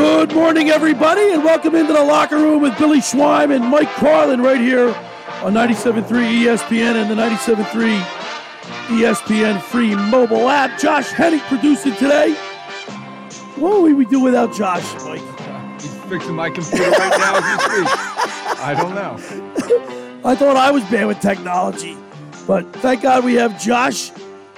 Good 0.00 0.32
morning, 0.34 0.70
everybody, 0.70 1.32
and 1.32 1.44
welcome 1.44 1.74
into 1.74 1.92
the 1.92 2.02
locker 2.02 2.38
room 2.38 2.62
with 2.62 2.76
Billy 2.78 3.00
Schwein 3.00 3.54
and 3.54 3.62
Mike 3.66 3.90
Carlin 3.96 4.40
right 4.40 4.58
here 4.58 4.88
on 5.42 5.52
97.3 5.52 6.04
ESPN 6.06 6.94
and 6.94 7.10
the 7.10 7.14
97.3 7.14 8.00
ESPN 8.98 9.60
free 9.60 9.94
mobile 9.94 10.48
app. 10.48 10.80
Josh 10.80 11.10
Hennick 11.10 11.40
producing 11.48 11.94
today. 11.96 12.32
What 13.56 13.82
would 13.82 13.94
we 13.94 14.06
do 14.06 14.20
without 14.20 14.54
Josh, 14.54 14.90
Mike? 15.04 15.20
He's 15.82 15.94
fixing 16.04 16.34
my 16.34 16.48
computer 16.48 16.90
right 16.92 17.18
now 17.18 17.36
as 17.36 17.68
we 17.68 17.84
speak. 17.84 18.58
I 18.58 18.74
don't 18.74 18.94
know. 18.94 20.22
I 20.24 20.34
thought 20.34 20.56
I 20.56 20.70
was 20.70 20.82
bad 20.84 21.08
with 21.08 21.20
technology, 21.20 21.94
but 22.46 22.64
thank 22.76 23.02
God 23.02 23.22
we 23.22 23.34
have 23.34 23.60
Josh 23.60 24.12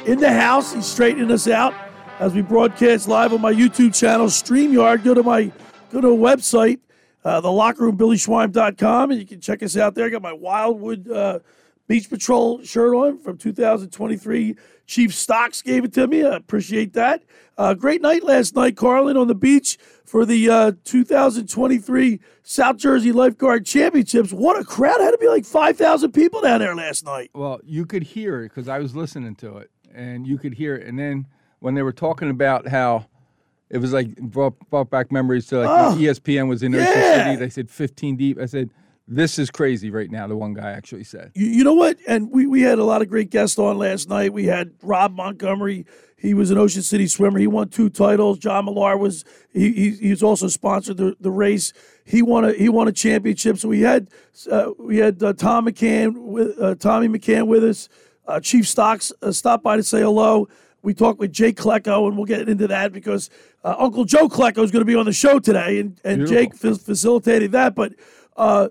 in 0.06 0.20
the 0.20 0.32
house. 0.32 0.72
He's 0.72 0.86
straightening 0.86 1.32
us 1.32 1.48
out 1.48 1.74
as 2.22 2.32
we 2.34 2.40
broadcast 2.40 3.08
live 3.08 3.32
on 3.32 3.40
my 3.40 3.52
YouTube 3.52 3.92
channel, 3.98 4.26
StreamYard. 4.28 5.02
Go 5.02 5.12
to 5.12 5.24
my 5.24 5.50
go 5.90 6.00
to 6.00 6.06
a 6.06 6.16
website, 6.16 6.78
uh, 7.24 7.40
the 7.40 7.50
locker 7.50 7.82
room, 7.82 7.98
BillySchwein.com, 7.98 9.10
and 9.10 9.18
you 9.18 9.26
can 9.26 9.40
check 9.40 9.60
us 9.60 9.76
out 9.76 9.96
there. 9.96 10.06
I 10.06 10.08
got 10.08 10.22
my 10.22 10.32
Wildwood 10.32 11.10
uh, 11.10 11.40
Beach 11.88 12.08
Patrol 12.08 12.62
shirt 12.62 12.94
on 12.94 13.18
from 13.18 13.38
2023. 13.38 14.54
Chief 14.86 15.12
Stocks 15.12 15.62
gave 15.62 15.84
it 15.84 15.92
to 15.94 16.06
me. 16.06 16.24
I 16.24 16.36
appreciate 16.36 16.92
that. 16.92 17.24
Uh, 17.58 17.74
great 17.74 18.00
night 18.00 18.22
last 18.22 18.54
night, 18.54 18.76
Carlin, 18.76 19.16
on 19.16 19.26
the 19.26 19.34
beach 19.34 19.76
for 20.04 20.24
the 20.24 20.48
uh, 20.48 20.72
2023 20.84 22.20
South 22.44 22.76
Jersey 22.76 23.10
Lifeguard 23.10 23.66
Championships. 23.66 24.32
What 24.32 24.56
a 24.60 24.64
crowd! 24.64 25.00
Had 25.00 25.10
to 25.10 25.18
be 25.18 25.26
like 25.26 25.44
5,000 25.44 26.12
people 26.12 26.40
down 26.40 26.60
there 26.60 26.76
last 26.76 27.04
night. 27.04 27.30
Well, 27.34 27.60
you 27.64 27.84
could 27.84 28.04
hear 28.04 28.44
it 28.44 28.50
because 28.50 28.68
I 28.68 28.78
was 28.78 28.94
listening 28.94 29.34
to 29.36 29.56
it, 29.56 29.72
and 29.92 30.24
you 30.24 30.38
could 30.38 30.54
hear 30.54 30.76
it. 30.76 30.86
And 30.86 30.96
then 30.96 31.26
when 31.62 31.74
they 31.74 31.82
were 31.82 31.92
talking 31.92 32.30
about 32.30 32.66
how 32.68 33.06
it 33.70 33.78
was 33.78 33.92
like 33.92 34.14
brought, 34.16 34.58
brought 34.68 34.90
back 34.90 35.10
memories 35.10 35.46
to 35.46 35.60
like 35.60 35.68
Oh, 35.68 35.96
ESPN 35.98 36.48
was 36.48 36.62
in 36.62 36.74
Ocean 36.74 36.86
yeah. 36.86 37.24
City, 37.24 37.36
they 37.36 37.48
said 37.48 37.70
15 37.70 38.16
deep. 38.16 38.38
I 38.38 38.46
said, 38.46 38.70
"This 39.08 39.38
is 39.38 39.50
crazy 39.50 39.90
right 39.90 40.10
now." 40.10 40.26
The 40.26 40.36
one 40.36 40.52
guy 40.52 40.72
actually 40.72 41.04
said. 41.04 41.32
You, 41.34 41.46
you 41.46 41.64
know 41.64 41.72
what? 41.72 41.96
And 42.06 42.30
we, 42.30 42.46
we 42.46 42.60
had 42.62 42.78
a 42.78 42.84
lot 42.84 43.00
of 43.00 43.08
great 43.08 43.30
guests 43.30 43.58
on 43.58 43.78
last 43.78 44.08
night. 44.10 44.32
We 44.32 44.44
had 44.44 44.72
Rob 44.82 45.16
Montgomery. 45.16 45.86
He 46.18 46.34
was 46.34 46.50
an 46.50 46.58
Ocean 46.58 46.82
City 46.82 47.06
swimmer. 47.08 47.38
He 47.38 47.46
won 47.46 47.68
two 47.68 47.88
titles. 47.88 48.38
John 48.38 48.66
Millar 48.66 48.96
was 48.96 49.24
he, 49.52 49.72
he 49.72 49.90
he's 49.92 50.22
also 50.22 50.48
sponsored 50.48 50.98
the, 50.98 51.16
the 51.18 51.30
race. 51.30 51.72
He 52.04 52.20
won 52.22 52.44
a 52.44 52.52
he 52.52 52.68
won 52.68 52.88
a 52.88 52.92
championship. 52.92 53.56
So 53.58 53.68
we 53.68 53.80
had 53.80 54.08
uh, 54.50 54.70
we 54.78 54.98
had 54.98 55.22
uh, 55.22 55.32
Tom 55.32 55.66
McCann 55.66 56.18
with 56.18 56.60
uh, 56.60 56.74
Tommy 56.74 57.08
McCann 57.08 57.46
with 57.46 57.64
us. 57.64 57.88
Uh, 58.26 58.38
Chief 58.38 58.68
Stocks 58.68 59.12
uh, 59.22 59.32
stopped 59.32 59.64
by 59.64 59.76
to 59.76 59.82
say 59.82 60.00
hello. 60.00 60.48
We 60.82 60.94
talked 60.94 61.18
with 61.20 61.32
Jake 61.32 61.56
Klecko, 61.56 62.08
and 62.08 62.16
we'll 62.16 62.26
get 62.26 62.48
into 62.48 62.66
that 62.68 62.92
because 62.92 63.30
uh, 63.64 63.76
Uncle 63.78 64.04
Joe 64.04 64.28
Klecko 64.28 64.64
is 64.64 64.70
going 64.70 64.80
to 64.80 64.84
be 64.84 64.96
on 64.96 65.06
the 65.06 65.12
show 65.12 65.38
today, 65.38 65.78
and, 65.78 66.00
and 66.04 66.26
Jake 66.26 66.54
fa- 66.54 66.74
facilitated 66.74 67.52
that. 67.52 67.74
But 67.74 67.92
uh, 68.36 68.68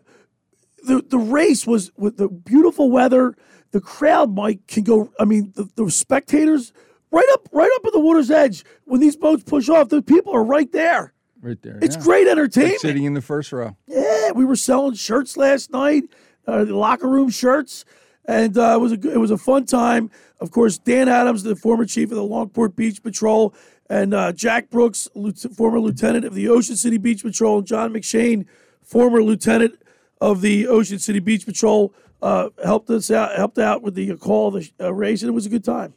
the 0.84 1.04
the 1.08 1.18
race 1.18 1.66
was 1.66 1.92
with 1.98 2.18
the 2.18 2.28
beautiful 2.28 2.92
weather. 2.92 3.36
The 3.72 3.80
crowd, 3.82 4.36
Mike, 4.36 4.68
can 4.68 4.84
go. 4.84 5.12
I 5.20 5.26
mean, 5.26 5.54
the, 5.56 5.70
the 5.76 5.90
spectators 5.90 6.74
right 7.12 7.28
up, 7.34 7.48
right 7.54 7.72
up 7.76 7.86
at 7.86 7.94
the 7.94 8.00
water's 8.00 8.30
edge. 8.30 8.66
When 8.86 9.00
these 9.00 9.16
boats 9.16 9.44
push 9.44 9.70
off, 9.70 9.90
the 9.90 10.02
people 10.02 10.34
are 10.36 10.44
right 10.44 10.72
there. 10.72 11.14
Right 11.42 11.62
there. 11.62 11.80
It's 11.82 11.96
yeah. 11.96 12.02
great 12.04 12.26
Like 12.26 12.34
entertainment. 12.34 12.82
sitting 12.82 13.04
in 13.06 13.14
the 13.14 13.22
first 13.22 13.52
row. 13.52 13.76
Yeah, 13.88 14.32
we 14.32 14.46
were 14.46 14.56
selling 14.56 14.94
shirts 14.96 15.38
last 15.38 15.72
night, 15.72 16.04
uh, 16.46 16.66
the 16.66 16.76
locker 16.76 17.08
room 17.08 17.30
shirts, 17.30 17.86
and 18.26 18.58
uh, 18.58 18.74
it 18.76 18.80
was 18.80 18.92
a 18.92 18.98
good, 18.98 19.14
it 19.14 19.18
was 19.20 19.32
a 19.32 19.38
fun 19.38 19.66
time. 19.66 20.10
Of 20.40 20.52
course, 20.52 20.78
Dan 20.78 21.08
Adams, 21.10 21.44
the 21.44 21.56
former 21.56 21.86
chief 21.86 22.10
of 22.12 22.16
the 22.18 22.24
Longport 22.24 22.76
Beach 22.76 23.02
Patrol, 23.04 23.54
and 23.90 24.14
uh, 24.14 24.32
Jack 24.32 24.70
Brooks, 24.70 25.08
former 25.56 25.80
lieutenant 25.80 26.26
of 26.26 26.34
the 26.34 26.48
Ocean 26.50 26.76
City 26.76 26.98
Beach 26.98 27.24
Patrol, 27.24 27.60
and 27.60 27.68
John 27.68 27.94
McShane, 27.94 28.46
former 28.82 29.22
lieutenant 29.22 29.76
of 30.20 30.42
the 30.42 30.68
Ocean 30.68 31.00
City 31.00 31.20
Beach 31.20 31.46
Patrol, 31.46 31.94
uh, 32.22 32.50
helped 32.64 32.90
us 32.90 33.10
out 33.12 33.36
helped 33.36 33.58
out 33.58 33.82
with 33.82 33.96
the 33.96 34.16
call 34.18 34.48
of 34.50 34.54
the 34.56 34.72
uh, 34.86 34.94
race, 34.94 35.22
and 35.22 35.30
it 35.30 35.34
was 35.34 35.46
a 35.46 35.50
good 35.50 35.64
time. 35.64 35.94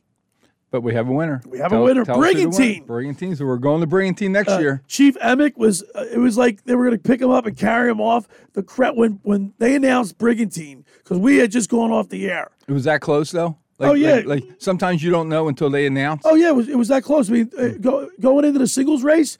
But 0.70 0.80
we 0.82 0.92
have 0.94 1.06
a 1.08 1.12
winner. 1.12 1.40
We 1.46 1.58
have 1.58 1.72
a 1.72 1.80
winner. 1.80 2.04
the 2.04 2.12
winner- 2.18 2.20
Brigantine. 2.32 2.84
Brigantine. 2.84 3.36
So 3.36 3.44
we're 3.46 3.58
going 3.58 3.80
to 3.82 3.86
Brigantine 3.86 4.32
next 4.32 4.50
Uh, 4.54 4.58
year. 4.58 4.82
Chief 4.88 5.16
Emick 5.20 5.56
was. 5.56 5.84
Uh, 5.94 6.04
it 6.12 6.18
was 6.18 6.36
like 6.36 6.64
they 6.64 6.74
were 6.74 6.84
going 6.86 6.98
to 6.98 7.02
pick 7.02 7.20
him 7.20 7.30
up 7.30 7.46
and 7.46 7.56
carry 7.56 7.88
him 7.88 8.00
off. 8.00 8.26
The 8.54 8.62
crowd 8.64 8.96
when 8.96 9.20
when 9.22 9.52
they 9.58 9.76
announced 9.76 10.18
Brigantine 10.18 10.83
because 11.04 11.18
we 11.18 11.36
had 11.36 11.50
just 11.52 11.68
gone 11.70 11.92
off 11.92 12.08
the 12.08 12.28
air. 12.28 12.50
It 12.66 12.72
was 12.72 12.84
that 12.84 13.00
close 13.00 13.30
though. 13.30 13.58
Like, 13.78 13.90
Oh, 13.90 13.94
yeah. 13.94 14.14
Like, 14.16 14.26
like 14.26 14.44
sometimes 14.58 15.02
you 15.02 15.10
don't 15.10 15.28
know 15.28 15.48
until 15.48 15.68
they 15.70 15.86
announce. 15.86 16.22
Oh 16.24 16.34
yeah, 16.34 16.48
it 16.48 16.56
was 16.56 16.68
it 16.68 16.76
was 16.78 16.88
that 16.88 17.02
close. 17.04 17.28
I 17.28 17.32
mean, 17.32 17.50
uh, 17.58 17.68
go, 17.80 18.08
going 18.20 18.44
into 18.44 18.58
the 18.58 18.68
singles 18.68 19.02
race, 19.04 19.36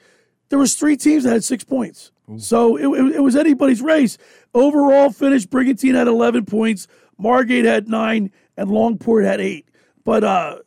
there 0.49 0.59
was 0.59 0.75
three 0.75 0.95
teams 0.97 1.23
that 1.23 1.31
had 1.31 1.43
six 1.43 1.63
points. 1.63 2.11
So 2.37 2.75
it, 2.75 2.87
it, 2.87 3.15
it 3.17 3.19
was 3.19 3.35
anybody's 3.35 3.81
race. 3.83 4.17
Overall 4.53 5.11
finish: 5.11 5.45
Brigantine 5.45 5.93
had 5.95 6.07
eleven 6.07 6.43
points, 6.45 6.87
Margate 7.19 7.65
had 7.65 7.87
nine, 7.87 8.31
and 8.57 8.69
Longport 8.69 9.23
had 9.25 9.39
eight. 9.39 9.67
But 10.03 10.23
uh, 10.23 10.57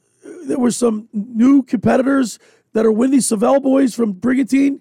there 0.45 0.59
were 0.59 0.71
some 0.71 1.09
new 1.13 1.63
competitors 1.65 2.39
that 2.75 2.87
are 2.87 2.93
winning. 2.93 3.21
Savell 3.21 3.61
boys 3.61 3.95
from 3.95 4.13
Brigantine. 4.13 4.81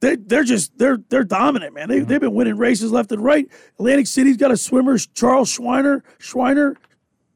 They, 0.00 0.16
they're 0.16 0.44
just 0.44 0.76
they're 0.76 0.98
they're 1.08 1.24
dominant, 1.24 1.74
man. 1.74 1.88
They, 1.88 2.00
they've 2.00 2.20
been 2.20 2.34
winning 2.34 2.56
races 2.56 2.92
left 2.92 3.10
and 3.12 3.22
right. 3.24 3.48
Atlantic 3.78 4.06
City's 4.06 4.36
got 4.36 4.50
a 4.50 4.56
swimmer, 4.56 4.98
Charles 4.98 5.48
Schreiner. 5.48 6.04
Schreiner, 6.18 6.76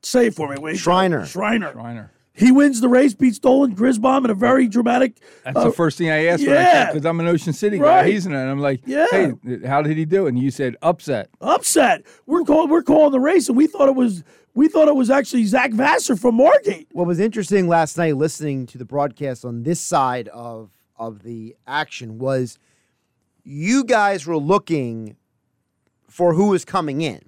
say 0.03 0.27
it 0.27 0.35
for 0.35 0.49
me, 0.49 0.57
wait. 0.59 0.77
Schreiner. 0.77 1.25
Schreiner. 1.25 1.73
Reiner. 1.73 2.11
He 2.39 2.53
wins 2.53 2.81
the 2.81 2.89
race, 2.89 3.15
beats 3.15 3.41
Dolan 3.41 3.75
Grisbaum 3.75 4.25
in 4.25 4.31
a 4.31 4.35
very 4.35 4.69
dramatic. 4.69 5.17
That's 5.45 5.57
uh, 5.57 5.65
the 5.65 5.73
first 5.73 5.99
thing 5.99 6.09
I 6.09 6.27
asked 6.27 6.45
yeah. 6.45 6.87
because 6.93 7.05
I'm 7.05 7.19
an 7.19 7.27
Ocean 7.27 7.53
City 7.53 7.81
Right. 7.81 8.03
guy. 8.05 8.11
He's 8.13 8.27
in 8.27 8.33
it. 8.33 8.37
And 8.41 8.49
I'm 8.49 8.61
like, 8.61 8.81
Yeah. 8.87 9.07
hey, 9.11 9.33
how 9.67 9.83
did 9.83 9.97
he 9.97 10.05
do? 10.05 10.29
And 10.29 10.39
you 10.39 10.53
said 10.53 10.77
upset. 10.81 11.31
upset. 11.41 12.05
We're 12.27 12.45
calling 12.45 12.71
we're 12.71 12.85
calling 12.85 13.11
the 13.11 13.19
race, 13.19 13.49
and 13.49 13.57
we 13.57 13.67
thought 13.67 13.89
it 13.89 13.97
was 13.97 14.23
we 14.55 14.69
thought 14.69 14.87
it 14.87 14.95
was 14.95 15.11
actually 15.11 15.47
Zach 15.47 15.73
Vassar 15.73 16.15
from 16.17 16.37
Margate. 16.37 16.89
What 16.93 17.07
was 17.09 17.19
interesting 17.19 17.67
last 17.67 17.97
night 17.99 18.17
listening 18.17 18.67
to 18.67 18.79
the 18.79 18.85
broadcast 18.85 19.45
on 19.45 19.65
this 19.65 19.81
side 19.81 20.29
of 20.29 20.71
of 20.99 21.23
the 21.23 21.57
action 21.67 22.19
was 22.19 22.59
you 23.45 23.85
guys 23.85 24.27
were 24.27 24.37
looking 24.37 25.17
for 26.09 26.35
who 26.35 26.49
was 26.49 26.65
coming 26.65 27.01
in. 27.01 27.21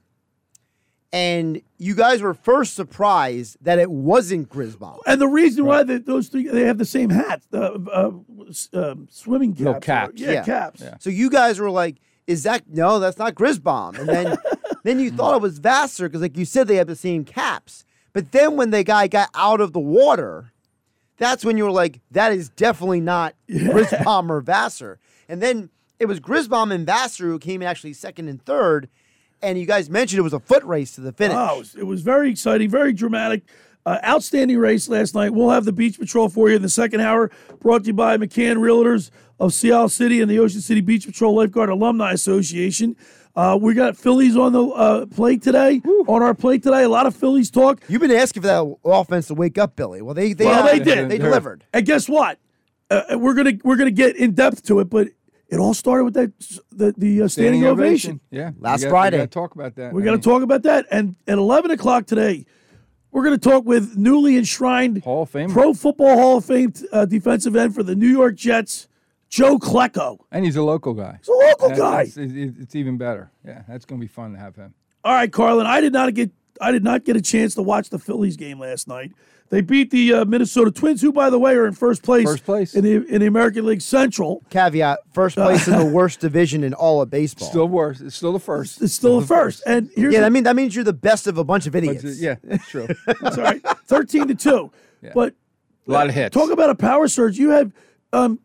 And 1.13 1.61
you 1.79 1.97
guys 1.97 2.23
were 2.23 2.35
first 2.35 2.75
surprised 2.75 3.57
that 3.63 3.81
it 3.81 3.91
wasn't 3.91 4.49
Grisbaum. 4.49 5.01
And 5.07 5.21
the 5.21 5.27
reason 5.27 5.65
why 5.67 5.83
they, 5.83 5.99
those 5.99 6.29
three 6.29 6.47
they 6.47 6.63
have 6.67 6.79
the 6.79 6.85
same 6.85 7.11
hats, 7.11 7.47
the 7.51 7.73
uh, 7.93 8.79
uh, 8.79 8.95
swimming 9.09 9.53
caps. 9.53 9.61
Little 9.65 9.81
caps. 9.81 10.21
Yeah, 10.21 10.31
Yeah. 10.33 10.45
caps. 10.45 10.81
Yeah. 10.81 10.95
So 11.01 11.11
you 11.11 11.29
guys 11.29 11.59
were 11.59 11.71
like, 11.71 11.97
is 12.29 12.45
that 12.45 12.63
no, 12.69 13.01
that's 13.01 13.19
not 13.19 13.35
Grisbaum. 13.35 13.97
And 13.97 14.09
then 14.09 14.37
then 14.85 15.01
you 15.01 15.11
thought 15.11 15.35
it 15.35 15.43
was 15.43 15.59
Vassar 15.59 16.09
because 16.09 16.21
like 16.23 16.37
you 16.37 16.45
said 16.45 16.69
they 16.69 16.77
have 16.77 16.87
the 16.87 16.95
same 16.95 17.25
caps. 17.25 17.85
But 18.13 18.31
then 18.31 18.57
when 18.57 18.71
the 18.71 18.85
guy 18.85 19.09
got 19.09 19.31
out 19.35 19.61
of 19.61 19.73
the 19.73 19.81
water, 19.81 20.53
that's 21.21 21.45
when 21.45 21.59
you 21.59 21.65
were 21.65 21.71
like, 21.71 22.01
that 22.11 22.33
is 22.33 22.49
definitely 22.49 23.03
not 23.03 23.35
Grisbaum 23.49 24.33
or 24.33 24.41
Vassar. 24.41 24.99
And 25.29 25.41
then 25.41 25.69
it 26.01 26.07
was 26.07 26.19
Grisbaum 26.19 26.73
and 26.73 26.87
Vassar 26.87 27.27
who 27.27 27.39
came 27.39 27.61
in 27.61 27.69
actually 27.69 27.93
second 27.93 28.27
and 28.29 28.43
third. 28.43 28.89
And 29.43 29.59
you 29.59 29.67
guys 29.67 29.89
mentioned 29.91 30.19
it 30.19 30.23
was 30.23 30.33
a 30.33 30.41
foot 30.41 30.65
race 30.65 30.95
to 30.95 31.03
the 31.03 31.13
finish. 31.13 31.37
Oh, 31.39 31.57
it 31.57 31.59
was, 31.59 31.75
it 31.77 31.87
was 31.87 32.01
very 32.01 32.31
exciting, 32.31 32.71
very 32.71 32.93
dramatic. 32.93 33.43
Uh, 33.87 33.99
outstanding 34.05 34.59
race 34.59 34.89
last 34.89 35.15
night. 35.15 35.33
We'll 35.33 35.51
have 35.51 35.65
the 35.65 35.73
Beach 35.73 35.99
Patrol 35.99 36.29
for 36.29 36.51
you 36.51 36.57
in 36.57 36.63
the 36.63 36.69
second 36.69 37.01
hour, 37.01 37.31
brought 37.61 37.83
to 37.83 37.89
you 37.89 37.95
by 37.95 38.17
McCann 38.19 38.57
Realtors 38.57 39.11
of 39.39 39.55
Sea 39.55 39.73
Isle 39.73 39.89
City 39.89 40.21
and 40.21 40.31
the 40.31 40.39
Ocean 40.39 40.61
City 40.61 40.83
Beach 40.83 41.07
Patrol 41.07 41.35
Lifeguard 41.35 41.71
Alumni 41.71 42.13
Association. 42.13 42.95
Uh, 43.37 43.57
we 43.61 43.75
got 43.75 43.97
Phillies 43.97 44.37
on 44.37 44.53
the 44.53 44.65
uh, 44.65 45.07
plate 45.07 45.43
today, 45.43 45.81
on 46.09 46.23
our 46.23 46.35
plate 46.35 46.63
today. 46.63 46.83
A 46.83 46.89
lot 46.89 47.07
of 47.07 47.15
Phillies 47.15 47.51
talk. 47.51 47.81
You've 47.89 48.01
been 48.01 48.11
asking 48.11 48.43
for 48.43 48.49
that 48.49 48.77
offense 48.85 49.29
to 49.29 49.35
wake 49.35 49.57
up, 49.57 49.77
Billy. 49.77 50.03
Well, 50.03 50.15
they 50.15 50.33
they, 50.33 50.47
Well, 50.47 50.65
uh, 50.65 50.73
they 50.73 50.81
did. 50.81 51.09
They 51.09 51.19
delivered. 51.19 51.65
And 51.73 51.87
guess 51.87 52.09
what? 52.09 52.39
Uh, 52.91 53.03
we're 53.13 53.35
gonna 53.35 53.53
we're 53.63 53.77
gonna 53.77 53.93
get 53.93 54.17
in 54.17 54.33
depth 54.33 54.65
to 54.65 54.81
it, 54.81 54.91
but 54.91 55.09
it 55.49 55.59
all 55.59 55.75
started 55.75 56.05
with 56.05 56.15
that 56.15 56.33
the 56.73 56.93
the 56.99 57.23
uh, 57.23 57.29
standing, 57.29 57.65
ovation. 57.65 58.21
Yeah. 58.31 58.51
Last 58.59 58.81
we 58.81 58.85
got, 58.85 58.91
Friday. 58.91 59.17
We 59.17 59.21
got 59.21 59.31
to 59.31 59.35
talk 59.35 59.55
about 59.55 59.75
that. 59.77 59.93
We're 59.93 60.01
I 60.01 60.05
gonna 60.07 60.17
mean, 60.17 60.23
talk 60.23 60.43
about 60.43 60.63
that, 60.65 60.87
and 60.91 61.15
at 61.29 61.39
eleven 61.39 61.71
o'clock 61.71 62.07
today, 62.07 62.47
we're 63.13 63.23
gonna 63.23 63.39
talk 63.39 63.65
with 63.65 63.97
newly 63.97 64.37
enshrined 64.37 65.05
Hall 65.05 65.23
of 65.23 65.31
Fame. 65.31 65.51
Pro 65.51 65.73
Football 65.73 66.17
Hall 66.17 66.37
of 66.39 66.45
Fame 66.45 66.73
uh, 66.93 67.05
defensive 67.05 67.55
end 67.55 67.77
for 67.77 67.85
the 67.85 67.95
New 67.95 68.09
York 68.09 68.35
Jets, 68.35 68.89
Joe 69.31 69.59
Klecko. 69.59 70.19
And 70.33 70.45
he's 70.45 70.57
a 70.57 70.63
local 70.63 70.93
guy. 70.93 71.17
He's 71.21 71.29
a 71.29 71.33
local 71.33 71.69
That- 71.71 71.79
guy. 71.79 72.05
that's- 72.05 72.17
it- 72.17 72.37
it- 72.37 72.55
it's 72.61 72.75
even 72.75 72.99
better. 72.99 73.31
Yeah, 73.47 73.63
that's 73.69 73.85
going 73.85 74.01
to 74.01 74.05
be 74.05 74.09
fun 74.13 74.33
to 74.33 74.39
have 74.39 74.57
him. 74.57 74.75
All 75.05 75.15
right, 75.15 75.33
Carlin. 75.33 75.67
I 75.67 75.81
did 75.81 75.93
not 75.93 76.13
get 76.15 76.31
I 76.63 76.73
did 76.73 76.85
not 76.85 77.05
get 77.07 77.17
a 77.17 77.23
chance 77.23 77.55
to 77.55 77.63
watch 77.63 77.89
the 77.89 77.99
Phillies 77.99 78.37
game 78.37 78.59
last 78.61 78.87
night. 78.87 79.13
They 79.49 79.63
beat 79.63 79.91
the 79.91 80.13
uh, 80.13 80.25
Minnesota 80.27 80.71
Twins, 80.71 81.01
who, 81.01 81.11
by 81.11 81.31
the 81.31 81.39
way, 81.39 81.55
are 81.55 81.67
in 81.67 81.73
first 81.73 82.03
place, 82.03 82.25
First 82.27 82.45
place. 82.45 82.75
in 82.75 82.85
the 82.85 83.03
in 83.07 83.21
the 83.23 83.27
American 83.27 83.65
League 83.65 83.81
Central. 83.81 84.43
Caveat: 84.51 84.99
first 85.15 85.37
place 85.37 85.67
in 85.67 85.79
the 85.79 85.87
worst 85.99 86.21
division 86.21 86.63
in 86.63 86.75
all 86.75 87.01
of 87.01 87.09
baseball. 87.09 87.49
Still 87.49 87.67
worse. 87.69 88.03
It's 88.03 88.15
still 88.15 88.35
the 88.35 88.39
first. 88.41 88.83
It's 88.83 88.93
still 88.93 89.21
the 89.21 89.27
first. 89.27 89.63
And 89.67 89.89
here's 89.97 90.13
yeah, 90.13 90.21
the- 90.21 90.27
that 90.27 90.33
mean 90.33 90.43
that 90.45 90.55
means 90.55 90.75
you're 90.75 90.85
the 90.85 90.93
best 90.93 91.27
of 91.27 91.39
a 91.39 91.45
bunch 91.45 91.67
of 91.67 91.73
But, 91.73 91.85
idiots. 91.85 92.05
uh, 92.05 92.15
yeah, 92.19 92.35
that's 92.45 92.69
true. 92.69 92.87
That's 93.23 93.39
all 93.39 93.45
right. 93.45 93.63
13 93.87 94.29
to 94.29 94.35
2. 94.35 94.71
But 95.15 95.35
A 95.89 95.91
lot 95.91 96.09
of 96.09 96.15
hits. 96.15 96.35
talk 96.35 96.51
about 96.51 96.69
a 96.69 96.75
power 96.75 97.09
surge. 97.09 97.39
You 97.39 97.49
have 97.51 97.73
um, 98.13 98.39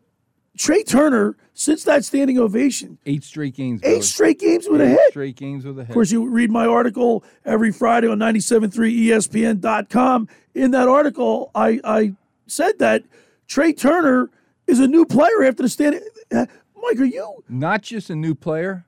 Trea 0.56 0.82
Turner, 0.84 1.36
since 1.54 1.84
that 1.84 2.04
standing 2.04 2.38
ovation, 2.38 2.98
Eight 3.06 3.24
straight 3.24 3.54
games. 3.54 3.80
eight 3.84 4.04
straight 4.04 4.38
games 4.38 4.66
with 4.68 4.80
a 4.80 4.84
Eight 4.84 4.90
hit. 4.90 5.10
Straight 5.10 5.36
games 5.36 5.64
with 5.64 5.78
a 5.78 5.82
hit. 5.82 5.90
Of 5.90 5.94
course, 5.94 6.10
you 6.10 6.28
read 6.28 6.50
my 6.50 6.66
article 6.66 7.24
every 7.44 7.72
Friday 7.72 8.08
on 8.08 8.18
97.3 8.18 8.70
ESPN.com. 9.08 10.28
In 10.54 10.70
that 10.72 10.88
article, 10.88 11.50
I, 11.54 11.80
I 11.84 12.14
said 12.46 12.78
that 12.78 13.04
Trea 13.46 13.72
Turner 13.72 14.30
is 14.66 14.80
a 14.80 14.86
new 14.88 15.04
player 15.06 15.44
after 15.44 15.62
the 15.62 15.68
standing. 15.68 16.00
Mike, 16.32 16.98
are 16.98 17.04
you? 17.04 17.44
Not 17.48 17.82
just 17.82 18.10
a 18.10 18.16
new 18.16 18.34
player. 18.34 18.84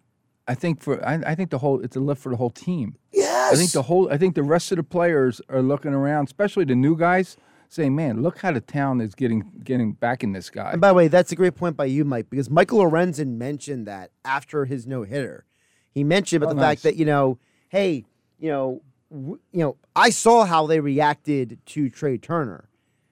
I 0.46 0.54
think 0.54 0.80
for 0.80 1.04
I, 1.06 1.14
I 1.26 1.34
think 1.34 1.50
the 1.50 1.58
whole 1.58 1.80
it's 1.84 1.94
a 1.96 2.00
lift 2.00 2.22
for 2.22 2.30
the 2.30 2.36
whole 2.36 2.48
team. 2.50 2.96
Yes. 3.12 3.52
I 3.52 3.56
think 3.56 3.72
the 3.72 3.82
whole 3.82 4.10
I 4.10 4.16
think 4.16 4.34
the 4.34 4.42
rest 4.42 4.72
of 4.72 4.76
the 4.76 4.82
players 4.82 5.42
are 5.50 5.60
looking 5.60 5.92
around, 5.92 6.24
especially 6.28 6.64
the 6.64 6.74
new 6.74 6.96
guys, 6.96 7.36
saying, 7.68 7.94
"Man, 7.94 8.22
look 8.22 8.38
how 8.38 8.52
the 8.52 8.60
town 8.60 9.00
is 9.00 9.14
getting 9.14 9.50
getting 9.64 9.92
back 9.92 10.22
in 10.24 10.32
this 10.32 10.50
guy." 10.50 10.72
And 10.72 10.80
by 10.80 10.88
the 10.88 10.94
way, 10.94 11.08
that's 11.08 11.32
a 11.32 11.36
great 11.36 11.54
point 11.54 11.76
by 11.76 11.84
you, 11.86 12.04
Mike, 12.04 12.28
because 12.30 12.48
Michael 12.50 12.80
Lorenzen 12.80 13.36
mentioned 13.36 13.86
that 13.86 14.10
after 14.24 14.64
his 14.64 14.86
no 14.86 15.02
hitter, 15.02 15.44
he 15.90 16.04
mentioned 16.04 16.42
about 16.42 16.52
Oh, 16.52 16.54
the 16.56 16.60
nice. 16.62 16.68
fact 16.76 16.82
that 16.84 16.96
you 16.96 17.04
know, 17.04 17.38
hey, 17.68 18.04
you 18.38 18.48
know, 18.50 18.82
w- 19.10 19.38
you 19.52 19.60
know, 19.60 19.76
I 19.96 20.10
saw 20.10 20.44
how 20.44 20.66
they 20.66 20.80
reacted 20.80 21.58
to 21.66 21.88
Trea 21.90 22.18
Turner, 22.18 22.68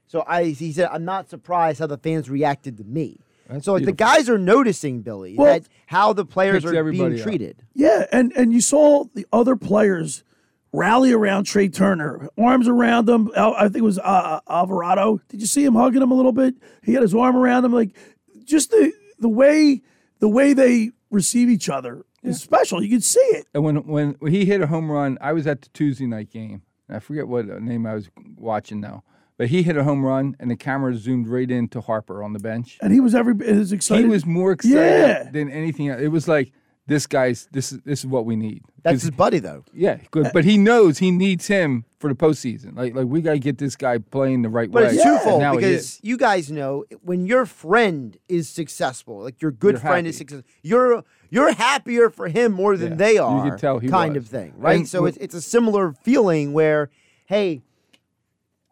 so 0.06 0.24
I 0.26 0.44
he 0.46 0.72
said 0.72 0.88
I'm 0.92 1.04
not 1.04 1.28
surprised 1.30 1.78
how 1.80 1.86
the 1.86 1.98
fans 1.98 2.28
reacted 2.30 2.76
to 2.78 2.84
me. 2.84 3.20
That's 3.48 3.64
so 3.64 3.74
like, 3.74 3.84
the 3.84 3.92
guys 3.92 4.28
are 4.28 4.38
noticing 4.38 5.02
Billy 5.02 5.36
Well- 5.36 5.52
that 5.60 5.68
how 5.86 6.12
the 6.12 6.24
players 6.24 6.64
are 6.64 6.74
everybody 6.74 7.10
being 7.10 7.20
up. 7.20 7.24
treated. 7.24 7.62
Yeah, 7.74 8.06
and 8.10 8.32
and 8.36 8.52
you 8.52 8.60
saw 8.60 9.04
the 9.14 9.24
other 9.32 9.54
players 9.54 10.24
rally 10.72 11.12
around 11.12 11.44
Trea 11.44 11.68
Turner, 11.68 12.28
arms 12.38 12.68
around 12.68 13.08
him. 13.08 13.30
I 13.36 13.64
think 13.64 13.76
it 13.78 13.82
was 13.82 13.98
uh, 13.98 14.40
Alvarado. 14.48 15.20
Did 15.28 15.40
you 15.40 15.46
see 15.46 15.64
him 15.64 15.74
hugging 15.74 16.02
him 16.02 16.10
a 16.10 16.14
little 16.14 16.32
bit? 16.32 16.54
He 16.82 16.92
had 16.94 17.02
his 17.02 17.14
arm 17.14 17.36
around 17.36 17.64
him, 17.64 17.72
like 17.72 17.96
just 18.44 18.70
the 18.70 18.92
the 19.18 19.28
way 19.28 19.82
the 20.20 20.28
way 20.28 20.52
they 20.52 20.90
receive 21.10 21.48
each 21.48 21.68
other 21.68 22.04
is 22.22 22.40
special. 22.40 22.82
You 22.82 22.90
can 22.90 23.00
see 23.00 23.20
it. 23.20 23.46
And 23.54 23.64
when 23.64 23.76
when 23.76 24.16
he 24.28 24.44
hit 24.44 24.60
a 24.60 24.66
home 24.66 24.90
run, 24.90 25.18
I 25.20 25.32
was 25.32 25.46
at 25.46 25.62
the 25.62 25.68
Tuesday 25.70 26.06
night 26.06 26.30
game. 26.30 26.62
I 26.88 26.98
forget 27.00 27.26
what 27.26 27.46
name 27.62 27.84
I 27.86 27.94
was 27.94 28.10
watching 28.36 28.80
now, 28.80 29.02
but 29.38 29.48
he 29.48 29.62
hit 29.64 29.76
a 29.76 29.82
home 29.84 30.04
run, 30.04 30.36
and 30.38 30.48
the 30.50 30.56
camera 30.56 30.94
zoomed 30.94 31.26
right 31.26 31.50
into 31.50 31.80
Harper 31.80 32.22
on 32.22 32.32
the 32.32 32.38
bench. 32.38 32.78
And 32.80 32.92
he 32.92 33.00
was 33.00 33.14
every 33.14 33.34
as 33.46 33.72
excited. 33.72 34.04
He 34.04 34.08
was 34.10 34.24
more 34.24 34.52
excited 34.52 34.76
Yeah. 34.76 35.30
than 35.30 35.50
anything. 35.50 35.88
else. 35.88 36.00
It 36.00 36.08
was 36.08 36.28
like 36.28 36.52
this 36.88 37.06
guy's 37.06 37.48
this 37.52 37.72
is 37.72 37.80
this 37.82 38.00
is 38.00 38.06
what 38.06 38.24
we 38.26 38.36
need. 38.36 38.62
That's 38.82 39.02
his 39.02 39.10
buddy 39.10 39.40
though. 39.40 39.64
yeah, 39.74 39.98
good. 40.12 40.26
Uh, 40.26 40.30
but 40.32 40.44
he 40.44 40.56
knows 40.56 40.98
he 40.98 41.10
needs 41.10 41.48
him 41.48 41.84
for 41.98 42.08
the 42.08 42.14
postseason. 42.14 42.76
Like 42.76 42.94
like 42.94 43.06
we 43.06 43.20
got 43.22 43.32
to 43.32 43.38
get 43.40 43.58
this 43.58 43.74
guy 43.74 43.98
playing 43.98 44.42
the 44.42 44.48
right 44.48 44.70
But 44.70 44.84
way. 44.84 44.90
it's 44.90 45.02
twofold 45.02 45.42
he 45.42 45.56
because 45.56 45.98
you 46.02 46.16
guys 46.16 46.50
know 46.50 46.84
when 47.02 47.26
your 47.26 47.44
friend 47.46 48.16
is 48.28 48.48
successful, 48.48 49.20
like 49.22 49.42
your 49.42 49.50
good 49.50 49.74
You're 49.74 49.80
friend 49.80 50.06
is 50.06 50.16
successful, 50.16 50.48
you're 50.62 51.02
you're 51.30 51.52
happier 51.52 52.08
for 52.08 52.28
him 52.28 52.52
more 52.52 52.76
than 52.76 52.90
Yeah, 52.92 52.96
they 52.96 53.14
you 53.14 53.22
are. 53.22 53.50
could 53.50 53.58
tell 53.58 53.78
he 53.80 53.88
kind 53.88 54.14
was. 54.14 54.24
of 54.24 54.30
thing, 54.30 54.54
right? 54.56 54.76
And 54.76 54.88
so 54.88 55.06
it's 55.06 55.16
it's 55.18 55.34
a 55.34 55.42
similar 55.42 55.92
feeling 56.04 56.52
where, 56.52 56.90
hey, 57.26 57.62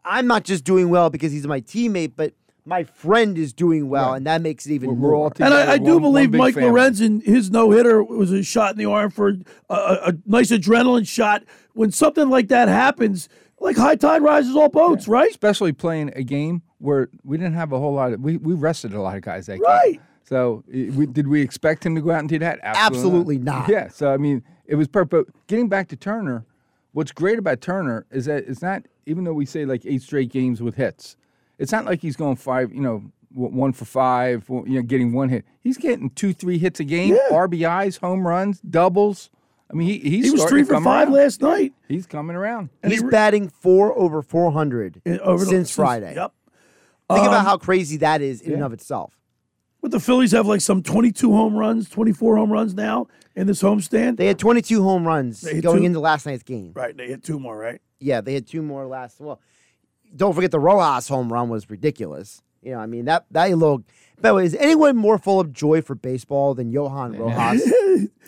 I'm 0.04 0.26
not 0.26 0.44
just 0.44 0.64
doing 0.64 0.88
well 0.90 1.10
because 1.10 1.32
he's 1.32 1.46
my 1.46 1.60
teammate, 1.60 2.12
but 2.14 2.34
my 2.66 2.84
friend 2.84 3.36
is 3.36 3.52
doing 3.52 3.88
well, 3.88 4.10
Right. 4.10 4.16
and 4.18 4.26
that 4.26 4.40
makes 4.40 4.64
it 4.66 4.72
even 4.72 4.90
We're- 4.90 5.00
more. 5.00 5.24
we're 5.38 5.44
And. 5.44 5.52
I, 5.54 5.72
I 5.72 5.78
do 5.78 5.84
one- 5.84 5.92
one 5.94 6.02
believe 6.02 6.30
big 6.30 6.38
Mike 6.38 6.54
family. 6.54 6.70
Lorenzen, 6.80 7.22
his 7.22 7.50
no 7.50 7.70
hitter 7.70 8.02
was 8.02 8.32
a 8.32 8.42
shot 8.42 8.72
in 8.72 8.78
the 8.78 8.86
arm 8.86 9.10
for 9.10 9.28
a, 9.28 9.74
a, 9.74 9.98
a 10.08 10.14
nice 10.26 10.50
adrenaline 10.50 11.06
shot. 11.06 11.42
When 11.74 11.90
something 11.90 12.30
like 12.30 12.48
that 12.48 12.68
happens, 12.68 13.28
like 13.60 13.76
high 13.76 13.96
tide 13.96 14.22
rises 14.22 14.56
all 14.56 14.68
boats, 14.68 15.06
right? 15.08 15.28
especially 15.30 15.72
playing 15.72 16.12
a 16.16 16.22
game 16.22 16.62
where 16.78 17.08
we 17.22 17.36
didn't 17.36 17.54
have 17.54 17.72
a 17.72 17.78
whole 17.78 17.94
lot 17.94 18.12
of 18.12 18.20
we, 18.20 18.36
we 18.36 18.54
rested 18.54 18.92
a 18.94 19.00
lot 19.00 19.16
of 19.16 19.22
guys 19.22 19.46
that 19.46 19.58
Right. 19.60 19.92
game. 19.94 20.00
So 20.26 20.64
we, 20.68 21.04
did 21.06 21.28
we 21.28 21.42
expect 21.42 21.84
him 21.84 21.94
to 21.96 22.00
go 22.00 22.10
out 22.12 22.20
and 22.20 22.28
do 22.28 22.38
that? 22.38 22.58
Absolutely 22.62 23.38
not. 23.38 23.68
Yeah. 23.68 23.88
So 23.88 24.10
I 24.12 24.16
mean, 24.16 24.42
it 24.66 24.76
was 24.76 24.88
perfect. 24.88 25.10
But 25.10 25.46
getting 25.48 25.68
back 25.68 25.88
to 25.88 25.96
Turner, 25.96 26.46
what's 26.92 27.12
great 27.12 27.38
about 27.38 27.60
Turner 27.60 28.06
is 28.10 28.24
that 28.24 28.44
it's 28.48 28.62
not 28.62 28.84
even 29.04 29.24
though 29.24 29.34
we 29.34 29.44
say 29.44 29.66
like 29.66 29.84
eight 29.84 30.00
straight 30.00 30.30
games 30.30 30.62
with 30.62 30.76
hits, 30.76 31.16
it's 31.58 31.72
not 31.72 31.84
like 31.84 32.00
he's 32.00 32.16
going 32.16 32.36
five. 32.36 32.72
You 32.72 32.80
know. 32.80 33.02
One 33.36 33.72
for 33.72 33.84
five, 33.84 34.44
you 34.48 34.62
know, 34.76 34.82
getting 34.82 35.12
one 35.12 35.28
hit. 35.28 35.44
He's 35.60 35.76
getting 35.76 36.08
two, 36.10 36.32
three 36.32 36.56
hits 36.56 36.78
a 36.78 36.84
game, 36.84 37.14
Yeah. 37.16 37.36
RBIs, 37.36 37.98
home 37.98 38.24
runs, 38.24 38.60
doubles. 38.60 39.28
I 39.68 39.74
mean, 39.74 39.88
he, 39.88 39.98
he's 39.98 40.26
He 40.26 40.30
was 40.30 40.44
three 40.44 40.62
for 40.62 40.74
five 40.80 41.08
around. 41.08 41.14
last 41.14 41.40
night. 41.42 41.72
He's 41.88 42.06
coming 42.06 42.36
around. 42.36 42.68
He's 42.84 43.00
he 43.00 43.04
re- 43.04 43.10
batting 43.10 43.48
four 43.48 43.92
over 43.98 44.22
400 44.22 45.02
in- 45.04 45.18
over 45.18 45.44
the- 45.44 45.50
since 45.50 45.74
Friday. 45.74 46.14
Yep. 46.14 46.32
Think 47.10 47.20
Um, 47.22 47.26
about 47.26 47.44
how 47.44 47.56
crazy 47.58 47.96
that 47.96 48.22
is 48.22 48.40
in 48.40 48.52
and 48.52 48.62
of 48.62 48.72
itself. 48.72 49.18
But 49.82 49.90
the 49.90 49.98
Phillies 49.98 50.30
have 50.30 50.46
like 50.46 50.60
some 50.60 50.80
22 50.80 51.32
home 51.32 51.56
runs, 51.56 51.90
24 51.90 52.36
home 52.36 52.52
runs 52.52 52.72
now 52.72 53.08
in 53.34 53.48
this 53.48 53.60
homestand. 53.64 54.16
They 54.16 54.26
had 54.28 54.38
22 54.38 54.80
home 54.84 55.04
runs 55.04 55.42
going 55.42 55.60
two- 55.80 55.84
into 55.86 55.98
last 55.98 56.24
night's 56.24 56.44
game. 56.44 56.70
right, 56.76 56.96
they 56.96 57.08
hit 57.08 57.24
two 57.24 57.40
more, 57.40 57.58
right? 57.58 57.80
Yeah, 57.98 58.20
they 58.20 58.34
had 58.34 58.46
two 58.46 58.62
more 58.62 58.86
last. 58.86 59.18
Well, 59.20 59.40
don't 60.14 60.34
forget 60.34 60.50
the 60.50 60.60
Rojas 60.60 61.08
home 61.08 61.32
run 61.32 61.48
was 61.48 61.68
ridiculous. 61.70 62.42
You 62.62 62.72
know, 62.72 62.78
I 62.78 62.86
mean 62.86 63.04
that 63.06 63.26
that 63.30 63.50
little. 63.50 63.84
By 64.20 64.28
the 64.30 64.34
way, 64.36 64.44
is 64.44 64.54
anyone 64.54 64.96
more 64.96 65.18
full 65.18 65.40
of 65.40 65.52
joy 65.52 65.82
for 65.82 65.94
baseball 65.94 66.54
than 66.54 66.70
Johan 66.70 67.16
Rojas? 67.18 68.08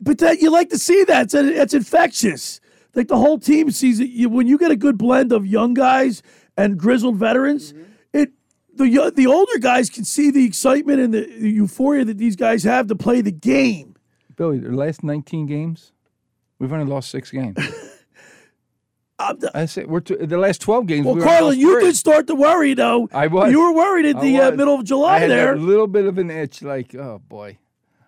But 0.00 0.18
that 0.18 0.40
you 0.40 0.50
like 0.50 0.70
to 0.70 0.78
see 0.78 1.04
that. 1.04 1.24
It's, 1.24 1.34
it's 1.34 1.74
infectious. 1.74 2.60
Like 2.94 3.08
the 3.08 3.18
whole 3.18 3.38
team 3.38 3.70
sees 3.70 4.00
it. 4.00 4.08
You, 4.08 4.28
when 4.30 4.46
you 4.46 4.56
get 4.56 4.70
a 4.70 4.76
good 4.76 4.96
blend 4.96 5.30
of 5.32 5.46
young 5.46 5.74
guys 5.74 6.22
and 6.56 6.78
grizzled 6.78 7.16
veterans, 7.16 7.72
Mm-hmm. 7.72 7.82
it 8.14 8.30
the 8.74 9.12
the 9.14 9.26
older 9.26 9.58
guys 9.58 9.90
can 9.90 10.04
see 10.04 10.30
the 10.30 10.44
excitement 10.46 11.00
and 11.00 11.12
the, 11.12 11.20
the 11.26 11.50
euphoria 11.50 12.04
that 12.06 12.16
these 12.18 12.34
guys 12.36 12.64
have 12.64 12.86
to 12.86 12.96
play 12.96 13.20
the 13.20 13.30
game. 13.32 13.94
Billy, 14.36 14.58
the 14.58 14.70
last 14.70 15.04
19 15.04 15.44
games, 15.44 15.92
we've 16.58 16.72
only 16.72 16.86
lost 16.86 17.10
six 17.10 17.30
games. 17.30 17.58
I'm 19.20 19.38
the- 19.38 19.50
I 19.56 19.66
say 19.66 19.84
we're 19.84 20.00
t- 20.00 20.14
the 20.16 20.38
last 20.38 20.60
12 20.60 20.86
games. 20.86 21.06
well, 21.06 21.14
we 21.16 21.22
Carlin, 21.22 21.58
you 21.58 21.78
did 21.80 21.96
start 21.96 22.26
to 22.28 22.34
worry 22.34 22.74
though. 22.74 23.08
I 23.12 23.26
was. 23.26 23.50
You 23.52 23.60
were 23.60 23.72
worried 23.74 24.06
at 24.06 24.16
I 24.16 24.20
the 24.20 24.36
uh, 24.38 24.50
middle 24.52 24.74
of 24.74 24.80
I 24.80 24.84
July 24.84 25.18
had 25.20 25.30
there. 25.30 25.54
a 25.54 25.58
little 25.58 25.86
bit 25.86 26.06
of 26.06 26.18
an 26.18 26.30
itch, 26.30 26.62
like, 26.62 26.94
oh 26.94 27.20
boy, 27.28 27.58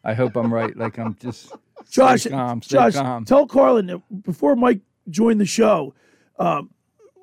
I 0.02 0.14
hope 0.14 0.36
I'm 0.36 0.52
right. 0.52 0.76
Like 0.76 0.98
I'm 0.98 1.14
just 1.16 1.52
Josh, 1.90 2.22
stay 2.22 2.30
calm, 2.30 2.62
stay 2.62 2.74
Josh, 2.76 2.94
calm. 2.94 3.24
tell 3.24 3.46
Carlin 3.46 3.86
that 3.86 4.22
before 4.24 4.56
Mike 4.56 4.80
joined 5.10 5.40
the 5.40 5.46
show, 5.46 5.94
um, 6.38 6.70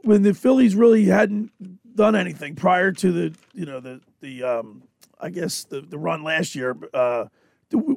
when 0.03 0.21
the 0.21 0.33
Phillies 0.33 0.75
really 0.75 1.05
hadn't 1.05 1.51
done 1.95 2.15
anything 2.15 2.55
prior 2.55 2.91
to 2.93 3.11
the, 3.11 3.35
you 3.53 3.65
know, 3.65 3.79
the 3.79 3.99
the 4.21 4.43
um, 4.43 4.83
I 5.19 5.29
guess 5.29 5.63
the 5.63 5.81
the 5.81 5.97
run 5.97 6.23
last 6.23 6.55
year. 6.55 6.77
Uh, 6.93 7.25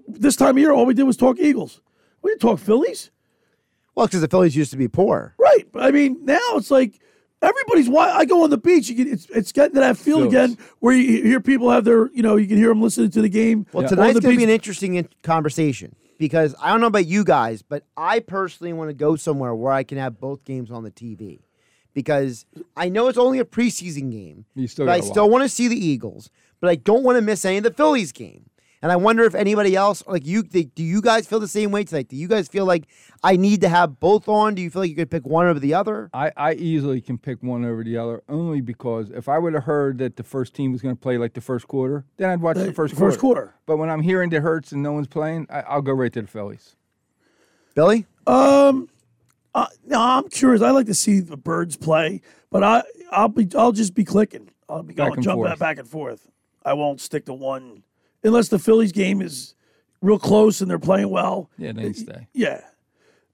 this 0.08 0.36
time 0.36 0.50
of 0.56 0.58
year, 0.58 0.72
all 0.72 0.84
we 0.86 0.94
did 0.94 1.04
was 1.04 1.16
talk 1.16 1.38
Eagles. 1.38 1.80
We 2.22 2.30
didn't 2.30 2.40
talk 2.42 2.58
Phillies, 2.58 3.10
well, 3.94 4.06
because 4.06 4.20
the 4.20 4.28
Phillies 4.28 4.56
used 4.56 4.70
to 4.70 4.76
be 4.76 4.88
poor. 4.88 5.34
right? 5.38 5.66
But 5.72 5.82
I 5.84 5.90
mean, 5.90 6.24
now 6.24 6.38
it's 6.54 6.70
like. 6.70 6.98
Everybody's 7.44 7.88
why 7.88 8.08
I 8.08 8.24
go 8.24 8.44
on 8.44 8.50
the 8.50 8.56
beach. 8.56 8.88
You 8.88 8.94
get, 8.94 9.08
it's 9.08 9.26
it's 9.30 9.50
getting 9.50 9.74
to 9.74 9.80
that 9.80 9.96
feel 9.96 10.18
Phillies. 10.18 10.32
again 10.32 10.58
where 10.78 10.94
you 10.94 11.24
hear 11.24 11.40
people 11.40 11.72
have 11.72 11.82
their 11.84 12.08
you 12.12 12.22
know 12.22 12.36
you 12.36 12.46
can 12.46 12.56
hear 12.56 12.68
them 12.68 12.80
listening 12.80 13.10
to 13.10 13.20
the 13.20 13.28
game. 13.28 13.66
Well, 13.72 13.82
on 13.82 13.88
tonight's 13.90 14.20
going 14.20 14.34
to 14.34 14.38
be 14.38 14.44
an 14.44 14.48
interesting 14.48 14.94
in- 14.94 15.08
conversation 15.24 15.96
because 16.18 16.54
I 16.62 16.70
don't 16.70 16.80
know 16.80 16.86
about 16.86 17.06
you 17.06 17.24
guys, 17.24 17.60
but 17.62 17.82
I 17.96 18.20
personally 18.20 18.72
want 18.72 18.90
to 18.90 18.94
go 18.94 19.16
somewhere 19.16 19.56
where 19.56 19.72
I 19.72 19.82
can 19.82 19.98
have 19.98 20.20
both 20.20 20.44
games 20.44 20.70
on 20.70 20.84
the 20.84 20.92
TV 20.92 21.40
because 21.94 22.46
I 22.76 22.88
know 22.88 23.08
it's 23.08 23.18
only 23.18 23.40
a 23.40 23.44
preseason 23.44 24.12
game, 24.12 24.44
You 24.54 24.68
still 24.68 24.86
but 24.86 24.92
I 24.92 25.00
still 25.00 25.28
want 25.28 25.42
to 25.42 25.48
see 25.48 25.66
the 25.66 25.74
Eagles, 25.74 26.30
but 26.60 26.70
I 26.70 26.76
don't 26.76 27.02
want 27.02 27.16
to 27.16 27.22
miss 27.22 27.44
any 27.44 27.56
of 27.56 27.64
the 27.64 27.72
Phillies 27.72 28.12
game. 28.12 28.50
And 28.82 28.90
I 28.90 28.96
wonder 28.96 29.22
if 29.22 29.36
anybody 29.36 29.76
else, 29.76 30.02
like 30.08 30.26
you, 30.26 30.42
they, 30.42 30.64
do 30.64 30.82
you 30.82 31.00
guys 31.00 31.28
feel 31.28 31.38
the 31.38 31.46
same 31.46 31.70
way 31.70 31.84
tonight? 31.84 32.08
Do 32.08 32.16
you 32.16 32.26
guys 32.26 32.48
feel 32.48 32.64
like 32.64 32.88
I 33.22 33.36
need 33.36 33.60
to 33.60 33.68
have 33.68 34.00
both 34.00 34.28
on? 34.28 34.56
Do 34.56 34.62
you 34.62 34.70
feel 34.70 34.82
like 34.82 34.90
you 34.90 34.96
could 34.96 35.10
pick 35.10 35.24
one 35.24 35.46
over 35.46 35.60
the 35.60 35.72
other? 35.74 36.10
I, 36.12 36.32
I 36.36 36.54
easily 36.54 37.00
can 37.00 37.16
pick 37.16 37.40
one 37.44 37.64
over 37.64 37.84
the 37.84 37.96
other 37.96 38.24
only 38.28 38.60
because 38.60 39.10
if 39.10 39.28
I 39.28 39.38
would 39.38 39.54
have 39.54 39.62
heard 39.64 39.98
that 39.98 40.16
the 40.16 40.24
first 40.24 40.54
team 40.54 40.72
was 40.72 40.82
going 40.82 40.96
to 40.96 41.00
play 41.00 41.16
like 41.16 41.34
the 41.34 41.40
first 41.40 41.68
quarter, 41.68 42.04
then 42.16 42.28
I'd 42.28 42.40
watch 42.40 42.56
the 42.56 42.72
first, 42.72 42.96
first 42.96 43.20
quarter. 43.20 43.54
But 43.66 43.76
when 43.76 43.88
I'm 43.88 44.02
hearing 44.02 44.30
that 44.30 44.40
hurts 44.40 44.72
and 44.72 44.82
no 44.82 44.90
one's 44.92 45.06
playing, 45.06 45.46
I, 45.48 45.60
I'll 45.60 45.82
go 45.82 45.92
right 45.92 46.12
to 46.12 46.22
the 46.22 46.26
Phillies. 46.28 46.74
Billy? 47.76 48.06
Um, 48.26 48.88
uh, 49.54 49.66
no, 49.86 50.00
I'm 50.00 50.28
curious. 50.28 50.60
I 50.60 50.72
like 50.72 50.86
to 50.86 50.94
see 50.94 51.20
the 51.20 51.36
birds 51.36 51.76
play, 51.76 52.20
but 52.50 52.64
I, 52.64 52.82
I'll 53.12 53.28
be, 53.28 53.48
I'll 53.56 53.70
just 53.72 53.94
be 53.94 54.04
clicking. 54.04 54.50
I'll 54.68 54.82
be 54.82 54.94
Back 54.94 55.06
going 55.06 55.18
and 55.18 55.22
jump 55.24 55.36
forth. 55.36 55.58
back 55.60 55.78
and 55.78 55.88
forth. 55.88 56.28
I 56.64 56.72
won't 56.72 57.00
stick 57.00 57.26
to 57.26 57.32
one 57.32 57.84
unless 58.24 58.48
the 58.48 58.58
Phillies 58.58 58.92
game 58.92 59.20
is 59.20 59.54
real 60.00 60.18
close 60.18 60.60
and 60.60 60.70
they're 60.70 60.78
playing 60.78 61.10
well. 61.10 61.50
Yeah, 61.58 61.72
then 61.72 61.86
you 61.86 61.94
stay. 61.94 62.28
Yeah. 62.32 62.62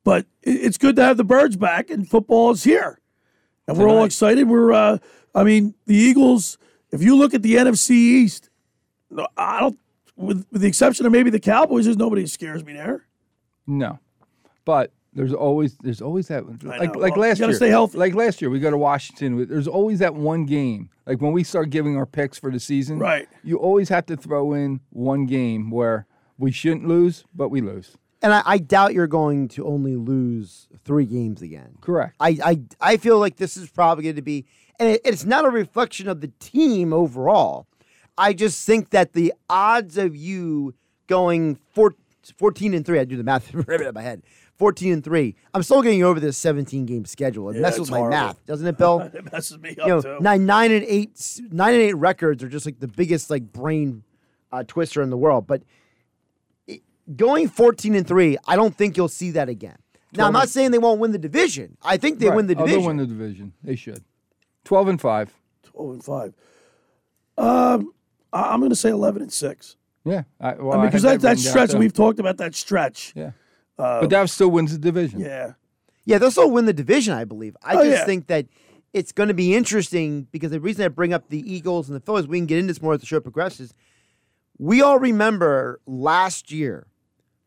But 0.04 0.26
it's 0.42 0.78
good 0.78 0.96
to 0.96 1.04
have 1.04 1.16
the 1.16 1.24
birds 1.24 1.56
back 1.56 1.90
and 1.90 2.08
football 2.08 2.50
is 2.50 2.64
here. 2.64 3.00
And 3.66 3.76
we're 3.76 3.88
all 3.88 4.04
excited. 4.04 4.48
We're 4.48 4.72
uh 4.72 4.98
I 5.34 5.44
mean, 5.44 5.74
the 5.86 5.94
Eagles, 5.94 6.58
if 6.90 7.02
you 7.02 7.16
look 7.16 7.34
at 7.34 7.42
the 7.42 7.56
NFC 7.56 7.90
East, 7.90 8.50
I 9.36 9.60
don't 9.60 9.78
with, 10.16 10.46
with 10.50 10.62
the 10.62 10.68
exception 10.68 11.06
of 11.06 11.12
maybe 11.12 11.30
the 11.30 11.40
Cowboys, 11.40 11.84
there's 11.84 11.96
nobody 11.96 12.26
scares 12.26 12.64
me 12.64 12.72
there. 12.72 13.06
No, 13.66 13.98
but 14.64 14.92
there's 15.18 15.32
always 15.34 15.76
there's 15.82 16.00
always 16.00 16.28
that 16.28 16.46
like 16.64 16.94
know. 16.94 17.00
like 17.00 17.16
Well, 17.16 17.26
you 17.26 17.28
last 17.28 17.38
gotta 17.40 17.50
year. 17.52 17.56
stay 17.56 17.68
healthy. 17.68 17.98
Like 17.98 18.14
last 18.14 18.40
year, 18.40 18.50
we 18.50 18.60
go 18.60 18.70
to 18.70 18.78
Washington. 18.78 19.48
There's 19.48 19.66
always 19.66 19.98
that 19.98 20.14
one 20.14 20.46
game. 20.46 20.90
Like 21.06 21.20
when 21.20 21.32
we 21.32 21.42
start 21.42 21.70
giving 21.70 21.96
our 21.96 22.06
picks 22.06 22.38
for 22.38 22.50
the 22.52 22.60
season, 22.60 22.98
Right. 23.00 23.28
You 23.42 23.56
always 23.58 23.88
have 23.88 24.06
to 24.06 24.16
throw 24.16 24.52
in 24.52 24.80
one 24.90 25.26
game 25.26 25.70
where 25.70 26.06
we 26.38 26.52
shouldn't 26.52 26.86
lose, 26.86 27.24
but 27.34 27.48
we 27.48 27.60
lose. 27.60 27.96
And 28.22 28.32
I, 28.32 28.42
I 28.44 28.58
doubt 28.58 28.94
you're 28.94 29.06
going 29.08 29.48
to 29.48 29.66
only 29.66 29.96
lose 29.96 30.68
three 30.84 31.04
games 31.06 31.42
again. 31.42 31.76
Correct. 31.80 32.14
I, 32.20 32.38
I, 32.44 32.60
I 32.92 32.96
feel 32.96 33.18
like 33.18 33.36
this 33.36 33.56
is 33.56 33.70
probably 33.70 34.04
going 34.04 34.16
to 34.16 34.22
be, 34.22 34.44
and 34.78 34.88
it, 34.90 35.00
it's 35.04 35.24
not 35.24 35.44
a 35.44 35.50
reflection 35.50 36.08
of 36.08 36.20
the 36.20 36.32
team 36.40 36.92
overall. 36.92 37.66
I 38.16 38.32
just 38.32 38.66
think 38.66 38.90
that 38.90 39.12
the 39.12 39.32
odds 39.48 39.96
of 39.98 40.16
you 40.16 40.74
going 41.06 41.56
four, 41.74 41.94
14 42.36 42.74
and 42.74 42.84
3, 42.84 42.98
I 42.98 43.04
do 43.04 43.16
the 43.16 43.22
math 43.24 43.54
right 43.68 43.80
in 43.80 43.94
my 43.94 44.02
head, 44.02 44.22
14 44.58 44.92
and 44.92 45.04
3. 45.04 45.34
I'm 45.54 45.62
still 45.62 45.82
getting 45.82 46.02
over 46.02 46.18
this 46.20 46.36
17 46.36 46.84
game 46.86 47.04
schedule. 47.04 47.48
It 47.50 47.56
Yeah, 47.56 47.62
messes 47.62 47.80
with 47.80 47.90
my 47.90 47.98
horrible. 47.98 48.18
math, 48.18 48.44
doesn't 48.46 48.66
it, 48.66 48.76
Bill? 48.76 49.00
It 49.14 49.32
messes 49.32 49.58
me 49.58 49.70
up 49.70 49.76
you 49.78 49.86
know, 49.86 50.02
too. 50.02 50.18
nine, 50.20 50.46
nine 50.46 50.72
and 50.72 50.84
eight, 50.84 51.40
nine 51.50 51.74
and 51.74 51.82
eight 51.82 51.94
records 51.94 52.42
are 52.42 52.48
just 52.48 52.66
like 52.66 52.80
the 52.80 52.88
biggest 52.88 53.30
like 53.30 53.52
brain 53.52 54.02
uh, 54.52 54.64
twister 54.66 55.00
in 55.02 55.10
the 55.10 55.16
world. 55.16 55.46
But 55.46 55.62
it, 56.66 56.82
going 57.16 57.48
14 57.48 57.94
and 57.94 58.06
three, 58.06 58.36
I 58.46 58.56
don't 58.56 58.74
think 58.76 58.96
you'll 58.96 59.08
see 59.08 59.30
that 59.32 59.48
again. 59.48 59.76
Now, 60.14 60.26
I'm 60.26 60.32
not 60.32 60.48
saying 60.48 60.70
they 60.70 60.78
won't 60.78 61.00
win 61.00 61.12
the 61.12 61.18
division. 61.18 61.76
I 61.82 61.96
think 61.98 62.18
they 62.18 62.28
Right. 62.28 62.36
win 62.36 62.46
the 62.46 62.54
Oh, 62.56 62.60
division. 62.60 62.78
they'll 62.80 62.86
win 62.88 62.96
the 62.96 63.06
division. 63.06 63.52
They 63.62 63.76
should. 63.76 64.02
Twelve 64.64 64.88
and 64.88 65.00
five. 65.00 65.34
12 65.64 65.90
and 65.92 66.04
5. 66.04 66.34
Um 67.36 67.92
I- 68.32 68.52
I'm 68.52 68.58
going 68.60 68.70
to 68.70 68.76
say 68.76 68.90
11 68.90 69.22
and 69.22 69.32
6. 69.32 69.76
Yeah. 70.04 70.24
I, 70.40 70.54
well, 70.54 70.72
I 70.72 70.76
mean, 70.82 70.86
because 70.86 71.02
had 71.02 71.20
that, 71.20 71.36
that 71.36 71.38
stretch, 71.38 71.72
we've 71.74 71.92
talked 71.92 72.18
about 72.18 72.36
that 72.38 72.54
stretch. 72.54 73.12
Yeah. 73.16 73.30
Uh, 73.78 74.00
but 74.00 74.10
that 74.10 74.28
still 74.30 74.50
wins 74.50 74.72
the 74.72 74.78
division. 74.78 75.20
Yeah. 75.20 75.52
Yeah, 76.04 76.18
they'll 76.18 76.30
still 76.30 76.50
win 76.50 76.64
the 76.64 76.72
division, 76.72 77.14
I 77.14 77.24
believe. 77.24 77.56
I 77.62 77.74
Oh, 77.76 77.84
just 77.84 77.98
yeah. 78.00 78.04
think 78.06 78.26
that 78.28 78.46
it's 78.94 79.12
going 79.12 79.28
to 79.28 79.34
be 79.34 79.54
interesting 79.54 80.26
because 80.32 80.50
the 80.50 80.60
reason 80.60 80.84
I 80.84 80.88
bring 80.88 81.12
up 81.12 81.28
the 81.28 81.40
Eagles 81.52 81.88
and 81.88 81.94
the 81.96 82.00
Phillies, 82.00 82.26
we 82.26 82.38
can 82.38 82.46
get 82.46 82.58
into 82.58 82.72
this 82.72 82.80
more 82.82 82.94
as 82.94 83.00
the 83.00 83.06
show 83.06 83.20
progresses. 83.20 83.74
We 84.58 84.82
all 84.82 84.98
remember 84.98 85.80
last 85.86 86.50
year, 86.50 86.86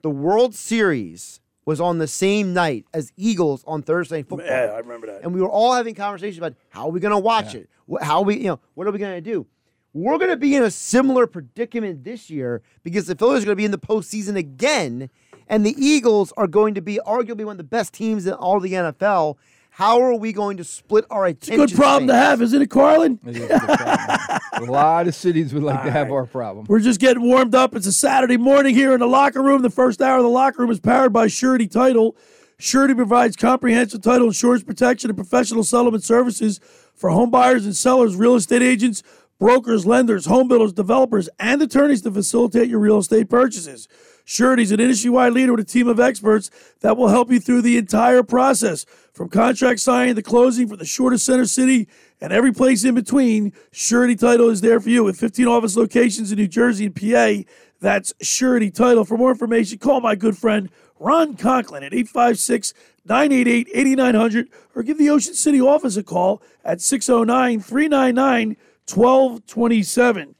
the 0.04 0.10
World 0.10 0.56
Series 0.56 1.40
was 1.66 1.82
on 1.82 1.98
the 1.98 2.08
same 2.08 2.54
night 2.54 2.86
as 2.94 3.12
Eagles 3.18 3.64
on 3.68 3.82
Thursday 3.82 4.18
Night 4.18 4.30
Football. 4.30 4.48
Yeah, 4.48 4.72
I 4.74 4.78
remember 4.80 5.08
that. 5.08 5.24
and 5.24 5.34
we 5.34 5.42
were 5.42 5.50
all 5.50 5.74
having 5.74 5.94
conversations 5.96 6.38
about 6.38 6.54
how 6.70 6.86
are 6.86 6.92
we 6.92 7.00
going 7.00 7.12
to 7.14 7.20
watch 7.20 7.54
it? 7.56 7.70
Wh- 7.92 8.02
How 8.04 8.22
we, 8.22 8.38
you 8.38 8.46
know, 8.48 8.60
what 8.76 8.88
are 8.88 8.92
we 8.92 9.00
going 9.00 9.16
to 9.16 9.22
do? 9.22 9.46
We're 9.94 10.18
going 10.18 10.32
to 10.32 10.38
be 10.38 10.56
in 10.56 10.64
a 10.64 10.72
similar 10.72 11.28
predicament 11.28 12.04
this 12.04 12.30
year 12.30 12.62
because 12.84 13.08
the 13.08 13.16
Phillies 13.16 13.44
are 13.44 13.46
going 13.48 13.54
to 13.58 13.58
be 13.58 13.66
in 13.66 13.72
the 13.72 13.78
postseason 13.78 14.38
again, 14.38 15.10
and 15.52 15.66
the 15.66 15.76
Eagles 15.78 16.34
are 16.38 16.48
going 16.48 16.74
to 16.76 16.82
be 16.82 17.00
arguably 17.06 17.44
one 17.44 17.52
of 17.54 17.58
the 17.58 17.64
best 17.66 17.94
teams 17.94 18.26
in 18.26 18.34
all 18.34 18.60
the 18.60 18.72
NFL. 18.72 19.36
How 19.72 20.02
are 20.02 20.16
we 20.16 20.34
going 20.34 20.58
to 20.58 20.64
split 20.64 21.06
our 21.10 21.26
attention? 21.26 21.66
Good 21.66 21.76
problem 21.76 22.08
to 22.08 22.16
have, 22.16 22.42
isn't 22.42 22.62
it, 22.62 22.70
Carlin? 22.70 23.20
It 23.26 23.38
is 23.38 23.50
a 23.50 24.40
a 24.54 24.62
lot 24.64 25.08
of 25.08 25.16
cities 25.16 25.54
would 25.54 25.64
like 25.64 25.84
to 25.84 25.92
have 25.92 26.12
our 26.12 26.26
problem. 26.26 26.66
We're 26.68 26.80
just 26.80 27.00
getting 27.00 27.24
warmed 27.24 27.54
up. 27.54 27.76
It's 27.76 27.88
a 27.88 27.94
Saturday 27.94 28.38
morning 28.38 28.76
here 28.76 28.94
in 28.94 29.00
the 29.00 29.08
locker 29.08 29.42
room. 29.42 29.62
The 29.62 29.70
first 29.70 30.02
hour 30.02 30.18
of 30.18 30.24
the 30.24 30.30
locker 30.30 30.62
room 30.62 30.72
is 30.72 30.80
powered 30.80 31.14
by 31.14 31.28
Surety 31.28 31.68
Title. 31.68 32.16
Surety 32.58 32.94
provides 32.94 33.36
comprehensive 33.36 34.02
title 34.02 34.28
insurance 34.28 34.64
protection 34.64 35.10
and 35.10 35.18
professional 35.18 35.64
settlement 35.64 36.04
services 36.04 36.60
for 36.94 37.10
home 37.10 37.32
buyers 37.32 37.66
and 37.66 37.76
sellers, 37.76 38.16
real 38.16 38.36
estate 38.36 38.62
agents, 38.62 39.04
brokers, 39.40 39.86
lenders, 39.86 40.26
home 40.26 40.48
builders, 40.48 40.72
developers, 40.72 41.28
and 41.40 41.62
attorneys 41.62 42.02
to 42.04 42.12
facilitate 42.12 42.70
your 42.70 42.80
real 42.80 43.00
estate 43.00 43.30
purchases. 43.30 43.88
Surety 44.32 44.64
is 44.64 44.72
an 44.72 44.80
industry-wide 44.80 45.34
leader 45.34 45.52
with 45.52 45.60
a 45.60 45.70
team 45.70 45.90
of 45.90 46.00
experts 46.00 46.50
that 46.80 46.96
will 46.96 47.10
help 47.10 47.30
you 47.30 47.38
through 47.38 47.62
the 47.62 47.76
entire 47.76 48.24
process, 48.24 48.86
from 49.12 49.28
contract 49.28 49.82
signing 49.82 50.16
to 50.16 50.22
closing, 50.22 50.70
from 50.70 50.78
the 50.78 50.86
shortest 50.86 51.26
center 51.26 51.44
city 51.46 51.90
and 52.22 52.32
every 52.32 52.54
place 52.54 52.86
in 52.86 52.96
between. 52.96 53.52
Surety 53.74 54.16
Title 54.16 54.48
is 54.48 54.62
there 54.62 54.80
for 54.80 54.88
you 54.88 55.04
with 55.04 55.20
15 55.20 55.48
office 55.48 55.76
locations 55.76 56.32
in 56.32 56.38
New 56.38 56.48
Jersey 56.48 56.86
and 56.86 56.96
PA. 56.96 57.44
That's 57.82 58.14
Surety 58.22 58.72
Title. 58.72 59.04
For 59.04 59.18
more 59.18 59.32
information, 59.32 59.80
call 59.80 60.00
my 60.00 60.16
good 60.16 60.38
friend 60.38 60.70
Ron 60.98 61.36
Conklin 61.36 61.84
at 61.84 61.94
856 61.94 62.74
988 63.04 63.68
8900 63.74 64.48
or 64.76 64.84
give 64.84 64.98
the 64.98 65.10
Ocean 65.10 65.34
City 65.34 65.60
office 65.60 65.98
a 65.98 66.04
call 66.04 66.42
at 66.64 66.80
609 66.80 67.60
399 67.60 68.56
1227. 68.88 70.36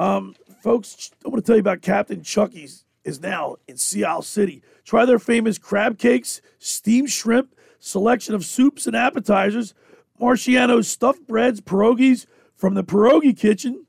Um, 0.00 0.34
folks, 0.60 1.12
I 1.24 1.28
want 1.28 1.44
to 1.44 1.46
tell 1.46 1.54
you 1.54 1.60
about 1.60 1.80
Captain 1.80 2.24
Chucky's 2.24 2.84
is 3.10 3.20
now 3.20 3.56
in 3.68 3.76
Sea 3.76 4.04
Isle 4.04 4.22
City. 4.22 4.62
Try 4.84 5.04
their 5.04 5.18
famous 5.18 5.58
crab 5.58 5.98
cakes, 5.98 6.40
steamed 6.58 7.10
shrimp, 7.10 7.54
selection 7.78 8.34
of 8.34 8.44
soups 8.44 8.86
and 8.86 8.96
appetizers, 8.96 9.74
Marciano's 10.20 10.88
stuffed 10.88 11.26
breads, 11.26 11.60
pierogies 11.60 12.26
from 12.54 12.74
the 12.74 12.84
pierogi 12.84 13.36
kitchen, 13.36 13.86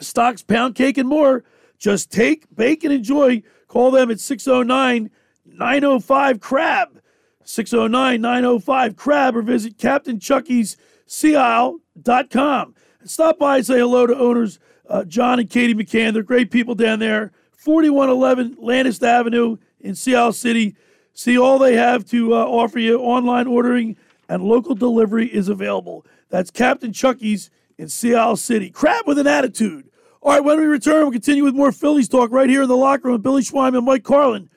stocks, 0.00 0.42
pound 0.42 0.74
cake, 0.74 0.98
and 0.98 1.08
more. 1.08 1.44
Just 1.78 2.10
take, 2.10 2.46
bake, 2.54 2.84
and 2.84 2.92
enjoy. 2.92 3.42
Call 3.68 3.90
them 3.90 4.10
at 4.10 4.18
609 4.18 5.10
905 5.44 6.40
Crab. 6.40 7.00
609 7.44 8.20
905 8.20 8.96
Crab 8.96 9.36
or 9.36 9.42
visit 9.42 9.78
Captain 9.78 10.18
Chucky's 10.18 10.76
Seaisle.com. 11.06 12.74
And 13.00 13.10
stop 13.10 13.38
by 13.38 13.58
and 13.58 13.66
say 13.66 13.78
hello 13.78 14.06
to 14.06 14.18
owners 14.18 14.58
uh, 14.88 15.04
John 15.04 15.38
and 15.38 15.48
Katie 15.48 15.74
McCann. 15.74 16.14
They're 16.14 16.22
great 16.22 16.50
people 16.50 16.74
down 16.74 16.98
there. 16.98 17.32
4111 17.58 18.56
Landis 18.60 19.02
Avenue 19.02 19.56
in 19.80 19.94
Sea 19.94 20.14
Isle 20.14 20.32
City. 20.32 20.76
See 21.12 21.36
all 21.36 21.58
they 21.58 21.74
have 21.74 22.04
to 22.06 22.34
uh, 22.34 22.44
offer 22.44 22.78
you. 22.78 23.00
Online 23.00 23.48
ordering 23.48 23.96
and 24.28 24.44
local 24.44 24.76
delivery 24.76 25.26
is 25.26 25.48
available. 25.48 26.06
That's 26.28 26.52
Captain 26.52 26.92
Chucky's 26.92 27.50
in 27.76 27.88
Sea 27.88 28.14
Isle 28.14 28.36
City. 28.36 28.70
Crab 28.70 29.06
with 29.08 29.18
an 29.18 29.26
attitude. 29.26 29.88
All 30.22 30.32
right, 30.32 30.44
when 30.44 30.58
we 30.58 30.66
return, 30.66 31.02
we'll 31.02 31.10
continue 31.10 31.42
with 31.42 31.54
more 31.54 31.72
Phillies 31.72 32.08
talk 32.08 32.30
right 32.30 32.48
here 32.48 32.62
in 32.62 32.68
the 32.68 32.76
locker 32.76 33.08
room 33.08 33.14
with 33.14 33.22
Billy 33.22 33.42
Schwein 33.42 33.76
and 33.76 33.84
Mike 33.84 34.04
Carlin 34.04 34.50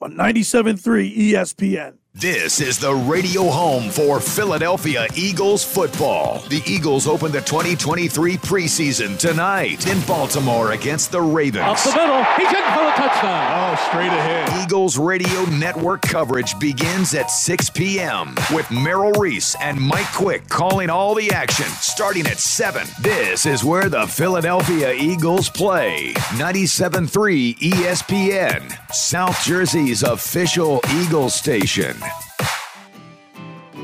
on 0.00 0.14
97.3 0.14 1.16
ESPN. 1.16 1.97
This 2.20 2.60
is 2.60 2.80
the 2.80 2.92
radio 2.92 3.44
home 3.44 3.90
for 3.90 4.18
Philadelphia 4.18 5.06
Eagles 5.14 5.62
football. 5.62 6.40
The 6.48 6.60
Eagles 6.66 7.06
open 7.06 7.30
the 7.30 7.40
2023 7.40 8.36
preseason 8.38 9.16
tonight 9.16 9.86
in 9.86 10.00
Baltimore 10.00 10.72
against 10.72 11.12
the 11.12 11.22
Ravens. 11.22 11.64
Up 11.64 11.78
the 11.78 11.90
middle. 11.90 12.24
He's 12.34 12.48
in 12.48 12.64
for 12.74 12.82
the 12.82 12.92
touchdown. 12.96 13.70
Oh, 13.70 13.86
straight 13.88 14.08
ahead. 14.08 14.64
Eagles 14.64 14.98
radio 14.98 15.44
network 15.44 16.02
coverage 16.02 16.58
begins 16.58 17.14
at 17.14 17.30
6 17.30 17.70
p.m. 17.70 18.34
with 18.52 18.68
Merrill 18.68 19.12
Reese 19.12 19.54
and 19.60 19.80
Mike 19.80 20.12
Quick 20.12 20.48
calling 20.48 20.90
all 20.90 21.14
the 21.14 21.30
action 21.30 21.66
starting 21.66 22.26
at 22.26 22.38
7. 22.38 22.84
This 23.00 23.46
is 23.46 23.62
where 23.62 23.88
the 23.88 24.08
Philadelphia 24.08 24.92
Eagles 24.92 25.48
play. 25.50 26.14
97.3 26.34 27.58
ESPN, 27.58 28.92
South 28.92 29.40
Jersey's 29.44 30.02
official 30.02 30.80
Eagles 30.96 31.36
station. 31.36 31.96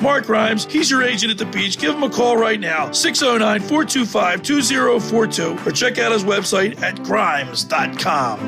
Mark 0.00 0.28
Rhymes, 0.28 0.64
he's 0.66 0.90
your 0.90 1.02
agent 1.02 1.32
at 1.32 1.38
the 1.38 1.46
beach. 1.46 1.78
Give 1.78 1.94
him 1.94 2.02
a 2.02 2.10
call 2.10 2.36
right 2.36 2.60
now, 2.60 2.92
609 2.92 3.60
425 3.60 4.42
2042, 4.42 5.58
or 5.66 5.72
check 5.72 5.98
out 5.98 6.12
his 6.12 6.24
website 6.24 6.80
at 6.82 7.02
grimes.com. 7.02 8.38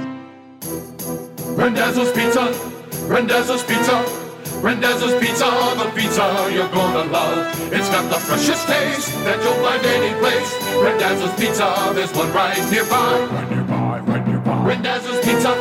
Randazzo's 1.56 2.12
Pizza. 2.12 2.52
Randazzo's 3.06 3.62
Pizza. 3.64 4.24
Randazzo's 4.60 5.20
Pizza, 5.20 5.44
the 5.76 5.92
pizza 5.94 6.50
you're 6.52 6.68
gonna 6.68 7.10
love. 7.10 7.72
It's 7.72 7.88
got 7.90 8.08
the 8.10 8.18
freshest 8.18 8.66
taste 8.66 9.12
that 9.24 9.42
you'll 9.42 9.60
find 9.62 9.84
any 9.84 10.18
place. 10.20 10.50
Randazzo's 10.82 11.34
Pizza, 11.38 11.92
there's 11.94 12.12
one 12.14 12.32
right 12.32 12.56
nearby. 12.70 13.26
Right 13.30 13.50
nearby, 13.50 14.00
right 14.00 14.26
nearby. 14.26 14.66
Randazzo's 14.66 15.24
Pizza, 15.24 15.52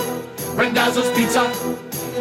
Randazzo's 0.56 1.10
Pizza. 1.18 1.93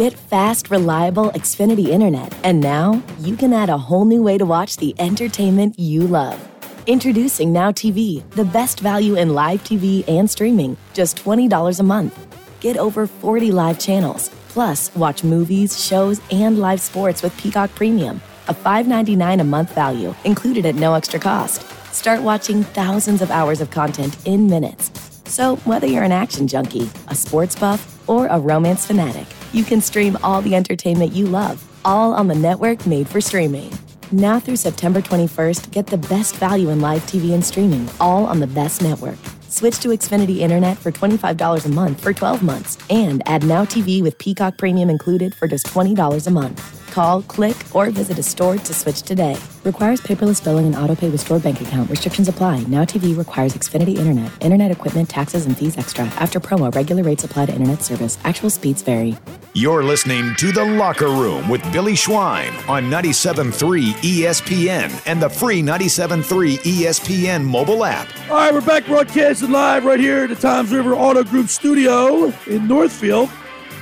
Get 0.00 0.14
fast, 0.14 0.70
reliable 0.70 1.30
Xfinity 1.32 1.88
Internet. 1.88 2.34
And 2.42 2.58
now 2.58 3.02
you 3.18 3.36
can 3.36 3.52
add 3.52 3.68
a 3.68 3.76
whole 3.76 4.06
new 4.06 4.22
way 4.22 4.38
to 4.38 4.46
watch 4.46 4.78
the 4.78 4.94
entertainment 4.98 5.78
you 5.78 6.06
love. 6.06 6.40
Introducing 6.86 7.52
Now 7.52 7.70
TV, 7.70 8.26
the 8.30 8.46
best 8.46 8.80
value 8.80 9.16
in 9.16 9.34
live 9.34 9.62
TV 9.62 10.02
and 10.08 10.30
streaming, 10.30 10.78
just 10.94 11.18
$20 11.18 11.80
a 11.80 11.82
month. 11.82 12.18
Get 12.60 12.78
over 12.78 13.06
40 13.06 13.52
live 13.52 13.78
channels. 13.78 14.30
Plus, 14.48 14.90
watch 14.96 15.22
movies, 15.22 15.78
shows, 15.78 16.18
and 16.30 16.58
live 16.58 16.80
sports 16.80 17.22
with 17.22 17.36
Peacock 17.36 17.68
Premium, 17.74 18.22
a 18.48 18.54
$5.99 18.54 19.42
a 19.42 19.44
month 19.44 19.74
value, 19.74 20.14
included 20.24 20.64
at 20.64 20.76
no 20.76 20.94
extra 20.94 21.20
cost. 21.20 21.60
Start 21.92 22.22
watching 22.22 22.64
thousands 22.64 23.20
of 23.20 23.30
hours 23.30 23.60
of 23.60 23.70
content 23.70 24.16
in 24.24 24.46
minutes. 24.46 24.90
So, 25.26 25.56
whether 25.66 25.86
you're 25.86 26.04
an 26.04 26.10
action 26.24 26.48
junkie, 26.48 26.88
a 27.08 27.14
sports 27.14 27.54
buff, 27.54 28.08
or 28.08 28.28
a 28.28 28.40
romance 28.40 28.86
fanatic, 28.86 29.26
you 29.52 29.64
can 29.64 29.80
stream 29.80 30.16
all 30.22 30.40
the 30.40 30.54
entertainment 30.54 31.12
you 31.12 31.26
love, 31.26 31.62
all 31.84 32.14
on 32.14 32.28
the 32.28 32.34
network 32.34 32.86
made 32.86 33.08
for 33.08 33.20
streaming. 33.20 33.72
Now 34.12 34.40
through 34.40 34.56
September 34.56 35.00
21st, 35.00 35.70
get 35.70 35.86
the 35.86 35.98
best 35.98 36.36
value 36.36 36.70
in 36.70 36.80
live 36.80 37.02
TV 37.02 37.34
and 37.34 37.44
streaming, 37.44 37.88
all 38.00 38.24
on 38.26 38.40
the 38.40 38.46
best 38.46 38.80
network. 38.80 39.18
Switch 39.48 39.78
to 39.80 39.88
Xfinity 39.88 40.38
Internet 40.38 40.78
for 40.78 40.90
$25 40.90 41.66
a 41.66 41.68
month 41.68 42.00
for 42.00 42.12
12 42.12 42.42
months 42.42 42.78
and 42.88 43.22
add 43.26 43.44
Now 43.44 43.64
TV 43.64 44.02
with 44.02 44.16
Peacock 44.18 44.56
Premium 44.56 44.88
included 44.88 45.34
for 45.34 45.46
just 45.46 45.66
$20 45.66 46.26
a 46.26 46.30
month. 46.30 46.79
Call, 46.90 47.22
click, 47.22 47.56
or 47.74 47.90
visit 47.90 48.18
a 48.18 48.22
store 48.22 48.56
to 48.56 48.74
switch 48.74 49.02
today. 49.02 49.36
Requires 49.64 50.00
paperless 50.00 50.42
billing 50.42 50.66
and 50.66 50.74
auto 50.74 50.94
pay 50.94 51.08
with 51.08 51.20
stored 51.20 51.42
bank 51.42 51.60
account. 51.60 51.88
Restrictions 51.88 52.28
apply. 52.28 52.64
Now 52.64 52.84
TV 52.84 53.16
requires 53.16 53.54
Xfinity 53.54 53.96
Internet. 53.96 54.32
Internet 54.40 54.70
equipment, 54.70 55.08
taxes, 55.08 55.46
and 55.46 55.56
fees 55.56 55.78
extra. 55.78 56.04
After 56.18 56.40
promo, 56.40 56.74
regular 56.74 57.02
rates 57.02 57.24
apply 57.24 57.46
to 57.46 57.52
internet 57.52 57.82
service. 57.82 58.18
Actual 58.24 58.50
speeds 58.50 58.82
vary. 58.82 59.16
You're 59.52 59.84
listening 59.84 60.34
to 60.36 60.52
The 60.52 60.64
Locker 60.64 61.08
Room 61.08 61.48
with 61.48 61.62
Billy 61.72 61.94
Schwein 61.94 62.52
on 62.68 62.84
97.3 62.84 63.92
ESPN 63.92 65.02
and 65.06 65.22
the 65.22 65.28
free 65.28 65.62
97.3 65.62 66.58
ESPN 66.58 67.44
mobile 67.44 67.84
app. 67.84 68.08
All 68.28 68.36
right, 68.36 68.52
we're 68.52 68.60
back 68.60 68.86
broadcasting 68.86 69.50
live 69.50 69.84
right 69.84 70.00
here 70.00 70.24
at 70.24 70.30
the 70.30 70.36
Times 70.36 70.72
River 70.72 70.94
Auto 70.94 71.24
Group 71.24 71.48
studio 71.48 72.32
in 72.46 72.66
Northfield. 72.66 73.30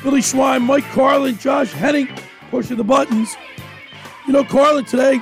Billy 0.02 0.20
Schwein, 0.20 0.62
Mike 0.62 0.84
Carlin, 0.92 1.36
Josh 1.38 1.72
Henning 1.72 2.08
pushing 2.50 2.76
the 2.76 2.84
buttons. 2.84 3.36
You 4.26 4.32
know, 4.32 4.44
Carla, 4.44 4.82
today, 4.82 5.20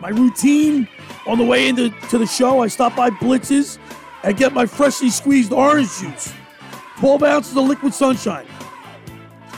my 0.00 0.10
routine 0.10 0.88
on 1.26 1.38
the 1.38 1.44
way 1.44 1.68
into 1.68 1.90
to 2.10 2.18
the 2.18 2.26
show, 2.26 2.60
I 2.60 2.68
stop 2.68 2.94
by 2.94 3.10
Blitz's 3.10 3.78
and 4.22 4.36
get 4.36 4.52
my 4.52 4.66
freshly 4.66 5.10
squeezed 5.10 5.52
orange 5.52 5.88
juice. 5.98 6.32
12 6.98 7.22
ounces 7.22 7.56
of 7.56 7.64
liquid 7.64 7.94
sunshine. 7.94 8.46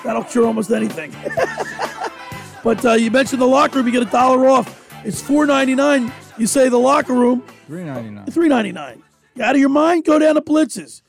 That'll 0.04 0.24
cure 0.24 0.46
almost 0.46 0.70
anything. 0.70 1.14
but 2.64 2.84
uh, 2.84 2.92
you 2.92 3.10
mentioned 3.10 3.40
the 3.40 3.46
locker 3.46 3.76
room, 3.78 3.86
you 3.86 3.92
get 3.92 4.02
a 4.02 4.10
dollar 4.10 4.48
off. 4.48 4.76
It's 5.04 5.22
$4.99. 5.22 6.12
You 6.38 6.46
say 6.46 6.68
the 6.68 6.78
locker 6.78 7.14
room, 7.14 7.42
Three 7.70 7.84
ninety 7.84 8.10
nine. 8.10 8.26
Three 8.26 8.48
ninety 8.48 8.72
nine. 8.72 9.00
You 9.36 9.44
out 9.44 9.54
of 9.54 9.60
your 9.60 9.68
mind? 9.68 10.04
Go 10.04 10.18
down 10.18 10.34
to 10.34 10.40
Blitz's. 10.40 11.04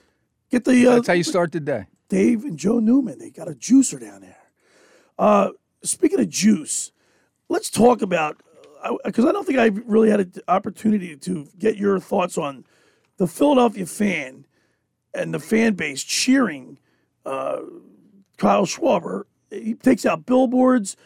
Get 0.52 0.64
the 0.64 0.86
uh, 0.86 0.96
That's 0.96 1.08
how 1.08 1.14
you 1.14 1.24
start 1.24 1.52
the 1.52 1.60
day. 1.60 1.88
Dave 2.08 2.44
and 2.44 2.56
Joe 2.56 2.80
Newman. 2.80 3.18
They 3.18 3.32
got 3.32 3.48
a 3.48 3.54
juicer 3.54 4.00
down 4.00 4.22
there. 4.22 4.38
Uh, 5.22 5.52
speaking 5.84 6.20
of 6.20 6.28
juice, 6.30 6.92
let's 7.48 7.70
talk 7.70 8.02
about 8.02 8.42
because 9.06 9.24
I 9.26 9.32
don't 9.32 9.46
think 9.46 9.60
I 9.60 9.68
really 9.86 10.10
had 10.10 10.20
an 10.20 10.34
opportunity 10.48 11.16
to 11.16 11.48
get 11.60 11.78
your 11.78 12.00
thoughts 12.00 12.40
on 12.40 12.66
the 13.18 13.28
Philadelphia 13.28 13.86
fan 13.86 14.48
and 15.14 15.32
the 15.32 15.40
fan 15.40 15.76
base 15.76 16.02
cheering 16.04 16.80
uh, 17.24 17.60
Kyle 18.38 18.66
Schwarber. 18.66 19.26
He 19.52 19.76
takes 19.76 20.08
out 20.08 20.26
billboards. 20.26 20.98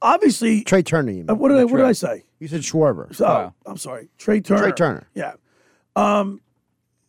Obviously, 0.00 0.64
Trea 0.64 0.82
Turner, 0.82 1.12
you 1.12 1.18
mean? 1.18 1.30
uh, 1.30 1.34
what 1.34 1.50
did 1.50 1.58
I 1.58 1.64
what 1.64 1.76
did 1.76 1.86
I 1.86 1.92
say? 1.92 2.24
You 2.40 2.48
said 2.48 2.62
Schwarber. 2.62 3.14
So, 3.14 3.24
Wow. 3.24 3.54
I'm 3.64 3.76
sorry, 3.76 4.08
Trea 4.18 4.40
Turner. 4.40 4.62
Trea 4.62 4.72
Turner. 4.72 5.06
Yeah. 5.14 5.34
Um, 5.94 6.40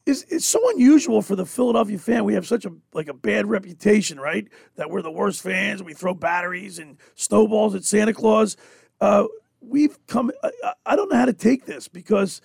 it's, 0.06 0.24
it's 0.24 0.46
so 0.46 0.60
unusual 0.72 1.22
for 1.22 1.36
the 1.36 1.46
Philadelphia 1.46 1.98
fan. 1.98 2.24
We 2.26 2.34
have 2.34 2.46
such 2.46 2.66
a 2.66 2.72
like 2.94 3.08
a 3.08 3.14
bad 3.14 3.48
reputation, 3.48 4.20
right? 4.20 4.48
That 4.76 4.90
we're 4.90 5.02
the 5.02 5.12
worst 5.12 5.42
fans. 5.42 5.82
We 5.82 5.94
throw 5.94 6.14
batteries 6.14 6.80
and 6.80 6.98
snowballs 7.16 7.76
at 7.76 7.84
Santa 7.86 8.14
Claus. 8.14 8.58
Uh, 9.00 9.26
we've 9.62 9.98
come. 10.08 10.32
I, 10.44 10.74
I- 10.86 10.96
don't 10.96 11.10
know 11.12 11.18
how 11.18 11.26
to 11.26 11.34
take 11.34 11.66
this 11.66 11.88
because 11.88 12.42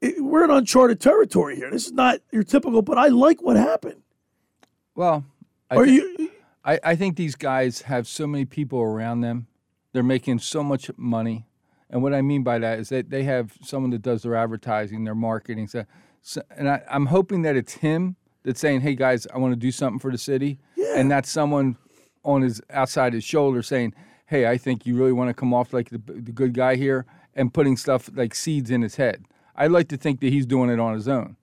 it, 0.00 0.22
we're 0.22 0.44
in 0.44 0.50
uncharted 0.50 1.00
territory 1.00 1.56
here. 1.56 1.70
This 1.70 1.86
is 1.86 1.92
not 1.92 2.20
your 2.32 2.42
typical. 2.42 2.82
But 2.82 2.98
I 2.98 3.08
like 3.08 3.40
what 3.42 3.56
happened. 3.56 4.02
Well, 4.94 5.24
I, 5.70 5.76
Are 5.76 5.86
thi- 5.86 5.94
you? 5.94 6.30
I, 6.64 6.78
I 6.84 6.96
think 6.96 7.16
these 7.16 7.34
guys 7.36 7.82
have 7.82 8.06
so 8.06 8.26
many 8.26 8.44
people 8.44 8.80
around 8.80 9.20
them. 9.22 9.46
They're 9.92 10.02
making 10.02 10.40
so 10.40 10.62
much 10.62 10.90
money. 10.96 11.46
And 11.90 12.02
what 12.02 12.12
I 12.12 12.20
mean 12.20 12.42
by 12.42 12.58
that 12.58 12.78
is 12.78 12.90
that 12.90 13.08
they 13.08 13.22
have 13.22 13.54
someone 13.62 13.90
that 13.92 14.02
does 14.02 14.22
their 14.22 14.34
advertising, 14.36 15.04
their 15.04 15.14
marketing. 15.14 15.68
So, 15.68 15.86
so 16.22 16.42
and 16.56 16.68
I, 16.68 16.82
I'm 16.90 17.06
hoping 17.06 17.42
that 17.42 17.56
it's 17.56 17.74
him 17.74 18.16
that's 18.44 18.60
saying, 18.60 18.80
"Hey 18.82 18.94
guys, 18.94 19.26
I 19.32 19.38
want 19.38 19.52
to 19.52 19.58
do 19.58 19.70
something 19.70 19.98
for 19.98 20.10
the 20.10 20.18
city," 20.18 20.58
and 20.94 21.10
that's 21.10 21.30
someone 21.30 21.76
on 22.24 22.42
his 22.42 22.60
outside 22.70 23.12
his 23.12 23.24
shoulder 23.24 23.62
saying, 23.62 23.94
"Hey, 24.26 24.46
I 24.46 24.58
think 24.58 24.86
you 24.86 24.96
really 24.96 25.12
want 25.12 25.28
to 25.28 25.34
come 25.34 25.54
off 25.54 25.72
like 25.72 25.90
the, 25.90 25.98
the 25.98 26.32
good 26.32 26.54
guy 26.54 26.76
here," 26.76 27.06
and 27.34 27.52
putting 27.52 27.76
stuff 27.76 28.10
like 28.14 28.34
seeds 28.34 28.70
in 28.70 28.82
his 28.82 28.96
head. 28.96 29.24
I 29.54 29.66
like 29.66 29.88
to 29.88 29.96
think 29.96 30.20
that 30.20 30.32
he's 30.32 30.46
doing 30.46 30.70
it 30.70 30.78
on 30.78 30.94
his 30.94 31.08
own 31.08 31.36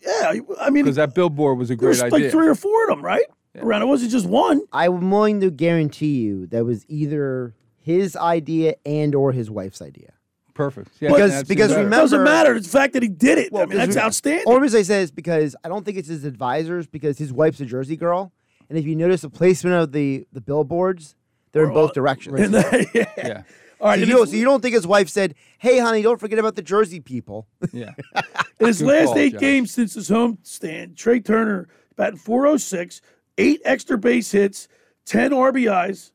Yeah. 0.00 0.34
I 0.60 0.70
mean, 0.70 0.84
because 0.84 0.96
that 0.96 1.14
billboard 1.14 1.58
was 1.58 1.70
a 1.70 1.76
great 1.76 1.90
idea. 1.90 2.00
there's 2.00 2.10
great 2.10 2.22
like 2.24 2.30
three 2.32 2.48
or 2.48 2.54
four 2.56 2.82
of 2.84 2.88
them, 2.88 3.04
right? 3.04 3.24
Around 3.56 3.82
it 3.82 3.86
wasn't 3.86 4.10
just 4.10 4.26
one. 4.26 4.62
I'm 4.72 5.10
willing 5.10 5.40
to 5.40 5.50
guarantee 5.50 6.20
you 6.20 6.46
that 6.48 6.64
was 6.64 6.86
either 6.88 7.54
his 7.80 8.16
idea 8.16 8.76
and 8.86 9.14
or 9.14 9.32
his 9.32 9.50
wife's 9.50 9.82
idea. 9.82 10.14
Perfect. 10.54 10.90
Yeah, 11.00 11.10
Because- 11.10 11.30
that's 11.32 11.48
because 11.48 11.70
better. 11.72 11.86
It 11.86 11.90
doesn't 11.90 12.24
matter. 12.24 12.54
It's 12.54 12.66
the 12.70 12.78
fact 12.78 12.92
that 12.94 13.02
he 13.02 13.08
did 13.08 13.38
it. 13.38 13.54
I 13.54 13.60
mean, 13.66 13.68
that's 13.70 13.86
because 13.88 13.96
we- 13.96 14.00
outstanding. 14.02 14.44
Only 14.46 14.60
reason 14.62 14.80
I 14.80 14.82
say 14.82 15.02
is 15.02 15.10
because 15.10 15.56
I 15.64 15.68
don't 15.68 15.84
think 15.84 15.96
it's 15.98 16.08
his 16.08 16.24
advisors 16.24 16.86
because 16.86 17.18
his 17.18 17.32
wife's 17.32 17.60
a 17.60 17.64
Jersey 17.66 17.96
girl, 17.96 18.32
and 18.68 18.78
if 18.78 18.84
you 18.86 18.94
notice 18.96 19.22
the 19.22 19.30
placement 19.30 19.76
of 19.76 19.92
the 19.92 20.26
the 20.32 20.40
billboards, 20.40 21.16
they're 21.52 21.64
in 21.64 21.72
both 21.74 21.92
directions. 21.94 22.38
And 22.40 22.54
then- 22.54 22.86
yeah. 22.94 23.04
yeah. 23.16 23.42
All 23.80 23.88
right. 23.88 23.98
so, 23.98 24.04
you 24.06 24.12
don't, 24.12 24.26
so 24.28 24.36
you 24.36 24.44
don't 24.44 24.60
think 24.60 24.74
his 24.76 24.86
wife 24.86 25.08
said, 25.08 25.34
"Hey, 25.58 25.78
honey, 25.80 26.02
don't 26.02 26.20
forget 26.20 26.38
about 26.38 26.54
the 26.54 26.62
Jersey 26.62 27.00
people." 27.00 27.48
Yeah. 27.72 27.90
In 28.60 28.68
his 28.68 28.78
Good 28.78 28.86
last 28.86 29.06
call, 29.06 29.18
eight 29.18 29.32
Josh. 29.32 29.40
games 29.40 29.70
since 29.72 29.94
his 29.94 30.08
home 30.08 30.38
stand, 30.44 30.96
Trea 30.96 31.18
Turner 31.18 31.66
batting 31.96 32.18
406, 32.18 33.00
eight 33.38 33.60
extra 33.64 33.98
base 33.98 34.30
hits, 34.30 34.68
10 35.06 35.32
RBIs, 35.32 36.11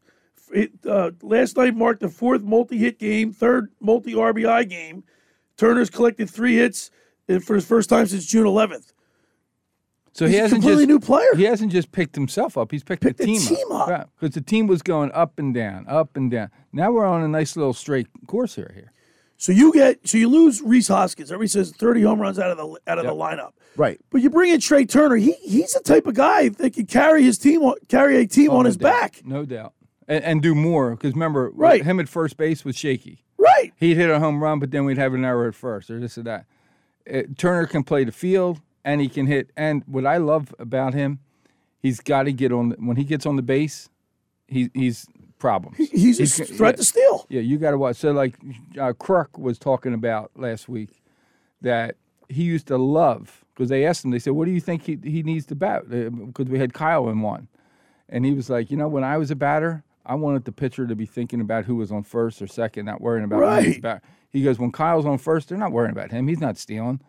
it, 0.54 0.72
uh, 0.86 1.12
last 1.22 1.58
night 1.58 1.76
marked 1.76 2.02
the 2.02 2.10
fourth 2.10 2.42
multi-hit 2.42 3.00
game, 3.00 3.32
third 3.34 3.72
multi-RBI 3.82 4.70
game. 4.70 5.04
Turner's 5.58 5.90
collected 5.90 6.30
three 6.30 6.56
hits 6.56 6.92
uh, 7.30 7.40
for 7.40 7.56
his 7.56 7.66
first 7.66 7.90
time 7.90 8.06
since 8.08 8.26
June 8.26 8.46
11th. 8.46 8.94
So 10.14 10.26
He's 10.26 10.34
he 10.34 10.40
a 10.40 10.42
hasn't 10.44 10.62
completely 10.62 10.86
just 10.86 10.90
new 10.90 11.00
player. 11.00 11.36
He 11.36 11.44
hasn't 11.44 11.72
just 11.72 11.92
picked 11.92 12.16
himself 12.16 12.58
up. 12.58 12.72
He's 12.72 12.84
picked, 12.84 13.04
Picked 13.04 13.18
the 13.20 13.26
the 13.26 13.34
team, 13.38 13.42
team 13.56 13.72
up. 13.72 14.10
because 14.20 14.34
the 14.34 14.42
team 14.42 14.66
was 14.68 14.82
going 14.82 15.12
up 15.12 15.38
and 15.38 15.54
down, 15.54 15.86
up 15.88 16.16
and 16.16 16.32
down. 16.32 16.50
Now 16.74 16.92
we're 16.92 17.06
on 17.06 17.22
a 17.22 17.28
nice 17.28 17.56
little 17.56 17.74
straight 17.74 18.08
course 18.26 18.56
here. 18.56 18.72
Here, 18.74 18.92
So 19.38 19.52
you 19.52 19.72
get 19.74 20.08
so 20.08 20.18
you 20.18 20.28
lose 20.28 20.60
Rhys 20.64 20.88
Hoskins. 20.88 21.32
Everybody 21.32 21.50
says 21.50 21.72
30 21.72 22.02
home 22.02 22.20
runs 22.20 22.40
out 22.40 22.50
of 22.50 22.58
the 22.58 22.80
out 22.92 22.98
of 22.98 23.06
the 23.06 23.12
lineup. 23.12 23.52
Right. 23.76 24.00
But 24.10 24.24
you 24.24 24.32
bring 24.32 24.52
in 24.52 24.60
Trea 24.60 24.88
Turner. 24.88 25.18
He 25.18 25.34
he's 25.34 25.74
the 25.74 25.82
type 25.82 26.08
of 26.08 26.16
guy 26.16 26.50
that 26.50 26.74
can 26.74 26.88
carry 26.88 27.22
his 27.22 27.38
team 27.38 27.62
on, 27.62 27.76
carry 27.88 28.18
a 28.18 28.26
team 28.26 28.50
Oh, 28.50 28.58
on 28.58 28.64
no 28.64 28.68
his 28.70 28.78
doubt. 28.78 29.02
back. 29.02 29.22
no 29.24 29.46
doubt, 29.46 29.74
and, 30.08 30.24
and 30.24 30.42
do 30.42 30.56
more. 30.56 30.92
Because 30.92 31.14
remember, 31.14 31.52
Right. 31.54 31.84
him 31.84 32.00
at 32.00 32.10
first 32.10 32.38
base 32.38 32.64
was 32.66 32.76
shaky. 32.76 33.24
Right. 33.38 33.74
He'd 33.78 33.98
hit 33.98 34.10
a 34.10 34.20
home 34.20 34.42
run, 34.44 34.60
but 34.60 34.72
then 34.72 34.86
we'd 34.86 34.98
have 34.98 35.14
an 35.14 35.24
error 35.26 35.48
at 35.48 35.56
first, 35.56 35.90
or 35.90 36.00
this 36.00 36.18
or 36.18 36.24
that. 36.24 36.46
Uh, 37.12 37.24
Turner 37.38 37.66
can 37.66 37.84
play 37.84 38.04
the 38.04 38.12
field, 38.12 38.60
and 38.84 39.00
he 39.02 39.08
can 39.10 39.28
hit. 39.28 39.52
And 39.56 39.84
what 39.86 40.06
I 40.06 40.18
love 40.18 40.54
about 40.60 40.94
him, 40.94 41.20
he's 41.80 42.00
got 42.00 42.24
to 42.24 42.34
get 42.34 42.52
on. 42.52 42.70
The, 42.70 42.76
when 42.78 42.98
he 42.98 43.04
gets 43.04 43.26
on 43.26 43.36
the 43.36 43.42
base, 43.42 43.90
he, 44.48 44.70
he's 44.74 45.08
problems. 45.40 45.78
He's 45.78 46.20
a 46.20 46.46
threat 46.46 46.74
yeah. 46.74 46.78
to 46.78 46.84
steal. 46.84 47.26
Yeah, 47.30 47.42
you 47.42 47.58
got 47.58 47.72
to 47.72 47.78
watch. 47.78 47.98
So, 47.98 48.12
like 48.12 48.36
uh, 48.78 48.94
Kruk 48.94 49.38
was 49.38 49.60
talking 49.60 49.94
about 49.94 50.32
last 50.36 50.68
week, 50.68 51.02
that 51.62 51.96
he 52.28 52.44
used 52.44 52.68
to 52.68 52.78
love 52.78 53.46
because 53.54 53.70
they 53.70 53.86
asked 53.86 54.04
him. 54.04 54.12
They 54.12 54.20
said, 54.20 54.34
"What 54.34 54.46
do 54.46 54.52
you 54.52 54.60
think 54.62 54.84
he 54.84 54.98
he 55.04 55.24
needs 55.24 55.46
to 55.48 55.56
bat?" 55.56 55.90
Because 55.90 56.48
we 56.48 56.60
had 56.60 56.74
Kyle 56.74 57.08
in 57.10 57.22
one, 57.22 57.48
and 58.10 58.26
he 58.26 58.34
was 58.34 58.50
like, 58.50 58.72
"You 58.72 58.78
know, 58.78 58.88
when 58.88 59.04
I 59.04 59.18
was 59.18 59.32
a 59.32 59.36
batter, 59.36 59.84
I 60.08 60.16
wanted 60.16 60.46
the 60.46 60.52
pitcher 60.52 60.88
to 60.88 60.96
be 60.96 61.06
thinking 61.06 61.42
about 61.42 61.66
who 61.66 61.76
was 61.76 61.92
on 61.92 62.02
first 62.04 62.42
or 62.42 62.48
second, 62.48 62.86
not 62.86 63.02
worrying 63.02 63.26
about 63.26 63.42
Right. 63.42 63.82
back." 63.82 64.04
He 64.32 64.42
goes, 64.42 64.58
"When 64.58 64.72
Kyle's 64.72 65.06
on 65.06 65.18
first, 65.18 65.50
they're 65.50 65.58
not 65.58 65.72
worrying 65.72 65.92
about 65.92 66.12
him. 66.12 66.28
He's 66.28 66.40
not 66.40 66.58
stealing." 66.58 67.02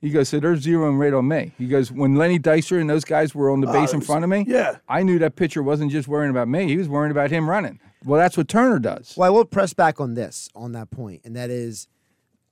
He 0.00 0.10
goes, 0.10 0.28
"So 0.28 0.38
they're 0.40 0.54
zeroing 0.54 0.98
right 0.98 1.12
on 1.12 1.26
me." 1.26 1.52
He 1.58 1.66
goes, 1.66 1.90
"When 1.90 2.14
Lenny 2.14 2.38
Dykstra 2.38 2.80
and 2.80 2.88
those 2.88 3.04
guys 3.04 3.34
were 3.34 3.50
on 3.50 3.60
the 3.60 3.66
base 3.66 3.90
it 3.92 3.96
in 3.96 4.02
uh, 4.02 4.04
front 4.04 4.24
of 4.24 4.30
me, 4.30 4.44
yeah. 4.46 4.76
I 4.88 5.02
knew 5.02 5.18
that 5.18 5.36
pitcher 5.36 5.62
wasn't 5.62 5.90
just 5.90 6.06
worrying 6.06 6.30
about 6.30 6.48
me; 6.48 6.68
he 6.68 6.76
was 6.76 6.88
worrying 6.88 7.10
about 7.10 7.30
him 7.30 7.48
running." 7.48 7.80
Well, 8.04 8.20
that's 8.20 8.36
what 8.36 8.46
Turner 8.46 8.78
does. 8.78 9.14
Well, 9.16 9.26
I 9.26 9.30
will 9.30 9.44
press 9.44 9.72
back 9.72 10.00
on 10.00 10.14
this, 10.14 10.48
on 10.54 10.72
that 10.72 10.90
point, 10.90 11.22
and 11.24 11.34
that 11.34 11.50
is, 11.50 11.88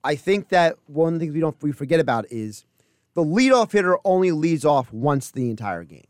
I 0.03 0.15
think 0.15 0.49
that 0.49 0.75
one 0.87 1.13
of 1.13 1.19
the 1.19 1.25
things 1.25 1.33
we 1.35 1.39
don't 1.39 1.55
we 1.61 1.71
forget 1.71 1.99
about 1.99 2.25
is 2.29 2.65
the 3.13 3.23
leadoff 3.23 3.71
hitter 3.71 3.97
only 4.03 4.31
leads 4.31 4.65
off 4.65 4.91
once 4.91 5.31
the 5.31 5.49
entire 5.49 5.83
game. 5.83 6.03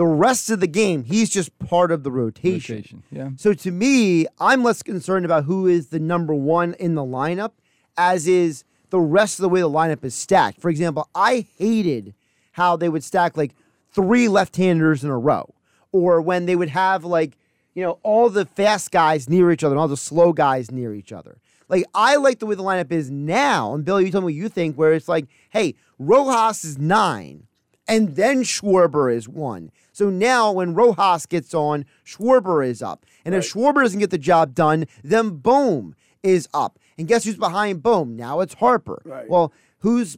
The 0.00 0.06
rest 0.06 0.48
of 0.48 0.60
the 0.60 0.66
game, 0.66 1.04
he's 1.04 1.28
just 1.28 1.58
part 1.58 1.92
of 1.92 2.04
the 2.04 2.10
rotation. 2.10 2.76
Rotation, 2.76 3.02
yeah. 3.12 3.30
So 3.36 3.52
to 3.52 3.70
me, 3.70 4.24
I'm 4.38 4.62
less 4.62 4.82
concerned 4.82 5.26
about 5.26 5.44
who 5.44 5.66
is 5.66 5.88
the 5.88 5.98
number 5.98 6.34
one 6.34 6.72
in 6.78 6.94
the 6.94 7.02
lineup, 7.02 7.50
as 7.98 8.26
is 8.26 8.64
the 8.88 8.98
rest 8.98 9.38
of 9.38 9.42
the 9.42 9.50
way 9.50 9.60
the 9.60 9.68
lineup 9.68 10.02
is 10.02 10.14
stacked. 10.14 10.58
For 10.58 10.70
example, 10.70 11.10
I 11.14 11.44
hated 11.58 12.14
how 12.52 12.78
they 12.78 12.88
would 12.88 13.04
stack 13.04 13.36
like 13.36 13.54
three 13.92 14.26
left-handers 14.26 15.04
in 15.04 15.10
a 15.10 15.18
row, 15.18 15.52
or 15.92 16.22
when 16.22 16.46
they 16.46 16.56
would 16.56 16.70
have 16.70 17.04
like 17.04 17.36
you 17.74 17.82
know 17.82 17.98
all 18.02 18.30
the 18.30 18.46
fast 18.46 18.90
guys 18.90 19.28
near 19.28 19.52
each 19.52 19.62
other 19.62 19.74
and 19.74 19.80
all 19.82 19.86
the 19.86 19.98
slow 19.98 20.32
guys 20.32 20.70
near 20.70 20.94
each 20.94 21.12
other. 21.12 21.42
Like 21.68 21.84
I 21.94 22.16
like 22.16 22.38
the 22.38 22.46
way 22.46 22.54
the 22.54 22.62
lineup 22.62 22.90
is 22.90 23.10
now. 23.10 23.74
And 23.74 23.84
Billy, 23.84 24.06
you 24.06 24.10
tell 24.10 24.22
me 24.22 24.24
what 24.24 24.32
you 24.32 24.48
think. 24.48 24.76
Where 24.76 24.94
it's 24.94 25.08
like, 25.08 25.26
hey, 25.50 25.74
Rojas 25.98 26.64
is 26.64 26.78
nine, 26.78 27.48
and 27.86 28.16
then 28.16 28.44
Schwarber 28.44 29.14
is 29.14 29.28
one. 29.28 29.70
So 30.00 30.08
now 30.08 30.50
when 30.52 30.72
Rojas 30.72 31.26
gets 31.26 31.52
on, 31.52 31.84
Schwarber 32.06 32.66
is 32.66 32.80
up. 32.80 33.04
And 33.22 33.34
if 33.34 33.52
Schwarber 33.52 33.82
doesn't 33.82 34.00
get 34.00 34.08
the 34.08 34.16
job 34.16 34.54
done, 34.54 34.86
then 35.04 35.28
Bohm 35.36 35.94
is 36.22 36.48
up. 36.54 36.78
And 36.96 37.06
guess 37.06 37.24
who's 37.24 37.36
behind 37.36 37.82
Bohm? 37.82 38.16
Now 38.16 38.40
it's 38.40 38.54
Harper. 38.54 39.02
Well, 39.28 39.52
who's 39.80 40.16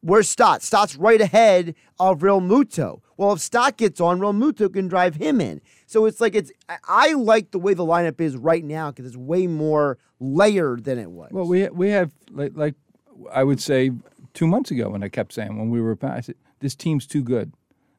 where's 0.00 0.28
Stott? 0.28 0.60
Stott's 0.64 0.96
right 0.96 1.20
ahead 1.20 1.76
of 2.00 2.18
Realmuto. 2.18 3.00
Well, 3.16 3.32
if 3.34 3.38
Stott 3.38 3.76
gets 3.76 4.00
on, 4.00 4.18
Realmuto 4.18 4.72
can 4.72 4.88
drive 4.88 5.14
him 5.14 5.40
in. 5.40 5.60
So 5.86 6.04
it's 6.06 6.20
like 6.20 6.34
it's 6.34 6.50
I- 6.68 6.78
I 6.88 7.12
like 7.12 7.52
the 7.52 7.60
way 7.60 7.74
the 7.74 7.86
lineup 7.86 8.20
is 8.20 8.36
right 8.36 8.64
now 8.64 8.90
because 8.90 9.06
it's 9.06 9.16
way 9.16 9.46
more 9.46 9.98
layered 10.18 10.82
than 10.82 10.98
it 10.98 11.12
was. 11.12 11.30
Well, 11.30 11.46
we 11.46 11.68
we 11.68 11.90
have 11.90 12.10
like 12.32 12.56
like 12.56 12.74
I 13.32 13.44
would 13.44 13.60
say 13.60 13.92
two 14.34 14.48
months 14.48 14.72
ago 14.72 14.90
when 14.90 15.04
I 15.04 15.08
kept 15.08 15.32
saying 15.32 15.56
when 15.56 15.70
we 15.70 15.80
were 15.80 15.96
I 16.02 16.22
said 16.22 16.34
this 16.58 16.74
team's 16.74 17.06
too 17.06 17.22
good. 17.22 17.52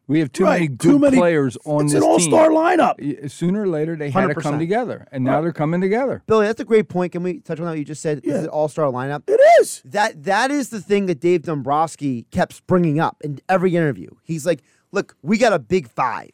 We 0.09 0.19
have 0.19 0.31
too 0.31 0.45
Right, 0.45 0.53
many 0.61 0.67
good 0.69 0.79
too 0.79 0.99
many- 0.99 1.17
players 1.17 1.57
on 1.65 1.85
this. 1.87 1.93
it's 1.93 1.93
this 1.95 2.03
an 2.03 2.09
all-star 2.09 2.47
team. 2.49 2.57
lineup. 2.57 3.29
Sooner 3.29 3.63
or 3.63 3.67
later, 3.67 3.95
they 3.97 4.09
had 4.09 4.27
to 4.27 4.35
come 4.35 4.57
together, 4.57 5.05
and 5.11 5.23
now 5.23 5.41
they're 5.41 5.51
coming 5.51 5.81
together. 5.81 6.23
Billy, 6.27 6.45
that's 6.47 6.61
a 6.61 6.65
great 6.65 6.87
point. 6.87 7.11
Can 7.11 7.23
we 7.23 7.39
touch 7.39 7.59
on 7.59 7.65
what 7.65 7.77
you 7.77 7.83
just 7.83 8.01
said? 8.01 8.21
This 8.23 8.35
is 8.35 8.43
an 8.43 8.49
all-star 8.49 8.89
lineup. 8.91 9.23
It 9.27 9.41
is. 9.61 9.81
That 9.83 10.23
that 10.23 10.49
is 10.49 10.69
the 10.69 10.79
thing 10.79 11.07
that 11.07 11.19
Dave 11.19 11.41
Dombrowski 11.41 12.25
kept 12.31 12.65
bringing 12.67 12.99
up 13.01 13.17
in 13.21 13.39
every 13.49 13.75
interview. 13.75 14.09
He's 14.23 14.45
like, 14.45 14.61
"Look, 14.93 15.15
we 15.21 15.37
got 15.37 15.51
a 15.51 15.59
big 15.59 15.89
five. 15.89 16.31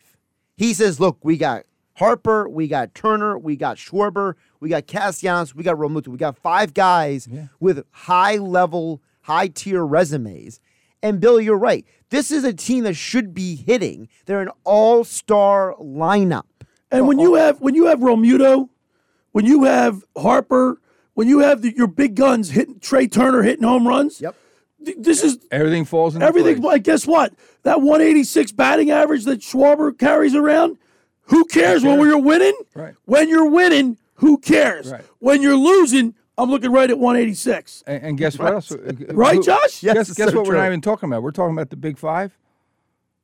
He 0.55 0.73
says, 0.75 0.99
"Look, 0.99 1.17
we 1.23 1.35
got 1.37 1.63
Harper, 1.95 2.47
we 2.47 2.67
got 2.67 2.93
Turner, 2.93 3.37
we 3.39 3.55
got 3.55 3.77
Schwarber, 3.77 4.33
we 4.59 4.69
got 4.69 4.85
Castellanos, 4.87 5.55
we 5.55 5.63
got 5.63 5.77
Realmuto. 5.77 6.09
We 6.09 6.17
got 6.17 6.37
five 6.37 6.73
guys 6.75 7.27
with 7.59 7.83
high-level, 7.91 9.01
high-tier 9.21 9.83
resumes." 9.83 10.59
And 11.01 11.19
Billy, 11.19 11.43
you're 11.43 11.57
right. 11.57 11.85
This 12.13 12.29
is 12.29 12.43
a 12.43 12.53
team 12.53 12.83
that 12.83 12.93
should 12.93 13.33
be 13.33 13.55
hitting. 13.55 14.07
They're 14.27 14.43
an 14.43 14.51
all-star 14.63 15.73
lineup. 15.81 16.43
And 16.91 17.07
when 17.07 17.17
you 17.17 17.33
have 17.33 17.59
when 17.59 17.73
you 17.73 17.87
have 17.87 18.01
Realmuto, 18.01 18.69
when 19.31 19.47
you 19.47 19.63
have 19.63 20.03
Harper, 20.15 20.79
when 21.15 21.27
you 21.27 21.39
have 21.39 21.63
the, 21.63 21.75
your 21.75 21.87
big 21.87 22.13
guns 22.13 22.51
hitting 22.51 22.79
Trea 22.79 23.07
Turner 23.07 23.41
hitting 23.41 23.63
home 23.63 23.87
runs, 23.87 24.21
yep. 24.21 24.35
this 24.79 25.23
is 25.23 25.39
Everything 25.49 25.85
falls 25.85 26.13
into 26.13 26.23
everything. 26.23 26.57
place. 26.57 26.73
Like, 26.73 26.83
guess 26.83 27.07
what? 27.07 27.33
That 27.63 27.81
186 27.81 28.51
batting 28.51 28.91
average 28.91 29.25
that 29.25 29.39
Schwarber 29.39 29.97
carries 29.97 30.35
around. 30.35 30.77
Who 31.29 31.45
cares 31.45 31.83
when 31.83 31.99
you're 31.99 32.21
winning? 32.21 32.53
Right. 32.75 32.93
When 33.05 33.27
you're 33.27 33.49
winning, 33.49 33.97
who 34.15 34.37
cares? 34.37 34.91
Right. 34.91 35.01
When 35.17 35.41
you're 35.41 35.57
losing, 35.57 36.13
I'm 36.37 36.49
looking 36.49 36.71
right 36.71 36.89
at 36.89 36.97
186. 36.97 37.83
And, 37.85 38.03
and 38.03 38.17
guess 38.17 38.39
what 38.39 38.53
else? 38.53 38.71
Right, 39.11 39.35
Who- 39.35 39.43
Josh? 39.43 39.83
Yes, 39.83 39.93
guess 39.95 40.13
guess 40.13 40.31
so 40.31 40.37
what 40.37 40.47
we're 40.47 40.55
not 40.55 40.65
even 40.67 40.81
talking 40.81 41.07
about? 41.09 41.21
We're 41.23 41.31
talking 41.31 41.53
about 41.55 41.69
the 41.69 41.75
big 41.75 41.97
five. 41.97 42.37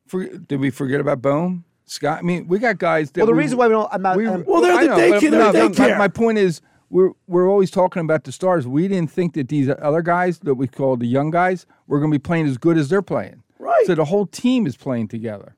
For, 0.08 0.26
did 0.26 0.60
we 0.60 0.70
forget 0.70 1.00
about 1.02 1.22
Bohm? 1.22 1.64
Stott? 1.86 2.20
I 2.20 2.22
mean, 2.22 2.48
we 2.48 2.60
got 2.60 2.78
guys 2.78 3.12
that. 3.12 3.22
Well, 3.22 3.28
the 3.28 3.34
we- 3.34 3.40
reason 3.40 3.58
why 3.58 3.68
we 3.68 3.74
don't, 3.74 3.90
I'm 3.92 4.02
not, 4.02 4.18
we- 4.18 4.28
I'm- 4.28 4.44
Well, 4.48 4.62
they're 4.62 4.74
I 4.76 4.84
the 4.84 4.88
know, 4.90 4.96
day 4.98 5.10
no, 5.30 5.52
they're 5.52 5.70
but 5.70 5.78
daycare. 5.78 5.92
my, 5.92 5.98
my 5.98 6.08
point 6.08 6.38
is, 6.38 6.62
we're 6.92 7.12
we're 7.28 7.48
always 7.48 7.70
talking 7.72 8.02
about 8.02 8.24
the 8.24 8.32
stars. 8.32 8.68
We 8.68 8.88
didn't 8.88 9.12
think 9.12 9.34
that 9.34 9.48
these 9.50 9.70
other 9.70 10.02
guys 10.02 10.40
that 10.40 10.56
we 10.56 10.68
call 10.68 10.98
the 10.98 11.06
young 11.08 11.30
guys 11.30 11.66
were 11.88 12.00
going 12.00 12.12
to 12.12 12.16
be 12.18 12.22
playing 12.22 12.48
as 12.48 12.58
good 12.58 12.78
as 12.78 12.90
they're 12.90 13.02
playing. 13.04 13.44
Right. 13.60 13.86
So 13.86 13.94
the 13.96 14.06
whole 14.06 14.26
team 14.26 14.66
is 14.66 14.76
playing 14.76 15.08
together. 15.10 15.56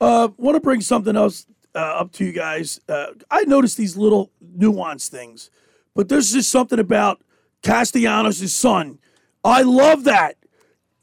Uh, 0.00 0.28
want 0.36 0.54
to 0.56 0.60
bring 0.60 0.80
something 0.82 1.16
else 1.16 1.46
uh, 1.74 1.78
up 1.78 2.12
to 2.12 2.24
you 2.24 2.30
guys. 2.32 2.80
Uh, 2.88 3.06
I 3.30 3.42
noticed 3.44 3.76
these 3.76 3.96
little 3.96 4.30
nuance 4.40 5.08
things, 5.08 5.50
but 5.96 6.10
this 6.10 6.34
is 6.34 6.46
something 6.46 6.78
about 6.78 7.22
Castellanos' 7.62 8.54
son. 8.54 8.98
I 9.42 9.62
love 9.62 10.04
that. 10.04 10.36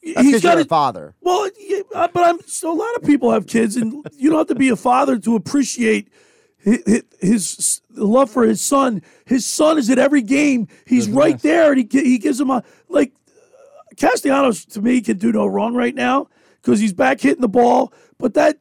that's 0.03 0.25
because 0.25 0.43
you're 0.43 0.60
a 0.60 0.65
father. 0.65 1.15
Well, 1.19 1.49
yeah, 1.60 1.82
uh, 1.95 2.08
but 2.13 2.23
I'm 2.23 2.39
so 2.45 2.71
a 2.71 2.77
lot 2.77 2.95
of 2.95 3.03
people 3.03 3.32
have 3.32 3.47
kids, 3.47 3.75
and 3.75 4.06
you 4.17 4.29
don't 4.29 4.38
have 4.38 4.47
to 4.47 4.56
be 4.56 4.69
a 4.69 4.75
father 4.75 5.17
to 5.17 5.36
appreciate 5.36 6.10
his, 6.58 7.03
his 7.19 7.82
love 7.89 8.29
for 8.29 8.43
his 8.43 8.62
son. 8.62 9.01
His 9.25 9.45
son 9.45 9.77
is 9.77 9.89
at 9.89 9.97
every 9.97 10.21
game. 10.21 10.67
He's 10.86 11.10
right 11.10 11.39
there, 11.39 11.73
and 11.73 11.91
he 11.91 12.01
he 12.01 12.17
gives 12.17 12.39
him 12.39 12.49
a 12.49 12.63
like. 12.88 13.12
Castellanos 13.95 14.65
to 14.65 14.82
me 14.82 15.01
can 15.01 15.17
do 15.19 15.32
no 15.32 15.45
wrong 15.45 15.75
right 15.75 15.93
now 15.93 16.27
because 16.62 16.79
he's 16.79 16.93
back 16.93 17.21
hitting 17.21 17.41
the 17.41 17.47
ball. 17.47 17.93
But 18.17 18.34
that 18.34 18.58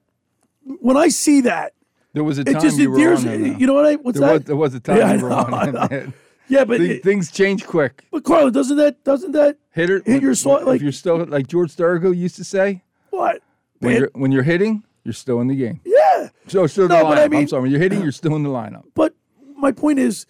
when 0.64 0.96
I 0.96 1.08
see 1.08 1.40
that, 1.42 1.72
There 2.14 2.24
was 2.24 2.38
a 2.38 2.42
it 2.42 2.52
time 2.52 2.60
just 2.62 2.78
you 2.78 2.90
were 2.90 2.98
on 3.14 3.24
there, 3.24 3.38
though. 3.38 3.44
You 3.44 3.66
know 3.66 3.74
what 3.74 3.86
I? 3.86 3.94
What's 3.96 4.18
there 4.20 4.28
that? 4.28 4.32
Was, 4.34 4.44
there 4.44 4.56
was 4.56 4.74
a 4.74 4.80
time 4.80 4.96
Yeah, 4.98 5.14
you 5.14 5.22
were 5.22 5.28
know, 5.30 5.36
on 5.36 5.54
I 5.54 5.64
it, 5.68 5.72
know. 5.72 5.88
man. 5.90 6.14
Yeah, 6.48 6.64
but 6.64 6.78
Thi- 6.80 6.90
it- 6.96 7.02
things 7.02 7.30
change 7.30 7.64
quick. 7.66 8.04
but 8.10 8.24
Carlo, 8.24 8.50
doesn't 8.50 8.76
that 8.76 9.02
doesn't 9.04 9.32
that 9.32 9.56
Hitter 9.70 10.02
hit 10.04 10.20
your 10.22 10.34
soul? 10.34 10.58
if 10.58 10.66
Like 10.66 10.80
you're 10.82 10.92
still 10.92 11.24
like 11.24 11.46
George 11.46 11.72
Thorogood 11.72 12.16
used 12.16 12.36
to 12.36 12.44
say, 12.44 12.82
what? 13.10 13.40
when 13.78 13.96
you're 13.96 14.10
when 14.12 14.32
you're 14.32 14.42
hitting, 14.42 14.82
you're 15.04 15.14
still 15.14 15.40
in 15.40 15.46
the 15.48 15.54
game. 15.56 15.80
yeah. 15.84 16.28
So 16.48 16.66
still 16.66 16.84
in 16.84 16.88
No, 16.90 16.98
the 16.98 17.04
but 17.04 17.18
lineup. 17.18 17.24
I 17.24 17.28
mean- 17.28 17.40
am 17.42 17.48
sorry, 17.48 17.62
when 17.62 17.70
you're 17.70 17.80
hitting, 17.80 18.02
you're 18.02 18.12
still 18.12 18.36
in 18.36 18.42
the 18.42 18.50
lineup. 18.50 18.84
But 18.94 19.14
my 19.56 19.72
point 19.72 19.98
is, 19.98 20.26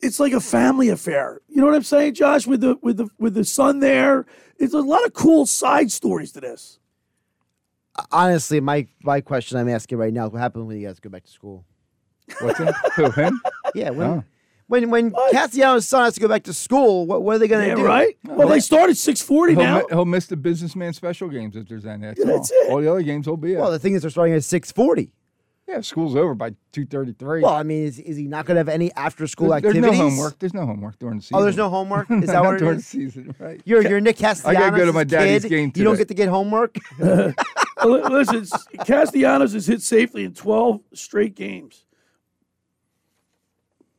it's 0.00 0.18
like 0.18 0.32
a 0.32 0.40
family 0.40 0.88
affair. 0.88 1.40
You 1.48 1.56
know 1.60 1.66
what 1.66 1.74
I'm 1.74 1.82
saying, 1.82 2.14
Josh? 2.14 2.46
With 2.46 2.62
the 2.62 2.78
with 2.80 2.96
the 2.96 3.08
with 3.18 3.34
the 3.34 3.44
son 3.44 3.80
there, 3.80 4.24
it's 4.56 4.72
a 4.72 4.80
lot 4.80 5.04
of 5.04 5.12
cool 5.12 5.44
side 5.44 5.90
stories 5.92 6.32
to 6.32 6.40
this. 6.40 6.78
Honestly, 8.12 8.60
my 8.60 8.86
my 9.02 9.20
question 9.20 9.58
I'm 9.58 9.68
asking 9.68 9.98
right 9.98 10.12
now: 10.12 10.28
What 10.28 10.38
happened 10.40 10.66
when 10.66 10.78
you 10.80 10.86
guys 10.86 11.00
go 11.00 11.10
back 11.10 11.24
to 11.24 11.30
school? 11.30 11.64
What's 12.40 12.58
that? 12.58 12.74
Who 12.96 13.10
him? 13.10 13.40
Yeah, 13.74 13.90
when 13.90 14.06
Oh. 14.08 14.24
when 14.68 14.90
when 14.90 15.12
Castellanos' 15.32 15.86
son 15.88 16.04
has 16.04 16.14
to 16.14 16.20
go 16.20 16.28
back 16.28 16.44
to 16.44 16.52
school, 16.52 17.06
what, 17.06 17.22
what 17.22 17.36
are 17.36 17.38
they 17.40 17.48
going 17.48 17.62
to 17.64 17.68
Yeah, 17.70 17.74
do? 17.76 17.84
right. 17.86 18.16
Well, 18.24 18.46
they 18.48 18.60
started 18.60 18.96
640 18.96 19.54
He'll, 19.54 19.62
now. 19.62 19.78
mi- 19.78 19.84
he'll 19.90 20.04
miss 20.04 20.26
the 20.26 20.36
businessman 20.36 20.92
special 20.92 21.28
games 21.28 21.56
if 21.56 21.66
there's 21.68 21.84
any. 21.86 22.02
That's, 22.06 22.20
Yeah, 22.20 22.26
that's 22.26 22.50
all. 22.52 22.58
it. 22.68 22.70
All 22.70 22.80
the 22.80 22.90
other 22.90 23.02
games 23.02 23.26
will 23.26 23.36
be. 23.36 23.52
Well, 23.54 23.62
Well, 23.62 23.70
the 23.72 23.78
thing 23.80 23.94
is, 23.94 24.02
they're 24.02 24.10
starting 24.10 24.34
at 24.34 24.44
640. 24.44 25.10
Yeah, 25.68 25.80
school's 25.82 26.16
over 26.16 26.34
by 26.34 26.54
two 26.72 26.84
thirty 26.84 27.12
three. 27.12 27.42
Well, 27.42 27.54
I 27.54 27.62
mean, 27.62 27.84
is, 27.84 28.00
is 28.00 28.16
he 28.16 28.26
not 28.26 28.44
going 28.44 28.56
to 28.56 28.58
have 28.58 28.68
any 28.68 28.92
after 28.94 29.28
school 29.28 29.50
there's, 29.50 29.62
there's 29.62 29.76
activities? 29.76 30.00
no 30.00 30.08
homework. 30.08 30.38
There's 30.40 30.54
no 30.54 30.66
homework 30.66 30.98
during 30.98 31.18
the 31.18 31.22
season. 31.22 31.36
Oh, 31.36 31.42
there's 31.44 31.56
no 31.56 31.68
homework. 31.68 32.10
Is 32.10 32.26
that 32.26 32.32
Not 32.32 32.44
what 32.44 32.54
it 32.56 32.58
during 32.58 32.78
is? 32.78 32.84
the 32.90 32.90
season, 32.90 33.34
right? 33.38 33.60
You're 33.64 33.82
you're 33.88 34.00
Nick 34.00 34.16
Castellanos. 34.16 34.60
I 34.62 34.68
gotta 34.70 34.76
go 34.76 34.86
to 34.86 34.92
my 34.92 35.04
daddy's 35.04 35.42
kid. 35.42 35.48
game 35.48 35.72
You 35.76 35.84
don't 35.84 35.96
get 35.96 36.08
to 36.08 36.14
get 36.14 36.28
homework. 36.28 36.76
Well, 37.84 38.10
Listen, 38.10 38.46
Castellanos 38.84 39.52
has 39.52 39.66
hit 39.66 39.82
safely 39.82 40.24
in 40.24 40.34
12 40.34 40.80
straight 40.94 41.34
games. 41.34 41.84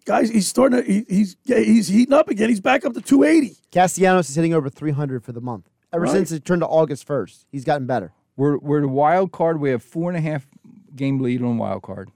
Guys, 0.06 0.30
he's 0.30 0.48
starting 0.48 0.84
to, 0.84 0.91
he, 0.91 1.06
he's 1.08 1.38
he's 1.46 1.88
heating 1.88 2.13
up 2.13 2.28
again. 2.28 2.50
He's 2.50 2.60
back 2.60 2.86
up 2.86 2.94
to 2.94 3.02
280. 3.02 3.56
Castellanos 3.72 4.30
is 4.30 4.36
hitting 4.36 4.54
over 4.54 4.70
300 4.70 5.24
for 5.24 5.32
the 5.32 5.41
month. 5.41 5.70
Ever 5.94 6.06
Right. 6.06 6.12
since 6.13 6.32
it 6.32 6.44
turned 6.44 6.62
to 6.62 6.67
August 6.67 7.08
1st, 7.08 7.46
he's 7.52 7.63
gotten 7.63 7.86
better. 7.86 8.12
We're 8.36 8.58
we're 8.58 8.82
the 8.82 8.88
wild 8.88 9.32
card. 9.32 9.60
We 9.60 9.70
have 9.70 9.84
four 9.84 10.10
and 10.10 10.17
a 10.17 10.22
half 10.22 10.48
game 10.96 11.20
lead 11.20 11.41
on 11.44 11.58
wild 11.58 11.84
card. 11.84 12.10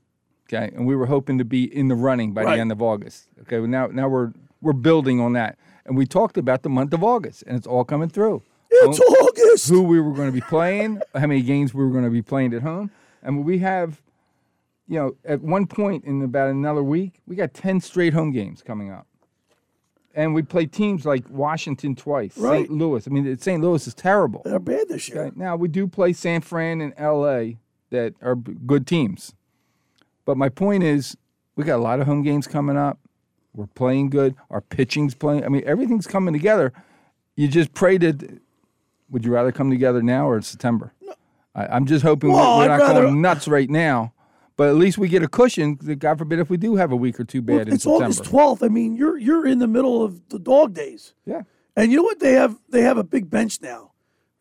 Okay, 0.48 0.72
and 0.76 0.88
we 0.88 0.96
were 0.96 1.06
hoping 1.06 1.38
to 1.38 1.46
be 1.46 1.64
in 1.64 1.88
the 1.88 1.96
running 1.96 2.34
by 2.34 2.44
Right. 2.44 2.56
the 2.56 2.62
end 2.62 2.72
of 2.72 2.82
August. 2.82 3.28
Okay, 3.42 3.60
well, 3.60 3.68
now 3.70 3.88
now 3.88 4.08
we're 4.08 4.32
we're 4.62 4.74
building 4.74 5.20
on 5.20 5.34
that, 5.34 5.58
and 5.86 5.96
we 5.96 6.06
talked 6.08 6.38
about 6.38 6.64
the 6.64 6.70
month 6.70 6.92
of 6.94 7.04
August, 7.04 7.44
and 7.46 7.56
it's 7.56 7.68
all 7.68 7.84
coming 7.84 8.10
through. 8.10 8.42
It's 8.72 8.98
Who- 8.98 9.04
August. 9.04 9.70
Who 9.70 9.84
we 9.84 10.00
were 10.00 10.14
going 10.14 10.28
to 10.28 10.34
be 10.34 10.42
playing, 10.42 11.02
how 11.14 11.28
many 11.28 11.42
games 11.42 11.74
we 11.74 11.84
were 11.84 11.92
going 11.92 12.04
to 12.04 12.10
be 12.10 12.22
playing 12.22 12.54
at 12.54 12.62
home, 12.62 12.92
and 13.24 13.46
we 13.46 13.60
have, 13.60 14.02
you 14.88 15.00
know, 15.00 15.16
at 15.24 15.42
one 15.42 15.66
point 15.68 16.04
in 16.06 16.22
about 16.22 16.50
another 16.50 16.84
week, 16.84 17.22
we 17.28 17.36
got 17.36 17.54
ten 17.54 17.80
straight 17.80 18.14
home 18.14 18.32
games 18.32 18.62
coming 18.62 18.92
up. 18.92 19.08
And 20.18 20.34
we 20.34 20.44
play 20.44 20.66
teams 20.66 21.06
like 21.06 21.30
Washington 21.30 21.94
twice, 21.94 22.38
Right. 22.38 22.66
St. 22.68 22.72
Louis. 22.72 23.06
I 23.06 23.12
mean, 23.12 23.38
St. 23.38 23.62
Louis 23.62 23.86
is 23.86 23.94
terrible. 23.94 24.44
They're 24.46 24.60
bad 24.60 24.88
this 24.88 25.10
year. 25.10 25.26
Okay, 25.26 25.36
Now 25.36 25.58
we 25.58 25.68
do 25.68 25.88
play 25.88 26.14
San 26.14 26.40
Fran 26.40 26.80
and 26.80 26.94
L.A. 26.96 27.58
that 27.90 28.14
are 28.22 28.36
good 28.36 28.88
teams, 28.88 29.34
but 30.26 30.38
my 30.38 30.48
point 30.50 30.84
is 30.84 31.18
we 31.58 31.64
got 31.66 31.78
a 31.78 31.84
lot 31.84 32.00
of 32.00 32.08
home 32.08 32.24
games 32.24 32.48
coming 32.48 32.78
up. 32.78 32.98
We're 33.54 33.68
playing 33.68 34.10
good. 34.10 34.36
Our 34.50 34.60
pitching's 34.62 35.16
playing. 35.16 35.46
I 35.46 35.50
mean, 35.50 35.64
everything's 35.66 36.08
coming 36.08 36.34
together. 36.34 36.74
You 37.38 37.48
just 37.48 37.74
pray 37.74 37.98
that. 37.98 38.42
Would 39.16 39.24
you 39.24 39.32
rather 39.32 39.54
come 39.54 39.70
together 39.70 40.02
now 40.04 40.28
or 40.28 40.36
in 40.36 40.42
September? 40.42 40.92
I, 41.56 41.68
I'm 41.68 41.86
just 41.86 42.04
hoping 42.04 42.32
we- 42.32 42.36
Well, 42.36 42.58
we're 42.58 42.64
I'd 42.66 42.68
not 42.68 42.80
rather- 42.82 43.02
going 43.04 43.22
nuts 43.22 43.48
right 43.48 43.70
now, 43.70 44.12
but 44.58 44.68
at 44.68 44.76
least 44.76 44.98
we 44.98 45.08
get 45.08 45.24
a 45.24 45.30
cushion. 45.30 45.76
God 45.76 46.18
forbid 46.18 46.40
if 46.40 46.50
we 46.50 46.58
do 46.58 46.76
have 46.76 46.92
a 46.92 46.98
week 46.98 47.18
or 47.18 47.24
two 47.24 47.42
bad 47.42 47.54
Well, 47.54 47.62
in 47.62 47.74
it's 47.76 47.84
September. 47.84 48.04
August 48.08 48.24
12th. 48.26 48.62
I 48.62 48.68
mean, 48.68 48.98
you're 48.98 49.18
you're 49.18 49.48
in 49.48 49.60
the 49.60 49.68
middle 49.70 50.04
of 50.04 50.28
the 50.28 50.38
dog 50.38 50.74
days. 50.74 51.14
Yeah. 51.26 51.44
And 51.78 51.92
you 51.94 51.98
know 52.00 52.04
what? 52.04 52.20
They 52.20 52.34
have 52.34 52.60
they 52.68 52.82
have 52.82 52.98
a 52.98 53.06
big 53.06 53.30
bench 53.30 53.62
now. 53.62 53.94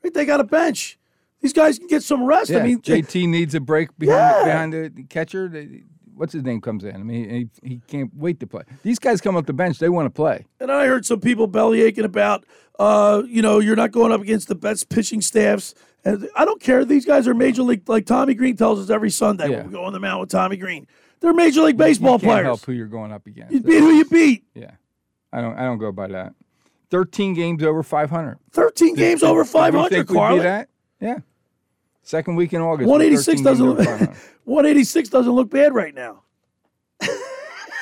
Right? 0.03 0.13
They 0.13 0.25
got 0.25 0.41
a 0.41 0.45
bench. 0.45 0.99
These 1.41 1.53
guys 1.53 1.79
can 1.79 1.87
get 1.87 2.03
some 2.03 2.25
rest. 2.25 2.51
Yeah, 2.51 2.59
I 2.59 2.63
mean, 2.65 2.81
JT 2.81 3.29
needs 3.37 3.55
a 3.55 3.61
break 3.61 3.97
behind 3.97 4.19
Yeah. 4.19 4.45
behind 4.45 4.73
the 4.73 5.05
catcher. 5.09 5.47
They- 5.49 5.85
What's 6.17 6.33
his 6.33 6.45
name 6.45 6.61
comes 6.61 6.85
in? 6.85 6.95
I 6.95 6.99
mean, 7.03 7.51
he, 7.61 7.69
he 7.69 7.81
can't 7.89 8.09
wait 8.15 8.39
to 8.39 8.47
play. 8.47 8.63
These 8.85 9.01
guys 9.01 9.21
come 9.21 9.35
up 9.37 9.47
the 9.47 9.53
bench; 9.53 9.81
they 9.81 9.89
want 9.89 10.07
to 10.07 10.11
play. 10.11 10.47
And 10.61 10.71
I 10.71 10.87
heard 10.87 11.05
some 11.05 11.19
people 11.19 11.49
belly 11.49 11.83
aching 11.83 12.05
about, 12.05 12.45
uh, 12.79 13.23
you 13.27 13.43
know, 13.43 13.59
you're 13.61 13.77
not 13.77 13.91
going 13.93 14.13
up 14.13 14.21
against 14.21 14.49
the 14.49 14.55
best 14.55 14.89
pitching 14.89 15.21
staffs. 15.21 15.75
And 16.05 16.29
I 16.37 16.45
don't 16.45 16.61
care. 16.61 16.85
These 16.85 17.07
guys 17.07 17.27
are 17.27 17.35
major 17.35 17.63
league. 17.63 17.89
Like 17.89 18.05
Tommy 18.07 18.35
Green 18.35 18.57
tells 18.57 18.79
us 18.81 18.91
every 18.91 19.11
Sunday 19.11 19.49
Yeah. 19.51 19.57
when 19.59 19.67
we 19.69 19.73
go 19.73 19.85
on 19.85 19.93
the 19.93 20.01
mound 20.01 20.21
with 20.21 20.31
Tommy 20.31 20.57
Green. 20.57 20.87
They're 21.21 21.33
major 21.33 21.63
league 21.63 21.79
baseball 21.79 22.19
players. 22.19 22.45
help 22.45 22.61
who 22.65 22.73
you're 22.73 22.87
going 22.87 23.11
up 23.13 23.27
against. 23.27 23.53
You 23.53 23.61
beat 23.61 23.79
who 23.79 23.93
you 23.93 24.05
beat. 24.05 24.45
Yeah, 24.55 24.73
I 25.33 25.41
don't. 25.41 25.57
I 25.57 25.63
don't 25.63 25.79
go 25.79 25.91
by 25.93 26.09
that. 26.09 26.35
Thirteen 26.91 27.33
games 27.33 27.63
over 27.63 27.83
500. 27.83 28.39
13 28.53 28.95
games 28.95 29.21
Did- 29.23 29.31
over 29.31 29.45
500, 29.45 29.89
think 29.89 30.11
we'd 30.11 30.43
that? 30.43 30.69
Yeah. 31.01 31.19
Second 32.03 32.37
week 32.37 32.53
in 32.53 32.61
August. 32.61 32.87
186 32.89 33.41
doesn't 33.41 33.65
look, 33.65 33.79
over 33.79 33.85
500. 33.99 34.17
186 34.45 35.09
doesn't 35.09 35.33
look 35.33 35.49
bad 35.49 35.75
right 35.75 35.95
now. 35.95 36.23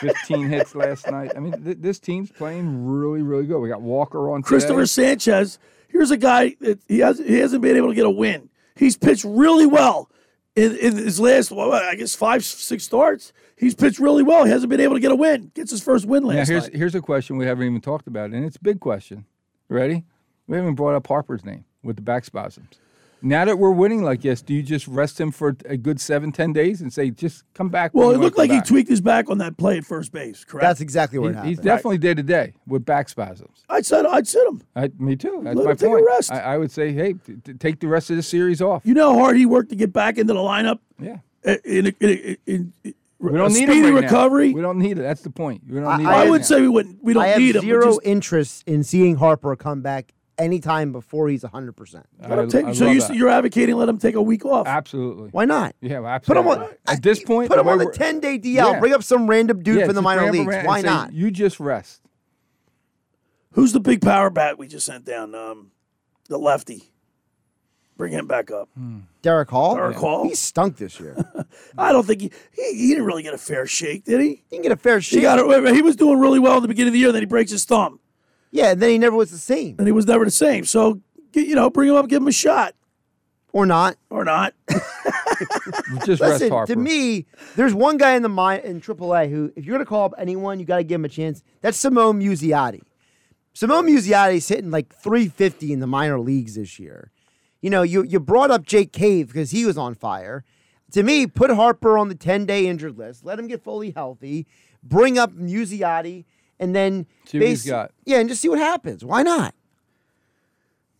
15 0.02 0.48
hits 0.48 0.74
last 0.74 1.10
night. 1.10 1.32
I 1.36 1.40
mean, 1.40 1.62
th- 1.64 1.78
this 1.80 1.98
team's 1.98 2.30
playing 2.30 2.86
really, 2.86 3.22
really 3.22 3.46
good. 3.46 3.58
We 3.60 3.68
got 3.68 3.82
Walker 3.82 4.30
on 4.30 4.42
Cristopher 4.42 4.68
today. 4.68 4.84
Sanchez. 4.86 5.58
Here's 5.88 6.10
a 6.10 6.16
guy 6.16 6.56
that 6.60 6.80
he 6.88 6.98
has 7.00 7.18
he 7.18 7.38
hasn't 7.38 7.62
been 7.62 7.76
able 7.76 7.88
to 7.88 7.94
get 7.94 8.06
a 8.06 8.10
win. 8.10 8.48
He's 8.76 8.96
pitched 8.96 9.24
really 9.24 9.66
well 9.66 10.10
in, 10.56 10.74
in 10.76 10.96
his 10.96 11.20
last, 11.20 11.50
well, 11.50 11.72
I 11.72 11.94
guess 11.94 12.14
five 12.14 12.44
six 12.44 12.84
starts. 12.84 13.32
He's 13.56 13.74
pitched 13.74 13.98
really 13.98 14.22
well. 14.22 14.44
He 14.44 14.50
hasn't 14.50 14.70
been 14.70 14.80
able 14.80 14.94
to 14.94 15.00
get 15.00 15.12
a 15.12 15.16
win. 15.16 15.52
Gets 15.54 15.70
his 15.70 15.82
first 15.82 16.04
win 16.06 16.22
Now 16.24 16.30
last 16.30 16.48
here's 16.48 16.64
night. 16.64 16.74
here's 16.74 16.94
a 16.94 17.00
question 17.00 17.36
we 17.36 17.46
haven't 17.46 17.66
even 17.66 17.80
talked 17.80 18.06
about, 18.06 18.30
and 18.30 18.44
it's 18.44 18.56
a 18.56 18.62
big 18.62 18.80
question. 18.80 19.26
Ready? 19.68 20.04
We 20.46 20.56
haven't 20.56 20.74
brought 20.74 20.94
up 20.94 21.06
Harper's 21.06 21.44
name 21.44 21.64
with 21.82 21.96
the 21.96 22.02
back 22.02 22.24
spasms. 22.24 22.80
Now 23.24 23.44
that 23.44 23.58
we're 23.58 23.70
winning 23.70 24.02
like 24.02 24.22
this, 24.22 24.42
do 24.42 24.52
you 24.52 24.62
just 24.62 24.88
rest 24.88 25.20
him 25.20 25.30
for 25.30 25.56
a 25.66 25.76
good 25.76 26.00
seven, 26.00 26.32
ten 26.32 26.52
days 26.52 26.80
and 26.80 26.92
say, 26.92 27.11
just 27.11 27.44
come 27.54 27.68
back? 27.68 27.92
Well, 27.94 28.06
you 28.06 28.11
it 28.11 28.12
wanna 28.14 28.24
looked 28.24 28.37
come 28.37 28.48
like 28.48 28.64
he 28.64 28.68
tweaked 28.68 28.90
his 28.90 29.00
back 29.00 29.30
on 29.30 29.38
that 29.38 29.56
play 29.56 29.78
at 29.78 29.85
first 29.85 30.12
base. 30.12 30.44
Correct. 30.44 30.62
That's 30.62 30.80
exactly 30.80 31.18
what 31.18 31.28
He- 31.28 31.35
happened. 31.35 31.48
he's 31.50 31.58
definitely 31.61 31.98
day 31.98 32.14
to 32.14 32.22
day 32.22 32.54
with 32.66 32.85
back 32.85 33.08
spasms. 33.08 33.64
I'd 33.68 33.87
sit. 33.87 34.04
I'd 34.06 34.26
sit 34.26 34.46
him. 34.46 34.62
I, 34.74 34.90
me 34.98 35.14
too. 35.16 35.40
That's 35.44 35.56
Let 35.56 35.64
my 35.64 35.70
him 35.72 35.76
take 35.76 35.90
a 35.92 36.04
rest. 36.04 36.32
I, 36.32 36.40
I 36.40 36.58
would 36.58 36.70
say, 36.72 36.92
hey, 36.92 37.12
t- 37.14 37.37
t- 37.44 37.54
take 37.54 37.78
the 37.80 37.87
rest 37.88 38.11
of 38.11 38.16
the 38.16 38.22
series 38.22 38.61
off. 38.61 38.82
You 38.85 38.94
know 38.94 39.12
how 39.14 39.20
hard 39.20 39.37
he 39.37 39.46
worked 39.46 39.70
to 39.70 39.76
get 39.76 39.92
back 39.92 40.18
into 40.18 40.32
the 40.35 40.40
lineup. 40.40 40.80
Yeah. 40.98 41.18
In, 41.44 41.61
in, 41.64 41.87
in, 42.00 42.37
in, 42.46 42.72
in 42.85 42.94
We 43.20 43.30
don't 43.38 43.50
a 43.52 43.54
need 43.54 43.68
speedy 43.68 43.82
right 43.90 44.02
recovery. 44.02 44.48
Now. 44.50 44.54
We 44.56 44.62
don't 44.62 44.78
need 44.78 44.98
it. 44.98 45.02
That's 45.02 45.22
the 45.22 45.30
point. 45.30 45.62
We 45.68 45.76
don't 45.76 45.87
I- 45.87 45.96
need. 45.98 46.06
I 46.06 46.22
I 46.22 46.26
it 46.26 46.30
would 46.30 46.40
now. 46.40 46.46
say 46.46 46.61
we 46.61 46.68
wouldn't. 46.68 47.02
We 47.04 47.12
don't 47.14 47.22
I 47.22 47.28
have 47.28 47.38
need 47.38 47.54
him. 47.56 47.62
We 47.62 47.68
zero 47.70 47.85
just- 47.87 48.00
interest 48.04 48.64
in 48.66 48.82
seeing 48.82 49.14
Harper 49.16 49.54
come 49.56 49.80
back 49.80 50.12
anytime 50.38 50.92
before 50.92 51.29
he's 51.29 51.42
100%. 51.45 52.05
let 52.21 52.38
him 52.38 52.49
take- 52.49 52.64
I 52.66 52.73
so 52.73 52.90
you, 52.90 53.03
you're 53.12 53.29
advocating 53.29 53.77
let 53.77 53.88
him 53.88 53.99
take 53.99 54.14
a 54.14 54.23
week 54.23 54.45
off. 54.45 54.66
absolutely. 54.66 55.29
Why 55.31 55.45
not? 55.45 55.75
Yeah, 55.81 56.01
well, 56.01 56.18
Put 56.21 56.37
him 56.37 56.47
absolutely. 56.47 56.66
on 56.88 56.97
At 56.97 57.03
this 57.03 57.23
point, 57.23 57.51
Put 57.51 57.59
him 57.59 57.68
on 57.68 57.79
the 57.79 57.90
10 57.90 58.21
day 58.21 58.38
DL. 58.38 58.55
Yeah. 58.55 58.81
Bring 58.81 58.92
up 58.95 59.03
some 59.03 59.29
random 59.29 59.62
dude 59.62 59.79
Yeah, 59.81 59.87
from 59.87 59.95
the 59.95 60.03
minor 60.03 60.31
leagues. 60.31 60.47
around 60.47 60.59
and 60.61 60.66
Why 60.68 60.81
say, 60.81 60.87
not? 60.87 61.12
You 61.12 61.31
just 61.31 61.61
rest. 61.61 62.01
Who's 63.53 63.73
the 63.73 63.81
big 63.81 64.01
power 64.01 64.31
bat 64.31 64.59
we 64.59 64.66
just 64.66 64.87
sent 64.87 65.05
down? 65.05 65.35
Um, 65.35 65.73
the 66.29 66.38
lefty. 66.38 66.85
Bring 67.99 68.12
him 68.14 68.27
back 68.27 68.51
up. 68.51 68.71
Darick 69.23 69.51
Hall? 69.51 69.77
Darick 69.77 69.95
Hall? 69.97 70.25
He 70.27 70.35
stunk 70.35 70.79
this 70.79 70.99
year. 70.99 71.14
I 71.79 71.92
don't 71.92 72.07
think 72.07 72.23
he, 72.23 72.33
he 72.53 72.75
he 72.75 72.88
didn't 72.88 73.05
really 73.05 73.23
get 73.23 73.35
a 73.35 73.38
fair 73.38 73.66
shake, 73.66 74.05
did 74.05 74.21
he? 74.21 74.29
he 74.29 74.42
didn't 74.51 74.62
get 74.62 74.73
a 74.73 74.77
fair 74.77 75.01
shake. 75.03 75.18
He 75.18 75.23
got 75.23 75.38
it. 75.38 75.75
He 75.75 75.83
was 75.83 75.95
doing 75.95 76.18
really 76.18 76.38
well 76.38 76.57
at 76.57 76.62
the 76.62 76.68
beginning 76.68 76.88
of 76.88 76.92
the 76.95 76.99
year. 77.01 77.12
Then 77.12 77.21
he 77.23 77.27
breaks 77.27 77.51
his 77.53 77.64
thumb, 77.66 78.01
Yeah, 78.52 78.72
and 78.72 78.80
then 78.82 78.90
he 78.90 78.98
never 78.98 79.16
was 79.16 79.30
the 79.32 79.38
same. 79.38 79.76
and 79.78 79.88
he 79.88 79.92
was 79.92 80.06
never 80.06 80.24
the 80.24 80.30
same. 80.30 80.64
So 80.64 81.00
you 81.34 81.54
know, 81.54 81.70
bring 81.70 81.88
him 81.88 81.96
up, 81.96 82.08
give 82.08 82.20
him 82.22 82.28
a 82.28 82.32
shot, 82.32 82.74
Or 83.52 83.64
not. 83.66 83.96
or 84.10 84.22
not. 84.24 84.52
Just 86.04 86.20
rest 86.20 86.20
Listen, 86.20 86.50
Harper. 86.50 86.74
to 86.74 86.78
me, 86.78 87.26
there's 87.56 87.74
one 87.74 87.96
guy 87.96 88.14
in 88.14 88.22
the 88.22 88.28
mi- 88.28 88.62
in 88.62 88.80
AAA 88.80 89.30
who, 89.30 89.52
if 89.56 89.64
you're 89.64 89.74
going 89.74 89.84
to 89.84 89.88
call 89.88 90.04
up 90.04 90.14
anyone, 90.18 90.60
you 90.60 90.66
got 90.66 90.76
to 90.76 90.84
give 90.84 90.96
him 91.00 91.04
a 91.04 91.08
chance. 91.08 91.42
That's 91.60 91.76
Simone 91.78 92.20
Muzziotti. 92.20 92.82
Simone 93.54 93.86
Muzziotti's 93.86 94.48
hitting 94.48 94.70
like 94.70 94.94
350 94.94 95.72
in 95.72 95.80
the 95.80 95.86
minor 95.86 96.20
leagues 96.20 96.54
this 96.54 96.78
year. 96.78 97.10
You 97.60 97.70
know, 97.70 97.82
you 97.82 98.02
you 98.02 98.18
brought 98.20 98.50
up 98.50 98.64
Jake 98.66 98.92
Cave 98.92 99.28
because 99.28 99.50
he 99.50 99.64
was 99.64 99.76
on 99.78 99.94
fire. 99.94 100.44
To 100.92 101.02
me, 101.02 101.26
put 101.26 101.50
Harper 101.50 101.96
on 101.96 102.08
the 102.08 102.14
10 102.14 102.44
day 102.46 102.66
injured 102.66 102.98
list. 102.98 103.24
Let 103.24 103.38
him 103.38 103.46
get 103.48 103.62
fully 103.62 103.90
healthy. 103.92 104.46
Bring 104.82 105.18
up 105.18 105.32
Muzziotti, 105.32 106.24
and 106.62 106.75
then 106.75 107.07
See 107.27 107.38
what 107.38 107.48
he's 107.48 107.64
basi- 107.64 107.68
got. 107.68 107.92
Yeah, 108.05 108.18
and 108.20 108.29
just 108.29 108.40
see 108.40 108.48
what 108.48 108.59
happens. 108.59 109.05
Why 109.05 109.22
not? 109.22 109.55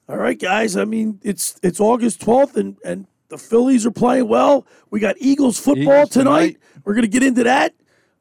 All 0.09 0.17
right, 0.17 0.39
guys. 0.39 0.77
I 0.77 0.85
mean, 0.85 1.21
it's 1.23 1.59
it's 1.63 1.81
August 1.81 2.21
twelfth, 2.21 2.57
and 2.57 2.77
and 2.85 3.07
the 3.29 3.39
Phillies 3.39 3.87
are 3.87 3.91
playing 3.93 4.29
well. 4.29 4.67
We 4.91 5.01
got 5.01 5.17
Eagles 5.19 5.59
football 5.59 5.83
Eagles 6.03 6.11
tonight. 6.11 6.39
tonight. 6.41 6.57
We're 6.85 6.95
gonna 6.95 7.07
get 7.07 7.23
into 7.23 7.45
that. 7.45 7.75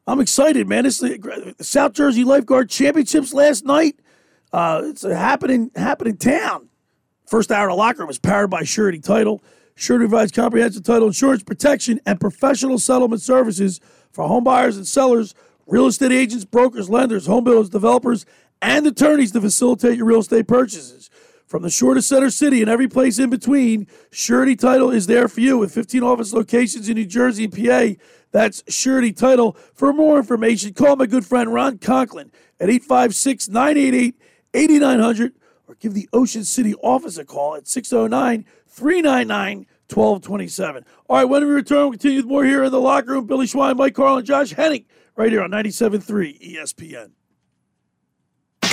I'm 0.06 0.20
excited, 0.20 0.68
man. 0.68 0.86
It's 0.86 0.98
the 1.00 1.54
South 1.60 1.92
Jersey 1.92 2.24
Lifeguard 2.24 2.70
Championships 2.70 3.32
last 3.34 3.64
night. 3.64 3.96
Uh, 4.52 4.82
it's 4.84 5.04
a 5.04 5.14
happening 5.14 5.70
happening 5.76 6.16
town. 6.16 6.68
First 7.26 7.50
hour 7.50 7.68
of 7.68 7.72
the 7.72 7.76
locker 7.76 8.00
room 8.00 8.08
was 8.08 8.18
powered 8.18 8.50
by 8.50 8.62
Surety 8.62 9.00
Title. 9.00 9.42
Surety 9.74 10.02
provides 10.06 10.30
comprehensive 10.32 10.82
title 10.84 11.06
insurance 11.08 11.42
protection 11.42 11.98
and 12.04 12.20
professional 12.20 12.78
settlement 12.78 13.22
services 13.22 13.80
for 14.12 14.28
home 14.28 14.44
buyers 14.44 14.76
and 14.76 14.86
sellers, 14.86 15.34
real 15.72 15.86
estate 15.86 16.12
agents, 16.12 16.44
brokers, 16.44 16.90
lenders, 16.90 17.24
home 17.24 17.44
builders, 17.44 17.70
developers, 17.70 18.26
and 18.60 18.86
attorneys 18.86 19.32
to 19.32 19.40
facilitate 19.40 19.96
your 19.96 20.04
real 20.04 20.20
estate 20.20 20.46
purchases. 20.46 21.08
From 21.46 21.62
the 21.62 21.70
shore 21.70 21.94
to 21.94 22.02
center 22.02 22.30
city 22.30 22.60
and 22.60 22.70
every 22.70 22.88
place 22.88 23.18
in 23.18 23.30
between, 23.30 23.86
Surety 24.10 24.54
Title 24.54 24.90
is 24.90 25.06
there 25.06 25.28
for 25.28 25.40
you 25.40 25.56
with 25.56 25.72
15 25.72 26.02
office 26.02 26.34
locations 26.34 26.90
in 26.90 26.96
New 26.96 27.06
Jersey 27.06 27.44
and 27.44 27.52
PA. 27.54 27.98
That's 28.32 28.62
Surety 28.68 29.14
Title. 29.14 29.56
For 29.72 29.94
more 29.94 30.18
information, 30.18 30.74
call 30.74 30.96
my 30.96 31.06
good 31.06 31.24
friend 31.24 31.52
Ron 31.52 31.78
Conklin 31.78 32.30
at 32.60 32.68
856 32.68 33.48
988 33.48 34.14
8900 34.52 35.32
or 35.68 35.74
give 35.76 35.94
the 35.94 36.08
Ocean 36.12 36.44
City 36.44 36.74
office 36.82 37.16
a 37.16 37.24
call 37.24 37.54
at 37.56 37.66
609 37.66 38.44
399 38.68 39.66
1227. 39.88 40.84
All 41.08 41.16
right, 41.16 41.24
when 41.24 41.46
we 41.46 41.50
return, 41.50 41.78
we'll 41.78 41.90
continue 41.92 42.18
with 42.18 42.26
more 42.26 42.44
here 42.44 42.62
in 42.62 42.72
the 42.72 42.80
locker 42.80 43.12
room. 43.12 43.26
Billy 43.26 43.46
Schwein, 43.46 43.76
Mike 43.76 43.94
Carl, 43.94 44.18
and 44.18 44.26
Josh 44.26 44.50
Henning 44.50 44.84
right 45.22 45.30
here 45.30 45.42
on 45.42 45.50
97.3 45.50 46.56
ESPN. 46.56 47.12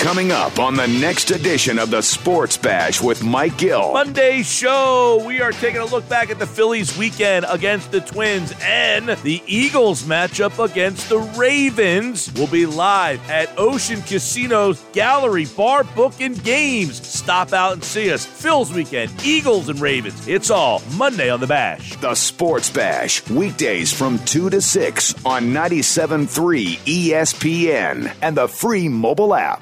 Coming 0.10 0.32
up 0.32 0.58
on 0.58 0.74
the 0.74 0.88
next 0.88 1.30
edition 1.30 1.78
of 1.78 1.92
the 1.92 2.02
Sports 2.02 2.58
Bash 2.58 3.00
with 3.00 3.24
Mike 3.24 3.60
Gill. 3.60 3.94
Monday 3.94 4.42
show, 4.42 5.24
we 5.24 5.40
are 5.40 5.52
taking 5.52 5.82
a 5.82 5.86
look 5.86 6.10
back 6.10 6.32
at 6.32 6.40
the 6.40 6.48
Phillies 6.48 6.98
weekend 6.98 7.46
against 7.48 7.92
the 7.92 8.02
Twins 8.02 8.52
and 8.60 9.10
the 9.22 9.44
Eagles 9.46 10.02
matchup 10.02 10.66
against 10.66 11.10
the 11.10 11.20
Ravens. 11.20 12.34
We'll 12.34 12.48
be 12.48 12.66
live 12.66 13.30
at 13.30 13.56
Ocean 13.56 14.02
Casino's 14.02 14.84
Gallery 14.94 15.46
Bar 15.46 15.84
Book 15.84 16.20
and 16.20 16.44
Games. 16.44 17.06
Stop 17.06 17.54
out 17.54 17.74
and 17.74 17.84
see 17.84 18.12
us. 18.12 18.26
Phil's 18.26 18.74
weekend, 18.74 19.12
Eagles 19.24 19.70
and 19.70 19.80
Ravens. 19.80 20.28
It's 20.28 20.50
all 20.50 20.82
Monday 20.96 21.30
on 21.30 21.40
the 21.40 21.46
Bash. 21.46 21.96
The 21.98 22.16
Sports 22.16 22.72
Bash, 22.72 23.30
weekdays 23.30 23.94
from 23.94 24.18
2 24.26 24.50
to 24.50 24.60
6 24.60 25.24
on 25.24 25.54
97.3 25.54 26.80
ESPN 26.80 28.12
and 28.24 28.36
the 28.36 28.48
free 28.48 28.90
mobile 28.90 29.36
app. 29.36 29.62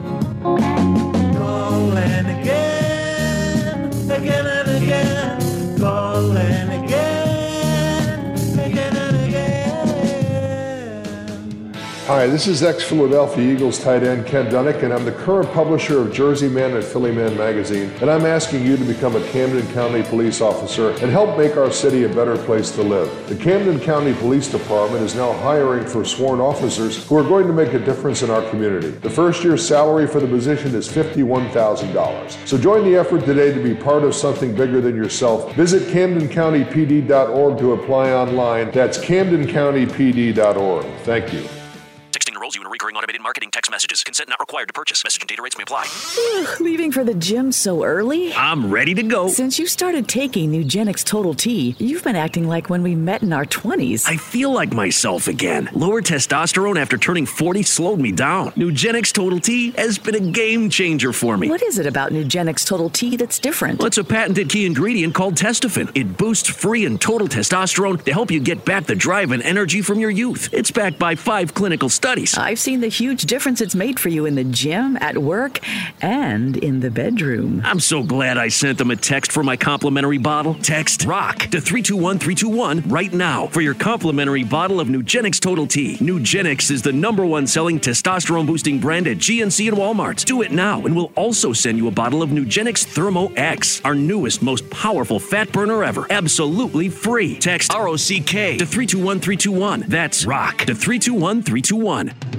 Hi, 12.11 12.27
this 12.27 12.45
is 12.45 12.61
ex 12.61 12.83
Philadelphia 12.83 13.53
Eagles 13.53 13.79
tight 13.79 14.03
end 14.03 14.27
Ken 14.27 14.47
Dunek, 14.47 14.83
and 14.83 14.93
I'm 14.93 15.05
the 15.05 15.13
current 15.13 15.49
publisher 15.53 16.01
of 16.01 16.11
Jersey 16.11 16.49
Man 16.49 16.75
and 16.75 16.83
Philly 16.83 17.13
Man 17.13 17.37
magazine. 17.37 17.89
And 18.01 18.11
I'm 18.11 18.25
asking 18.25 18.65
you 18.65 18.75
to 18.75 18.83
become 18.83 19.15
a 19.15 19.25
Camden 19.29 19.65
County 19.71 20.03
police 20.03 20.41
officer 20.41 20.89
and 20.89 21.09
help 21.09 21.37
make 21.37 21.55
our 21.55 21.71
city 21.71 22.03
a 22.03 22.09
better 22.09 22.35
place 22.35 22.69
to 22.71 22.83
live. 22.83 23.29
The 23.29 23.37
Camden 23.37 23.79
County 23.79 24.13
Police 24.13 24.49
Department 24.49 25.05
is 25.05 25.15
now 25.15 25.31
hiring 25.31 25.87
for 25.87 26.03
sworn 26.03 26.41
officers 26.41 27.07
who 27.07 27.15
are 27.15 27.23
going 27.23 27.47
to 27.47 27.53
make 27.53 27.71
a 27.71 27.79
difference 27.79 28.23
in 28.23 28.29
our 28.29 28.41
community. 28.49 28.89
The 28.89 29.09
first 29.09 29.41
year's 29.41 29.65
salary 29.65 30.05
for 30.05 30.19
the 30.19 30.27
position 30.27 30.75
is 30.75 30.89
$51,000. 30.89 32.45
So 32.45 32.57
join 32.57 32.83
the 32.83 32.97
effort 32.97 33.23
today 33.23 33.53
to 33.53 33.63
be 33.63 33.73
part 33.73 34.03
of 34.03 34.13
something 34.13 34.53
bigger 34.53 34.81
than 34.81 34.97
yourself. 34.97 35.53
Visit 35.55 35.83
CamdenCountyPD.org 35.83 37.57
to 37.57 37.71
apply 37.71 38.11
online. 38.11 38.69
That's 38.71 38.97
CamdenCountyPD.org. 38.97 40.85
Thank 41.05 41.31
you. 41.31 41.60
Texting 42.51 42.55
enrolls 42.55 42.55
you 42.55 42.61
in 42.61 42.71
recurring 42.71 42.95
automated 42.95 43.21
marketing 43.21 43.49
text 43.51 43.71
messages. 43.71 44.03
Consent 44.03 44.29
not 44.29 44.39
required 44.39 44.67
to 44.67 44.73
purchase. 44.73 45.03
Message 45.03 45.21
and 45.21 45.29
data 45.29 45.41
rates 45.41 45.57
may 45.57 45.63
apply. 45.63 45.85
Leaving 46.59 46.91
for 46.91 47.03
the 47.03 47.13
gym 47.13 47.51
so 47.51 47.83
early? 47.83 48.33
I'm 48.33 48.71
ready 48.71 48.93
to 48.95 49.03
go. 49.03 49.27
Since 49.27 49.59
you 49.59 49.67
started 49.67 50.07
taking 50.07 50.51
Nugenix 50.51 51.03
Total 51.03 51.33
T, 51.33 51.75
you've 51.79 52.03
been 52.03 52.15
acting 52.15 52.47
like 52.47 52.69
when 52.69 52.83
we 52.83 52.95
met 52.95 53.21
in 53.21 53.33
our 53.33 53.45
20s. 53.45 54.07
I 54.07 54.17
feel 54.17 54.51
like 54.51 54.73
myself 54.73 55.27
again. 55.27 55.69
Lower 55.73 56.01
testosterone 56.01 56.79
after 56.79 56.97
turning 56.97 57.25
40 57.25 57.63
slowed 57.63 57.99
me 57.99 58.11
down. 58.11 58.51
Nugenix 58.51 59.11
Total 59.13 59.39
T 59.39 59.71
has 59.71 59.97
been 59.97 60.15
a 60.15 60.31
game 60.31 60.69
changer 60.69 61.13
for 61.13 61.37
me. 61.37 61.49
What 61.49 61.61
is 61.63 61.77
it 61.77 61.85
about 61.85 62.11
Nugenix 62.11 62.65
Total 62.65 62.89
T 62.89 63.15
that's 63.15 63.39
different? 63.39 63.79
Well, 63.79 63.87
it's 63.87 63.97
a 63.97 64.03
patented 64.03 64.49
key 64.49 64.65
ingredient 64.65 65.13
called 65.13 65.35
Testofen. 65.35 65.91
It 65.95 66.17
boosts 66.17 66.49
free 66.49 66.85
and 66.85 66.99
total 66.99 67.27
testosterone 67.27 68.03
to 68.03 68.13
help 68.13 68.31
you 68.31 68.39
get 68.39 68.65
back 68.65 68.85
the 68.85 68.95
drive 68.95 69.31
and 69.31 69.41
energy 69.43 69.81
from 69.81 69.99
your 69.99 70.09
youth. 70.09 70.49
It's 70.51 70.71
backed 70.71 70.99
by 70.99 71.15
five 71.15 71.53
clinical 71.53 71.89
studies. 71.89 72.40
I've 72.41 72.59
seen 72.59 72.81
the 72.81 72.87
huge 72.87 73.25
difference 73.25 73.61
it's 73.61 73.75
made 73.75 73.99
for 73.99 74.09
you 74.09 74.25
in 74.25 74.33
the 74.33 74.43
gym, 74.43 74.97
at 74.99 75.17
work, 75.19 75.59
and 76.01 76.57
in 76.57 76.79
the 76.79 76.89
bedroom. 76.89 77.61
I'm 77.63 77.79
so 77.79 78.01
glad 78.01 78.37
I 78.37 78.47
sent 78.47 78.79
them 78.79 78.89
a 78.89 78.95
text 78.95 79.31
for 79.31 79.43
my 79.43 79.55
complimentary 79.55 80.17
bottle. 80.17 80.55
Text 80.55 81.05
ROCK 81.05 81.37
to 81.51 81.61
321 81.61 82.17
321 82.17 82.89
right 82.89 83.13
now 83.13 83.47
for 83.47 83.61
your 83.61 83.75
complimentary 83.75 84.43
bottle 84.43 84.79
of 84.79 84.87
Nugenix 84.87 85.39
Total 85.39 85.67
T. 85.67 85.97
Nugenix 85.97 86.71
is 86.71 86.81
the 86.81 86.91
number 86.91 87.25
one 87.25 87.45
selling 87.45 87.79
testosterone 87.79 88.47
boosting 88.47 88.79
brand 88.79 89.07
at 89.07 89.17
GNC 89.17 89.67
and 89.67 89.77
Walmart. 89.77 90.25
Do 90.25 90.41
it 90.41 90.51
now, 90.51 90.83
and 90.85 90.95
we'll 90.95 91.11
also 91.15 91.53
send 91.53 91.77
you 91.77 91.87
a 91.87 91.91
bottle 91.91 92.23
of 92.23 92.31
Nugenix 92.31 92.83
Thermo 92.83 93.31
X, 93.33 93.81
our 93.85 93.95
newest, 93.95 94.41
most 94.41 94.67
powerful 94.71 95.19
fat 95.19 95.51
burner 95.51 95.83
ever. 95.83 96.07
Absolutely 96.09 96.89
free. 96.89 97.37
Text 97.37 97.71
ROCK 97.71 98.57
to 98.57 98.65
321 98.65 99.19
321. 99.19 99.85
That's 99.87 100.25
ROCK 100.25 100.57
to 100.65 100.73
321 100.73 101.43
321. 101.43 101.91
Utsch's 102.01 102.21
Marina. 102.21 102.30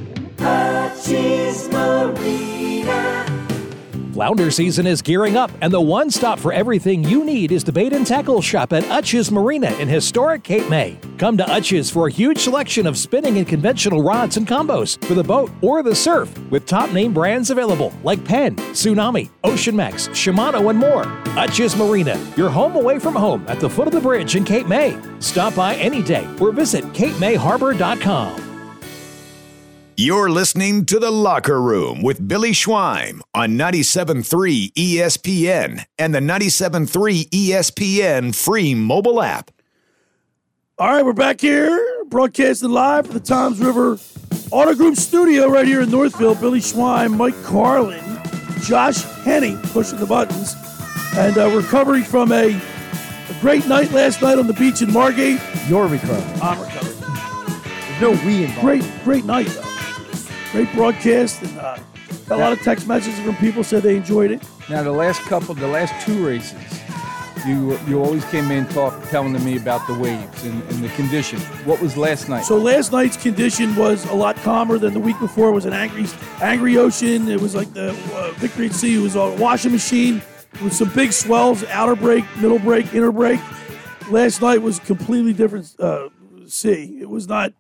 Flounder 4.12 4.50
season 4.50 4.87
is 4.87 5.00
gearing 5.00 5.37
up, 5.37 5.50
and 5.62 5.72
the 5.72 5.81
one 5.81 6.11
stop 6.11 6.38
for 6.38 6.52
everything 6.52 7.02
you 7.02 7.24
need 7.24 7.50
is 7.50 7.64
the 7.64 7.72
bait 7.72 7.94
and 7.94 8.07
tackle 8.07 8.42
shop 8.42 8.72
at 8.74 8.85
Utsch's 8.85 9.33
Marina 9.33 9.70
in 9.78 9.88
historic 9.88 10.44
Cape 10.44 10.68
May. 10.68 10.98
Come 11.16 11.38
to 11.38 11.44
Utsch's 11.44 11.90
for 11.90 12.09
a 12.09 12.11
huge 12.11 12.38
selection 12.38 12.87
of 12.87 12.98
spinning 12.98 13.38
and 13.38 13.48
conventional 13.48 14.02
rods 14.02 14.37
and 14.37 14.46
combos 14.46 15.02
for 15.07 15.14
the 15.14 15.24
boat 15.24 15.50
or 15.62 15.83
the 15.83 15.94
surf, 15.94 16.31
with 16.50 16.66
top 16.66 16.92
name 16.92 17.14
brands 17.14 17.50
available 17.50 17.92
like 18.05 18.22
Penn, 18.22 18.55
Tsunami, 18.57 19.31
Ocean 19.44 19.74
Max, 19.74 20.09
Shimano, 20.09 20.68
and 20.68 20.78
more. 20.78 21.05
Utsch's 21.35 21.74
Marina, 21.74 22.22
your 22.37 22.50
home 22.50 22.76
away 22.76 22.98
from 22.98 23.14
home 23.14 23.44
at 23.48 23.61
the 23.61 23.70
foot 23.70 23.87
of 23.87 23.94
the 23.94 24.00
bridge 24.00 24.37
in 24.37 24.44
Cape 24.44 24.66
May. 24.66 25.00
Stop 25.20 25.55
by 25.55 25.74
any 25.76 26.02
day 26.02 26.28
or 26.38 26.52
visit 26.52 26.85
CapeMayHarbor.com. 26.92 28.51
You're 29.98 30.31
listening 30.31 30.87
to 30.87 30.98
The 30.98 31.11
Locker 31.11 31.61
Room 31.61 32.00
with 32.00 32.26
Billy 32.26 32.52
Schwein 32.52 33.20
on 33.35 33.50
97.3 33.50 34.72
ESPN 34.72 35.85
and 35.98 36.14
the 36.14 36.18
97.3 36.18 37.28
ESPN 37.28 38.35
free 38.35 38.74
mobile 38.74 39.20
app. 39.20 39.50
All 40.78 40.88
right, 40.88 41.05
we're 41.05 41.12
back 41.12 41.42
here, 41.42 42.05
broadcasting 42.07 42.70
live 42.70 43.05
from 43.05 43.14
the 43.14 43.20
Toms 43.20 43.61
River 43.61 43.98
Auto 44.50 44.74
Group 44.74 44.96
studio 44.96 45.48
right 45.48 45.66
here 45.66 45.83
in 45.83 45.90
Northfield. 45.90 46.40
Billy 46.40 46.61
Schwein, 46.61 47.14
Mike 47.14 47.40
Carlin, 47.42 48.02
Josh 48.62 49.02
Henning 49.24 49.59
pushing 49.59 49.98
the 49.98 50.07
buttons, 50.07 50.57
and 51.16 51.37
uh, 51.37 51.50
recovering 51.50 52.05
from 52.05 52.33
a, 52.33 52.59
a 53.28 53.40
great 53.42 53.66
night 53.66 53.92
last 53.92 54.22
night 54.22 54.38
on 54.38 54.46
the 54.46 54.55
beach 54.55 54.81
in 54.81 54.90
Margate. 54.90 55.38
You're 55.68 55.87
recovering. 55.87 56.42
I'm 56.42 56.59
recovering. 56.62 56.98
There's 57.98 58.00
no 58.00 58.11
we 58.26 58.44
involved. 58.44 58.61
Great, 58.62 59.05
great 59.05 59.24
night 59.26 59.48
though. 59.48 59.71
Great 60.52 60.70
broadcast, 60.74 61.42
and 61.42 61.58
uh, 61.58 61.78
got 62.28 62.38
a 62.38 62.42
lot 62.42 62.52
of 62.52 62.60
text 62.60 62.86
messages 62.86 63.18
from 63.20 63.34
people 63.36 63.64
said 63.64 63.82
they 63.82 63.96
enjoyed 63.96 64.30
it. 64.30 64.42
Now 64.68 64.82
the 64.82 64.92
last 64.92 65.22
couple, 65.22 65.54
the 65.54 65.66
last 65.66 65.94
two 66.04 66.26
races, 66.26 66.54
you 67.46 67.78
you 67.88 67.98
always 68.05 68.22
came 68.26 68.50
in 68.50 68.66
talk 68.66 69.03
telling 69.09 69.32
to 69.32 69.38
me 69.40 69.57
about 69.57 69.86
the 69.86 69.94
waves 69.94 70.44
and, 70.44 70.62
and 70.64 70.84
the 70.84 70.90
condition. 70.90 71.40
What 71.64 71.80
was 71.80 71.96
last 71.96 72.28
night? 72.28 72.44
So 72.44 72.59
last 72.59 72.92
night's 72.92 73.16
condition 73.16 73.74
was 73.76 74.05
a 74.11 74.14
lot 74.14 74.36
calmer 74.36 74.76
than 74.76 74.92
the 74.92 75.00
week 75.00 75.18
before. 75.20 75.48
It 75.48 75.53
was 75.53 75.64
an 75.64 75.72
angry, 75.72 76.05
angry 76.42 76.76
ocean. 76.76 77.28
It 77.28 77.40
was 77.40 77.55
like 77.55 77.72
the 77.72 77.90
uh, 78.14 78.32
Victory 78.32 78.66
at 78.66 78.72
Sea. 78.72 78.96
It 78.96 79.03
was 79.03 79.16
a 79.16 79.34
washing 79.36 79.72
machine 79.72 80.20
with 80.62 80.74
some 80.74 80.90
big 80.90 81.14
swells, 81.14 81.64
outer 81.64 81.96
break, 81.96 82.24
middle 82.36 82.59
break, 82.59 82.92
inner 82.92 83.11
break. 83.11 83.40
Last 84.11 84.42
night 84.42 84.61
was 84.61 84.78
completely 84.80 85.32
different 85.32 85.74
uh, 85.80 86.11
sea. 86.46 86.98
It 87.00 87.09
was 87.09 87.26
not. 87.26 87.55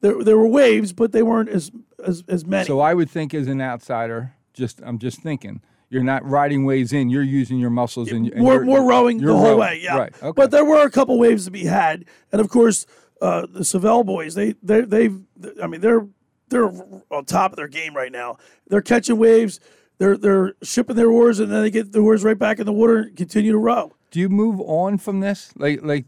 There, 0.00 0.24
there 0.24 0.38
were 0.38 0.48
waves, 0.48 0.94
but 0.94 1.12
they 1.12 1.22
weren't 1.22 1.50
as 1.50 1.70
as, 2.04 2.24
as 2.28 2.44
many. 2.46 2.66
So 2.66 2.80
I 2.80 2.94
would 2.94 3.10
think 3.10 3.34
as 3.34 3.46
an 3.48 3.60
outsider, 3.60 4.34
just 4.54 4.80
I'm 4.84 4.98
just 4.98 5.20
thinking, 5.22 5.60
you're 5.90 6.02
not 6.02 6.28
riding 6.28 6.64
waves 6.64 6.92
in. 6.92 7.08
You're 7.10 7.22
using 7.22 7.58
your 7.58 7.70
muscles 7.70 8.10
and, 8.10 8.26
and 8.32 8.44
you're- 8.46 8.64
more 8.64 8.82
rowing 8.84 9.18
the 9.18 9.32
whole 9.34 9.44
rowing. 9.44 9.58
way. 9.58 9.80
Yeah, 9.82 9.96
Right. 9.98 10.22
Okay. 10.22 10.32
But 10.36 10.50
there 10.50 10.64
were 10.64 10.82
a 10.82 10.90
couple 10.90 11.18
waves 11.18 11.44
to 11.46 11.50
be 11.50 11.64
had, 11.64 12.04
and 12.32 12.40
of 12.40 12.48
course, 12.48 12.86
uh, 13.22 13.46
the 13.50 13.64
Savell 13.64 14.04
boys. 14.04 14.34
They 14.34 14.54
they 14.62 14.82
they've. 14.82 15.18
I 15.62 15.66
mean, 15.66 15.80
they're 15.80 16.06
they're 16.50 16.70
on 17.10 17.24
top 17.24 17.52
of 17.52 17.56
their 17.56 17.68
game 17.68 17.94
right 17.96 18.12
now. 18.12 18.36
They're 18.68 18.82
catching 18.82 19.18
waves. 19.18 19.60
They're 19.98 20.16
they're 20.16 20.54
shipping 20.62 20.94
their 20.96 21.10
oars, 21.10 21.40
and 21.40 21.50
then 21.50 21.62
they 21.62 21.70
get 21.70 21.92
the 21.92 22.00
oars 22.00 22.22
right 22.22 22.38
back 22.38 22.58
in 22.60 22.66
the 22.66 22.72
water 22.72 22.98
and 22.98 23.16
continue 23.16 23.52
to 23.52 23.58
row. 23.58 23.94
Do 24.10 24.20
you 24.20 24.28
move 24.28 24.60
on 24.60 24.98
from 24.98 25.20
this? 25.20 25.52
Like 25.56 25.80
like 25.82 26.04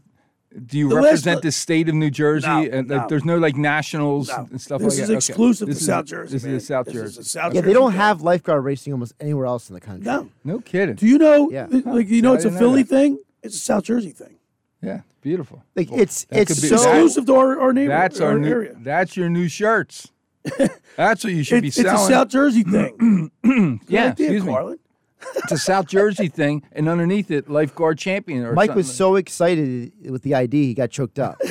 Do 0.65 0.77
you 0.77 0.89
The 0.89 0.95
represent 0.97 1.35
pla- 1.41 1.47
the 1.47 1.51
state 1.53 1.87
of 1.87 1.95
New 1.95 2.09
Jersey? 2.09 2.45
No, 2.47 2.61
and 2.63 2.89
like, 2.89 3.01
no. 3.03 3.07
there's 3.07 3.23
no 3.23 3.37
like 3.37 3.55
nationals 3.55 4.27
No. 4.27 4.47
and 4.51 4.59
stuff 4.59 4.81
This 4.81 4.99
like 4.99 5.07
that. 5.07 5.13
This 5.13 5.23
is 5.23 5.27
that. 5.27 5.31
exclusive 5.33 5.67
this 5.69 5.77
to 5.77 5.81
is, 5.81 5.85
South 5.87 6.05
Jersey, 6.05 6.33
This 6.33 6.43
man. 6.43 6.53
is 6.55 6.67
South 6.67 6.85
This 6.87 6.93
Jersey. 6.95 7.21
a 7.21 7.23
South 7.23 7.53
yeah, 7.53 7.61
they 7.61 7.71
don't 7.73 7.91
thing. 7.91 7.99
have 8.01 8.21
lifeguard 8.21 8.63
racing 8.65 8.91
almost 8.91 9.13
anywhere 9.21 9.45
else 9.45 9.69
in 9.69 9.75
the 9.75 9.79
country. 9.81 10.05
No. 10.05 10.29
No 10.43 10.59
kidding. 10.59 10.95
Do 10.95 11.07
you 11.07 11.17
know? 11.17 11.49
Yeah. 11.49 11.67
Like 11.69 12.09
you 12.09 12.21
know, 12.21 12.33
I 12.33 12.35
it's 12.35 12.45
a 12.45 12.51
Philly 12.51 12.83
that. 12.83 12.89
thing. 12.89 13.19
It's 13.43 13.55
a 13.55 13.59
South 13.59 13.83
Jersey 13.83 14.11
thing. 14.11 14.35
Yeah, 14.81 15.01
beautiful. 15.21 15.63
Like 15.75 15.89
it's 15.91 16.25
That 16.25 16.41
it's 16.49 16.59
be- 16.59 16.67
so 16.67 16.75
Exclusive 16.75 17.25
to 17.27 17.35
our, 17.35 17.59
our 17.59 17.71
neighborhood. 17.71 18.01
That's 18.01 18.19
our 18.19 18.31
our 18.31 18.39
new. 18.39 18.49
area. 18.49 18.75
That's 18.77 19.15
your 19.15 19.29
new 19.29 19.47
shirts. 19.47 20.11
That's 20.97 21.23
what 21.23 21.33
you 21.33 21.43
should 21.43 21.59
It- 21.59 21.61
be 21.61 21.69
selling. 21.71 21.93
it's 21.93 22.03
a. 22.09 22.11
South 22.11 22.27
Jersey 22.29 22.63
thing. 22.63 23.31
Yeah, 23.87 24.07
idea, 24.07 24.09
excuse 24.09 24.43
me. 24.43 24.51
Carlin. 24.51 24.79
It's 25.35 25.51
a 25.51 25.57
South 25.57 25.87
Jersey 25.87 26.27
thing, 26.27 26.63
and 26.71 26.87
underneath 26.89 27.31
it, 27.31 27.49
lifeguard 27.49 27.97
champion. 27.97 28.43
Or 28.43 28.53
Mike 28.53 28.75
was 28.75 28.93
so 28.93 29.15
excited 29.15 29.91
with 30.09 30.23
the 30.23 30.35
ID 30.35 30.67
he 30.67 30.73
got 30.73 30.91
choked 30.91 31.19
up. 31.19 31.39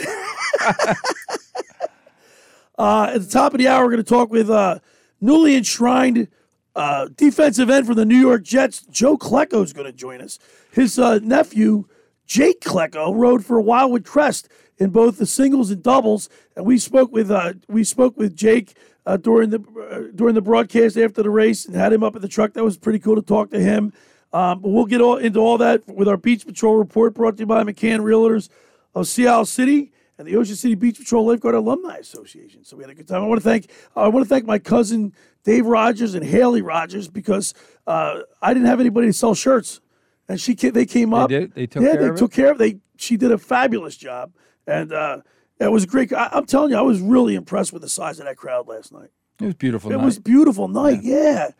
Uh, 2.81 3.11
at 3.15 3.21
the 3.21 3.29
top 3.29 3.53
of 3.53 3.59
the 3.59 3.69
hour, 3.69 3.85
we're 3.85 3.91
going 3.91 4.03
to 4.03 4.09
talk 4.09 4.31
with 4.31 4.49
uh, 4.49 4.79
newly 5.21 5.55
enshrined 5.55 6.27
uh, 6.75 7.09
defensive 7.15 7.69
end 7.69 7.87
for 7.87 7.95
the 7.95 8.07
New 8.07 8.17
York 8.17 8.43
Jets. 8.43 8.87
Joe 8.87 9.19
Klecko 9.19 9.63
is 9.63 9.75
going 9.75 9.85
to 9.85 9.93
join 9.93 10.23
us. 10.23 10.39
His 10.73 10.99
uh, 10.99 11.19
nephew, 11.19 11.85
Jake 12.25 12.63
Klecko, 12.63 13.15
rode 13.15 13.45
for 13.45 13.59
a 13.59 13.63
while 13.63 13.91
with 13.91 14.05
Crest 14.07 14.49
in 14.79 14.89
both 14.89 15.19
the 15.19 15.27
singles 15.27 15.71
and 15.71 15.83
doubles, 15.83 16.31
and 16.57 16.65
we 16.65 16.79
spoke 16.79 17.13
with 17.13 17.31
uh, 17.31 17.53
we 17.69 17.85
spoke 17.85 18.17
with 18.17 18.35
Jake 18.35 18.75
uh, 19.07 19.17
during 19.17 19.51
the 19.51 19.61
uh, 19.91 20.13
during 20.15 20.35
the 20.35 20.43
broadcast 20.43 20.97
after 20.97 21.23
the 21.23 21.31
race 21.31 21.67
and 21.67 21.75
had 21.75 21.93
him 21.93 22.03
up 22.03 22.17
at 22.17 22.23
the 22.23 22.29
truck. 22.29 22.53
That 22.55 22.65
was 22.65 22.77
pretty 22.77 22.99
cool 22.99 23.17
to 23.17 23.23
talk 23.23 23.51
to 23.51 23.61
him. 23.61 23.93
Um, 24.33 24.61
but 24.61 24.69
we'll 24.69 24.87
get 24.87 25.01
all 25.01 25.17
into 25.17 25.41
all 25.41 25.59
that 25.59 25.87
with 25.89 26.09
our 26.09 26.17
Beach 26.17 26.47
Patrol 26.47 26.77
report 26.77 27.15
brought 27.15 27.37
to 27.37 27.41
you 27.41 27.47
by 27.47 27.65
McCann 27.65 28.01
Realtors 28.01 28.49
of 28.95 29.09
Sea 29.09 29.27
Isle 29.27 29.45
City 29.45 29.93
and 30.19 30.29
the 30.29 30.37
Ocean 30.37 30.55
City 30.55 30.75
Beach 30.75 30.99
Patrol 30.99 31.27
Lifeguard 31.27 31.55
Alumni 31.55 31.97
Association. 31.97 32.63
So 32.63 32.77
we 32.77 32.85
had 32.85 32.91
a 32.91 32.95
good 32.95 33.09
time. 33.09 33.23
I 33.23 33.27
want 33.27 33.41
to 33.41 33.49
thank 33.49 33.71
I 33.97 34.07
want 34.09 34.25
to 34.25 34.29
thank 34.29 34.45
my 34.45 34.59
cousin 34.59 35.15
Dave 35.45 35.67
Rogers 35.67 36.15
and 36.15 36.25
Haley 36.25 36.63
Rogers 36.63 37.09
because 37.09 37.55
uh, 37.87 38.21
I 38.43 38.53
didn't 38.53 38.67
have 38.67 38.81
anybody 38.81 39.07
to 39.09 39.13
sell 39.13 39.35
shirts, 39.35 39.81
and 40.29 40.41
she 40.41 40.55
they 40.55 40.87
came 40.87 41.15
up. 41.15 41.31
They 41.31 41.41
did? 41.41 41.55
They 41.55 41.67
took 41.67 41.83
yeah, 41.83 41.93
care 41.93 42.01
they 42.01 42.09
of 42.09 42.15
it? 42.15 42.19
took 42.19 42.33
care 42.33 42.51
of. 42.53 42.59
They 42.59 42.79
she 42.97 43.17
did 43.17 43.33
a 43.33 43.39
fabulous 43.39 43.97
job, 43.97 44.33
and 44.67 44.93
uh, 44.93 45.23
it 45.61 45.71
was 45.71 45.87
great. 45.87 46.13
I, 46.13 46.29
I'm 46.33 46.47
telling 46.47 46.71
you, 46.73 46.77
I 46.77 46.83
was 46.83 47.01
really 47.01 47.35
impressed 47.35 47.73
with 47.73 47.83
the 47.83 47.89
size 47.89 48.19
of 48.19 48.27
that 48.27 48.37
crowd 48.37 48.67
last 48.69 48.93
night. 48.93 49.11
It 49.41 49.45
was 49.47 49.55
beautiful. 49.55 49.91
It 49.93 49.97
night. 49.97 50.05
was 50.05 50.19
beautiful 50.19 50.69
night, 50.69 51.01
yeah. 51.03 51.51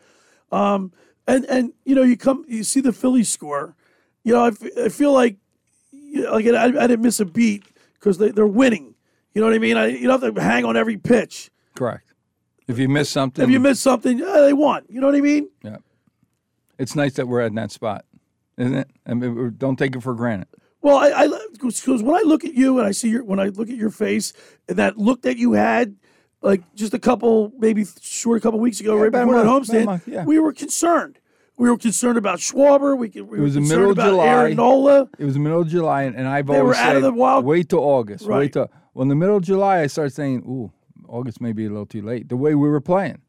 Um, 0.51 0.91
and 1.27 1.45
and 1.45 1.73
you 1.85 1.95
know, 1.95 2.03
you 2.03 2.17
come, 2.17 2.43
you 2.47 2.63
see 2.63 2.81
the 2.81 2.91
Phillies 2.93 3.29
score. 3.29 3.75
You 4.23 4.33
know, 4.33 4.43
I, 4.45 4.47
f- 4.49 4.77
I 4.77 4.89
feel 4.89 5.13
like, 5.13 5.37
you 5.91 6.23
know, 6.23 6.33
like 6.33 6.45
I, 6.45 6.65
I 6.65 6.87
didn't 6.87 7.01
miss 7.01 7.19
a 7.19 7.25
beat 7.25 7.63
because 7.93 8.17
they, 8.17 8.29
they're 8.29 8.45
winning. 8.45 8.93
You 9.33 9.41
know 9.41 9.47
what 9.47 9.55
I 9.55 9.59
mean? 9.59 9.77
I, 9.77 9.87
you 9.87 10.07
don't 10.07 10.21
have 10.21 10.35
to 10.35 10.41
hang 10.41 10.65
on 10.65 10.75
every 10.77 10.97
pitch. 10.97 11.49
correct. 11.75 12.13
If 12.67 12.77
you 12.79 12.87
miss 12.87 13.09
something, 13.09 13.43
If 13.43 13.49
you 13.49 13.59
miss 13.59 13.81
something, 13.81 14.19
yeah, 14.19 14.41
they 14.41 14.53
won. 14.53 14.85
You 14.87 15.01
know 15.01 15.07
what 15.07 15.15
I 15.15 15.21
mean? 15.21 15.49
yeah, 15.63 15.77
it's 16.77 16.95
nice 16.95 17.13
that 17.13 17.27
we're 17.27 17.41
at 17.41 17.53
that 17.55 17.71
spot, 17.71 18.05
isn't 18.57 18.75
it? 18.75 18.89
I 19.05 19.13
mean, 19.13 19.55
don't 19.57 19.75
take 19.77 19.95
it 19.95 20.01
for 20.03 20.13
granted. 20.13 20.47
Well, 20.81 20.97
I 20.97 21.40
because 21.61 22.03
when 22.03 22.15
I 22.15 22.21
look 22.25 22.43
at 22.43 22.53
you 22.53 22.79
and 22.79 22.87
I 22.87 22.91
see 22.91 23.09
your 23.09 23.23
when 23.23 23.39
I 23.39 23.47
look 23.47 23.69
at 23.69 23.75
your 23.75 23.89
face 23.89 24.33
and 24.67 24.77
that 24.77 24.97
look 24.97 25.21
that 25.23 25.37
you 25.37 25.53
had, 25.53 25.95
like 26.41 26.61
just 26.75 26.93
a 26.93 26.99
couple 26.99 27.51
maybe 27.57 27.85
short 28.01 28.37
a 28.37 28.41
couple 28.41 28.59
weeks 28.59 28.79
ago, 28.79 28.95
right 28.95 29.07
about 29.07 29.23
a 29.23 29.25
before 29.25 29.39
that 29.39 29.45
month, 29.45 29.69
a 29.69 29.85
month, 29.85 30.07
yeah. 30.07 30.25
we 30.25 30.39
were 30.39 30.53
concerned. 30.53 31.19
We 31.57 31.69
were 31.69 31.77
concerned 31.77 32.17
about 32.17 32.39
Schwarber. 32.39 32.97
We, 32.97 33.09
we 33.21 33.37
It 33.37 33.41
was 33.41 33.53
the 33.53 33.61
middle 33.61 33.91
of 33.91 33.97
July. 33.97 34.27
Aaron 34.27 34.55
Nola. 34.55 35.07
It 35.19 35.25
was 35.25 35.35
the 35.35 35.39
middle 35.39 35.61
of 35.61 35.67
July, 35.67 36.03
and, 36.03 36.15
and 36.15 36.27
I've 36.27 36.47
They 36.47 36.57
always 36.57 36.75
were 36.75 36.81
out 36.81 36.95
of 36.95 37.03
said, 37.03 37.09
the 37.09 37.13
wild- 37.13 37.45
wait 37.45 37.69
till 37.69 37.79
August. 37.79 38.25
Right. 38.25 38.39
Wait 38.39 38.53
till 38.53 38.71
well, 38.93 39.03
in 39.03 39.09
the 39.09 39.15
middle 39.15 39.37
of 39.37 39.43
July, 39.43 39.81
I 39.81 39.87
started 39.87 40.11
saying, 40.11 40.39
ooh, 40.39 40.71
August 41.07 41.39
may 41.39 41.53
be 41.53 41.65
a 41.65 41.69
little 41.69 41.85
too 41.85 42.01
late. 42.01 42.29
The 42.29 42.37
way 42.37 42.55
we 42.55 42.67
were 42.67 42.81
playing, 42.81 43.21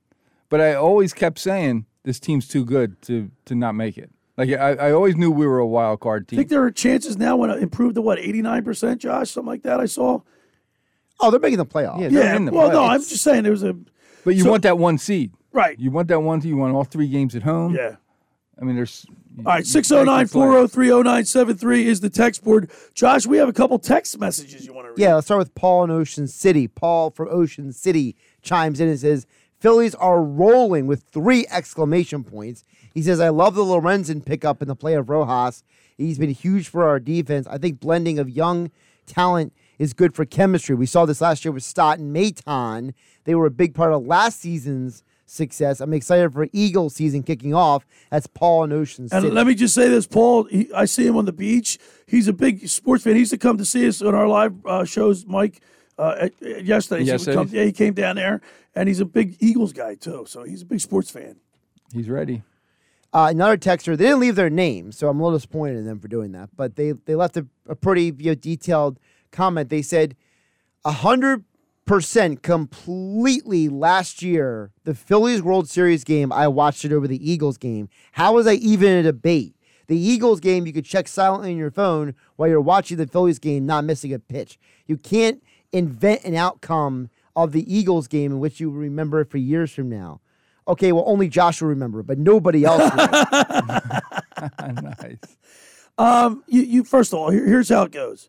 but 0.49 0.61
I 0.61 0.74
always 0.74 1.12
kept 1.12 1.39
saying 1.39 1.87
this 2.05 2.18
team's 2.18 2.49
too 2.49 2.64
good 2.64 3.01
to 3.03 3.30
to 3.45 3.55
not 3.55 3.74
make 3.74 3.99
it. 3.99 4.11
Like 4.37 4.51
I, 4.51 4.74
I 4.74 4.93
always 4.93 5.16
knew 5.16 5.30
we 5.30 5.47
were 5.47 5.59
a 5.59 5.66
wild 5.66 6.01
card 6.01 6.26
team. 6.28 6.39
I 6.39 6.41
think 6.41 6.51
there 6.51 6.62
are 6.62 6.70
chances 6.70 7.18
now 7.18 7.37
when 7.37 7.51
it 7.51 7.62
improved 7.62 7.97
to 7.97 8.03
what 8.03 8.18
eighty 8.18 8.41
nine 8.43 8.64
percent, 8.64 9.01
Josh, 9.01 9.30
something 9.30 9.49
like 9.49 9.62
that. 9.64 9.80
I 9.80 9.87
saw. 9.87 10.20
Oh, 11.20 11.30
they're 11.30 11.39
making 11.41 11.59
the 11.59 11.66
playoffs. 11.66 12.01
Yeah, 12.01 12.09
they're 12.09 12.24
Yeah. 12.24 12.37
in 12.37 12.47
the 12.47 12.53
well, 12.53 12.70
no. 12.72 12.85
I'm 12.85 13.01
just 13.01 13.22
saying 13.22 13.43
there 13.43 13.53
was 13.53 13.62
a. 13.62 13.74
But 14.24 14.35
you 14.35 14.45
so- 14.45 14.51
want 14.51 14.62
that 14.62 14.78
one 14.78 14.99
seed, 14.99 15.33
right? 15.53 15.78
You 15.78 15.91
want 15.91 16.09
that 16.09 16.20
one 16.20 16.41
seed. 16.41 16.49
You 16.49 16.57
want 16.57 16.74
all 16.74 16.85
three 16.85 17.09
games 17.09 17.35
at 17.37 17.43
home. 17.43 17.74
Yeah. 17.74 17.97
I 18.61 18.64
mean, 18.64 18.76
there's. 18.76 19.07
All 19.39 19.45
right, 19.45 19.66
609 19.66 20.26
403 20.26 20.89
0973 20.91 21.87
is 21.87 22.01
the 22.01 22.11
text 22.11 22.45
board. 22.45 22.70
Josh, 22.95 23.26
we 23.26 23.39
have 23.39 23.49
a 23.49 23.53
couple 23.53 23.78
text 23.78 24.18
messages 24.20 24.66
you 24.66 24.74
want 24.74 24.87
to 24.87 24.91
read. 24.91 24.99
Yeah, 24.99 25.14
let's 25.14 25.26
start 25.26 25.39
with 25.39 25.55
Paul 25.55 25.85
in 25.85 25.91
Ocean 25.91 26.28
City. 26.28 26.68
Paul 26.68 27.11
from 27.11 27.28
Ocean 27.30 27.72
City 27.72 28.14
chimes 28.43 28.78
in 28.78 28.89
and 28.89 29.01
says, 29.01 29.26
Phillies 29.59 29.95
are 29.95 30.22
rolling 30.22 30.87
with 30.87 31.05
three 31.12 31.47
exclamation 31.51 32.24
points. 32.24 32.62
He 32.95 33.03
says, 33.03 33.20
I 33.20 33.28
love 33.30 33.55
the 33.55 33.64
Lorenzen 33.64 34.24
pickup 34.24 34.61
and 34.61 34.68
the 34.70 34.76
play 34.76 34.95
of 34.95 35.09
Rojas. 35.09 35.62
He's 35.99 36.18
been 36.18 36.30
huge 36.30 36.68
for 36.68 36.86
our 36.86 36.99
defense. 37.01 37.47
I 37.47 37.59
think 37.59 37.80
blending 37.80 38.18
of 38.18 38.28
young 38.30 38.70
talent 39.07 39.53
is 39.78 39.93
good 39.93 40.14
for 40.14 40.24
chemistry. 40.24 40.74
We 40.74 40.86
saw 40.86 41.05
this 41.07 41.20
last 41.20 41.45
year 41.45 41.53
with 41.53 41.62
Stott 41.64 41.99
and 41.99 42.14
Maton. 42.14 42.95
They 43.24 43.34
were 43.34 43.47
a 43.47 43.51
big 43.51 43.74
part 43.74 43.93
of 43.93 44.05
last 44.07 44.40
season's 44.40 45.03
success. 45.26 45.80
I'm 45.80 45.93
excited 45.95 46.32
for 46.32 46.47
Eagles 46.53 46.95
season 46.95 47.22
kicking 47.22 47.55
off. 47.55 47.86
That's 48.11 48.26
Paul 48.26 48.64
in 48.64 48.72
Ocean 48.72 49.09
City. 49.09 49.26
And 49.26 49.34
let 49.34 49.47
me 49.47 49.55
just 49.55 49.74
say 49.74 49.88
this, 49.88 50.07
Paul. 50.07 50.45
He, 50.45 50.70
I 50.74 50.84
see 50.84 51.07
him 51.07 51.16
on 51.16 51.24
the 51.24 51.32
beach. 51.32 51.78
He's 52.07 52.28
a 52.28 52.32
big 52.32 52.68
sports 52.68 53.05
fan. 53.05 53.14
He 53.14 53.20
used 53.20 53.30
to 53.32 53.38
come 53.38 53.57
to 53.59 53.64
see 53.64 53.88
us 53.88 54.03
on 54.03 54.14
our 54.14 54.28
live 54.28 54.55
uh, 54.66 54.84
shows, 54.84 55.24
Mike. 55.26 55.61
Uh, 55.99 56.16
at, 56.22 56.43
at 56.43 56.64
yesterday, 56.64 57.05
So 57.05 57.12
Yesterday? 57.12 57.34
come- 57.36 57.49
yeah, 57.53 57.64
he 57.64 57.72
came 57.72 57.93
down 57.95 58.16
there, 58.16 58.40
and 58.74 58.88
he's 58.88 58.99
a 59.01 59.05
big 59.05 59.36
Eagles 59.40 59.72
guy 59.72 59.95
too. 59.95 60.24
So 60.26 60.43
he's 60.43 60.62
a 60.62 60.66
big 60.66 60.80
sports 60.80 61.11
fan. 61.11 61.36
He's 61.93 62.09
ready. 62.09 62.43
Uh, 63.14 63.28
another 63.30 63.58
texter, 63.58 63.96
they 63.96 64.04
didn't 64.04 64.20
leave 64.20 64.36
their 64.36 64.48
name, 64.48 64.90
so 64.90 65.08
I'm 65.08 65.20
a 65.20 65.22
little 65.22 65.38
disappointed 65.38 65.76
in 65.76 65.84
them 65.84 66.00
for 66.00 66.08
doing 66.08 66.32
that. 66.32 66.50
But 66.56 66.76
they, 66.76 66.92
they 66.92 67.14
left 67.14 67.36
a, 67.36 67.46
a 67.68 67.76
pretty 67.76 68.14
you 68.18 68.30
know, 68.30 68.34
detailed 68.34 68.98
comment. 69.30 69.68
They 69.68 69.82
said, 69.82 70.16
100% 70.86 71.44
completely 72.42 73.68
last 73.68 74.22
year, 74.22 74.70
the 74.84 74.94
Phillies 74.94 75.42
World 75.42 75.68
Series 75.68 76.04
game, 76.04 76.32
I 76.32 76.48
watched 76.48 76.86
it 76.86 76.92
over 76.92 77.06
the 77.06 77.30
Eagles 77.30 77.58
game. 77.58 77.90
How 78.12 78.32
was 78.34 78.46
I 78.46 78.54
even 78.54 78.88
in 78.90 78.98
a 79.00 79.12
debate? 79.12 79.56
The 79.88 79.98
Eagles 79.98 80.40
game, 80.40 80.66
you 80.66 80.72
could 80.72 80.86
check 80.86 81.06
silently 81.06 81.50
on 81.50 81.58
your 81.58 81.70
phone 81.70 82.14
while 82.36 82.48
you're 82.48 82.62
watching 82.62 82.96
the 82.96 83.06
Phillies 83.06 83.38
game, 83.38 83.66
not 83.66 83.84
missing 83.84 84.14
a 84.14 84.18
pitch. 84.18 84.58
You 84.86 84.96
can't 84.96 85.42
invent 85.70 86.24
an 86.24 86.34
outcome 86.34 87.10
of 87.36 87.52
the 87.52 87.74
Eagles 87.74 88.08
game 88.08 88.32
in 88.32 88.40
which 88.40 88.58
you 88.58 88.70
remember 88.70 89.20
it 89.20 89.30
for 89.30 89.36
years 89.38 89.72
from 89.72 89.90
now. 89.90 90.20
Okay, 90.68 90.92
well, 90.92 91.04
only 91.06 91.28
Josh 91.28 91.60
will 91.60 91.68
remember 91.68 92.00
it, 92.00 92.06
but 92.06 92.18
nobody 92.18 92.64
else 92.64 92.82
will. 92.94 93.08
nice. 94.82 95.18
Um, 95.98 96.44
you, 96.46 96.62
you 96.62 96.84
first 96.84 97.12
of 97.12 97.18
all, 97.18 97.30
here, 97.30 97.46
here's 97.46 97.68
how 97.68 97.82
it 97.82 97.92
goes. 97.92 98.28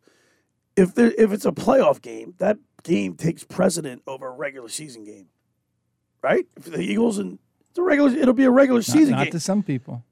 If 0.76 0.96
there, 0.96 1.14
if 1.18 1.32
it's 1.32 1.46
a 1.46 1.52
playoff 1.52 2.02
game, 2.02 2.34
that 2.40 2.58
game 2.84 3.16
takes 3.16 3.44
precedent 3.44 4.02
over 4.08 4.28
a 4.28 4.32
regular 4.32 4.70
season 4.70 5.04
game, 5.04 5.28
right? 6.22 6.46
If 6.58 6.66
the 6.66 6.82
Eagles 6.82 7.20
and 7.20 7.38
it's 7.70 7.78
a 7.78 7.84
regular, 7.84 8.12
it'll 8.12 8.34
be 8.34 8.44
a 8.46 8.52
regular 8.52 8.80
Not, 8.80 8.86
season 8.86 9.16
not 9.16 9.24
game. 9.26 9.32
to 9.32 9.40
some 9.40 9.64
people. 9.64 10.04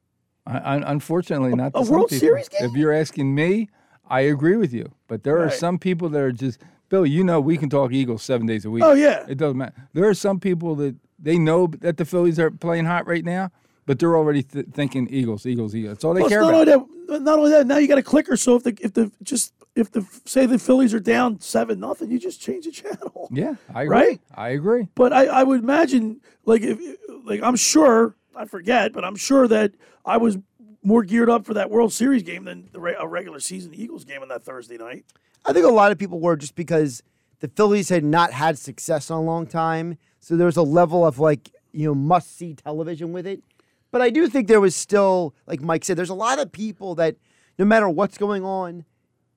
I, 0.45 0.57
I, 0.57 0.91
unfortunately, 0.91 1.53
not 1.55 1.73
to 1.73 1.79
a 1.79 1.85
some 1.85 1.93
World 1.93 2.09
people. 2.09 2.19
Series 2.19 2.49
game? 2.49 2.69
If 2.69 2.75
you're 2.75 2.93
asking 2.93 3.33
me, 3.33 3.69
I 4.09 4.21
agree 4.21 4.57
with 4.57 4.73
you. 4.73 4.91
But 5.07 5.23
there 5.23 5.39
are 5.39 5.49
some 5.49 5.77
people 5.79 6.09
that 6.09 6.21
are 6.21 6.31
just 6.31 6.59
Bill. 6.89 7.05
You 7.05 7.23
know, 7.23 7.39
we 7.39 7.57
can 7.57 7.69
talk 7.69 7.91
Eagles 7.91 8.23
seven 8.23 8.45
days 8.47 8.65
a 8.65 8.69
week. 8.71 8.83
Oh, 8.83 8.93
yeah. 8.93 9.25
it 9.27 9.37
doesn't 9.37 9.57
matter. 9.57 9.73
There 9.93 10.07
are 10.07 10.13
some 10.13 10.39
people 10.39 10.75
that 10.75 10.95
they 11.21 11.37
know 11.37 11.67
that 11.67 11.97
the 11.97 12.05
Phillies 12.05 12.39
are 12.39 12.51
playing 12.51 12.85
hot 12.85 13.07
right 13.07 13.23
now, 13.23 13.51
but 13.85 13.99
they're 13.99 14.15
already 14.15 14.43
th- 14.43 14.67
thinking 14.73 15.07
Eagles, 15.09 15.45
Eagles, 15.45 15.75
Eagles. 15.75 15.95
That's 15.95 16.03
all 16.03 16.13
they 16.13 16.21
Plus, 16.21 16.31
care 16.31 16.41
not 16.41 16.67
about. 16.67 16.67
only 16.67 16.85
that, 17.07 17.21
not 17.21 17.39
only 17.39 17.51
that, 17.51 17.67
now 17.67 17.77
you 17.77 17.87
got 17.87 17.97
a 17.97 18.03
clicker. 18.03 18.35
So 18.37 18.55
if 18.55 18.63
the 18.63 18.77
if 18.81 18.93
the 18.93 19.11
just 19.23 19.53
if 19.75 19.91
the 19.91 20.05
say 20.25 20.45
the 20.45 20.59
Phillies 20.59 20.93
are 20.93 20.99
down 20.99 21.39
seven 21.39 21.79
nothing, 21.79 22.11
you 22.11 22.19
just 22.19 22.41
change 22.41 22.65
the 22.65 22.71
channel. 22.71 23.29
Yeah, 23.31 23.55
I 23.73 23.83
agree. 23.83 23.95
Right? 23.95 24.21
I 24.35 24.49
agree. 24.49 24.87
But 24.95 25.13
I, 25.13 25.25
I 25.27 25.43
would 25.43 25.61
imagine, 25.61 26.19
like, 26.45 26.61
if, 26.63 26.79
like 27.23 27.41
I'm 27.41 27.55
sure, 27.55 28.15
I 28.35 28.45
forget, 28.45 28.91
but 28.91 29.05
I'm 29.05 29.15
sure 29.15 29.47
that 29.47 29.71
I 30.05 30.17
was 30.17 30.37
more 30.83 31.03
geared 31.03 31.29
up 31.29 31.45
for 31.45 31.53
that 31.53 31.69
World 31.69 31.93
Series 31.93 32.23
game 32.23 32.43
than 32.45 32.67
the 32.73 32.79
re- 32.79 32.95
a 32.99 33.07
regular 33.07 33.39
season 33.39 33.73
Eagles 33.73 34.03
game 34.03 34.21
on 34.21 34.27
that 34.29 34.43
Thursday 34.43 34.77
night. 34.77 35.05
I 35.45 35.53
think 35.53 35.65
a 35.65 35.69
lot 35.69 35.91
of 35.91 35.97
people 35.97 36.19
were 36.19 36.35
just 36.35 36.55
because 36.55 37.01
the 37.39 37.47
Phillies 37.47 37.89
had 37.89 38.03
not 38.03 38.31
had 38.31 38.57
success 38.57 39.09
in 39.09 39.15
a 39.15 39.21
long 39.21 39.47
time. 39.47 39.97
So 40.21 40.37
there 40.37 40.45
was 40.45 40.57
a 40.57 40.61
level 40.63 41.05
of 41.05 41.19
like, 41.19 41.51
you 41.73 41.85
know, 41.85 41.95
must 41.95 42.37
see 42.37 42.53
television 42.53 43.11
with 43.11 43.27
it. 43.27 43.43
But 43.91 44.01
I 44.01 44.09
do 44.09 44.27
think 44.29 44.47
there 44.47 44.61
was 44.61 44.75
still, 44.75 45.35
like 45.47 45.61
Mike 45.61 45.83
said, 45.83 45.97
there's 45.97 46.09
a 46.09 46.13
lot 46.13 46.39
of 46.39 46.51
people 46.51 46.95
that 46.95 47.17
no 47.59 47.65
matter 47.65 47.89
what's 47.89 48.17
going 48.17 48.45
on, 48.45 48.85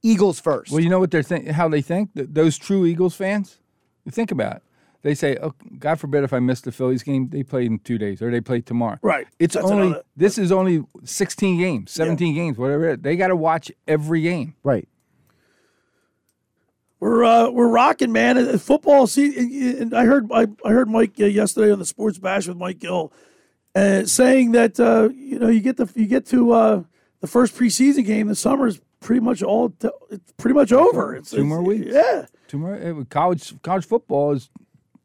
Eagles 0.02 0.38
first. 0.38 0.70
Well, 0.70 0.80
you 0.80 0.88
know 0.90 1.00
what 1.00 1.10
they're 1.10 1.22
think, 1.22 1.48
how 1.48 1.68
they 1.68 1.82
think. 1.82 2.14
Th- 2.14 2.28
those 2.30 2.56
true 2.58 2.86
Eagles 2.86 3.16
fans. 3.16 3.58
Think 4.08 4.30
about 4.30 4.56
it. 4.56 4.62
They 5.02 5.14
say, 5.14 5.36
"Oh, 5.42 5.52
God 5.78 5.98
forbid 5.98 6.24
if 6.24 6.32
I 6.32 6.38
miss 6.40 6.60
the 6.60 6.72
Phillies 6.72 7.02
game, 7.02 7.28
they 7.28 7.42
play 7.42 7.66
in 7.66 7.78
two 7.78 7.98
days 7.98 8.22
or 8.22 8.30
they 8.30 8.40
play 8.40 8.60
tomorrow." 8.60 8.98
Right. 9.02 9.26
It's 9.38 9.54
That's 9.54 9.66
only 9.70 9.86
another- 9.88 10.02
this 10.16 10.38
is 10.38 10.52
only 10.52 10.84
16 11.04 11.58
games, 11.58 11.90
17 11.90 12.34
games, 12.34 12.56
whatever. 12.58 12.88
It 12.88 12.92
is. 13.00 13.02
They 13.02 13.16
got 13.16 13.28
to 13.28 13.36
watch 13.36 13.72
every 13.88 14.20
game. 14.22 14.54
Right. 14.62 14.88
We're 17.04 17.22
uh, 17.24 17.50
we're 17.50 17.68
rocking, 17.68 18.12
man. 18.12 18.38
Uh, 18.38 18.56
Football. 18.56 19.06
See, 19.06 19.76
and 19.78 19.92
I 19.92 20.04
heard 20.06 20.26
I, 20.32 20.46
I 20.64 20.70
heard 20.70 20.88
Mike 20.88 21.12
uh, 21.20 21.26
yesterday 21.26 21.70
on 21.70 21.78
the 21.78 21.84
Sports 21.84 22.18
Bash 22.18 22.46
with 22.48 22.56
Mike 22.56 22.78
Gill, 22.78 23.12
uh, 23.74 24.04
saying 24.06 24.52
that 24.52 24.80
uh, 24.80 25.10
you 25.14 25.38
know 25.38 25.48
you 25.48 25.60
get 25.60 25.76
the 25.76 25.86
you 25.94 26.06
get 26.06 26.24
to 26.26 26.52
uh, 26.52 26.82
the 27.20 27.26
first 27.26 27.54
preseason 27.56 28.06
game. 28.06 28.26
The 28.28 28.34
summer 28.34 28.66
is 28.66 28.80
pretty 29.00 29.20
much 29.20 29.42
all 29.42 29.68
t- 29.68 29.88
it's 30.10 30.32
pretty 30.38 30.54
much 30.54 30.72
over. 30.72 31.14
It's, 31.14 31.30
Two 31.30 31.36
it's- 31.36 31.48
more 31.48 31.62
weeks. 31.62 31.86
Yeah. 31.90 32.26
Two 32.48 32.58
more. 32.58 32.74
eh, 32.74 32.92
college 33.10 33.60
college 33.62 33.84
football 33.86 34.32
is 34.32 34.48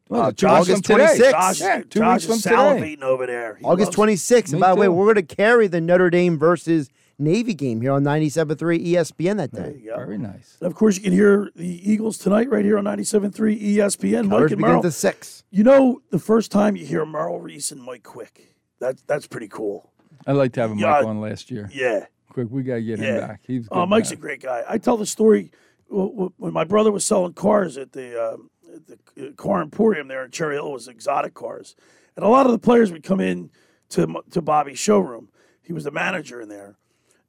what 0.08 0.18
is 0.20 0.24
Uh, 0.24 0.28
it, 0.30 0.38
two 0.38 0.48
weeks 0.48 0.58
August 0.70 0.86
from 0.88 0.98
today. 0.98 1.18
26th. 1.20 1.32
Josh, 1.32 1.60
Yeah, 1.62 1.82
two 1.90 2.00
Josh 2.00 2.14
weeks 2.16 2.26
from 2.26 2.36
is 2.36 2.42
today. 2.44 2.98
over 3.02 3.26
there. 3.28 3.56
He 3.56 3.66
August 3.66 3.98
loves- 3.98 4.12
26th. 4.14 4.52
And 4.54 4.62
by 4.62 4.70
the 4.74 4.76
way, 4.80 4.88
we're 4.88 5.14
going 5.14 5.26
to 5.28 5.36
carry 5.36 5.68
the 5.68 5.82
Notre 5.82 6.10
Dame 6.10 6.38
versus 6.40 6.90
Navy 7.20 7.54
game 7.54 7.82
here 7.82 7.92
on 7.92 8.04
97.3 8.04 8.86
ESPN 8.88 9.38
that 9.38 9.52
day. 9.52 9.82
Very 9.86 10.18
nice. 10.18 10.58
And 10.62 10.68
of 10.68 10.76
course, 10.76 10.96
you 10.96 11.04
can 11.04 11.12
hear 11.12 11.52
the 11.56 11.92
Eagles 11.92 12.18
tonight 12.18 12.50
right 12.50 12.64
here 12.64 12.78
on 12.78 12.86
97.3 12.86 13.62
ESPN. 13.76 14.28
Mike 14.30 14.40
and 14.40 14.50
begins 14.50 14.62
Merrill. 14.62 14.86
at 14.86 14.94
6. 14.94 15.44
You 15.52 15.64
know, 15.64 16.02
the 16.12 16.20
first 16.20 16.52
time 16.52 16.76
you 16.78 16.86
hear 16.86 17.06
Merrill 17.06 17.40
Reese 17.42 17.72
and 17.72 17.82
Mike 17.84 18.04
Quick, 18.04 18.56
that's 18.80 19.04
that's 19.04 19.28
pretty 19.28 19.50
cool. 19.50 19.92
i 20.26 20.32
like 20.32 20.38
liked 20.40 20.56
having 20.56 20.80
Yeah. 20.80 20.92
Mike 20.92 21.06
on 21.06 21.20
last 21.22 21.52
year. 21.52 21.70
Yeah. 21.74 22.06
Quick, 22.30 22.48
we 22.50 22.64
gotta 22.64 22.82
get 22.82 23.00
him 23.00 23.06
Yeah. 23.16 23.28
back. 23.28 23.42
He's 23.46 23.68
Oh, 23.72 23.82
good 23.82 23.90
Mike's 23.90 24.10
guy. 24.12 24.14
a 24.14 24.18
great 24.18 24.42
guy. 24.42 24.64
I 24.70 24.78
tell 24.78 24.96
the 24.98 25.06
story 25.06 25.52
w- 25.90 26.10
w- 26.12 26.34
when 26.38 26.54
my 26.54 26.64
brother 26.64 26.92
was 26.92 27.04
selling 27.04 27.34
cars 27.34 27.78
at 27.78 27.92
the, 27.94 28.34
um, 28.34 28.50
at 28.74 28.82
the 29.16 29.28
uh, 29.28 29.32
car 29.34 29.62
emporium 29.62 30.08
there 30.08 30.24
in 30.24 30.32
Cherry 30.32 30.56
Hill. 30.56 30.68
It 30.68 30.74
was 30.74 30.88
exotic 30.88 31.34
cars, 31.34 31.76
and 32.16 32.24
a 32.24 32.30
lot 32.30 32.46
of 32.46 32.52
the 32.54 32.60
players 32.60 32.92
would 32.92 33.04
come 33.04 33.20
in 33.20 33.50
to 33.90 34.04
M- 34.04 34.18
to 34.32 34.42
Bobby's 34.42 34.78
showroom. 34.80 35.30
He 35.62 35.74
was 35.74 35.84
the 35.86 35.92
manager 35.92 36.40
in 36.40 36.50
there, 36.50 36.78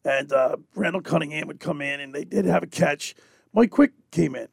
and 0.05 0.33
uh, 0.33 0.57
Randall 0.75 1.03
Cunningham 1.03 1.47
would 1.49 1.61
come 1.61 1.81
in, 1.81 2.01
and 2.01 2.15
they 2.15 2.25
did 2.25 2.45
have 2.45 2.63
a 2.63 2.67
catch. 2.67 3.15
Mike 3.53 3.71
Quick 3.71 3.93
came 4.11 4.35
in. 4.35 4.49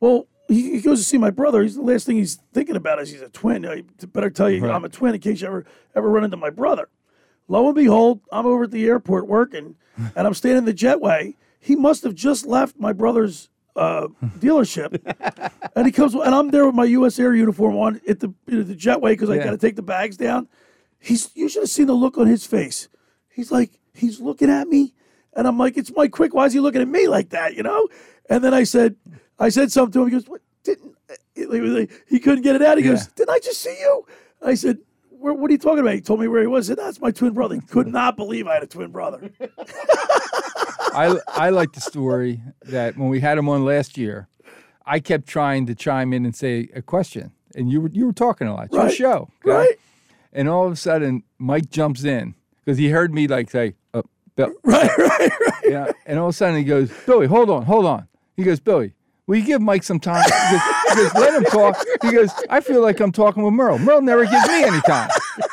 Well, 0.00 0.26
he, 0.48 0.72
he 0.72 0.80
goes 0.80 0.98
to 1.00 1.04
see 1.04 1.18
my 1.18 1.30
brother. 1.30 1.62
He's 1.62 1.74
the 1.74 1.82
last 1.82 2.06
thing 2.06 2.16
he's 2.16 2.36
thinking 2.54 2.76
about 2.76 3.00
is 3.00 3.10
he's 3.10 3.20
a 3.20 3.28
twin. 3.28 3.66
I 3.66 3.82
better 4.06 4.30
tell 4.30 4.48
you, 4.50 4.64
Right. 4.64 4.74
I'm 4.74 4.84
a 4.84 4.88
twin 4.88 5.14
in 5.14 5.20
case 5.20 5.40
you 5.42 5.46
ever 5.48 5.66
ever 5.94 6.08
run 6.08 6.24
into 6.24 6.36
my 6.36 6.50
brother. 6.50 6.88
Lo 7.48 7.66
and 7.66 7.74
behold, 7.74 8.20
I'm 8.32 8.46
over 8.46 8.64
at 8.64 8.70
the 8.70 8.86
airport 8.86 9.26
working, 9.26 9.76
and 10.16 10.26
I'm 10.26 10.34
standing 10.34 10.58
in 10.58 10.64
the 10.64 10.74
jetway. 10.74 11.34
He 11.60 11.76
must 11.76 12.02
have 12.04 12.14
just 12.14 12.46
left 12.46 12.78
my 12.78 12.92
brother's 12.92 13.48
uh, 13.76 14.08
dealership, 14.38 15.00
and 15.76 15.86
he 15.86 15.92
comes, 15.92 16.14
and 16.14 16.34
I'm 16.34 16.50
there 16.50 16.66
with 16.66 16.74
my 16.74 16.84
U.S. 16.84 17.18
Air 17.18 17.34
uniform 17.34 17.76
on 17.76 18.00
at 18.08 18.20
the 18.20 18.32
know, 18.46 18.62
the 18.62 18.74
jetway 18.74 19.10
because 19.10 19.28
I 19.30 19.38
got 19.38 19.50
to 19.50 19.58
take 19.58 19.76
the 19.76 19.82
bags 19.82 20.16
down. 20.16 20.48
He's 20.98 21.30
you 21.34 21.48
should 21.48 21.62
have 21.62 21.70
seen 21.70 21.86
the 21.86 21.94
look 21.94 22.16
on 22.16 22.26
his 22.26 22.46
face. 22.46 22.88
He's 23.28 23.52
like 23.52 23.72
he's 23.98 24.20
looking 24.20 24.50
at 24.50 24.68
me, 24.68 24.94
and 25.34 25.46
I'm 25.46 25.58
like, 25.58 25.76
it's 25.76 25.92
Mike 25.94 26.12
Quick. 26.12 26.34
Why 26.34 26.46
is 26.46 26.52
he 26.52 26.60
looking 26.60 26.80
at 26.82 26.88
me 26.88 27.08
like 27.08 27.30
that? 27.30 27.54
You 27.54 27.62
know? 27.62 27.88
And 28.30 28.42
then 28.44 28.54
I 28.54 28.64
said, 28.64 28.96
I 29.38 29.48
said 29.48 29.70
something 29.72 29.92
to 29.92 30.00
him. 30.02 30.06
He 30.08 30.12
goes, 30.12 30.28
what 30.28 30.40
didn't? 30.64 30.94
He, 31.34 31.88
he- 32.08 32.18
couldn't 32.20 32.42
get 32.42 32.56
it 32.56 32.62
out. 32.62 32.78
He 32.78 32.84
Yeah. 32.84 32.90
goes, 32.92 33.06
didn't 33.08 33.30
I 33.30 33.38
just 33.38 33.60
see 33.60 33.76
you? 33.80 34.06
I 34.42 34.54
said. 34.54 34.78
What 35.20 35.50
are 35.50 35.52
you 35.52 35.58
talking 35.58 35.80
about? 35.80 35.94
He 35.94 36.00
told 36.00 36.20
me 36.20 36.28
where 36.28 36.40
he 36.40 36.46
was. 36.46 36.68
I 36.70 36.74
said, 36.74 36.78
That's 36.78 37.00
my 37.00 37.10
twin 37.10 37.32
brother. 37.34 37.56
He 37.56 37.60
could 37.60 37.88
not 37.88 38.16
believe 38.16 38.46
I 38.46 38.54
had 38.54 38.62
a 38.62 38.68
twin 38.68 38.92
brother. 38.92 39.32
I 40.94 41.18
I 41.28 41.50
like 41.50 41.72
the 41.72 41.80
story 41.80 42.40
that 42.62 42.96
when 42.96 43.08
we 43.08 43.18
had 43.20 43.36
him 43.38 43.48
on 43.48 43.64
last 43.64 43.98
year, 43.98 44.28
I 44.86 45.00
kept 45.00 45.26
trying 45.26 45.66
to 45.66 45.74
chime 45.74 46.12
in 46.12 46.24
and 46.24 46.34
say 46.36 46.68
a 46.74 46.82
question, 46.82 47.32
and 47.56 47.70
you 47.70 47.80
were 47.80 47.88
you 47.92 48.06
were 48.06 48.12
talking 48.12 48.46
a 48.46 48.54
lot. 48.54 48.66
It's 48.66 48.74
your 48.74 48.90
show, 48.90 49.28
okay? 49.44 49.56
Right. 49.56 49.74
And 50.32 50.48
all 50.48 50.66
of 50.66 50.72
a 50.72 50.76
sudden, 50.76 51.24
Mike 51.38 51.70
jumps 51.70 52.04
in 52.04 52.34
because 52.64 52.78
he 52.78 52.90
heard 52.90 53.12
me 53.12 53.26
like 53.26 53.50
say, 53.50 53.68
uh, 53.68 53.72
Bill. 54.38 54.52
Right, 54.64 54.90
right, 54.98 55.18
right. 55.20 55.52
Yeah. 55.64 55.92
And 56.06 56.18
all 56.18 56.28
of 56.28 56.34
a 56.34 56.36
sudden 56.36 56.56
he 56.56 56.64
goes, 56.64 56.90
Billy, 57.06 57.26
hold 57.26 57.50
on, 57.50 57.64
hold 57.64 57.84
on. 57.84 58.06
He 58.36 58.44
goes, 58.44 58.60
Billy, 58.60 58.94
will 59.26 59.36
you 59.36 59.44
give 59.44 59.60
Mike 59.60 59.82
some 59.82 59.98
time? 60.00 60.24
He 60.24 60.30
goes, 60.30 60.62
he 60.88 60.94
goes, 61.02 61.14
let 61.14 61.34
him 61.34 61.44
talk. 61.44 61.76
He 62.02 62.12
goes, 62.12 62.30
I 62.48 62.60
feel 62.60 62.80
like 62.80 63.00
I'm 63.00 63.12
talking 63.12 63.42
with 63.42 63.52
Merrill. 63.52 63.78
Merrill 63.78 64.00
never 64.02 64.24
gives 64.24 64.46
me 64.48 64.62
any 64.64 64.80
time. 64.82 65.10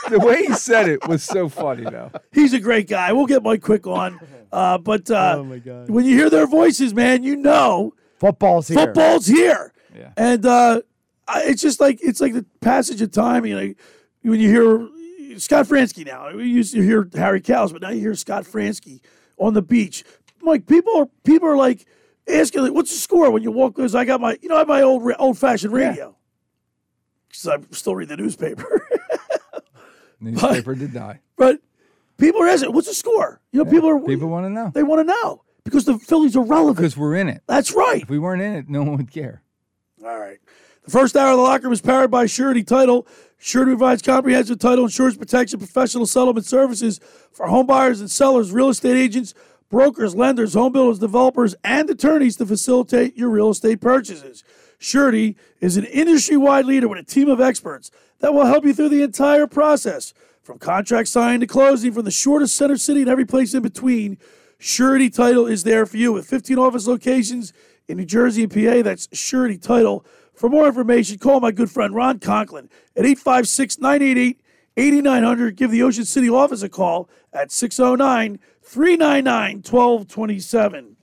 The 0.09 0.19
way 0.19 0.45
he 0.45 0.53
said 0.53 0.88
it 0.88 1.05
was 1.07 1.23
so 1.23 1.49
funny, 1.49 1.83
though. 1.83 2.11
He's 2.31 2.53
a 2.53 2.59
great 2.59 2.88
guy. 2.88 3.11
We'll 3.11 3.25
get 3.25 3.41
Mike 3.43 3.61
Quick 3.63 3.88
on. 3.88 4.19
Uh, 4.51 4.77
but 4.77 5.09
uh, 5.11 5.36
Oh, 5.39 5.43
my 5.43 5.57
God. 5.57 5.89
when 5.89 6.05
you 6.05 6.15
hear 6.15 6.29
their 6.29 6.47
voices, 6.47 6.93
man, 6.93 7.23
you 7.23 7.36
know 7.36 7.93
Football's 8.19 8.67
here. 8.69 8.77
football's 8.77 9.25
here. 9.27 9.73
Yeah. 9.97 10.11
And 10.15 10.45
uh, 10.45 10.81
it's 11.38 11.61
just 11.61 11.79
like 11.81 11.99
it's 12.01 12.21
like 12.21 12.33
the 12.33 12.45
passage 12.61 13.01
of 13.01 13.11
time. 13.11 13.45
You 13.45 13.55
know, 13.59 13.73
when 14.21 14.39
you 14.39 14.49
hear 14.49 14.88
Scott 15.38 15.65
Franzke 15.67 16.05
now, 16.05 16.33
we 16.36 16.47
used 16.47 16.73
to 16.73 16.81
hear 16.81 17.07
Harry 17.15 17.41
Kalas, 17.41 17.71
but 17.71 17.81
now 17.81 17.89
you 17.89 17.99
hear 17.99 18.15
Scott 18.15 18.43
Franzke 18.43 18.99
on 19.38 19.53
the 19.53 19.61
beach. 19.61 20.03
Like 20.41 20.65
people 20.67 20.95
are 20.97 21.07
people 21.23 21.47
are 21.49 21.57
like 21.57 21.86
asking, 22.27 22.61
like, 22.63 22.73
"What's 22.73 22.91
the 22.91 22.97
score?" 22.97 23.31
When 23.31 23.43
you 23.43 23.51
walk, 23.51 23.75
because 23.75 23.95
I 23.95 24.05
got 24.05 24.21
my 24.21 24.38
you 24.41 24.49
know 24.49 24.55
I 24.55 24.59
have 24.59 24.67
my 24.67 24.81
old 24.81 25.11
old 25.19 25.38
fashioned 25.38 25.73
radio. 25.73 26.15
Because 27.27 27.47
I 27.47 27.57
still 27.75 27.95
read 27.95 28.09
the 28.09 28.17
newspaper. 28.17 28.88
Newspaper 30.21 30.75
did 30.75 30.93
die. 30.93 31.19
But 31.38 31.59
people 32.17 32.41
are 32.41 32.47
asking, 32.47 32.71
"What's 32.73 32.88
the 32.88 32.93
score?" 32.93 33.41
You 33.51 33.63
know, 33.63 33.69
people 33.69 33.89
are 33.89 33.99
People 33.99 34.29
want 34.29 34.45
to 34.45 34.49
know 34.49 34.71
they 34.73 34.83
want 34.83 35.07
to 35.07 35.13
know 35.21 35.43
because 35.63 35.86
the 35.86 35.97
Phillies 35.97 36.36
are 36.36 36.43
relevant. 36.43 36.77
because 36.77 36.95
we're 36.97 37.15
in 37.15 37.27
it. 37.27 37.41
That's 37.47 37.73
right. 37.73 38.01
If 38.01 38.09
we 38.09 38.19
weren't 38.19 38.41
in 38.41 38.53
it, 38.53 38.69
no 38.69 38.83
one 38.83 38.97
would 38.97 39.11
care. 39.11 39.41
All 40.03 40.17
right. 40.19 40.38
The 40.83 40.91
first 40.91 41.15
hour 41.15 41.31
of 41.31 41.38
the 41.38 41.43
locker 41.43 41.67
was 41.67 41.81
powered 41.81 42.11
by 42.11 42.27
Surety 42.27 42.63
Title. 42.63 43.07
Surety 43.38 43.71
provides 43.71 44.01
comprehensive 44.01 44.59
title 44.59 44.86
insurance 44.86 45.17
protection, 45.17 45.59
professional 45.59 46.05
settlement 46.05 46.45
services 46.45 46.99
for 47.31 47.47
home 47.47 47.65
buyers 47.65 47.99
and 47.99 48.09
sellers, 48.09 48.51
real 48.51 48.69
estate 48.69 48.97
agents, 48.97 49.33
brokers, 49.69 50.15
lenders, 50.15 50.53
home 50.53 50.73
builders, 50.73 50.99
developers, 50.99 51.55
and 51.63 51.89
attorneys 51.89 52.38
to 52.38 52.45
facilitate 52.45 53.17
your 53.17 53.29
real 53.29 53.49
estate 53.49 53.81
purchases. 53.81 54.43
Surety 54.77 55.36
is 55.59 55.77
an 55.77 55.86
industry 55.86 56.38
wide 56.38 56.65
leader 56.65 56.88
with 56.88 56.99
a 56.99 57.03
team 57.03 57.29
of 57.29 57.41
experts 57.41 57.91
that 58.19 58.33
will 58.33 58.45
help 58.45 58.65
you 58.65 58.73
through 58.73 58.89
the 58.89 59.03
entire 59.03 59.47
process 59.47 60.13
from 60.41 60.59
contract 60.59 61.07
signing 61.07 61.39
to 61.39 61.47
closing, 61.47 61.91
from 61.91 62.05
the 62.05 62.11
shortest 62.11 62.55
center 62.55 62.77
city 62.77 63.01
and 63.01 63.09
every 63.09 63.25
place 63.25 63.53
in 63.53 63.63
between. 63.63 64.17
Surety 64.59 65.09
Title 65.09 65.47
is 65.47 65.63
there 65.63 65.86
for 65.86 65.97
you 65.97 66.13
with 66.13 66.27
15 66.27 66.57
office 66.57 66.88
locations 66.88 67.51
in 67.88 67.97
New 67.97 68.05
Jersey 68.05 68.43
and 68.43 68.53
PA. 68.53 68.81
That's 68.81 69.07
Surety 69.11 69.57
Title. 69.57 70.05
For 70.36 70.49
more 70.49 70.67
information, 70.67 71.17
call 71.17 71.39
my 71.39 71.51
good 71.51 71.71
friend 71.71 71.95
Ron 71.95 72.19
Conklin 72.19 72.69
at 72.95 73.05
856 73.05 73.79
988 73.79 74.41
8900. 74.77 75.55
Give 75.55 75.71
the 75.71 75.81
Ocean 75.81 76.03
City 76.03 76.29
office 76.29 76.61
a 76.61 76.69
call 76.69 77.09
at 77.31 77.51
609 77.51 78.39
399 78.61 79.55
1227. 79.57 80.97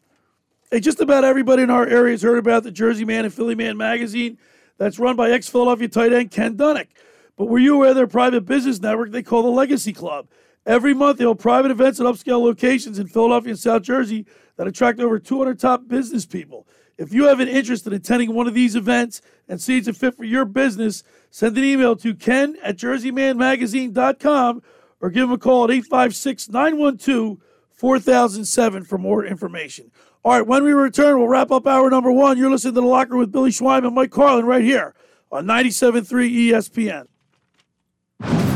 Hey, 0.70 0.80
just 0.80 1.00
about 1.00 1.24
everybody 1.24 1.62
in 1.62 1.70
our 1.70 1.86
area 1.86 2.12
has 2.12 2.22
heard 2.22 2.38
about 2.38 2.62
the 2.62 2.70
Jersey 2.70 3.04
Man 3.04 3.24
and 3.24 3.32
Philly 3.32 3.54
Man 3.54 3.76
magazine 3.76 4.38
that's 4.76 4.98
run 4.98 5.16
by 5.16 5.30
ex 5.30 5.48
Philadelphia 5.48 5.88
tight 5.88 6.12
end 6.12 6.30
Ken 6.30 6.56
Dunek. 6.56 6.88
But 7.36 7.46
were 7.46 7.58
you 7.58 7.76
aware 7.76 7.90
of 7.90 7.96
their 7.96 8.06
private 8.06 8.44
business 8.44 8.80
network 8.80 9.10
they 9.10 9.22
call 9.22 9.42
the 9.42 9.48
Legacy 9.48 9.94
Club? 9.94 10.28
Every 10.66 10.94
month, 10.94 11.18
they 11.18 11.24
hold 11.24 11.40
private 11.40 11.70
events 11.70 11.98
at 11.98 12.06
upscale 12.06 12.40
locations 12.40 12.98
in 12.98 13.08
Philadelphia 13.08 13.50
and 13.50 13.58
South 13.58 13.82
Jersey 13.82 14.26
that 14.56 14.66
attract 14.66 15.00
over 15.00 15.18
200 15.18 15.58
top 15.58 15.88
business 15.88 16.26
people. 16.26 16.66
If 16.99 17.12
you 17.12 17.24
have 17.24 17.40
an 17.40 17.49
interest 17.49 17.86
in 17.86 17.93
attending 17.93 18.34
one 18.34 18.47
of 18.47 18.55
these 18.55 18.76
events 18.76 19.22
and 19.49 19.61
see 19.61 19.78
it's 19.78 19.88
a 19.88 19.93
fit 19.93 20.16
for 20.16 20.24
your 20.24 20.45
business, 20.45 21.03
send 21.30 21.57
an 21.57 21.64
email 21.64 21.97
to 21.97 22.14
ken 22.14 22.57
at 22.62 22.76
jerseymanmagazine.com 22.76 24.62
or 25.01 25.11
give 25.11 25.24
him 25.24 25.32
a 25.32 25.38
call 25.38 25.64
at 25.64 25.70
856 25.70 26.49
912 26.49 27.38
4007 27.70 28.84
for 28.84 28.99
more 28.99 29.24
information. 29.24 29.90
All 30.24 30.32
right, 30.32 30.47
when 30.47 30.62
we 30.62 30.72
return, 30.72 31.18
we'll 31.18 31.26
wrap 31.26 31.51
up 31.51 31.66
hour 31.66 31.90
number 31.90 32.12
one. 32.12 32.38
You're 32.38 32.51
listening 32.51 32.74
to 32.74 32.80
The 32.80 32.86
Locker 32.86 33.16
with 33.16 33.32
Billy 33.32 33.51
Schwein 33.51 33.84
and 33.84 33.95
Mike 33.95 34.12
Carlin 34.12 34.47
right 34.47 34.62
here 34.62 34.95
on 35.32 35.47
97.3 35.47 36.07
ESPN. 36.51 37.07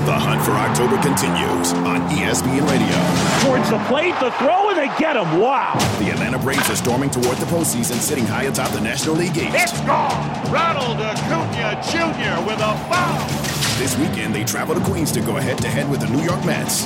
The 0.07 0.14
hunt 0.14 0.40
for 0.46 0.52
October 0.52 1.02
continues 1.02 1.72
on 1.82 1.98
ESPN 2.14 2.62
Radio. 2.70 2.94
Towards 3.42 3.68
the 3.70 3.78
plate, 3.90 4.14
the 4.22 4.30
throw, 4.38 4.70
and 4.70 4.78
they 4.78 4.86
get 5.02 5.16
him. 5.16 5.40
Wow. 5.40 5.74
The 5.98 6.11
Atlanta 6.11 6.38
Braves 6.38 6.70
are 6.70 6.76
storming 6.76 7.11
toward 7.11 7.38
the 7.38 7.46
postseason, 7.46 7.94
sitting 7.98 8.24
high 8.24 8.44
atop 8.44 8.70
the 8.70 8.80
National 8.80 9.16
League 9.16 9.36
East. 9.36 9.50
It's 9.50 9.80
gone. 9.80 10.14
Ronald 10.52 11.00
Acuna 11.00 11.82
Jr. 11.82 12.38
with 12.46 12.61
a 12.62 12.72
foul. 12.86 13.18
This 13.82 13.98
weekend, 13.98 14.32
they 14.32 14.44
travel 14.44 14.76
to 14.76 14.80
Queens 14.82 15.11
to 15.11 15.20
go 15.20 15.34
head 15.34 15.59
to 15.59 15.68
head 15.68 15.90
with 15.90 15.98
the 15.98 16.07
New 16.07 16.22
York 16.22 16.44
Mets. 16.44 16.84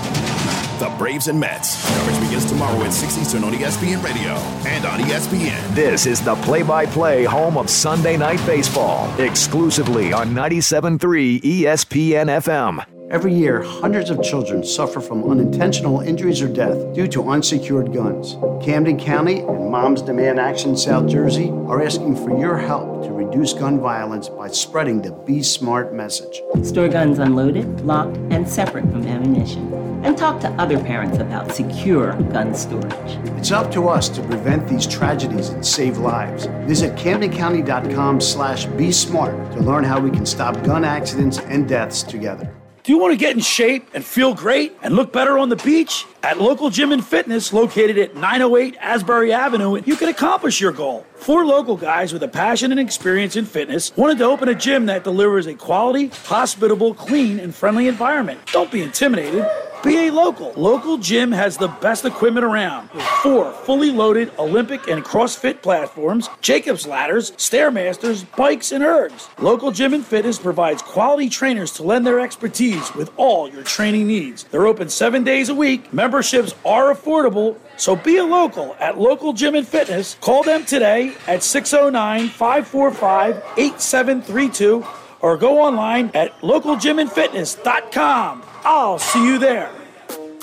The 0.81 0.89
Braves 0.97 1.29
and 1.29 1.39
Mets. 1.39 1.77
Coverage 1.99 2.21
begins 2.21 2.47
tomorrow 2.47 2.83
at 2.85 2.93
6 2.95 3.19
Eastern 3.19 3.45
on 3.45 3.53
ESPN 3.53 4.03
Radio 4.03 4.33
and 4.67 4.87
on 4.87 4.99
ESPN. 4.99 5.75
This 5.75 6.07
is 6.07 6.23
the 6.23 6.37
play 6.37 6.63
by 6.63 6.87
play 6.87 7.25
home 7.25 7.59
of 7.59 7.69
Sunday 7.69 8.17
Night 8.17 8.41
Baseball, 8.47 9.13
exclusively 9.21 10.15
on 10.15 10.31
97.3 10.31 11.43
ESPN 11.43 12.29
FM. 12.41 13.00
Every 13.11 13.35
year, 13.35 13.61
hundreds 13.61 14.09
of 14.11 14.23
children 14.23 14.63
suffer 14.63 15.01
from 15.01 15.29
unintentional 15.29 15.99
injuries 16.01 16.41
or 16.41 16.47
death 16.47 16.95
due 16.95 17.09
to 17.09 17.29
unsecured 17.29 17.93
guns. 17.93 18.37
Camden 18.65 19.01
County 19.01 19.41
and 19.41 19.69
Moms 19.69 20.01
Demand 20.01 20.39
Action 20.39 20.77
South 20.77 21.09
Jersey 21.09 21.51
are 21.67 21.83
asking 21.83 22.15
for 22.15 22.39
your 22.39 22.57
help 22.57 23.03
to 23.03 23.11
reduce 23.11 23.53
gun 23.53 23.81
violence 23.81 24.29
by 24.29 24.47
spreading 24.47 25.03
the 25.03 25.11
Be 25.11 25.43
Smart 25.43 25.93
message. 25.93 26.41
Store 26.63 26.87
guns 26.89 27.19
unloaded, 27.19 27.81
locked, 27.81 28.17
and 28.31 28.49
separate 28.49 28.85
from 28.93 29.05
ammunition. 29.09 29.75
and 30.05 30.17
talk 30.17 30.41
to 30.41 30.49
other 30.53 30.79
parents 30.79 31.19
about 31.19 31.53
secure 31.53 32.13
gun 32.33 32.55
storage. 32.55 33.19
It's 33.37 33.51
up 33.51 33.73
to 33.73 33.89
us 33.89 34.09
to 34.11 34.23
prevent 34.23 34.69
these 34.69 34.87
tragedies 34.87 35.49
and 35.49 35.67
save 35.67 35.99
lives. 35.99 36.47
Visit 36.67 36.97
CamdenCounty.com 36.97 38.21
slash 38.21 38.67
be 38.67 38.93
smart 38.93 39.35
to 39.53 39.61
learn 39.61 39.83
how 39.83 39.99
we 39.99 40.11
can 40.11 40.25
stop 40.25 40.63
gun 40.63 40.85
accidents 40.85 41.41
and 41.41 41.69
deaths 41.69 42.03
together. 42.05 42.55
You 42.91 42.99
want 42.99 43.13
to 43.13 43.17
get 43.17 43.37
in 43.37 43.41
shape 43.41 43.89
and 43.95 44.05
feel 44.05 44.35
great 44.35 44.77
and 44.83 44.97
look 44.97 45.13
better 45.13 45.39
on 45.39 45.49
the 45.49 45.55
beach? 45.55 46.07
At 46.25 46.41
Local 46.41 46.71
Gym 46.71 46.91
and 46.91 47.07
Fitness, 47.07 47.53
located 47.53 47.97
at 47.97 48.17
908 48.17 48.77
Asbury 48.81 49.33
Avenue, 49.33 49.81
you 49.87 49.95
can 49.95 50.09
accomplish 50.09 50.61
your 50.61 50.73
goal. 50.73 51.07
Four 51.15 51.47
local 51.47 51.77
guys 51.77 52.13
with 52.13 52.25
a 52.25 52.29
passion 52.29 52.73
and 52.73 52.81
experience 52.81 53.37
in 53.37 53.45
fitness 53.45 53.97
wanted 53.97 54.19
to 54.19 54.25
open 54.25 54.49
a 54.49 54.57
gym 54.57 54.87
that 54.87 55.05
delivers 55.05 55.47
a 55.47 55.55
quality, 55.55 56.09
hospitable, 56.09 56.93
clean, 56.93 57.39
and 57.39 57.55
friendly 57.55 57.87
environment. 57.87 58.41
Don't 58.47 58.73
be 58.73 58.83
intimidated. 58.83 59.47
Be 59.83 60.09
a 60.09 60.13
local. 60.13 60.53
Local 60.57 60.99
Gym 60.99 61.33
has 61.33 61.57
the 61.57 61.69
best 61.69 62.05
equipment 62.05 62.45
around 62.45 62.91
with 62.91 63.03
four 63.23 63.51
fully 63.51 63.91
loaded 63.91 64.31
Olympic 64.39 64.89
and 64.89 65.03
CrossFit 65.03 65.63
platforms, 65.63 66.29
Jacob's 66.43 66.87
ladders, 66.87 67.31
Stairmasters, 67.33 68.27
bikes, 68.37 68.73
and 68.73 68.85
ergs. 68.85 69.31
Local 69.41 69.71
Gym 69.73 69.95
and 69.95 70.05
Fitness 70.05 70.39
provides 70.39 70.83
quality 70.83 71.31
trainers 71.31 71.73
to 71.73 71.83
lend 71.83 72.07
their 72.07 72.21
expertise 72.21 72.95
with 72.95 73.11
all 73.17 73.49
your 73.49 73.63
training 73.63 74.07
needs. 74.07 74.45
They're 74.45 74.67
open 74.67 74.91
seven 74.91 75.25
days 75.25 75.49
a 75.49 75.55
week. 75.55 75.91
Memberships 75.95 76.55
are 76.67 76.93
affordable. 76.95 77.57
So 77.79 77.97
be 77.97 78.19
a 78.19 78.25
local 78.25 78.77
at 78.81 78.99
Local 78.99 79.33
Gym 79.33 79.55
and 79.55 79.67
Fitness. 79.67 80.17
Call 80.21 80.43
them 80.43 80.67
today 80.67 81.15
at 81.27 81.43
609 81.43 82.29
545 82.29 83.37
8732 83.57 84.85
or 85.23 85.37
go 85.37 85.61
online 85.61 86.11
at 86.15 86.37
localgymandfitness.com. 86.41 88.43
I'll 88.65 88.99
see 88.99 89.25
you 89.25 89.39
there. 89.39 89.71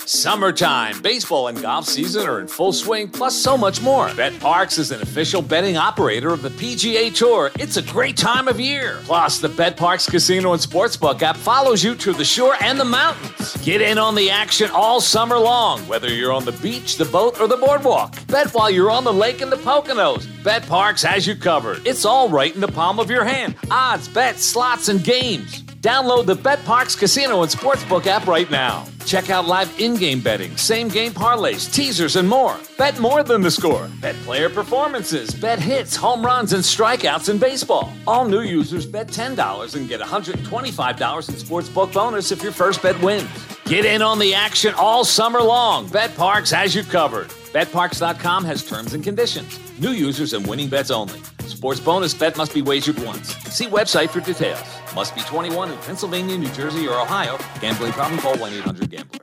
Summertime, 0.08 1.02
baseball 1.02 1.50
and 1.50 1.62
golf 1.62 1.86
season 1.86 2.30
are 2.30 2.40
in 2.40 2.48
full 2.48 2.72
swing, 2.72 3.10
plus 3.10 3.36
so 3.36 3.58
much 3.58 3.82
more. 3.82 4.08
Bet 4.16 4.32
Parx 4.32 4.80
is 4.80 4.92
an 4.92 5.02
official 5.02 5.42
betting 5.42 5.76
operator 5.76 6.30
of 6.30 6.42
the 6.42 6.50
PGA 6.50 7.14
Tour. 7.14 7.52
It's 7.60 7.76
a 7.76 7.82
great 7.82 8.16
time 8.16 8.48
of 8.48 8.58
year. 8.58 9.02
Plus, 9.04 9.40
the 9.40 9.50
Bet 9.50 9.76
Parx 9.76 10.10
Casino 10.10 10.54
and 10.54 10.62
Sportsbook 10.62 11.22
app 11.24 11.36
follows 11.36 11.84
you 11.84 11.94
to 11.96 12.14
the 12.14 12.24
shore 12.24 12.56
and 12.62 12.80
the 12.80 12.86
mountains. 12.86 13.58
Get 13.66 13.82
in 13.82 13.98
on 13.98 14.16
the 14.16 14.30
action 14.30 14.70
all 14.72 15.02
summer 15.02 15.38
long, 15.38 15.86
whether 15.90 16.08
you're 16.08 16.32
on 16.32 16.46
the 16.46 16.54
beach, 16.54 16.96
the 16.96 17.04
boat, 17.04 17.42
or 17.42 17.50
the 17.50 17.58
boardwalk. 17.58 18.16
Bet 18.28 18.54
while 18.54 18.70
you're 18.70 18.90
on 18.90 19.04
the 19.04 19.12
lake 19.12 19.42
in 19.42 19.50
the 19.50 19.58
Poconos. 19.58 20.26
Bet 20.42 20.64
Parx 20.64 21.04
has 21.04 21.28
you 21.28 21.36
covered. 21.36 21.86
It's 21.86 22.06
all 22.06 22.30
right 22.30 22.56
in 22.56 22.62
the 22.62 22.70
palm 22.70 23.02
of 23.02 23.12
your 23.12 23.26
hand. 23.26 23.56
Odds, 23.70 24.08
bets, 24.08 24.46
slots, 24.46 24.88
and 24.88 25.04
games. 25.04 25.64
Download 25.88 26.26
the 26.26 26.36
Bet 26.36 26.60
Parx 26.66 27.00
Casino 27.00 27.44
and 27.44 27.50
Sportsbook 27.50 28.08
app 28.08 28.28
right 28.28 28.52
now. 28.52 28.86
Check 29.06 29.30
out 29.30 29.46
live 29.46 29.74
in-game 29.80 30.20
betting, 30.20 30.58
same-game 30.58 31.14
parlays, 31.14 31.74
teasers, 31.74 32.18
and 32.18 32.28
more. 32.28 32.58
Bet 32.78 33.00
more 33.00 33.24
than 33.24 33.40
the 33.40 33.50
score. 33.50 33.90
Bet 34.02 34.18
player 34.26 34.50
performances. 34.50 35.34
Bet 35.34 35.60
hits, 35.60 35.96
home 35.96 36.26
runs, 36.26 36.52
and 36.52 36.62
strikeouts 36.62 37.30
in 37.30 37.38
baseball. 37.38 37.94
All 38.06 38.26
new 38.26 38.42
users 38.42 38.86
bet 38.86 39.08
$10 39.08 39.76
and 39.78 39.88
get 39.88 40.02
$125 40.02 41.30
in 41.30 41.36
sportsbook 41.36 41.94
bonus 41.94 42.34
if 42.34 42.44
your 42.44 42.52
first 42.52 42.84
bet 42.84 43.02
wins. 43.02 43.30
Get 43.64 43.86
in 43.86 44.02
on 44.02 44.20
the 44.20 44.34
action 44.34 44.74
all 44.74 45.06
summer 45.06 45.42
long. 45.42 45.88
Bet 45.88 46.10
Parx 46.16 46.54
has 46.54 46.76
you 46.76 46.84
covered. 46.84 47.30
BetParx.com 47.54 48.44
has 48.44 48.62
terms 48.68 48.94
and 48.94 49.02
conditions. 49.02 49.58
New 49.80 49.92
users 49.92 50.34
and 50.34 50.46
winning 50.46 50.68
bets 50.68 50.92
only. 50.92 51.22
Sports 51.48 51.80
bonus 51.80 52.14
bet 52.14 52.38
must 52.38 52.54
be 52.54 52.62
wagered 52.62 53.00
once. 53.04 53.36
See 53.54 53.68
website 53.68 54.10
for 54.10 54.20
details. 54.20 54.64
Must 54.94 55.16
be 55.16 55.22
21 55.22 55.72
in 55.72 55.78
Pennsylvania, 55.80 56.38
New 56.38 56.52
Jersey, 56.52 56.88
or 56.88 57.00
Ohio. 57.00 57.38
Gambling 57.62 57.94
problem? 57.94 58.20
Call 58.20 58.38
1 58.38 58.54
800 58.54 58.90
Gambler. 58.90 59.20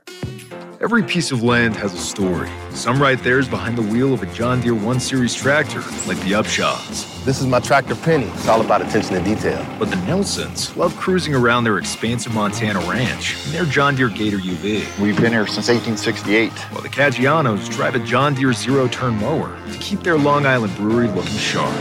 Every 0.81 1.03
piece 1.03 1.31
of 1.31 1.41
land 1.41 1.75
has 1.77 1.93
a 1.93 1.97
story. 1.97 2.49
Some 2.71 3.01
right 3.01 3.21
there 3.23 3.39
is 3.39 3.47
behind 3.47 3.77
the 3.77 3.81
wheel 3.81 4.13
of 4.13 4.23
a 4.23 4.25
John 4.33 4.61
Deere 4.61 4.75
1 4.75 4.99
Series 4.99 5.33
tractor, 5.33 5.79
like 6.07 6.19
the 6.19 6.33
Upshaws. 6.33 7.14
This 7.25 7.41
is 7.41 7.47
my 7.47 7.59
tractor 7.59 7.95
Penny. 7.95 8.25
It's 8.25 8.47
all 8.47 8.61
about 8.61 8.83
attention 8.83 9.15
to 9.15 9.23
detail. 9.23 9.65
But 9.79 9.89
the 9.89 9.95
Nelsons 10.05 10.77
love 10.77 10.95
cruising 10.95 11.33
around 11.33 11.63
their 11.63 11.79
expansive 11.79 12.35
Montana 12.35 12.77
ranch 12.81 13.43
in 13.47 13.51
their 13.51 13.65
John 13.65 13.95
Deere 13.95 14.09
Gator 14.09 14.37
UV. 14.37 14.99
We've 14.99 15.19
been 15.19 15.31
here 15.31 15.47
since 15.47 15.67
1868. 15.67 16.51
While 16.51 16.83
the 16.83 16.89
Caggianos 16.89 17.67
drive 17.71 17.95
a 17.95 17.99
John 17.99 18.35
Deere 18.35 18.53
zero 18.53 18.87
turn 18.89 19.15
mower 19.15 19.59
to 19.71 19.77
keep 19.79 20.01
their 20.01 20.19
Long 20.19 20.45
Island 20.45 20.75
brewery 20.75 21.07
looking 21.07 21.39
sharp. 21.39 21.73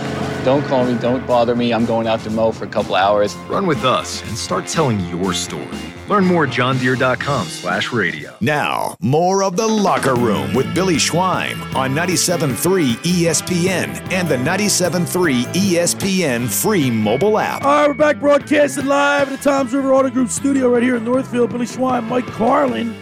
Don't 0.47 0.64
call 0.64 0.86
me, 0.86 0.99
don't 0.99 1.26
bother 1.26 1.55
me. 1.55 1.74
I'm 1.74 1.84
going 1.84 2.07
out 2.07 2.20
to 2.20 2.30
mow 2.30 2.51
for 2.51 2.64
a 2.64 2.68
couple 2.68 2.95
hours. 2.95 3.34
Run 3.47 3.66
with 3.66 3.84
us 3.84 4.26
and 4.26 4.38
start 4.38 4.66
telling 4.66 4.99
your 5.09 5.34
story. 5.34 5.68
Learn 6.09 6.24
more 6.26 6.45
at 6.45 6.51
johndeere.com 6.51 7.47
slash 7.47 7.92
radio. 7.92 8.34
Now, 8.40 8.95
more 9.01 9.42
of 9.42 9.57
The 9.57 9.66
Locker 9.66 10.14
Room 10.14 10.53
with 10.53 10.74
Billy 10.74 10.97
Schwein 10.97 11.59
on 11.74 11.95
97.3 11.95 12.97
ESPN 12.97 14.12
and 14.12 14.28
the 14.28 14.36
97.3 14.36 15.34
ESPN 15.43 16.49
free 16.49 16.91
mobile 16.91 17.39
app. 17.39 17.64
All 17.64 17.80
right, 17.80 17.89
we're 17.89 17.95
back 17.95 18.20
broadcasting 18.20 18.87
live 18.87 19.32
at 19.32 19.39
the 19.39 19.43
Toms 19.43 19.74
River 19.74 19.93
Auto 19.93 20.09
Group 20.09 20.28
studio 20.28 20.68
right 20.68 20.82
here 20.82 20.97
in 20.97 21.05
Northfield. 21.05 21.51
Billy 21.51 21.66
Schwein, 21.66 22.07
Mike 22.07 22.26
Carlin, 22.26 22.95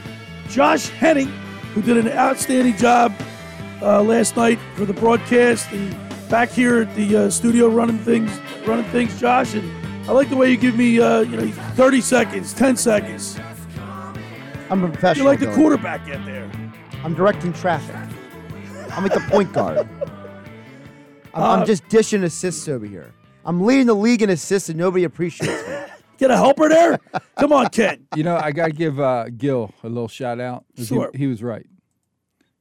Josh 0.48 0.88
Henning, 0.88 1.28
who 1.74 1.82
did 1.82 1.98
an 1.98 2.08
outstanding 2.08 2.76
job 2.76 3.14
uh, 3.82 4.02
last 4.02 4.36
night 4.36 4.58
for 4.74 4.86
the 4.86 4.94
broadcast, 4.94 5.70
and 5.72 5.94
back 6.30 6.50
here 6.50 6.82
at 6.82 6.94
the 6.96 7.16
uh, 7.16 7.30
studio 7.30 7.68
running 7.68 7.98
things, 7.98 8.30
running 8.66 8.86
things, 8.86 9.20
Josh. 9.20 9.54
And 9.54 9.70
I 10.08 10.12
like 10.12 10.30
the 10.30 10.36
way 10.36 10.50
you 10.50 10.56
give 10.56 10.76
me, 10.76 11.00
uh, 11.00 11.20
you 11.20 11.36
know, 11.36 11.46
30 11.74 12.00
seconds, 12.00 12.54
10 12.54 12.76
seconds. 12.76 13.38
I'm 14.70 14.82
a 14.82 14.88
professional. 14.88 15.24
You're 15.24 15.32
like 15.32 15.40
the 15.40 15.52
quarterback 15.52 16.08
out 16.08 16.24
there. 16.24 16.50
I'm 17.04 17.14
directing 17.14 17.52
traffic. 17.52 17.94
I'm 18.92 19.02
like 19.02 19.12
the 19.12 19.20
point 19.28 19.52
guard. 19.52 19.88
I'm, 21.34 21.42
Uh, 21.42 21.46
I'm 21.56 21.66
just 21.66 21.88
dishing 21.88 22.22
assists 22.24 22.68
over 22.68 22.86
here. 22.86 23.12
I'm 23.44 23.62
leading 23.64 23.86
the 23.86 23.94
league 23.94 24.22
in 24.22 24.30
assists 24.30 24.68
and 24.68 24.78
nobody 24.78 25.04
appreciates 25.04 25.66
me. 25.68 25.74
Get 26.18 26.30
a 26.30 26.36
helper 26.36 26.68
there? 26.68 26.98
Come 27.38 27.52
on, 27.52 27.68
Ken. 27.70 28.06
You 28.16 28.22
know, 28.22 28.36
I 28.36 28.52
got 28.52 28.66
to 28.66 28.72
give 28.72 29.00
uh, 29.00 29.28
Gill 29.36 29.72
a 29.82 29.88
little 29.88 30.06
shout 30.08 30.38
out. 30.38 30.64
he- 30.76 30.84
Sure. 30.84 31.10
He, 31.14 31.26
was 31.26 31.42
right. 31.42 31.66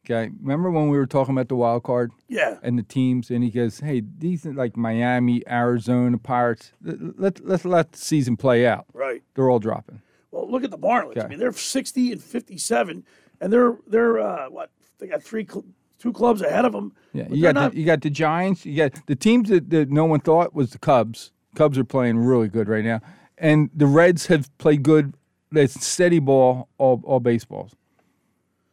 Okay. 0.06 0.32
Remember 0.42 0.72
when 0.72 0.90
we 0.90 0.98
were 0.98 1.06
talking 1.06 1.36
about 1.36 1.48
the 1.50 1.56
wild 1.56 1.84
card? 1.84 2.12
Yeah. 2.28 2.58
And 2.64 2.80
the 2.80 2.84
teams, 2.84 3.30
and 3.30 3.44
he 3.44 3.52
goes, 3.52 3.80
hey, 3.80 4.02
these 4.18 4.46
are 4.48 4.54
like 4.54 4.76
Miami, 4.76 5.44
Arizona, 5.48 6.18
Pirates. 6.18 6.72
Let, 6.82 7.20
let, 7.20 7.46
let's 7.46 7.66
let 7.66 7.92
the 7.92 8.00
season 8.00 8.36
play 8.36 8.66
out. 8.66 8.86
Right. 8.94 9.22
They're 9.36 9.50
all 9.50 9.60
dropping. 9.60 10.02
Well, 10.32 10.50
look 10.50 10.64
at 10.64 10.72
the 10.72 10.78
Marlins. 10.80 11.24
I 11.24 11.28
mean, 11.28 11.38
they're 11.38 11.52
60 11.52 12.14
and 12.14 12.24
57, 12.24 13.04
and 13.42 13.54
they're 13.54 13.78
they're 13.86 14.18
uh, 14.20 14.50
what? 14.50 14.72
They 14.98 15.08
got 15.08 15.22
three, 15.22 15.46
cl- 15.46 15.66
two 16.02 16.12
clubs 16.12 16.42
ahead 16.42 16.66
of 16.66 16.74
them. 16.74 16.94
Yeah, 17.14 17.28
you 17.30 17.42
got 17.44 17.56
not- 17.56 17.72
the, 17.74 17.80
you 17.80 17.86
got 17.86 18.02
the 18.02 18.10
Giants. 18.10 18.66
You 18.66 18.76
got 18.76 19.06
the 19.06 19.16
teams 19.16 19.50
that, 19.50 19.70
that 19.70 19.90
no 19.90 20.06
one 20.06 20.20
thought 20.20 20.54
was 20.54 20.72
the 20.72 20.80
Cubs. 20.80 21.32
Cubs 21.56 21.78
are 21.78 21.84
playing 21.84 22.18
really 22.18 22.48
good 22.48 22.68
right 22.68 22.84
now, 22.84 23.02
and 23.38 23.70
the 23.74 23.86
Reds 23.86 24.28
have 24.28 24.56
played 24.58 24.84
good. 24.84 25.14
It's 25.54 25.86
steady 25.86 26.20
ball, 26.20 26.70
all 26.78 27.02
all 27.04 27.20
baseballs. 27.20 27.76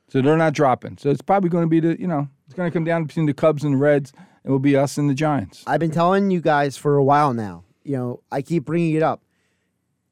So 0.08 0.22
they're 0.22 0.36
not 0.36 0.54
dropping. 0.54 0.96
So 0.98 1.10
it's 1.10 1.20
probably 1.20 1.50
going 1.50 1.64
to 1.64 1.68
be 1.68 1.80
the 1.80 2.00
you 2.00 2.06
know 2.06 2.28
it's 2.46 2.54
going 2.54 2.70
to 2.70 2.74
come 2.74 2.84
down 2.84 3.04
between 3.04 3.26
the 3.26 3.34
Cubs 3.34 3.64
and 3.64 3.74
the 3.74 3.78
Reds. 3.78 4.12
It 4.44 4.50
will 4.50 4.58
be 4.60 4.76
us 4.76 4.96
and 4.96 5.10
the 5.10 5.14
Giants. 5.14 5.64
I've 5.66 5.80
been 5.80 5.90
telling 5.90 6.30
you 6.30 6.40
guys 6.40 6.76
for 6.76 6.96
a 6.96 7.04
while 7.04 7.34
now. 7.34 7.64
You 7.82 7.96
know, 7.96 8.22
I 8.32 8.40
keep 8.42 8.64
bringing 8.64 8.94
it 8.94 9.02
up. 9.02 9.22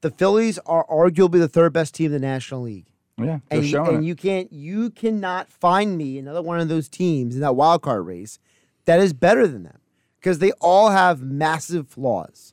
The 0.03 0.11
Phillies 0.11 0.59
are 0.67 0.87
arguably 0.87 1.39
the 1.39 1.49
third 1.49 1.73
best 1.73 1.95
team 1.95 2.07
in 2.07 2.12
the 2.12 2.19
National 2.19 2.62
League. 2.62 2.91
Yeah, 3.19 3.39
and, 3.51 3.64
showing 3.64 3.95
and 3.97 4.05
it. 4.05 4.07
you 4.07 4.14
can't 4.14 4.53
you 4.53 4.91
cannot 4.91 5.51
find 5.51 5.97
me 5.97 6.19
another 6.19 6.43
one 6.43 6.61
of 6.61 6.69
those 6.69 6.89
teams 6.89 7.35
in 7.35 7.41
that 7.41 7.57
wild 7.57 7.81
card 7.81 8.07
race 8.07 8.39
that 8.85 9.01
is 9.01 9.14
better 9.14 9.47
than 9.47 9.62
them 9.62 9.79
because 10.21 10.39
they 10.39 10.53
all 10.61 10.91
have 10.91 11.23
massive 11.23 11.89
flaws. 11.89 12.53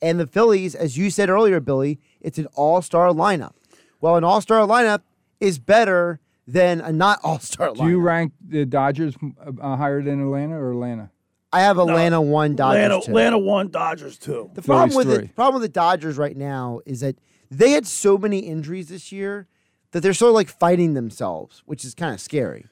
And 0.00 0.18
the 0.18 0.26
Phillies, 0.26 0.74
as 0.74 0.96
you 0.96 1.10
said 1.10 1.28
earlier, 1.28 1.60
Billy, 1.60 2.00
it's 2.20 2.38
an 2.38 2.46
all-star 2.54 3.08
lineup. 3.08 3.52
Well, 4.00 4.16
an 4.16 4.24
all-star 4.24 4.66
lineup 4.66 5.02
is 5.40 5.58
better 5.58 6.20
than 6.46 6.80
a 6.80 6.92
not 6.92 7.20
all-star 7.24 7.70
lineup. 7.70 7.78
Do 7.84 7.88
you 7.88 8.00
rank 8.00 8.32
the 8.40 8.64
Dodgers 8.64 9.14
uh, 9.60 9.76
higher 9.76 10.02
than 10.02 10.22
Atlanta 10.22 10.54
or 10.54 10.72
Atlanta? 10.72 11.10
I 11.52 11.62
have 11.62 11.78
Atlanta 11.78 12.22
one, 12.22 12.54
Dodgers 12.54 12.84
Atlanta, 12.84 13.04
two. 13.04 13.10
Atlanta 13.10 13.38
one, 13.38 13.68
Dodgers 13.70 14.16
two. 14.16 14.50
The 14.54 14.62
problem 14.62 14.90
Phillies 14.90 15.06
with 15.06 15.16
three. 15.16 15.26
the 15.26 15.32
problem 15.34 15.60
with 15.60 15.68
the 15.68 15.74
Dodgers 15.74 16.16
right 16.16 16.36
now 16.36 16.80
is 16.86 17.00
that 17.00 17.16
they 17.50 17.72
had 17.72 17.86
so 17.86 18.16
many 18.16 18.38
injuries 18.38 18.88
this 18.88 19.10
year 19.10 19.48
that 19.92 20.00
they're 20.00 20.14
sort 20.14 20.30
of 20.30 20.34
like 20.34 20.48
fighting 20.48 20.94
themselves, 20.94 21.62
which 21.66 21.84
is 21.84 21.94
kind 21.94 22.14
of 22.14 22.20
scary. 22.20 22.66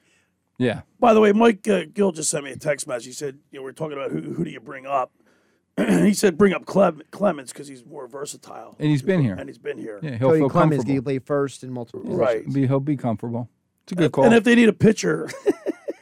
Yeah. 0.58 0.82
By 0.98 1.14
the 1.14 1.20
way, 1.20 1.32
Mike 1.32 1.66
uh, 1.68 1.84
Gill 1.92 2.12
just 2.12 2.30
sent 2.30 2.44
me 2.44 2.50
a 2.50 2.56
text 2.56 2.86
message. 2.86 3.06
He 3.06 3.12
said, 3.12 3.38
you 3.50 3.58
know, 3.58 3.62
we're 3.62 3.72
talking 3.72 3.96
about 3.96 4.10
who, 4.10 4.20
who 4.20 4.44
do 4.44 4.50
you 4.50 4.60
bring 4.60 4.86
up. 4.86 5.12
he 5.76 6.12
said, 6.12 6.36
bring 6.36 6.52
up 6.52 6.66
Clem- 6.66 7.02
Clemens 7.12 7.52
because 7.52 7.68
he's 7.68 7.84
more 7.84 8.08
versatile. 8.08 8.74
And 8.80 8.88
he's 8.90 9.02
been 9.02 9.22
here. 9.22 9.36
And 9.38 9.48
he's 9.48 9.58
been 9.58 9.78
here. 9.78 10.00
Yeah, 10.02 10.16
he'll 10.16 10.28
Cody 10.30 10.40
feel 10.40 10.50
Clemens, 10.50 10.70
comfortable. 10.70 10.84
can 10.84 10.94
you 10.94 11.02
play 11.02 11.18
first 11.20 11.62
in 11.62 11.72
multiple 11.72 12.02
Right. 12.04 12.52
Be, 12.52 12.66
he'll 12.66 12.80
be 12.80 12.96
comfortable. 12.96 13.48
It's 13.84 13.92
a 13.92 13.94
good 13.94 14.12
call. 14.12 14.24
And 14.24 14.34
if 14.34 14.42
they 14.42 14.56
need 14.56 14.68
a 14.68 14.72
pitcher, 14.72 15.30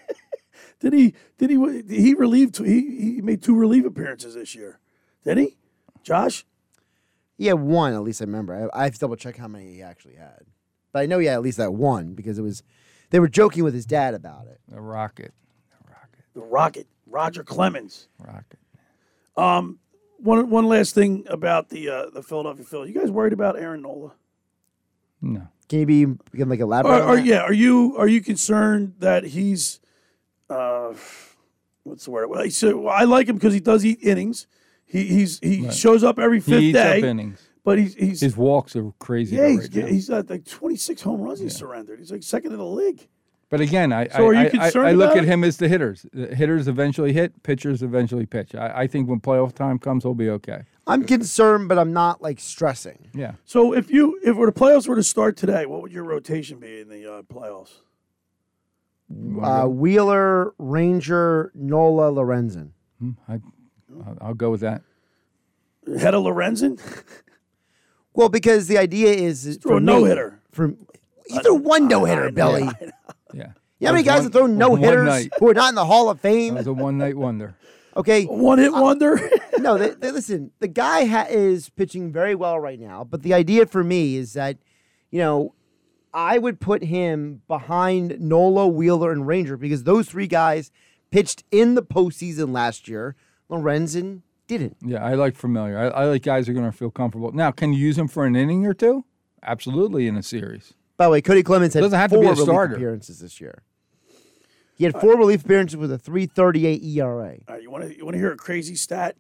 did 0.80 0.92
he? 0.92 1.14
Did 1.38 1.50
he? 1.50 1.82
He 1.88 2.14
relieved. 2.14 2.56
He 2.58 3.14
he 3.14 3.20
made 3.22 3.42
two 3.42 3.54
relief 3.54 3.84
appearances 3.84 4.34
this 4.34 4.54
year. 4.56 4.80
Did 5.24 5.38
he? 5.38 5.56
Josh? 6.02 6.44
Yeah, 7.36 7.52
one 7.52 7.92
at 7.92 8.02
least 8.02 8.22
I 8.22 8.24
remember. 8.24 8.70
I, 8.74 8.80
I 8.80 8.84
have 8.84 8.94
to 8.94 8.98
double 8.98 9.14
check 9.16 9.36
how 9.36 9.46
many 9.46 9.74
he 9.74 9.82
actually 9.82 10.16
had. 10.16 10.46
But 10.96 11.02
I 11.02 11.06
know 11.06 11.18
he 11.18 11.26
had 11.26 11.34
at 11.34 11.42
least 11.42 11.58
that 11.58 11.74
one 11.74 12.14
because 12.14 12.38
it 12.38 12.42
was 12.42 12.62
they 13.10 13.20
were 13.20 13.28
joking 13.28 13.64
with 13.64 13.74
his 13.74 13.84
dad 13.84 14.14
about 14.14 14.46
it. 14.46 14.60
The 14.68 14.80
Rocket. 14.80 15.34
The 15.70 15.90
Rocket, 15.92 16.24
The 16.34 16.40
rocket. 16.40 16.86
Roger 17.06 17.44
Clemens. 17.44 18.08
Rocket. 18.18 18.58
Um, 19.36 19.78
one 20.18 20.48
one 20.48 20.66
last 20.66 20.94
thing 20.94 21.26
about 21.28 21.68
the 21.68 21.90
uh, 21.90 22.06
the 22.14 22.22
Philadelphia 22.22 22.64
Phillies. 22.64 22.94
You 22.94 22.98
guys 23.00 23.10
worried 23.10 23.34
about 23.34 23.58
Aaron 23.58 23.82
Nola? 23.82 24.12
No. 25.20 25.48
Can 25.68 25.80
you 25.80 25.86
be 25.86 26.04
can 26.38 26.48
like 26.48 26.60
elaborate? 26.60 26.92
Are, 26.94 27.02
on 27.02 27.08
are- 27.08 27.16
that? 27.16 27.24
yeah, 27.26 27.40
are 27.40 27.52
you 27.52 27.94
are 27.98 28.08
you 28.08 28.22
concerned 28.22 28.94
that 29.00 29.24
he's 29.24 29.80
uh, 30.48 30.94
what's 31.82 32.06
the 32.06 32.10
word? 32.10 32.30
Well, 32.30 32.42
he 32.42 32.48
said, 32.50 32.74
well, 32.74 32.94
I 32.94 33.04
like 33.04 33.28
him 33.28 33.34
because 33.36 33.52
he 33.52 33.60
does 33.60 33.84
eat 33.84 33.98
innings. 34.02 34.46
He 34.86 35.04
he's 35.04 35.38
he 35.40 35.64
Right. 35.64 35.74
shows 35.74 36.02
up 36.02 36.18
every 36.18 36.38
He 36.40 36.50
fifth 36.50 36.62
eats 36.62 36.78
up 36.78 36.84
day. 36.86 37.08
innings. 37.10 37.40
But 37.66 37.78
he's 37.78 37.94
he's 37.96 38.20
His 38.20 38.36
walks 38.36 38.76
are 38.76 38.92
crazy. 39.00 39.34
yeah 39.36 39.48
he's, 39.48 39.58
right 39.62 39.74
now. 39.74 39.86
he's 39.86 40.08
got 40.08 40.30
like 40.30 40.44
26 40.46 41.02
home 41.02 41.20
runs 41.20 41.40
he 41.40 41.48
surrendered. 41.48 41.98
He's 41.98 42.12
like 42.12 42.22
second 42.22 42.52
in 42.52 42.58
the 42.58 42.64
league. 42.64 43.08
But 43.50 43.60
again, 43.60 43.92
I 43.92 44.06
So 44.08 44.26
are 44.28 44.32
you 44.34 44.38
I, 44.40 44.44
I- 44.46 44.48
concerned 44.48 44.86
I, 44.88 44.92
look 44.92 45.16
at 45.16 45.24
him 45.24 45.42
as 45.44 45.56
the 45.56 45.66
hitters. 45.68 46.06
The 46.12 46.34
hitters 46.34 46.68
eventually 46.68 47.12
hit, 47.12 47.42
pitchers 47.42 47.82
eventually 47.82 48.24
pitch. 48.24 48.54
I, 48.54 48.82
I 48.82 48.86
think 48.86 49.08
when 49.08 49.18
playoff 49.20 49.52
time 49.52 49.78
comes, 49.80 50.04
he'll 50.04 50.14
be 50.14 50.30
okay. 50.30 50.62
I'm 50.86 51.02
concerned, 51.04 51.68
but 51.68 51.76
I'm 51.78 51.92
not 51.92 52.22
like 52.22 52.38
stressing. 52.38 53.10
Yeah. 53.12 53.32
So 53.44 53.72
if 53.74 53.90
you 53.90 54.18
if 54.24 54.36
the 54.36 54.52
playoffs 54.52 54.86
were 54.86 54.94
to 54.96 55.02
start 55.02 55.36
today, 55.36 55.66
what 55.66 55.82
would 55.82 55.92
your 55.92 56.04
rotation 56.04 56.60
be 56.60 56.80
in 56.80 56.88
the 56.88 57.12
uh, 57.12 57.22
playoffs? 57.22 57.78
Uh, 59.42 59.66
Wheeler, 59.66 60.54
Ranger, 60.58 61.50
Nola, 61.54 62.12
Lorenzen. 62.12 62.70
Hmm, 63.00 63.10
I, 63.28 63.34
I'll- 64.06 64.18
I'll 64.20 64.34
go 64.34 64.50
with 64.50 64.60
that. 64.60 64.82
Head 65.98 66.14
of 66.14 66.22
Lorenzen? 66.24 66.80
Well, 68.16 68.28
because 68.28 68.66
the 68.66 68.78
idea 68.78 69.12
is 69.12 69.58
throw 69.62 69.72
for 69.72 69.76
a 69.76 69.80
no-hitter. 69.80 70.40
For 70.52 70.74
you 71.28 71.40
threw 71.42 71.54
one 71.56 71.86
no 71.88 72.04
hitter, 72.04 72.30
Billy. 72.32 72.68
Yeah. 73.34 73.48
You 73.78 73.84
know 73.84 73.88
how 73.88 73.92
many 73.92 74.04
guys 74.04 74.16
was 74.18 74.24
have 74.26 74.32
thrown 74.32 74.56
no 74.56 74.74
hitters 74.76 75.28
who 75.38 75.50
are 75.50 75.54
not 75.54 75.68
in 75.68 75.74
the 75.74 75.84
Hall 75.84 76.08
of 76.08 76.22
That 76.22 76.28
Fame? 76.28 76.54
was 76.54 76.66
a 76.66 76.72
one 76.72 76.96
night 76.98 77.16
wonder. 77.16 77.56
Okay, 77.96 78.24
one 78.24 78.58
hit 78.58 78.72
wonder. 78.72 79.18
no, 79.58 79.78
they, 79.78 79.90
they- 79.90 80.10
listen. 80.10 80.50
The 80.58 80.68
guy 80.68 81.06
ha- 81.06 81.26
is 81.30 81.70
pitching 81.70 82.12
very 82.12 82.34
well 82.34 82.58
right 82.60 82.78
now, 82.78 83.04
but 83.04 83.22
the 83.22 83.32
idea 83.32 83.64
for 83.64 83.82
me 83.82 84.16
is 84.16 84.34
that, 84.34 84.58
you 85.10 85.18
know, 85.18 85.54
I 86.12 86.36
would 86.36 86.60
put 86.60 86.84
him 86.84 87.40
behind 87.48 88.20
Nola, 88.20 88.66
Wheeler, 88.68 89.12
and 89.12 89.26
Ranger 89.26 89.56
because 89.56 89.84
those 89.84 90.08
three 90.08 90.26
guys 90.26 90.70
pitched 91.10 91.44
in 91.50 91.74
the 91.74 91.82
postseason 91.82 92.52
last 92.52 92.86
year. 92.86 93.16
Lorenzen 93.50 94.20
didn't. 94.46 94.76
Yeah, 94.82 95.04
I 95.04 95.14
like 95.14 95.36
familiar. 95.36 95.78
I, 95.78 95.86
I 95.88 96.04
like 96.06 96.22
guys 96.22 96.46
who 96.46 96.52
are 96.52 96.54
going 96.54 96.70
to 96.70 96.76
feel 96.76 96.90
comfortable. 96.90 97.32
Now, 97.32 97.50
can 97.50 97.72
you 97.72 97.78
use 97.78 97.98
him 97.98 98.08
for 98.08 98.24
an 98.26 98.36
inning 98.36 98.66
or 98.66 98.74
two? 98.74 99.04
Absolutely, 99.42 100.06
in 100.06 100.16
a 100.16 100.22
series. 100.22 100.74
By 100.96 101.06
the 101.06 101.10
way, 101.10 101.20
Cody 101.22 101.42
Clemens 101.42 101.74
had 101.74 101.80
Doesn't 101.80 101.98
have 101.98 102.10
to 102.10 102.16
four 102.16 102.22
be 102.22 102.26
a 102.28 102.30
relief 102.32 102.44
starter. 102.44 102.74
appearances 102.74 103.18
this 103.20 103.40
year. 103.40 103.62
He 104.74 104.84
had 104.84 104.98
four 105.00 105.16
relief 105.16 105.44
appearances 105.44 105.76
with 105.76 105.90
a 105.92 105.98
338 105.98 106.82
ERA. 106.82 107.08
All 107.48 107.54
right, 107.54 107.62
you 107.62 107.70
want 107.70 107.84
to 107.84 107.96
you 107.96 108.04
want 108.04 108.14
to 108.14 108.18
hear 108.18 108.32
a 108.32 108.36
crazy 108.36 108.74
stat? 108.74 109.16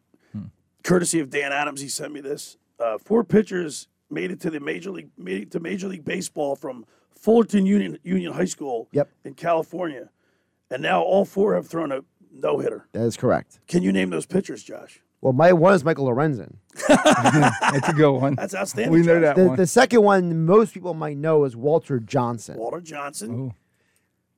Courtesy 0.82 1.18
of 1.18 1.30
Dan 1.30 1.52
Adams, 1.52 1.80
he 1.80 1.88
sent 1.88 2.12
me 2.12 2.20
this. 2.20 2.56
Uh, 2.78 2.96
four 2.98 3.24
pitchers 3.24 3.88
made 4.08 4.30
it 4.30 4.40
to 4.40 4.50
the 4.50 4.60
major 4.60 4.90
league 4.92 5.08
made 5.18 5.42
it 5.42 5.50
to 5.50 5.58
Major 5.60 5.88
League 5.88 6.04
Baseball 6.04 6.54
from 6.54 6.84
Fullerton 7.18 7.66
Union 7.66 7.98
Union 8.04 8.32
High 8.32 8.44
School 8.44 8.88
Yep. 8.92 9.08
in 9.24 9.34
California, 9.34 10.10
and 10.70 10.82
now 10.82 11.02
all 11.02 11.24
four 11.24 11.54
have 11.54 11.66
thrown 11.66 11.90
a 11.90 12.02
no 12.32 12.58
hitter. 12.58 12.86
That 12.92 13.02
is 13.04 13.16
correct. 13.16 13.58
Can 13.66 13.82
you 13.82 13.90
name 13.92 14.10
those 14.10 14.26
pitchers, 14.26 14.62
Josh? 14.62 15.00
Well, 15.22 15.32
my 15.32 15.52
one 15.52 15.74
is 15.74 15.84
Michael 15.84 16.06
Lorenzen. 16.06 16.56
That's 16.88 17.88
a 17.88 17.92
good 17.92 18.12
one. 18.12 18.34
That's 18.34 18.54
outstanding. 18.54 18.92
We 18.92 19.02
know 19.02 19.18
that 19.20 19.36
The, 19.36 19.46
one. 19.46 19.56
the 19.56 19.66
second 19.66 20.02
one 20.02 20.44
most 20.44 20.72
people 20.74 20.94
might 20.94 21.16
know 21.16 21.44
is 21.44 21.56
Walter 21.56 21.98
Johnson. 21.98 22.58
Walter 22.58 22.80
Johnson. 22.80 23.54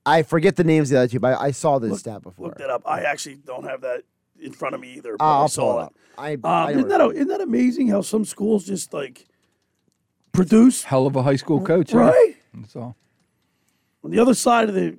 I 0.07 0.23
forget 0.23 0.57
the 0.57 0.65
names 0.65 0.89
of 0.91 0.95
the 0.95 0.99
other 1.01 1.09
two, 1.09 1.21
but 1.21 1.35
I, 1.39 1.47
I 1.47 1.51
saw 1.51 1.79
this 1.79 1.91
Look- 1.91 2.01
stat 2.01 2.23
before. 2.23 2.47
Look 2.49 2.59
that 2.59 2.71
up. 2.71 2.83
I 2.87 3.03
actually 3.03 3.37
don't 3.37 3.65
have 3.65 3.81
that 3.83 4.03
in 4.41 4.53
front 4.53 4.75
of 4.75 4.81
me 4.81 4.95
either. 4.95 5.17
But 5.19 5.25
Uh, 5.25 5.29
I 5.29 5.37
I'll 5.41 5.49
saw 5.49 5.63
pull 5.73 5.79
it 5.81 5.83
it. 5.83 5.85
up. 5.85 5.95
I- 6.17 6.33
Um, 6.35 6.41
I 6.45 6.71
isn't, 6.73 6.89
that, 6.89 7.01
isn't 7.15 7.29
that 7.29 7.41
amazing 7.41 7.89
how 7.89 8.01
some 8.01 8.25
schools 8.25 8.65
just 8.65 8.95
like 8.95 9.27
produce 10.33 10.85
Hell 10.85 11.07
of 11.07 11.17
a 11.17 11.23
high 11.23 11.37
school 11.37 11.61
coach, 11.61 11.91
huh? 11.93 11.99
right? 11.99 12.35
That's 12.55 12.77
all. 12.77 12.97
On 14.05 14.11
the 14.11 14.19
other 14.21 14.35
side 14.35 14.69
of 14.69 14.75
the 14.75 14.97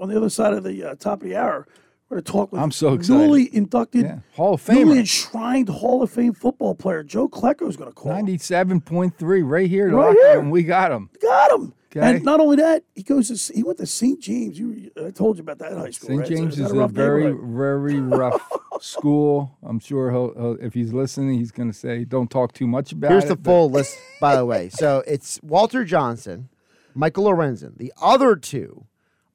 on 0.00 0.08
the 0.08 0.16
other 0.16 0.28
side 0.30 0.52
of 0.52 0.62
the 0.62 0.84
uh, 0.84 0.94
top 0.94 1.22
of 1.22 1.28
the 1.28 1.34
hour, 1.34 1.66
we're 1.66 1.66
going 2.14 2.24
to 2.24 2.32
talk 2.32 2.52
with 2.52 2.60
I'm 2.60 2.70
so 2.70 2.94
excited. 2.94 3.18
newly 3.20 3.54
inducted, 3.54 4.02
Yeah. 4.04 4.18
Hall 4.34 4.54
of 4.54 4.68
newly 4.68 4.98
enshrined 5.00 5.68
Hall 5.68 6.02
of 6.02 6.10
Fame 6.10 6.32
football 6.32 6.74
player 6.74 7.02
Joe 7.02 7.28
Klecko 7.28 7.68
is 7.68 7.76
going 7.76 7.90
to 7.90 7.94
call. 7.94 8.12
97.3 8.12 9.42
right 9.48 9.68
here. 9.68 9.90
to 9.90 9.96
Right 9.96 10.06
lock 10.08 10.16
here. 10.16 10.38
him. 10.40 10.50
We 10.50 10.62
got 10.62 10.92
him. 10.92 11.10
Got 11.20 11.52
him. 11.52 11.74
Okay. 11.96 12.16
And 12.16 12.24
not 12.24 12.40
only 12.40 12.56
that, 12.56 12.82
he 12.96 13.04
goes 13.04 13.28
to 13.28 13.54
he 13.54 13.62
went 13.62 13.78
to 13.78 13.86
St. 13.86 14.20
James. 14.20 14.58
You, 14.58 14.90
I 15.06 15.10
told 15.12 15.36
you 15.36 15.42
about 15.42 15.58
that 15.58 15.72
high 15.74 15.90
school. 15.90 16.08
St. 16.08 16.18
right? 16.18 16.28
So 16.28 16.34
James 16.34 16.58
is 16.58 16.72
a 16.72 16.78
a 16.80 16.88
very, 16.88 17.30
very 17.32 18.00
rough 18.00 18.40
school. 18.80 19.56
I'm 19.62 19.78
sure 19.78 20.10
he'll, 20.10 20.34
he'll, 20.34 20.56
if 20.60 20.74
he's 20.74 20.92
listening, 20.92 21.38
he's 21.38 21.52
going 21.52 21.70
to 21.70 21.76
say, 21.76 22.04
don't 22.04 22.28
talk 22.28 22.52
too 22.52 22.66
much 22.66 22.90
about 22.90 23.12
Here's 23.12 23.24
it. 23.24 23.26
Here's 23.28 23.30
the 23.30 23.36
but- 23.36 23.48
full 23.50 23.70
list, 23.70 23.96
by 24.20 24.34
the 24.34 24.44
way. 24.44 24.70
So 24.70 25.04
it's 25.06 25.40
Walter 25.44 25.84
Johnson, 25.84 26.48
Michael 26.94 27.26
Lorenzen. 27.26 27.76
The 27.78 27.92
other 28.02 28.34
two 28.34 28.86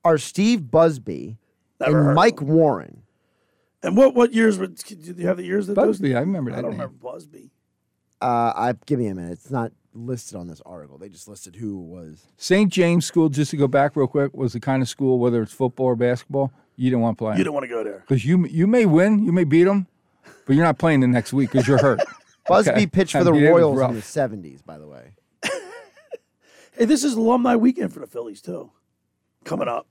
are 0.03 0.17
Steve 0.17 0.69
Busby 0.69 1.37
Never 1.79 2.07
and 2.07 2.15
Mike 2.15 2.41
Warren. 2.41 3.03
And 3.81 3.95
what 3.95 4.13
what 4.15 4.33
years? 4.33 4.57
were- 4.57 4.67
Did 4.67 5.17
you 5.19 5.27
have 5.27 5.37
the 5.37 5.43
years 5.45 5.67
that 5.67 5.75
those? 5.75 5.99
Busby, 5.99 6.15
I 6.15 6.19
remember 6.21 6.51
that. 6.51 6.59
I 6.59 6.61
don't 6.61 6.71
name. 6.71 6.79
remember 6.81 6.97
Busby. 7.01 7.51
Uh, 8.21 8.51
I 8.55 8.73
give 8.85 8.99
me 8.99 9.07
a 9.07 9.15
minute. 9.15 9.31
It's 9.31 9.49
not 9.49 9.71
listed 9.93 10.35
on 10.37 10.47
this 10.47 10.61
article. 10.65 10.97
They 10.97 11.07
just 11.07 11.27
listed 11.29 11.55
who 11.55 11.77
was. 11.79 12.27
St. 12.37 12.69
James 12.71 13.05
School, 13.05 13.29
just 13.29 13.51
to 13.51 13.57
go 13.57 13.67
back 13.67 13.95
real 13.95 14.07
quick, 14.07 14.33
was 14.35 14.51
the 14.53 14.59
kind 14.59 14.81
of 14.83 14.89
school, 14.89 15.19
whether 15.19 15.41
it's 15.41 15.53
football 15.53 15.85
or 15.87 15.95
basketball, 15.95 16.51
you 16.75 16.89
didn't 16.89 17.01
want 17.01 17.17
to 17.17 17.23
play. 17.23 17.37
You 17.37 17.45
don't 17.45 17.53
want 17.53 17.63
to 17.63 17.69
go 17.69 17.83
there. 17.83 17.99
Because 18.07 18.25
you, 18.25 18.45
you 18.47 18.67
may 18.67 18.85
win, 18.85 19.23
you 19.23 19.31
may 19.31 19.45
beat 19.45 19.63
them, 19.63 19.87
but 20.45 20.55
you're 20.57 20.65
not 20.65 20.77
playing 20.77 20.99
the 20.99 21.07
next 21.07 21.31
week 21.31 21.51
because 21.51 21.65
you're 21.67 21.77
hurt. 21.77 22.01
Busby 22.47 22.71
Okay? 22.71 22.87
pitched 22.87 23.13
for 23.13 23.19
I 23.19 23.23
the 23.23 23.31
mean, 23.31 23.45
Royals 23.45 23.79
in 23.81 23.93
the 23.95 24.01
70s, 24.01 24.65
by 24.65 24.77
the 24.77 24.87
way. 24.87 25.13
Hey, 26.77 26.85
this 26.85 27.03
is 27.03 27.13
alumni 27.13 27.55
weekend 27.55 27.93
for 27.93 27.99
the 27.99 28.07
Phillies 28.07 28.41
too, 28.41 28.71
coming 29.43 29.67
up. 29.67 29.85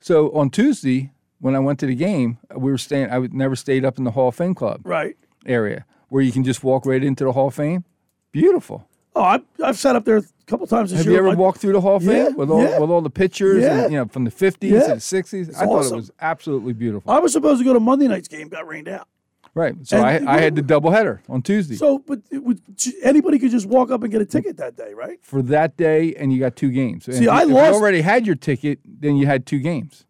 So 0.00 0.30
on 0.32 0.50
Tuesday, 0.50 1.10
when 1.40 1.54
I 1.54 1.58
went 1.58 1.78
to 1.80 1.86
the 1.86 1.94
game, 1.94 2.38
we 2.54 2.70
were 2.70 2.78
staying. 2.78 3.10
I 3.10 3.18
would 3.18 3.34
never 3.34 3.56
stayed 3.56 3.84
up 3.84 3.98
in 3.98 4.04
the 4.04 4.10
Hall 4.12 4.28
of 4.28 4.34
Fame 4.34 4.54
club 4.54 4.80
Right. 4.84 5.16
area 5.46 5.84
where 6.08 6.22
you 6.22 6.32
can 6.32 6.44
just 6.44 6.64
walk 6.64 6.86
right 6.86 7.02
into 7.02 7.24
the 7.24 7.32
Hall 7.32 7.48
of 7.48 7.54
Fame. 7.54 7.84
Beautiful. 8.32 8.86
Oh, 9.14 9.22
I've, 9.22 9.42
I've 9.62 9.78
sat 9.78 9.96
up 9.96 10.04
there 10.04 10.18
a 10.18 10.22
couple 10.46 10.66
times 10.66 10.90
this 10.90 10.98
Have 11.00 11.06
year. 11.06 11.14
you 11.14 11.18
ever 11.18 11.28
my- 11.28 11.34
walked 11.34 11.58
through 11.58 11.72
the 11.72 11.80
Hall 11.80 11.96
of 11.96 12.02
Yeah, 12.04 12.26
Fame 12.26 12.36
with 12.36 12.50
all 12.50 12.62
yeah. 12.62 12.78
with 12.78 12.90
all 12.90 13.00
the 13.00 13.10
pictures 13.10 13.62
Yeah. 13.62 13.82
and 13.84 13.92
you 13.92 13.98
know 13.98 14.06
from 14.06 14.24
the 14.24 14.30
fifties 14.30 14.72
Yeah. 14.72 14.92
and 14.92 15.02
sixties? 15.02 15.50
I 15.56 15.64
thought 15.66 15.86
it 15.86 15.94
was 15.94 16.10
absolutely 16.20 16.72
beautiful. 16.72 17.10
I 17.10 17.18
was 17.18 17.32
supposed 17.32 17.58
to 17.60 17.64
go 17.64 17.72
to 17.72 17.80
Monday 17.80 18.06
night's 18.08 18.28
game, 18.28 18.48
got 18.48 18.66
rained 18.68 18.88
out. 18.88 19.08
Right. 19.54 19.74
So 19.82 19.96
And- 20.04 20.28
I, 20.28 20.34
I 20.34 20.40
had 20.40 20.54
the 20.54 20.62
double 20.62 20.90
header 20.92 21.22
on 21.28 21.42
Tuesday 21.42 21.74
So, 21.74 21.98
but 21.98 22.20
would, 22.32 22.60
anybody 23.02 23.38
could 23.38 23.50
just 23.50 23.66
walk 23.66 23.90
up 23.90 24.02
and 24.02 24.12
get 24.12 24.20
a 24.20 24.26
ticket 24.26 24.56
that 24.58 24.76
day, 24.76 24.94
right? 24.94 25.18
for 25.22 25.42
that 25.42 25.76
day, 25.76 26.14
and 26.14 26.32
you 26.32 26.38
got 26.38 26.54
two 26.56 26.70
games. 26.70 27.08
And 27.08 27.16
See, 27.16 27.24
if 27.24 27.30
I 27.30 27.42
if 27.42 27.48
you 27.48 27.56
already 27.58 28.00
had 28.02 28.26
your 28.26 28.36
ticket, 28.36 28.78
then 28.84 29.16
you 29.16 29.26
had 29.26 29.46
two 29.46 29.58
games. 29.58 30.06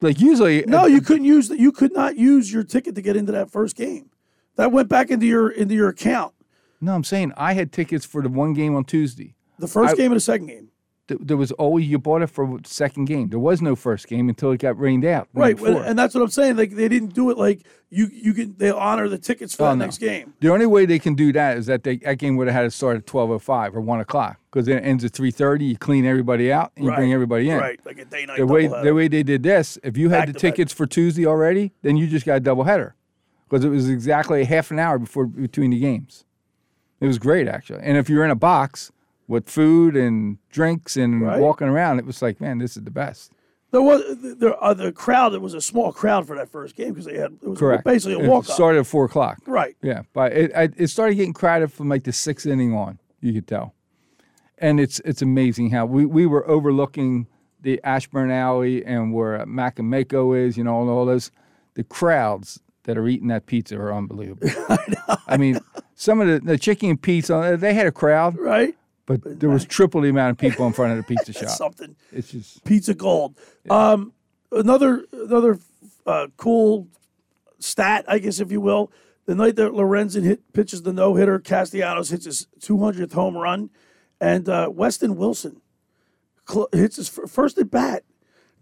Like 0.00 0.20
usually, 0.20 0.64
uh, 0.64 0.68
No, 0.68 0.86
you 0.86 1.00
couldn't 1.00 1.24
use 1.24 1.48
that. 1.48 1.58
You 1.58 1.72
could 1.72 1.92
not 1.92 2.16
use 2.16 2.52
your 2.52 2.64
ticket 2.64 2.94
to 2.96 3.02
get 3.02 3.16
into 3.16 3.32
that 3.32 3.50
first 3.50 3.76
game. 3.76 4.10
That 4.56 4.72
went 4.72 4.88
back 4.88 5.10
into 5.10 5.26
your 5.26 5.48
into 5.48 5.74
your 5.74 5.88
account. 5.88 6.34
No, 6.80 6.94
I'm 6.94 7.04
saying 7.04 7.32
I 7.36 7.54
had 7.54 7.72
tickets 7.72 8.04
for 8.04 8.20
the 8.22 8.28
one 8.28 8.52
game 8.52 8.74
on 8.74 8.84
Tuesday. 8.84 9.34
The 9.58 9.68
first 9.68 9.94
I- 9.94 9.96
game 9.96 10.12
and 10.12 10.16
the 10.16 10.20
second 10.20 10.46
game. 10.48 10.68
Th- 11.08 11.20
There 11.22 11.36
was 11.36 11.52
always 11.52 11.86
you 11.86 11.98
bought 11.98 12.22
it 12.22 12.26
for 12.28 12.58
the 12.60 12.68
second 12.68 13.04
game. 13.04 13.28
There 13.28 13.38
was 13.38 13.62
no 13.62 13.76
first 13.76 14.08
game 14.08 14.28
until 14.28 14.50
it 14.52 14.58
got 14.58 14.78
rained 14.78 15.04
out. 15.04 15.28
Right, 15.34 15.56
before. 15.56 15.82
and 15.84 15.96
that's 15.98 16.14
what 16.14 16.22
I'm 16.22 16.30
saying. 16.30 16.56
Like 16.56 16.72
they 16.72 16.88
didn't 16.88 17.14
do 17.14 17.30
it 17.30 17.38
like 17.38 17.60
you. 17.90 18.08
You 18.12 18.34
can 18.34 18.56
they 18.58 18.70
honor 18.70 19.08
the 19.08 19.18
tickets 19.18 19.54
for 19.54 19.62
Oh, 19.64 19.66
that 19.70 19.76
no. 19.76 19.84
next 19.84 19.98
game. 19.98 20.34
The 20.40 20.48
only 20.50 20.66
way 20.66 20.84
they 20.84 20.98
can 20.98 21.14
do 21.14 21.32
that 21.32 21.58
is 21.58 21.66
that 21.66 21.84
they, 21.84 21.98
that 21.98 22.18
game 22.18 22.36
would 22.36 22.48
have 22.48 22.54
had 22.56 22.62
to 22.62 22.70
start 22.70 22.96
at 22.96 23.06
twelve 23.06 23.30
oh 23.30 23.38
five 23.38 23.76
or 23.76 23.80
one 23.80 24.00
o'clock 24.00 24.38
because 24.50 24.66
then 24.66 24.78
it 24.78 24.82
ends 24.82 25.04
at 25.04 25.12
three 25.12 25.30
thirty. 25.30 25.66
You 25.66 25.76
clean 25.76 26.04
everybody 26.04 26.50
out 26.52 26.72
and 26.76 26.84
you 26.86 26.92
bring 26.92 27.12
everybody 27.12 27.50
in. 27.50 27.58
right, 27.58 27.78
like 27.86 27.98
a 27.98 28.04
day 28.04 28.26
night 28.26 28.38
The 28.38 28.46
way 28.46 28.66
the 28.66 28.92
way 28.94 29.06
they 29.06 29.22
did 29.22 29.42
this, 29.44 29.78
if 29.84 29.96
you 29.96 30.08
had 30.10 30.18
Back 30.20 30.26
the 30.26 30.32
back. 30.32 30.40
tickets 30.40 30.72
for 30.72 30.86
Tuesday 30.86 31.24
already, 31.26 31.72
then 31.82 31.96
you 31.96 32.08
just 32.08 32.26
got 32.26 32.36
a 32.38 32.40
double 32.40 32.64
header 32.64 32.96
because 33.48 33.64
it 33.64 33.68
was 33.68 33.88
exactly 33.88 34.42
half 34.44 34.72
an 34.72 34.80
hour 34.80 34.98
before 34.98 35.26
between 35.26 35.70
the 35.70 35.78
games. 35.78 36.24
It 36.98 37.06
was 37.06 37.18
great 37.20 37.46
actually, 37.46 37.82
and 37.84 37.96
if 37.96 38.08
you're 38.08 38.24
in 38.24 38.30
a 38.32 38.34
box 38.34 38.90
with 39.28 39.48
food 39.48 39.96
and 39.96 40.38
drinks 40.50 40.96
and 40.96 41.22
Right. 41.22 41.40
walking 41.40 41.68
around, 41.68 41.98
it 41.98 42.06
was 42.06 42.22
like, 42.22 42.40
man, 42.40 42.58
this 42.58 42.76
is 42.76 42.84
the 42.84 42.90
best. 42.90 43.32
There 43.72 43.82
was 43.82 44.02
there 44.38 44.62
uh, 44.62 44.74
the 44.74 44.92
crowd. 44.92 45.34
It 45.34 45.42
was 45.42 45.52
a 45.52 45.60
small 45.60 45.92
crowd 45.92 46.26
for 46.26 46.36
that 46.36 46.48
first 46.48 46.76
game 46.76 46.90
because 46.90 47.04
they 47.06 47.18
had 47.18 47.32
it 47.42 47.48
was 47.48 47.58
Correct. 47.58 47.84
basically 47.84 48.24
a 48.24 48.30
walk 48.30 48.44
started 48.44 48.78
at 48.78 48.86
four 48.86 49.04
o'clock. 49.04 49.38
Right. 49.46 49.76
Yeah, 49.82 50.02
but 50.12 50.32
it 50.32 50.52
I, 50.54 50.68
it 50.76 50.86
started 50.86 51.16
getting 51.16 51.32
crowded 51.32 51.72
from 51.72 51.88
like 51.88 52.04
the 52.04 52.12
sixth 52.12 52.46
inning 52.46 52.72
on. 52.74 52.98
You 53.20 53.32
could 53.32 53.48
tell, 53.48 53.74
and 54.58 54.78
it's 54.78 55.00
it's 55.00 55.20
amazing 55.20 55.70
how 55.70 55.84
we, 55.84 56.06
we 56.06 56.26
were 56.26 56.48
overlooking 56.48 57.26
the 57.60 57.80
Ashburn 57.82 58.30
Alley 58.30 58.84
and 58.84 59.12
where 59.12 59.44
Manco 59.44 59.82
& 59.82 59.82
Manco 59.82 60.32
is, 60.32 60.56
you 60.56 60.62
know, 60.62 60.80
and 60.82 60.88
all 60.88 61.04
those 61.04 61.32
the 61.74 61.82
crowds 61.82 62.60
that 62.84 62.96
are 62.96 63.08
eating 63.08 63.28
that 63.28 63.46
pizza 63.46 63.76
are 63.76 63.92
unbelievable. 63.92 64.48
I, 65.26 65.36
mean, 65.36 65.58
some 65.96 66.20
of 66.20 66.28
the, 66.28 66.38
the 66.38 66.56
chicken 66.56 66.90
and 66.90 67.02
pizza 67.02 67.56
they 67.58 67.74
had 67.74 67.86
a 67.86 67.92
crowd, 67.92 68.38
right? 68.38 68.76
But 69.06 69.38
there 69.40 69.48
was 69.50 69.64
triple 69.64 70.00
the 70.00 70.08
amount 70.08 70.32
of 70.32 70.38
people 70.38 70.66
in 70.66 70.72
front 70.72 70.98
of 70.98 71.06
the 71.06 71.14
pizza 71.14 71.32
shop. 71.40 71.48
something. 71.50 71.94
It's 72.12 72.32
just 72.32 72.64
Pizza 72.64 72.92
Gold. 72.92 73.38
Um, 73.70 74.12
another 74.50 75.04
another 75.12 75.58
uh, 76.04 76.26
cool 76.36 76.88
stat, 77.60 78.04
I 78.08 78.18
guess, 78.18 78.40
if 78.40 78.50
you 78.50 78.60
will. 78.60 78.90
The 79.26 79.34
night 79.34 79.56
that 79.56 79.72
Lorenzen 79.72 80.24
hit 80.24 80.52
pitches 80.52 80.82
the 80.82 80.92
no 80.92 81.14
hitter, 81.14 81.38
Castellanos 81.40 82.10
hits 82.10 82.24
his 82.26 82.46
200th 82.60 83.12
home 83.12 83.36
run, 83.36 83.70
and 84.20 84.48
uh, 84.48 84.68
Weston 84.72 85.16
Wilson 85.16 85.60
cl- 86.48 86.68
hits 86.72 86.96
his 86.96 87.16
f- 87.18 87.28
first 87.30 87.58
at 87.58 87.70
bat. 87.70 88.04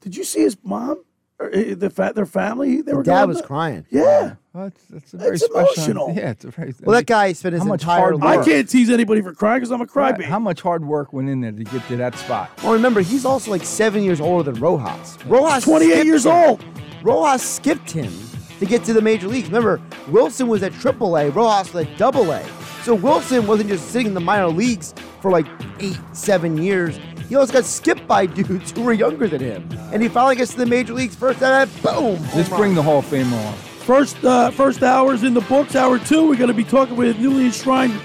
Did 0.01 0.16
you 0.16 0.24
see 0.24 0.40
his 0.40 0.57
mom? 0.62 1.05
Or, 1.45 1.55
uh, 1.55 1.74
the 1.76 1.90
fa- 1.90 2.12
their 2.14 2.26
family? 2.26 2.76
They 2.82 2.92
The 2.92 2.97
were 2.97 3.03
dad 3.03 3.14
going 3.20 3.28
was 3.28 3.36
nuts. 3.38 3.47
crying. 3.47 3.86
Yeah. 3.90 4.34
Well, 4.53 4.64
that's, 4.64 4.84
that's 4.86 5.14
a 5.14 5.16
very 5.16 5.34
It's 5.34 5.45
special. 5.45 5.61
emotional. 5.61 6.12
Yeah, 6.16 6.30
it's 6.30 6.45
a 6.45 6.51
very. 6.51 6.74
Well, 6.82 6.97
that 6.97 7.07
guy 7.07 7.32
spent 7.32 7.55
his 7.55 7.66
entire 7.66 8.01
hard 8.01 8.14
life. 8.20 8.38
work? 8.38 8.47
I 8.47 8.51
can't 8.51 8.68
tease 8.68 8.88
anybody 8.90 9.20
for 9.20 9.32
crying 9.34 9.61
because 9.61 9.72
I'm 9.72 9.80
a 9.80 9.86
Right, 9.95 10.14
crybaby. 10.16 10.24
How 10.24 10.38
much 10.38 10.61
hard 10.62 10.84
work 10.84 11.12
went 11.12 11.28
in 11.28 11.40
there 11.40 11.53
to 11.53 11.64
get 11.64 11.86
to 11.88 11.97
that 11.97 12.16
spot? 12.16 12.51
Well, 12.62 12.72
remember, 12.72 13.01
he's 13.01 13.24
also 13.24 13.51
like 13.51 13.64
seven 13.64 14.03
years 14.03 14.20
older 14.20 14.51
than 14.53 14.61
Rojas. 14.61 15.18
Rojas, 15.26 15.64
28 15.64 16.05
years 16.07 16.24
him. 16.26 16.32
old. 16.32 16.64
Rojas 17.03 17.42
skipped 17.42 17.90
him 17.90 18.12
to 18.61 18.66
get 18.66 18.84
to 18.84 18.92
the 18.92 19.03
major 19.03 19.26
leagues. 19.28 19.49
Remember, 19.49 19.80
Wilson 20.09 20.47
was 20.47 20.62
at 20.62 20.72
AAA, 20.72 21.34
Rojas 21.34 21.74
was 21.74 21.86
at 21.86 22.01
AA. 22.01 22.42
So 22.84 22.95
Wilson 22.95 23.47
wasn't 23.47 23.70
just 23.70 23.88
sitting 23.90 24.09
in 24.09 24.14
the 24.14 24.20
minor 24.20 24.49
leagues 24.49 24.95
for 25.20 25.30
like 25.30 25.47
eight, 25.80 25.99
seven 26.12 26.59
years. 26.59 26.99
He 27.29 27.37
also 27.37 27.53
got 27.53 27.64
skipped 27.64 28.07
by 28.07 28.27
dudes 28.27 28.72
who 28.72 28.83
were 28.83 28.93
younger 28.93 29.27
than 29.27 29.41
him, 29.41 29.68
and 29.93 30.03
he 30.03 30.09
finally 30.09 30.37
gets 30.37 30.53
to 30.53 30.59
the 30.59 30.66
major 30.66 30.93
leagues 30.93 31.14
first. 31.14 31.43
And 31.43 31.70
boom! 31.83 32.20
Let's 32.35 32.49
bring 32.49 32.61
run. 32.61 32.75
the 32.75 32.83
Hall 32.83 32.99
of 32.99 33.07
Fame 33.07 33.33
on. 33.33 33.55
First, 33.55 34.22
uh, 34.25 34.51
first 34.51 34.83
hours 34.83 35.22
in 35.22 35.35
the 35.35 35.41
books. 35.43 35.77
Hour 35.77 35.99
two, 35.99 36.29
we're 36.29 36.37
going 36.37 36.49
to 36.49 36.55
be 36.55 36.64
talking 36.64 36.97
with 36.97 37.18
newly 37.18 37.47
enshrined 37.47 37.99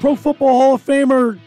Pro 0.00 0.14
Football 0.16 0.58
Hall 0.60 0.74
of 0.74 0.84
Famer 0.84 1.38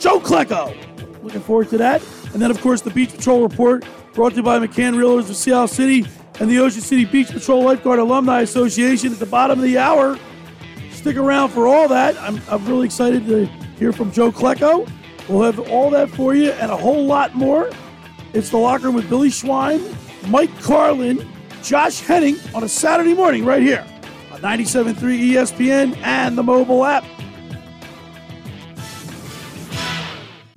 Joe 0.00 0.20
Klecko. 0.20 0.76
Looking 1.22 1.40
forward 1.40 1.68
to 1.70 1.78
that. 1.78 2.02
And 2.32 2.40
then, 2.40 2.50
of 2.50 2.60
course, 2.60 2.80
the 2.80 2.90
Beach 2.90 3.10
Patrol 3.14 3.42
Report 3.42 3.84
brought 4.14 4.30
to 4.30 4.36
you 4.36 4.42
by 4.42 4.58
McCann 4.58 4.94
Realtors 4.94 5.28
of 5.30 5.36
Sea 5.36 5.52
Isle 5.52 5.68
City 5.68 6.06
and 6.40 6.50
the 6.50 6.58
Ocean 6.58 6.80
City 6.80 7.04
Beach 7.04 7.28
Patrol 7.28 7.64
Lifeguard 7.64 7.98
Alumni 7.98 8.42
Association 8.42 9.12
at 9.12 9.18
the 9.18 9.26
bottom 9.26 9.58
of 9.58 9.64
the 9.64 9.78
hour. 9.78 10.18
Stick 10.92 11.16
around 11.16 11.50
for 11.50 11.66
all 11.66 11.88
that. 11.88 12.16
I'm, 12.18 12.40
I'm 12.48 12.64
really 12.66 12.86
excited 12.86 13.26
to 13.26 13.46
hear 13.78 13.92
from 13.92 14.12
Joe 14.12 14.30
Klecko. 14.30 14.90
We'll 15.28 15.42
have 15.42 15.58
all 15.70 15.90
that 15.90 16.08
for 16.10 16.34
you 16.34 16.52
and 16.52 16.70
a 16.70 16.76
whole 16.76 17.04
lot 17.04 17.34
more. 17.34 17.70
It's 18.32 18.50
the 18.50 18.56
locker 18.56 18.84
room 18.84 18.94
with 18.94 19.08
Billy 19.08 19.28
Schwein, 19.28 19.94
Mike 20.28 20.56
Carlin, 20.60 21.26
Josh 21.62 22.00
Henning 22.00 22.36
on 22.54 22.62
a 22.64 22.68
Saturday 22.68 23.14
morning 23.14 23.44
right 23.44 23.62
here 23.62 23.86
on 24.32 24.40
97.3 24.40 24.94
ESPN 25.32 25.96
and 25.98 26.38
the 26.38 26.42
mobile 26.42 26.84
app. 26.84 27.04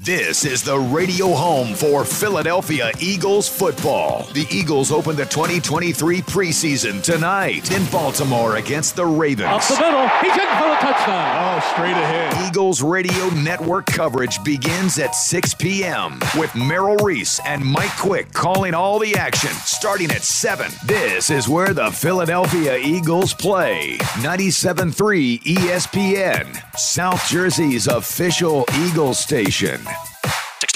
This 0.03 0.45
is 0.45 0.63
the 0.63 0.79
radio 0.79 1.27
home 1.27 1.75
for 1.75 2.03
Philadelphia 2.03 2.91
Eagles 2.99 3.47
football. 3.47 4.23
The 4.33 4.47
Eagles 4.49 4.91
open 4.91 5.15
the 5.15 5.25
2023 5.25 6.23
preseason 6.23 7.03
tonight 7.03 7.71
in 7.71 7.85
Baltimore 7.91 8.55
against 8.55 8.95
the 8.95 9.05
Ravens. 9.05 9.49
Up 9.51 9.61
the 9.61 9.75
middle. 9.75 10.07
He's 10.21 10.33
in 10.33 10.49
for 10.57 10.69
the 10.69 10.77
touchdown. 10.81 11.37
Oh, 11.37 11.71
straight 11.71 11.91
ahead. 11.91 12.47
Eagles 12.47 12.81
radio 12.81 13.29
network 13.29 13.85
coverage 13.85 14.43
begins 14.43 14.97
at 14.97 15.13
6 15.13 15.53
p.m. 15.53 16.19
with 16.35 16.55
Merrill 16.55 16.97
Reese 16.97 17.39
and 17.45 17.63
Mike 17.63 17.95
Quick 17.95 18.33
calling 18.33 18.73
all 18.73 18.97
the 18.97 19.13
action 19.13 19.51
starting 19.51 20.09
at 20.09 20.23
7. 20.23 20.71
This 20.83 21.29
is 21.29 21.47
where 21.47 21.75
the 21.75 21.91
Philadelphia 21.91 22.75
Eagles 22.75 23.35
play. 23.35 23.97
97.3 23.99 25.43
ESPN, 25.43 26.75
South 26.75 27.23
Jersey's 27.27 27.85
official 27.85 28.65
Eagles 28.79 29.19
station. 29.19 29.79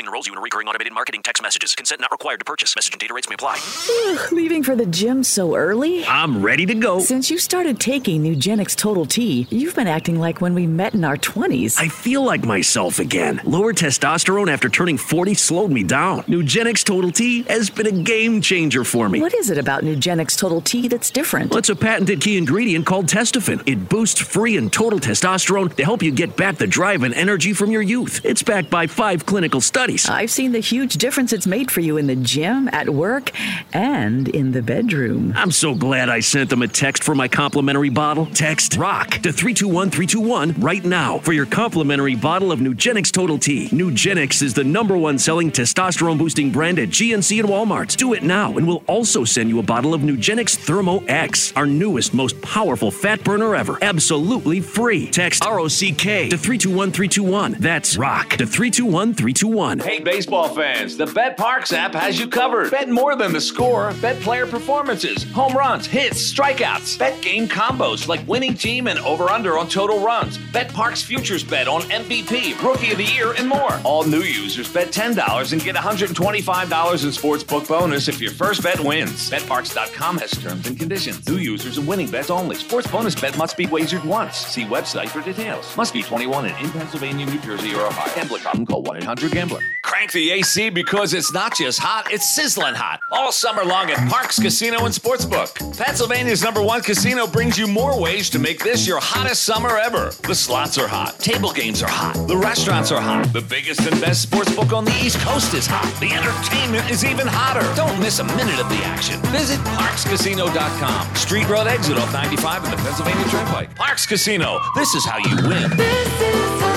Texting 0.05 0.09
enrolls 0.09 0.27
you 0.27 0.33
in 0.33 0.39
recurring 0.39 0.67
automated 0.67 0.93
marketing 0.93 1.21
text 1.23 1.41
messages. 1.41 1.75
Consent 1.75 2.01
not 2.01 2.11
required 2.11 2.39
to 2.39 2.45
purchase. 2.45 2.75
Message 2.75 2.93
and 2.93 2.99
data 2.99 3.13
rates 3.13 3.27
may 3.29 3.35
apply. 3.35 3.59
Ugh, 4.07 4.31
Leaving 4.31 4.63
for 4.63 4.75
the 4.75 4.85
gym 4.85 5.23
so 5.23 5.55
early? 5.55 6.05
I'm 6.05 6.41
ready 6.43 6.65
to 6.67 6.75
go. 6.75 6.99
Since 6.99 7.29
you 7.31 7.37
started 7.37 7.79
taking 7.79 8.23
Nugenix 8.23 8.75
Total 8.75 9.05
T, 9.05 9.47
you've 9.49 9.75
been 9.75 9.87
acting 9.87 10.19
like 10.19 10.41
when 10.41 10.53
we 10.53 10.67
met 10.67 10.93
in 10.93 11.03
our 11.03 11.17
20s. 11.17 11.79
I 11.79 11.87
feel 11.87 12.23
like 12.23 12.45
myself 12.45 12.99
again. 12.99 13.41
Lower 13.45 13.73
testosterone 13.73 14.51
after 14.51 14.69
turning 14.69 14.97
40 14.97 15.33
slowed 15.33 15.71
me 15.71 15.83
down. 15.83 16.21
Nugenix 16.23 16.83
Total 16.83 17.11
T 17.11 17.43
has 17.43 17.69
been 17.69 17.87
a 17.87 18.03
game 18.03 18.41
changer 18.41 18.83
for 18.83 19.09
me. 19.09 19.21
What 19.21 19.33
is 19.33 19.49
it 19.49 19.57
about 19.57 19.83
Nugenix 19.83 20.37
Total 20.37 20.61
T 20.61 20.87
that's 20.87 21.09
different? 21.09 21.49
Well, 21.51 21.59
it's 21.59 21.69
a 21.69 21.75
patented 21.75 22.21
key 22.21 22.37
ingredient 22.37 22.85
called 22.85 23.07
Testofen. 23.07 23.61
It 23.65 23.89
boosts 23.89 24.21
free 24.21 24.57
and 24.57 24.71
total 24.71 24.99
testosterone 24.99 25.75
to 25.75 25.83
help 25.83 26.03
you 26.03 26.11
get 26.11 26.35
back 26.37 26.57
the 26.57 26.67
drive 26.67 27.03
and 27.03 27.13
energy 27.13 27.53
from 27.53 27.71
your 27.71 27.81
youth. 27.81 28.21
It's 28.23 28.43
backed 28.43 28.69
by 28.69 28.87
five 28.87 29.25
clinical 29.25 29.61
studies. 29.61 29.94
I've 30.09 30.31
seen 30.31 30.51
the 30.51 30.59
huge 30.59 30.95
difference 30.95 31.31
it's 31.31 31.47
made 31.47 31.71
for 31.71 31.79
you 31.79 31.97
in 31.97 32.07
the 32.07 32.15
gym, 32.15 32.69
at 32.71 32.89
work, 32.89 33.31
and 33.73 34.27
in 34.27 34.51
the 34.51 34.61
bedroom. 34.61 35.33
I'm 35.35 35.51
so 35.51 35.73
glad 35.73 36.09
I 36.09 36.19
sent 36.19 36.49
them 36.49 36.61
a 36.61 36.67
text 36.67 37.03
for 37.03 37.15
my 37.15 37.27
complimentary 37.27 37.89
bottle. 37.89 38.25
Text 38.27 38.75
ROCK 38.75 39.21
to 39.21 39.31
321321 39.31 40.61
right 40.61 40.83
now 40.83 41.19
for 41.19 41.33
your 41.33 41.45
complimentary 41.45 42.15
bottle 42.15 42.51
of 42.51 42.59
Nugenix 42.59 43.11
Total 43.11 43.37
T. 43.37 43.69
Nugenix 43.69 44.41
is 44.41 44.53
the 44.53 44.63
number 44.63 44.97
one 44.97 45.17
selling 45.17 45.51
testosterone 45.51 46.17
boosting 46.17 46.51
brand 46.51 46.79
at 46.79 46.89
GNC 46.89 47.39
and 47.39 47.49
Walmart. 47.49 47.95
Do 47.95 48.13
it 48.13 48.23
now, 48.23 48.57
and 48.57 48.67
we'll 48.67 48.83
also 48.87 49.23
send 49.23 49.49
you 49.49 49.59
a 49.59 49.63
bottle 49.63 49.93
of 49.93 50.01
Nugenix 50.01 50.55
Thermo 50.55 51.03
X, 51.05 51.53
our 51.55 51.65
newest, 51.65 52.13
most 52.13 52.41
powerful 52.41 52.91
fat 52.91 53.23
burner 53.23 53.55
ever. 53.55 53.77
Absolutely 53.81 54.59
free. 54.61 55.07
Text 55.11 55.43
ROCK 55.45 56.29
to 56.29 56.37
321321. 56.37 57.57
That's 57.59 57.97
ROCK 57.97 58.29
to 58.37 58.45
321321. 58.45 59.81
Hey, 59.85 59.99
baseball 59.99 60.49
fans, 60.49 60.97
the 60.97 61.05
Bet 61.05 61.37
Parx 61.37 61.71
app 61.71 61.93
has 61.93 62.19
you 62.19 62.27
covered. 62.27 62.71
Bet 62.71 62.89
more 62.89 63.15
than 63.15 63.31
the 63.31 63.39
score. 63.39 63.93
Bet 64.01 64.19
player 64.19 64.47
performances, 64.47 65.31
home 65.31 65.53
runs, 65.53 65.85
hits, 65.85 66.33
strikeouts. 66.33 66.97
Bet 66.97 67.21
game 67.21 67.47
combos 67.47 68.07
like 68.07 68.27
winning 68.27 68.55
team 68.55 68.87
and 68.87 68.97
over 69.01 69.29
under 69.29 69.59
on 69.59 69.67
total 69.67 70.03
runs. 70.03 70.39
Bet 70.51 70.69
Parx 70.69 71.03
futures 71.03 71.43
bet 71.43 71.67
on 71.67 71.81
MVP, 71.83 72.59
rookie 72.63 72.93
of 72.93 72.97
the 72.97 73.03
year, 73.03 73.33
and 73.33 73.47
more. 73.47 73.79
All 73.83 74.03
new 74.03 74.21
users 74.21 74.73
bet 74.73 74.87
$10 74.87 75.53
and 75.53 75.63
get 75.63 75.75
$125 75.75 76.07
in 76.07 77.09
sportsbook 77.11 77.67
bonus 77.67 78.07
if 78.07 78.19
your 78.19 78.31
first 78.31 78.63
bet 78.63 78.79
wins. 78.79 79.29
BetParx.com 79.29 80.17
has 80.17 80.31
terms 80.31 80.65
and 80.65 80.79
conditions. 80.79 81.29
New 81.29 81.37
users 81.37 81.77
and 81.77 81.87
winning 81.87 82.09
bets 82.09 82.31
only. 82.31 82.55
Sports 82.55 82.87
bonus 82.87 83.13
bet 83.13 83.37
must 83.37 83.55
be 83.55 83.67
wagered 83.67 84.03
once. 84.03 84.35
See 84.35 84.63
website 84.63 85.09
for 85.09 85.21
details. 85.21 85.77
Must 85.77 85.93
be 85.93 86.01
21 86.01 86.47
and 86.47 86.65
in 86.65 86.71
Pennsylvania, 86.71 87.27
New 87.27 87.39
Jersey, 87.41 87.75
or 87.75 87.85
Ohio. 87.85 88.15
Gambling 88.15 88.41
problem? 88.41 88.65
Call 88.65 88.81
1 88.81 88.97
800 88.97 89.31
Gambler. 89.31 89.61
Crank 89.83 90.11
the 90.11 90.31
AC 90.31 90.69
because 90.69 91.13
it's 91.13 91.31
not 91.31 91.55
just 91.55 91.79
hot, 91.79 92.11
it's 92.11 92.33
sizzling 92.35 92.75
hot. 92.75 92.99
All 93.11 93.31
summer 93.31 93.63
long 93.63 93.91
at 93.91 93.97
Parx 94.09 94.41
Casino 94.41 94.85
and 94.85 94.93
Sportsbook. 94.93 95.77
Pennsylvania's 95.77 96.43
number 96.43 96.61
one 96.61 96.81
casino 96.81 97.27
brings 97.27 97.57
you 97.57 97.67
more 97.67 97.99
ways 97.99 98.29
to 98.31 98.39
make 98.39 98.63
this 98.63 98.87
your 98.87 98.99
hottest 98.99 99.43
summer 99.43 99.77
ever. 99.77 100.11
The 100.23 100.35
slots 100.35 100.77
are 100.77 100.87
hot, 100.87 101.19
table 101.19 101.51
games 101.51 101.81
are 101.83 101.89
hot, 101.89 102.27
the 102.27 102.37
restaurants 102.37 102.91
are 102.91 103.01
hot, 103.01 103.31
the 103.33 103.41
biggest 103.41 103.81
and 103.81 103.99
best 104.01 104.29
sportsbook 104.29 104.75
on 104.75 104.85
the 104.85 104.95
East 105.03 105.19
Coast 105.19 105.53
is 105.53 105.67
hot, 105.67 105.91
the 105.99 106.11
entertainment 106.13 106.89
is 106.89 107.05
even 107.05 107.27
hotter. 107.27 107.65
Don't 107.75 107.99
miss 107.99 108.19
a 108.19 108.23
minute 108.23 108.59
of 108.59 108.69
the 108.69 108.83
action. 108.85 109.19
Visit 109.31 109.59
ParxCasino.com. 109.59 111.15
Street 111.15 111.47
Road 111.49 111.67
exit 111.67 111.97
off 111.97 112.11
95 112.13 112.65
in 112.65 112.71
the 112.71 112.77
Pennsylvania 112.77 113.25
Turnpike. 113.27 113.75
Parx 113.75 114.07
Casino, 114.07 114.59
this 114.75 114.93
is 114.95 115.05
how 115.05 115.17
you 115.17 115.35
win. 115.47 116.74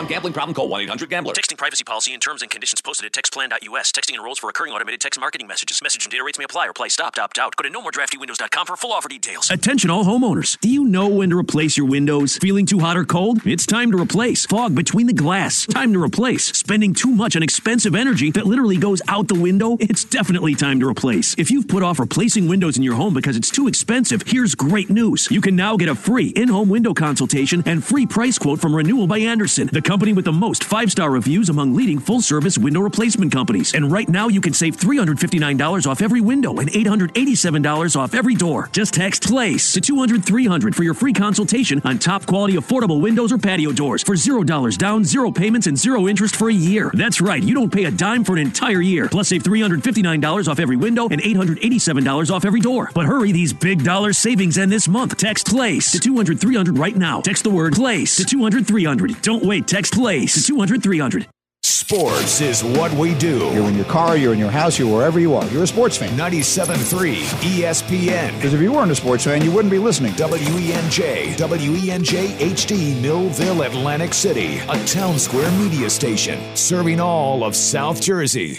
21 0.00 0.08
gambling 0.08 0.32
problem, 0.32 0.54
call 0.54 0.68
1 0.68 0.80
800 0.82 1.10
Gambler. 1.10 1.34
Texting 1.34 1.58
privacy 1.58 1.84
policy 1.84 2.14
and 2.14 2.22
terms 2.22 2.40
and 2.40 2.50
conditions 2.50 2.80
posted 2.80 3.04
at 3.04 3.12
textplan.us. 3.12 3.92
Texting 3.92 4.14
enrolls 4.14 4.38
for 4.38 4.46
recurring 4.46 4.72
automated 4.72 4.98
text 5.00 5.20
marketing 5.20 5.46
messages. 5.46 5.82
Message 5.82 6.06
and 6.06 6.10
data 6.10 6.24
rates 6.24 6.38
may 6.38 6.44
apply. 6.44 6.66
Reply 6.66 6.88
stop, 6.88 7.18
opt 7.18 7.38
out. 7.38 7.54
Go 7.56 7.68
to 7.68 7.70
nomoredraftywindows.com 7.70 8.66
for 8.66 8.76
full 8.76 8.92
offer 8.92 9.08
details. 9.08 9.50
Attention 9.50 9.90
all 9.90 10.04
homeowners. 10.04 10.58
Do 10.60 10.70
you 10.70 10.84
know 10.84 11.06
when 11.08 11.30
to 11.30 11.38
replace 11.38 11.76
your 11.76 11.86
windows? 11.86 12.38
Feeling 12.38 12.64
too 12.64 12.78
hot 12.78 12.96
or 12.96 13.04
cold? 13.04 13.46
It's 13.46 13.66
time 13.66 13.92
to 13.92 14.00
replace. 14.00 14.46
Fog 14.46 14.74
between 14.74 15.06
the 15.06 15.12
glass. 15.12 15.66
Time 15.66 15.92
to 15.92 16.02
replace. 16.02 16.46
Spending 16.46 16.94
too 16.94 17.10
much 17.10 17.36
on 17.36 17.42
expensive 17.42 17.94
energy 17.94 18.30
that 18.30 18.46
literally 18.46 18.78
goes 18.78 19.02
out 19.06 19.28
the 19.28 19.38
window? 19.38 19.76
It's 19.80 20.04
definitely 20.04 20.54
time 20.54 20.80
to 20.80 20.88
replace. 20.88 21.34
If 21.36 21.50
you've 21.50 21.68
put 21.68 21.82
off 21.82 21.98
replacing 21.98 22.48
windows 22.48 22.78
in 22.78 22.82
your 22.82 22.94
home 22.94 23.12
because 23.12 23.36
it's 23.36 23.50
too 23.50 23.68
expensive, 23.68 24.22
here's 24.26 24.54
great 24.54 24.88
news. 24.88 25.30
You 25.30 25.42
can 25.42 25.56
now 25.56 25.76
get 25.76 25.90
a 25.90 25.94
free 25.94 26.28
in-home 26.28 26.70
window 26.70 26.94
consultation 26.94 27.62
and 27.66 27.84
free 27.84 28.06
price 28.06 28.38
quote 28.38 28.60
from 28.60 28.74
Renewal 28.74 29.06
by 29.06 29.18
Andersen, 29.18 29.68
the 29.70 29.89
company 29.90 30.12
with 30.12 30.24
the 30.24 30.30
most 30.30 30.62
five 30.62 30.88
star 30.88 31.10
reviews 31.10 31.48
among 31.48 31.74
leading 31.74 31.98
full 31.98 32.20
service 32.20 32.56
window 32.56 32.78
replacement 32.78 33.32
companies. 33.32 33.74
And 33.74 33.90
right 33.90 34.08
now, 34.08 34.28
you 34.28 34.40
can 34.40 34.52
save 34.52 34.76
$359 34.76 35.84
off 35.84 36.00
every 36.00 36.20
window 36.20 36.60
and 36.60 36.70
$887 36.70 37.96
off 37.96 38.14
every 38.14 38.36
door. 38.36 38.68
Just 38.70 38.94
text 38.94 39.26
PLACE 39.26 39.72
to 39.72 39.80
200 39.80 40.24
300 40.24 40.76
for 40.76 40.84
your 40.84 40.94
free 40.94 41.12
consultation 41.12 41.82
on 41.84 41.98
top 41.98 42.24
quality 42.24 42.54
affordable 42.54 43.00
windows 43.00 43.32
or 43.32 43.38
patio 43.38 43.72
doors 43.72 44.04
for 44.04 44.14
$0 44.14 44.78
down, 44.78 45.02
zero 45.02 45.32
payments, 45.32 45.66
and 45.66 45.76
zero 45.76 46.06
interest 46.06 46.36
for 46.36 46.48
a 46.48 46.54
year. 46.54 46.92
That's 46.94 47.20
right, 47.20 47.42
you 47.42 47.52
don't 47.52 47.72
pay 47.72 47.86
a 47.86 47.90
dime 47.90 48.22
for 48.22 48.34
an 48.34 48.38
entire 48.38 48.80
year. 48.80 49.08
Plus, 49.08 49.30
save 49.30 49.42
$359 49.42 50.46
off 50.46 50.60
every 50.60 50.76
window 50.76 51.08
and 51.08 51.20
$887 51.20 52.30
off 52.30 52.44
every 52.44 52.60
door. 52.60 52.92
But 52.94 53.06
hurry, 53.06 53.32
these 53.32 53.52
big 53.52 53.82
dollar 53.82 54.12
savings 54.12 54.56
end 54.56 54.70
this 54.70 54.86
month. 54.86 55.16
Text 55.16 55.48
PLACE 55.48 55.90
to 55.90 55.98
200 55.98 56.40
300 56.40 56.78
right 56.78 56.94
now. 56.94 57.22
Text 57.22 57.42
the 57.42 57.50
word 57.50 57.72
PLACE 57.72 58.14
to 58.18 58.24
200 58.24 58.68
300. 58.68 59.20
Don't 59.22 59.44
wait, 59.44 59.66
text 59.66 59.79
PLACE 59.88 60.34
to 60.34 60.42
200 60.42 60.82
300. 60.82 61.28
Sports 61.62 62.40
is 62.40 62.62
what 62.62 62.92
we 62.92 63.14
do. 63.14 63.38
You're 63.52 63.68
in 63.68 63.74
your 63.74 63.84
car, 63.86 64.16
you're 64.16 64.32
in 64.32 64.38
your 64.38 64.50
house, 64.50 64.78
you're 64.78 64.92
wherever 64.92 65.18
you 65.18 65.34
are. 65.34 65.44
You're 65.48 65.64
a 65.64 65.66
sports 65.66 65.96
fan. 65.96 66.10
97.3 66.16 67.14
ESPN. 67.40 68.34
Because 68.36 68.54
if 68.54 68.60
you 68.60 68.72
weren't 68.72 68.92
a 68.92 68.94
sports 68.94 69.24
fan, 69.24 69.42
you 69.42 69.50
wouldn't 69.50 69.72
be 69.72 69.78
listening. 69.78 70.12
WENJ, 70.12 71.36
WENJ 71.36 72.28
HD, 72.38 73.02
Millville, 73.02 73.62
Atlantic 73.62 74.14
City, 74.14 74.58
a 74.68 74.84
town 74.84 75.18
square 75.18 75.50
media 75.58 75.90
station 75.90 76.38
serving 76.54 77.00
all 77.00 77.42
of 77.42 77.56
South 77.56 78.00
Jersey. 78.00 78.58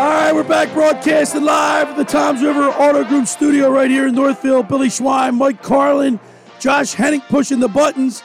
All 0.00 0.08
right, 0.08 0.34
we're 0.34 0.44
back 0.44 0.72
broadcasting 0.72 1.44
live 1.44 1.88
at 1.88 1.96
the 1.98 2.06
Toms 2.06 2.42
River 2.42 2.68
Auto 2.70 3.04
Group 3.04 3.26
studio 3.26 3.70
right 3.70 3.90
here 3.90 4.06
in 4.06 4.14
Northfield. 4.14 4.66
Billy 4.66 4.88
Schwein, 4.88 5.36
Mike 5.36 5.62
Carlin, 5.62 6.18
Josh 6.58 6.94
Hennick 6.94 7.28
pushing 7.28 7.60
the 7.60 7.68
buttons. 7.68 8.22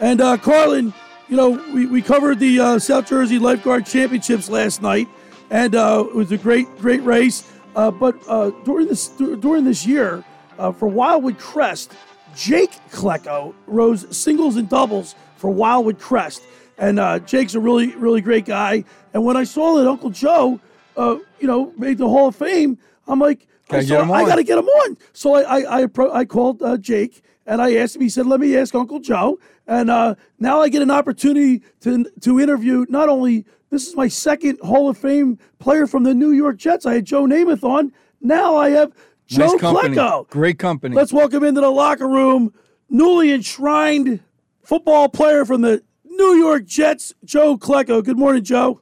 And 0.00 0.22
uh, 0.22 0.38
Carlin, 0.38 0.94
you 1.28 1.36
know, 1.36 1.50
we, 1.74 1.84
we 1.84 2.00
covered 2.00 2.38
the 2.38 2.58
uh, 2.58 2.78
South 2.78 3.06
Jersey 3.06 3.38
Lifeguard 3.38 3.84
Championships 3.84 4.48
last 4.48 4.80
night, 4.80 5.06
and 5.50 5.74
uh, 5.74 6.06
it 6.08 6.14
was 6.14 6.32
a 6.32 6.38
great, 6.38 6.66
great 6.78 7.02
race. 7.02 7.46
Uh, 7.76 7.90
but 7.90 8.16
uh, 8.26 8.48
during 8.64 8.88
this 8.88 9.08
during 9.08 9.64
this 9.64 9.86
year, 9.86 10.24
uh, 10.58 10.72
for 10.72 10.88
Wildwood 10.88 11.38
Crest, 11.38 11.92
Jake 12.34 12.72
Klecko 12.90 13.54
rose 13.66 14.16
singles 14.16 14.56
and 14.56 14.66
doubles 14.66 15.14
for 15.36 15.50
Wildwood 15.50 15.98
Crest. 15.98 16.42
And 16.78 17.26
Jake's 17.26 17.54
a 17.54 17.60
really, 17.60 17.94
really 17.96 18.22
great 18.22 18.46
guy. 18.46 18.84
And 19.12 19.26
when 19.26 19.36
I 19.36 19.44
saw 19.44 19.76
that 19.76 19.86
Uncle 19.86 20.08
Joe, 20.08 20.58
uh, 20.98 21.18
you 21.38 21.46
know, 21.46 21.72
made 21.78 21.98
the 21.98 22.08
Hall 22.08 22.28
of 22.28 22.36
Fame, 22.36 22.78
I'm 23.06 23.20
like, 23.20 23.46
Gotta 23.68 23.96
I, 23.96 24.22
I 24.22 24.26
got 24.26 24.36
to 24.36 24.44
get 24.44 24.58
him 24.58 24.64
on. 24.64 24.96
So 25.12 25.34
I, 25.34 25.42
I, 25.42 25.78
I, 25.80 25.84
appro- 25.84 26.12
I 26.12 26.24
called 26.24 26.62
uh, 26.62 26.78
Jake 26.78 27.22
and 27.46 27.60
I 27.60 27.74
asked 27.76 27.96
him. 27.96 28.02
He 28.02 28.08
said, 28.08 28.26
"Let 28.26 28.40
me 28.40 28.56
ask 28.56 28.74
Uncle 28.74 28.98
Joe." 28.98 29.38
And 29.66 29.90
uh, 29.90 30.14
now 30.38 30.60
I 30.60 30.68
get 30.68 30.82
an 30.82 30.90
opportunity 30.90 31.62
to 31.80 32.04
to 32.20 32.40
interview 32.40 32.86
not 32.88 33.08
only 33.08 33.44
this 33.70 33.86
is 33.86 33.94
my 33.94 34.08
second 34.08 34.58
Hall 34.60 34.88
of 34.88 34.96
Fame 34.96 35.38
player 35.58 35.86
from 35.86 36.04
the 36.04 36.14
New 36.14 36.32
York 36.32 36.56
Jets. 36.56 36.86
I 36.86 36.94
had 36.94 37.04
Joe 37.04 37.24
Namath 37.24 37.62
on. 37.62 37.92
Now 38.22 38.56
I 38.56 38.70
have 38.70 38.92
Joe 39.26 39.46
nice 39.46 39.60
company. 39.60 39.96
Klecko. 39.96 40.28
Great 40.30 40.58
company. 40.58 40.96
Let's 40.96 41.12
welcome 41.12 41.44
into 41.44 41.60
the 41.60 41.70
locker 41.70 42.08
room 42.08 42.54
newly 42.88 43.32
enshrined 43.32 44.20
football 44.62 45.08
player 45.08 45.44
from 45.44 45.60
the 45.60 45.82
New 46.04 46.34
York 46.36 46.64
Jets, 46.64 47.12
Joe 47.24 47.58
Klecko. 47.58 48.02
Good 48.02 48.18
morning, 48.18 48.44
Joe. 48.44 48.80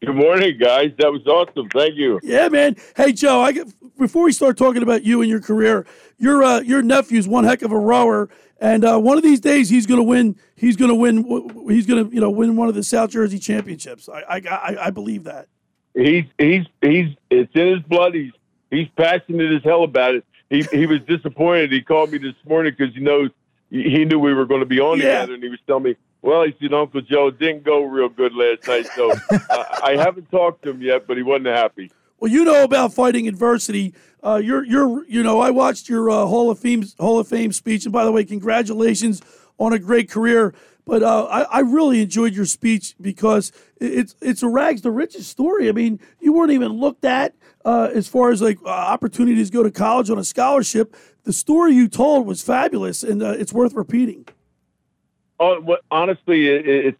Good 0.00 0.14
morning, 0.14 0.56
guys. 0.58 0.92
That 0.98 1.10
was 1.10 1.26
awesome. 1.26 1.68
Thank 1.70 1.96
you. 1.96 2.20
Yeah, 2.22 2.48
man. 2.48 2.76
Hey, 2.96 3.12
Joe. 3.12 3.40
I 3.40 3.50
get, 3.52 3.66
before 3.98 4.24
we 4.24 4.32
start 4.32 4.56
talking 4.56 4.82
about 4.82 5.02
you 5.04 5.20
and 5.22 5.28
your 5.28 5.40
career, 5.40 5.86
your 6.18 6.42
uh, 6.44 6.60
your 6.60 6.82
nephew's 6.82 7.26
one 7.26 7.42
heck 7.44 7.62
of 7.62 7.72
a 7.72 7.78
rower, 7.78 8.28
and 8.60 8.84
uh, 8.84 8.96
one 8.98 9.16
of 9.16 9.24
these 9.24 9.40
days 9.40 9.68
he's 9.68 9.86
going 9.86 9.98
to 9.98 10.04
win. 10.04 10.36
He's 10.54 10.76
going 10.76 10.90
to 10.90 10.94
win. 10.94 11.50
He's 11.68 11.84
going 11.86 12.08
to 12.08 12.14
you 12.14 12.20
know 12.20 12.30
win 12.30 12.54
one 12.54 12.68
of 12.68 12.76
the 12.76 12.84
South 12.84 13.10
Jersey 13.10 13.40
championships. 13.40 14.08
I 14.08 14.20
I, 14.20 14.36
I, 14.48 14.76
I 14.86 14.90
believe 14.90 15.24
that. 15.24 15.48
He's 15.94 16.24
he's 16.38 16.64
he's 16.80 17.08
it's 17.30 17.50
in 17.56 17.66
his 17.66 17.82
blood. 17.82 18.14
He's 18.14 18.32
he's 18.70 18.86
passionate 18.96 19.52
as 19.52 19.64
hell 19.64 19.82
about 19.82 20.14
it. 20.14 20.24
He 20.48 20.62
he 20.70 20.86
was 20.86 21.00
disappointed. 21.08 21.72
He 21.72 21.82
called 21.82 22.12
me 22.12 22.18
this 22.18 22.34
morning 22.48 22.72
because 22.78 22.94
he 22.94 23.00
knows 23.00 23.30
he 23.70 24.04
knew 24.04 24.20
we 24.20 24.32
were 24.32 24.46
going 24.46 24.60
to 24.60 24.66
be 24.66 24.78
on 24.78 24.98
Yeah. 24.98 25.22
together, 25.22 25.34
and 25.34 25.42
he 25.42 25.48
was 25.48 25.58
telling 25.66 25.82
me, 25.82 25.96
"Well, 26.22 26.44
he 26.44 26.54
said 26.60 26.72
Uncle 26.72 27.00
Joe 27.00 27.30
didn't 27.30 27.64
go 27.64 27.84
real 27.84 28.08
good 28.08 28.34
last 28.34 28.66
night, 28.66 28.86
so 28.94 29.12
I, 29.50 29.80
I 29.82 29.96
haven't 29.96 30.30
talked 30.30 30.62
to 30.64 30.70
him 30.70 30.82
yet, 30.82 31.06
but 31.06 31.16
he 31.16 31.22
wasn't 31.22 31.46
happy." 31.46 31.90
Well, 32.20 32.30
you 32.32 32.44
know 32.44 32.64
about 32.64 32.92
fighting 32.92 33.28
adversity. 33.28 33.94
Uh, 34.24 34.40
you're, 34.42 34.64
you're, 34.64 35.06
you 35.06 35.22
know, 35.22 35.40
I 35.40 35.50
watched 35.50 35.88
your 35.88 36.10
uh, 36.10 36.26
Hall 36.26 36.50
of 36.50 36.58
Fame 36.58 36.84
Hall 36.98 37.20
of 37.20 37.28
Fame 37.28 37.52
speech, 37.52 37.84
and 37.84 37.92
by 37.92 38.04
the 38.04 38.10
way, 38.10 38.24
congratulations 38.24 39.22
on 39.58 39.72
a 39.72 39.78
great 39.78 40.10
career. 40.10 40.52
But 40.84 41.02
uh, 41.02 41.26
I, 41.26 41.42
I 41.42 41.60
really 41.60 42.00
enjoyed 42.00 42.34
your 42.34 42.46
speech 42.46 42.96
because 43.00 43.52
it's 43.80 44.16
it's 44.20 44.42
a 44.42 44.48
rags 44.48 44.80
to 44.80 44.90
riches 44.90 45.28
story. 45.28 45.68
I 45.68 45.72
mean, 45.72 46.00
you 46.18 46.32
weren't 46.32 46.50
even 46.50 46.72
looked 46.72 47.04
at 47.04 47.34
uh, 47.64 47.90
as 47.94 48.08
far 48.08 48.30
as 48.30 48.42
like 48.42 48.58
uh, 48.64 48.68
opportunities 48.68 49.50
to 49.50 49.56
go 49.56 49.62
to 49.62 49.70
college 49.70 50.10
on 50.10 50.18
a 50.18 50.24
scholarship. 50.24 50.96
The 51.24 51.32
story 51.32 51.74
you 51.74 51.88
told 51.88 52.26
was 52.26 52.42
fabulous, 52.42 53.02
and 53.02 53.22
uh, 53.22 53.32
it's 53.32 53.52
worth 53.52 53.74
repeating. 53.74 54.26
Oh, 55.40 55.60
what, 55.60 55.82
honestly, 55.90 56.48
it, 56.48 56.68
it, 56.68 56.98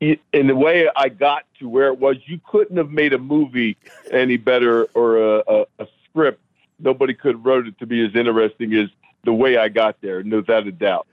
it, 0.00 0.20
in 0.32 0.46
the 0.46 0.56
way 0.56 0.88
I 0.94 1.08
got 1.08 1.44
to 1.58 1.68
where 1.68 1.88
it 1.88 1.98
was, 1.98 2.16
you 2.26 2.40
couldn't 2.46 2.76
have 2.76 2.90
made 2.90 3.12
a 3.12 3.18
movie 3.18 3.76
any 4.10 4.36
better 4.36 4.84
or 4.94 5.16
a, 5.38 5.42
a, 5.48 5.66
a 5.78 5.86
script. 6.04 6.40
Nobody 6.78 7.14
could 7.14 7.36
have 7.36 7.46
wrote 7.46 7.66
it 7.66 7.78
to 7.78 7.86
be 7.86 8.04
as 8.04 8.14
interesting 8.14 8.74
as 8.74 8.90
the 9.24 9.32
way 9.32 9.56
I 9.56 9.68
got 9.68 10.00
there, 10.02 10.22
without 10.22 10.66
a 10.66 10.72
doubt. 10.72 11.06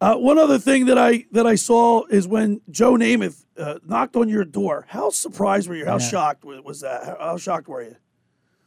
Uh, 0.00 0.14
one 0.14 0.38
other 0.38 0.60
thing 0.60 0.86
that 0.86 0.96
I 0.96 1.24
that 1.32 1.44
I 1.44 1.56
saw 1.56 2.04
is 2.06 2.28
when 2.28 2.60
Joe 2.70 2.92
Namath 2.92 3.44
uh, 3.58 3.80
knocked 3.84 4.14
on 4.14 4.28
your 4.28 4.44
door. 4.44 4.86
How 4.88 5.10
surprised 5.10 5.68
were 5.68 5.74
you? 5.74 5.84
How 5.86 5.94
Yeah. 5.98 6.08
shocked 6.08 6.44
was, 6.44 6.60
was 6.60 6.80
that? 6.82 7.04
How, 7.04 7.16
how 7.18 7.36
shocked 7.36 7.66
were 7.66 7.82
you? 7.82 7.96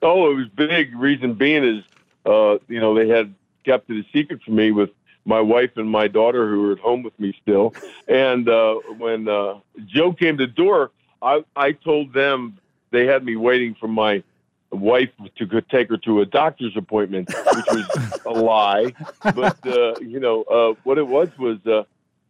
Oh, 0.01 0.29
it 0.29 0.35
was 0.35 0.49
big. 0.49 0.93
Reason 0.93 1.33
being 1.33 1.63
is, 1.63 1.83
uh, 2.25 2.57
you 2.67 2.81
know, 2.81 2.93
they 2.93 3.07
had 3.07 3.33
kept 3.63 3.89
it 3.89 4.05
a 4.05 4.09
secret 4.11 4.43
from 4.43 4.55
me 4.55 4.71
with 4.71 4.89
my 5.25 5.39
wife 5.39 5.71
and 5.75 5.89
my 5.89 6.07
daughter 6.07 6.49
who 6.49 6.61
were 6.61 6.71
at 6.73 6.79
home 6.79 7.03
with 7.03 7.17
me 7.19 7.35
still. 7.41 7.73
And 8.07 8.49
uh, 8.49 8.75
when 8.97 9.27
uh, 9.27 9.59
Joe 9.85 10.13
came 10.13 10.37
to 10.37 10.47
the 10.47 10.51
door, 10.51 10.91
I, 11.21 11.43
I 11.55 11.73
told 11.73 12.13
them 12.13 12.57
they 12.91 13.05
had 13.05 13.23
me 13.23 13.35
waiting 13.35 13.75
for 13.79 13.87
my 13.87 14.23
wife 14.71 15.09
to 15.35 15.45
go 15.45 15.59
take 15.59 15.89
her 15.89 15.97
to 15.97 16.21
a 16.21 16.25
doctor's 16.25 16.75
appointment, 16.75 17.29
which 17.29 17.65
was 17.71 18.21
a 18.25 18.31
lie. 18.31 18.93
But 19.23 19.65
uh, 19.65 19.99
you 19.99 20.19
know, 20.19 20.43
uh, 20.43 20.73
what 20.83 20.97
it 20.97 21.07
was 21.07 21.29
was 21.37 21.57
uh, 21.65 21.83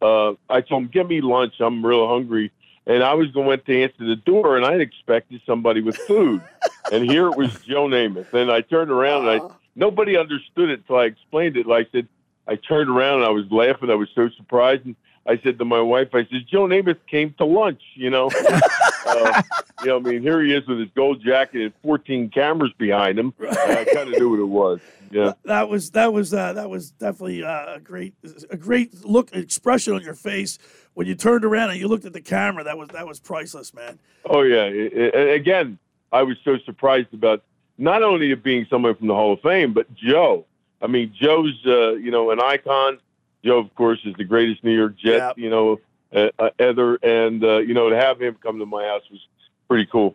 uh, 0.04 0.34
I 0.48 0.60
told 0.60 0.84
him, 0.84 0.88
"Give 0.88 1.08
me 1.08 1.20
lunch. 1.20 1.54
I'm 1.60 1.84
real 1.84 2.08
hungry." 2.08 2.52
And 2.84 3.04
I 3.04 3.14
was 3.14 3.30
going 3.30 3.60
to 3.60 3.82
answer 3.84 4.04
the 4.04 4.16
door, 4.16 4.56
and 4.56 4.66
I 4.66 4.74
expected 4.74 5.40
somebody 5.46 5.80
with 5.80 5.96
food. 5.96 6.42
and 6.90 7.08
here 7.08 7.28
it 7.28 7.36
was 7.36 7.54
Joe 7.60 7.86
Namath. 7.86 8.32
And 8.32 8.50
I 8.50 8.60
turned 8.60 8.90
around, 8.90 9.28
and 9.28 9.42
I 9.42 9.54
nobody 9.76 10.16
understood 10.16 10.70
it 10.70 10.80
until 10.80 10.96
I 10.96 11.04
explained 11.04 11.56
it. 11.56 11.66
Like 11.66 11.88
I 11.88 11.90
said, 11.92 12.08
I 12.48 12.56
turned 12.56 12.90
around, 12.90 13.16
and 13.18 13.24
I 13.24 13.30
was 13.30 13.44
laughing. 13.50 13.90
I 13.90 13.94
was 13.94 14.08
so 14.14 14.28
surprised, 14.36 14.84
and 14.84 14.96
I 15.26 15.38
said 15.42 15.58
to 15.58 15.64
my 15.64 15.80
wife, 15.80 16.08
"I 16.14 16.24
said 16.24 16.44
Joe 16.50 16.66
Namath 16.66 16.98
came 17.08 17.34
to 17.38 17.44
lunch." 17.44 17.80
You 17.94 18.10
know, 18.10 18.30
uh, 19.06 19.42
you 19.82 19.86
know. 19.86 19.96
I 19.96 20.00
mean, 20.00 20.22
here 20.22 20.42
he 20.42 20.52
is 20.54 20.66
with 20.66 20.78
his 20.80 20.88
gold 20.94 21.22
jacket 21.24 21.62
and 21.62 21.72
14 21.82 22.30
cameras 22.30 22.72
behind 22.78 23.18
him. 23.18 23.32
And 23.38 23.56
I 23.56 23.84
kind 23.84 24.12
of 24.12 24.18
knew 24.18 24.30
what 24.30 24.40
it 24.40 24.44
was. 24.44 24.80
Yeah. 25.12 25.34
That 25.44 25.68
was 25.68 25.90
that 25.90 26.14
was 26.14 26.32
uh, 26.32 26.54
that 26.54 26.70
was 26.70 26.90
definitely 26.92 27.44
uh, 27.44 27.74
a 27.74 27.80
great 27.80 28.14
a 28.48 28.56
great 28.56 29.04
look 29.04 29.36
expression 29.36 29.92
on 29.92 30.00
your 30.00 30.14
face 30.14 30.58
when 30.94 31.06
you 31.06 31.14
turned 31.14 31.44
around 31.44 31.68
and 31.68 31.78
you 31.78 31.86
looked 31.86 32.06
at 32.06 32.14
the 32.14 32.22
camera. 32.22 32.64
That 32.64 32.78
was 32.78 32.88
that 32.94 33.06
was 33.06 33.20
priceless, 33.20 33.74
man. 33.74 33.98
Oh 34.24 34.40
yeah. 34.40 34.62
It- 34.64 35.14
it- 35.14 35.34
again, 35.34 35.78
I 36.12 36.22
was 36.22 36.38
so 36.46 36.56
surprised 36.64 37.12
about 37.12 37.44
not 37.76 38.02
only 38.02 38.32
it 38.32 38.42
being 38.42 38.66
someone 38.70 38.94
from 38.94 39.06
the 39.06 39.14
Hall 39.14 39.34
of 39.34 39.42
Fame, 39.42 39.74
but 39.74 39.92
Joe. 39.92 40.46
I 40.82 40.88
mean, 40.88 41.14
Joe's 41.18 41.58
uh, 41.66 41.92
you 41.92 42.10
know 42.10 42.30
an 42.30 42.40
icon. 42.40 42.98
Joe, 43.44 43.58
of 43.58 43.74
course, 43.74 44.00
is 44.04 44.14
the 44.16 44.24
greatest 44.24 44.62
New 44.64 44.74
York 44.76 44.96
Jet. 44.96 45.18
Yep. 45.18 45.38
You 45.38 45.50
know, 45.50 45.80
uh, 46.14 46.28
uh, 46.38 46.50
ever, 46.58 46.96
and 47.02 47.42
uh, 47.42 47.58
you 47.58 47.74
know 47.74 47.88
to 47.88 47.96
have 47.96 48.20
him 48.20 48.36
come 48.42 48.58
to 48.58 48.66
my 48.66 48.84
house 48.84 49.02
was 49.10 49.20
pretty 49.68 49.86
cool. 49.86 50.14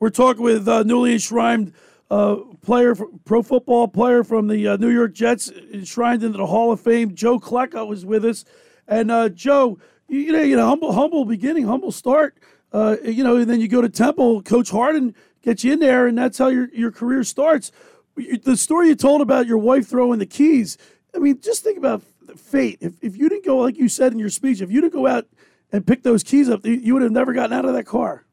We're 0.00 0.10
talking 0.10 0.42
with 0.42 0.68
uh, 0.68 0.82
newly 0.82 1.12
enshrined 1.12 1.72
uh, 2.10 2.36
player, 2.62 2.94
pro 3.24 3.42
football 3.42 3.88
player 3.88 4.24
from 4.24 4.48
the 4.48 4.68
uh, 4.68 4.76
New 4.76 4.90
York 4.90 5.12
Jets, 5.14 5.50
enshrined 5.72 6.22
into 6.22 6.38
the 6.38 6.46
Hall 6.46 6.72
of 6.72 6.80
Fame. 6.80 7.14
Joe 7.14 7.38
Klecko 7.38 7.86
was 7.86 8.04
with 8.04 8.24
us, 8.24 8.44
and 8.86 9.10
uh, 9.10 9.28
Joe, 9.28 9.78
you, 10.08 10.20
you 10.20 10.32
know, 10.32 10.42
you 10.42 10.56
know, 10.56 10.66
humble, 10.66 10.92
humble 10.92 11.24
beginning, 11.24 11.66
humble 11.66 11.92
start. 11.92 12.36
Uh, 12.72 12.96
you 13.02 13.24
know, 13.24 13.36
and 13.36 13.48
then 13.48 13.60
you 13.60 13.68
go 13.68 13.80
to 13.80 13.88
Temple. 13.88 14.42
Coach 14.42 14.70
Hardin 14.70 15.14
gets 15.42 15.64
you 15.64 15.72
in 15.72 15.78
there, 15.78 16.06
and 16.06 16.18
that's 16.18 16.38
how 16.38 16.48
your 16.48 16.68
your 16.74 16.90
career 16.90 17.24
starts. 17.24 17.72
The 18.16 18.56
story 18.56 18.88
you 18.88 18.94
told 18.94 19.20
about 19.20 19.46
your 19.46 19.58
wife 19.58 19.86
throwing 19.88 20.18
the 20.18 20.26
keys. 20.26 20.78
I 21.14 21.18
mean, 21.18 21.40
just 21.40 21.62
think 21.62 21.78
about 21.78 22.02
fate. 22.36 22.78
If 22.80 22.94
if 23.02 23.16
you 23.16 23.28
didn't 23.28 23.44
go, 23.44 23.58
like 23.58 23.76
you 23.76 23.88
said 23.88 24.12
in 24.12 24.18
your 24.18 24.30
speech, 24.30 24.60
if 24.60 24.70
you 24.70 24.80
didn't 24.80 24.94
go 24.94 25.06
out 25.06 25.26
and 25.72 25.86
pick 25.86 26.02
those 26.02 26.22
keys 26.22 26.48
up, 26.48 26.64
you- 26.64 26.74
you 26.74 26.92
would 26.94 27.02
have 27.02 27.12
never 27.12 27.32
gotten 27.32 27.52
out 27.52 27.64
of 27.64 27.74
that 27.74 27.84
car. 27.84 28.24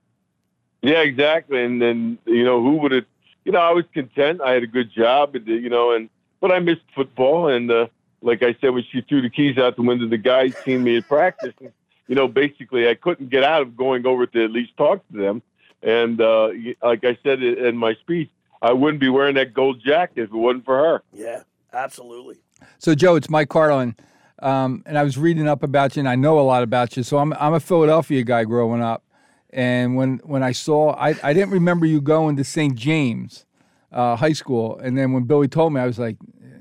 Yeah, 0.81 1.01
exactly. 1.01 1.63
And 1.63 1.81
then 1.81 2.17
you 2.25 2.43
know 2.43 2.61
who 2.61 2.77
would 2.77 2.91
have? 2.91 3.05
You 3.45 3.51
know, 3.51 3.59
I 3.59 3.71
was 3.71 3.83
content. 3.93 4.39
I 4.41 4.51
had 4.51 4.63
a 4.63 4.67
good 4.67 4.91
job, 4.91 5.35
and 5.35 5.45
you 5.47 5.69
know, 5.69 5.91
and 5.91 6.09
but 6.39 6.51
I 6.51 6.59
missed 6.59 6.81
football. 6.95 7.47
And 7.49 7.69
uh, 7.69 7.87
like 8.21 8.41
I 8.43 8.55
said, 8.61 8.69
when 8.69 8.83
she 8.89 9.01
threw 9.01 9.21
the 9.21 9.29
keys 9.29 9.57
out 9.57 9.75
the 9.75 9.81
window, 9.81 10.07
the 10.07 10.17
guys 10.17 10.55
seen 10.63 10.83
me 10.83 10.97
at 10.97 11.07
practice. 11.07 11.53
And, 11.59 11.71
you 12.07 12.15
know, 12.15 12.27
basically, 12.27 12.87
I 12.87 12.95
couldn't 12.95 13.29
get 13.29 13.43
out 13.43 13.61
of 13.61 13.75
going 13.77 14.05
over 14.05 14.25
to 14.27 14.43
at 14.43 14.51
least 14.51 14.75
talk 14.77 15.05
to 15.11 15.17
them. 15.17 15.41
And 15.81 16.21
uh, 16.21 16.49
like 16.81 17.03
I 17.03 17.17
said 17.23 17.43
in 17.43 17.75
my 17.77 17.95
speech, 17.95 18.29
I 18.63 18.71
wouldn't 18.71 19.01
be 19.01 19.09
wearing 19.09 19.35
that 19.35 19.53
gold 19.53 19.81
jacket 19.83 20.23
if 20.23 20.29
it 20.29 20.35
wasn't 20.35 20.63
for 20.63 20.77
her. 20.77 21.03
Yeah, 21.13 21.43
absolutely. 21.73 22.37
So, 22.77 22.95
Joe, 22.95 23.15
it's 23.15 23.29
Mike 23.29 23.49
Carlin, 23.49 23.95
um, 24.39 24.83
and 24.85 24.97
I 24.97 25.03
was 25.03 25.17
reading 25.17 25.49
up 25.49 25.63
about 25.63 25.95
you, 25.95 25.99
and 25.99 26.07
I 26.07 26.15
know 26.15 26.39
a 26.39 26.41
lot 26.41 26.63
about 26.63 26.95
you. 26.95 27.03
So, 27.03 27.17
I'm 27.17 27.33
I'm 27.33 27.53
a 27.53 27.59
Philadelphia 27.59 28.23
guy 28.23 28.45
growing 28.45 28.81
up, 28.81 29.03
and 29.49 29.97
when 29.97 30.21
when 30.23 30.43
I 30.43 30.53
saw, 30.53 30.95
I 30.95 31.13
I 31.21 31.33
didn't 31.33 31.51
remember 31.51 31.85
you 31.85 31.99
going 31.99 32.37
to 32.37 32.43
St. 32.45 32.75
James 32.75 33.45
uh, 33.91 34.15
High 34.15 34.31
School, 34.31 34.77
and 34.79 34.97
then 34.97 35.11
when 35.11 35.23
Billy 35.23 35.49
told 35.49 35.73
me, 35.73 35.81
I 35.81 35.85
was 35.85 35.99
like, 35.99 36.15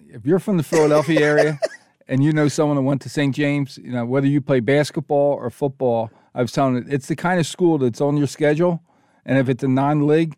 if 0.08 0.26
you're 0.26 0.40
from 0.40 0.56
the 0.56 0.64
Philadelphia 0.64 1.20
area, 1.24 1.60
and 2.08 2.24
you 2.24 2.32
know 2.32 2.48
someone 2.48 2.76
that 2.76 2.82
went 2.82 3.00
to 3.02 3.08
St. 3.08 3.32
James, 3.32 3.78
you 3.78 3.92
know 3.92 4.04
whether 4.04 4.26
you 4.26 4.40
play 4.40 4.58
basketball 4.58 5.34
or 5.34 5.50
football, 5.50 6.10
I 6.34 6.42
was 6.42 6.50
telling 6.50 6.74
you, 6.74 6.84
it's 6.88 7.06
the 7.06 7.16
kind 7.16 7.38
of 7.38 7.46
school 7.46 7.78
that's 7.78 8.00
on 8.00 8.16
your 8.16 8.26
schedule, 8.26 8.82
and 9.24 9.38
if 9.38 9.48
it's 9.48 9.62
a 9.62 9.68
non-league, 9.68 10.36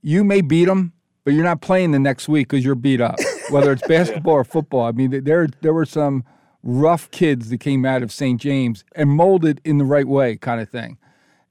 you 0.00 0.24
may 0.24 0.40
beat 0.40 0.64
them, 0.64 0.94
but 1.24 1.34
you're 1.34 1.44
not 1.44 1.60
playing 1.60 1.92
the 1.92 1.98
next 1.98 2.28
week 2.28 2.48
because 2.48 2.64
you're 2.64 2.74
beat 2.74 3.00
up. 3.00 3.16
Whether 3.50 3.72
it's 3.72 3.82
basketball 3.88 4.34
or 4.34 4.44
football, 4.44 4.82
I 4.82 4.92
mean, 4.92 5.24
there 5.24 5.48
there 5.60 5.72
were 5.72 5.86
some 5.86 6.24
rough 6.62 7.10
kids 7.10 7.50
that 7.50 7.58
came 7.58 7.84
out 7.84 8.02
of 8.02 8.12
St. 8.12 8.40
James 8.40 8.84
and 8.94 9.10
molded 9.10 9.60
in 9.64 9.78
the 9.78 9.84
right 9.84 10.06
way, 10.06 10.36
kind 10.36 10.60
of 10.60 10.68
thing. 10.68 10.96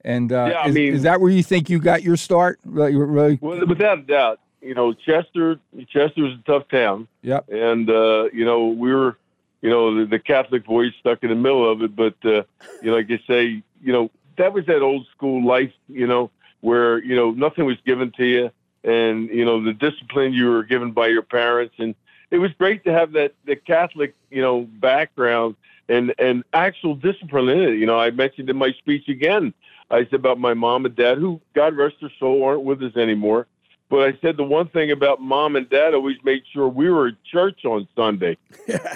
And 0.03 0.31
uh, 0.31 0.47
Yeah, 0.51 0.67
is, 0.67 0.75
mean- 0.75 0.93
is 0.93 1.03
that 1.03 1.21
where 1.21 1.31
you 1.31 1.43
think 1.43 1.69
you 1.69 1.79
got 1.79 2.01
your 2.03 2.17
start? 2.17 2.59
Really, 2.65 2.95
really? 2.95 3.37
Well, 3.41 3.65
without 3.67 3.99
a 3.99 4.01
doubt, 4.03 4.39
you 4.61 4.73
know, 4.73 4.93
Chester, 4.93 5.59
Chester 5.89 6.23
was 6.23 6.33
a 6.33 6.41
tough 6.45 6.67
town. 6.69 7.07
Yep. 7.23 7.49
And, 7.49 7.89
uh, 7.89 8.29
you 8.31 8.45
know, 8.45 8.67
we 8.67 8.93
were, 8.93 9.17
you 9.61 9.69
know, 9.69 9.99
the, 9.99 10.05
the 10.05 10.19
Catholic 10.19 10.65
voice 10.65 10.93
stuck 10.99 11.23
in 11.23 11.29
the 11.29 11.35
middle 11.35 11.69
of 11.69 11.81
it. 11.81 11.95
But, 11.95 12.15
uh, 12.23 12.43
you 12.81 12.91
know, 12.91 12.95
like 12.95 13.11
I 13.11 13.19
say, 13.27 13.63
you 13.83 13.91
know, 13.93 14.09
that 14.37 14.53
was 14.53 14.65
that 14.67 14.81
old 14.81 15.07
school 15.15 15.45
life, 15.45 15.73
you 15.87 16.07
know, 16.07 16.31
where, 16.61 17.03
you 17.03 17.15
know, 17.15 17.31
nothing 17.31 17.65
was 17.65 17.77
given 17.85 18.11
to 18.17 18.25
you. 18.25 18.51
And, 18.83 19.29
you 19.29 19.45
know, 19.45 19.63
the 19.63 19.73
discipline 19.73 20.33
you 20.33 20.49
were 20.49 20.63
given 20.63 20.91
by 20.91 21.07
your 21.07 21.21
parents. 21.21 21.75
And 21.77 21.93
it 22.31 22.39
was 22.39 22.51
great 22.57 22.83
to 22.85 22.91
have 22.91 23.11
that, 23.13 23.33
the 23.45 23.55
Catholic, 23.55 24.15
you 24.29 24.41
know, 24.41 24.61
background 24.61 25.55
and, 25.87 26.13
and 26.17 26.43
actual 26.53 26.95
discipline 26.95 27.49
in 27.49 27.59
it. 27.59 27.77
You 27.77 27.85
know, 27.85 27.99
I 27.99 28.11
mentioned 28.11 28.49
in 28.49 28.57
my 28.57 28.71
speech 28.73 29.07
again, 29.07 29.53
I 29.91 30.05
said 30.05 30.13
about 30.13 30.39
my 30.39 30.53
mom 30.53 30.85
and 30.85 30.95
dad, 30.95 31.17
who, 31.17 31.41
God 31.53 31.75
rest 31.75 31.95
their 31.99 32.11
soul, 32.17 32.43
aren't 32.43 32.63
with 32.63 32.81
us 32.81 32.95
anymore. 32.95 33.47
But 33.89 34.07
I 34.07 34.17
said 34.21 34.37
the 34.37 34.45
one 34.45 34.69
thing 34.69 34.91
about 34.91 35.21
mom 35.21 35.57
and 35.57 35.69
dad 35.69 35.93
always 35.93 36.15
made 36.23 36.43
sure 36.53 36.67
we 36.69 36.89
were 36.89 37.09
at 37.09 37.23
church 37.25 37.65
on 37.65 37.89
Sunday. 37.93 38.37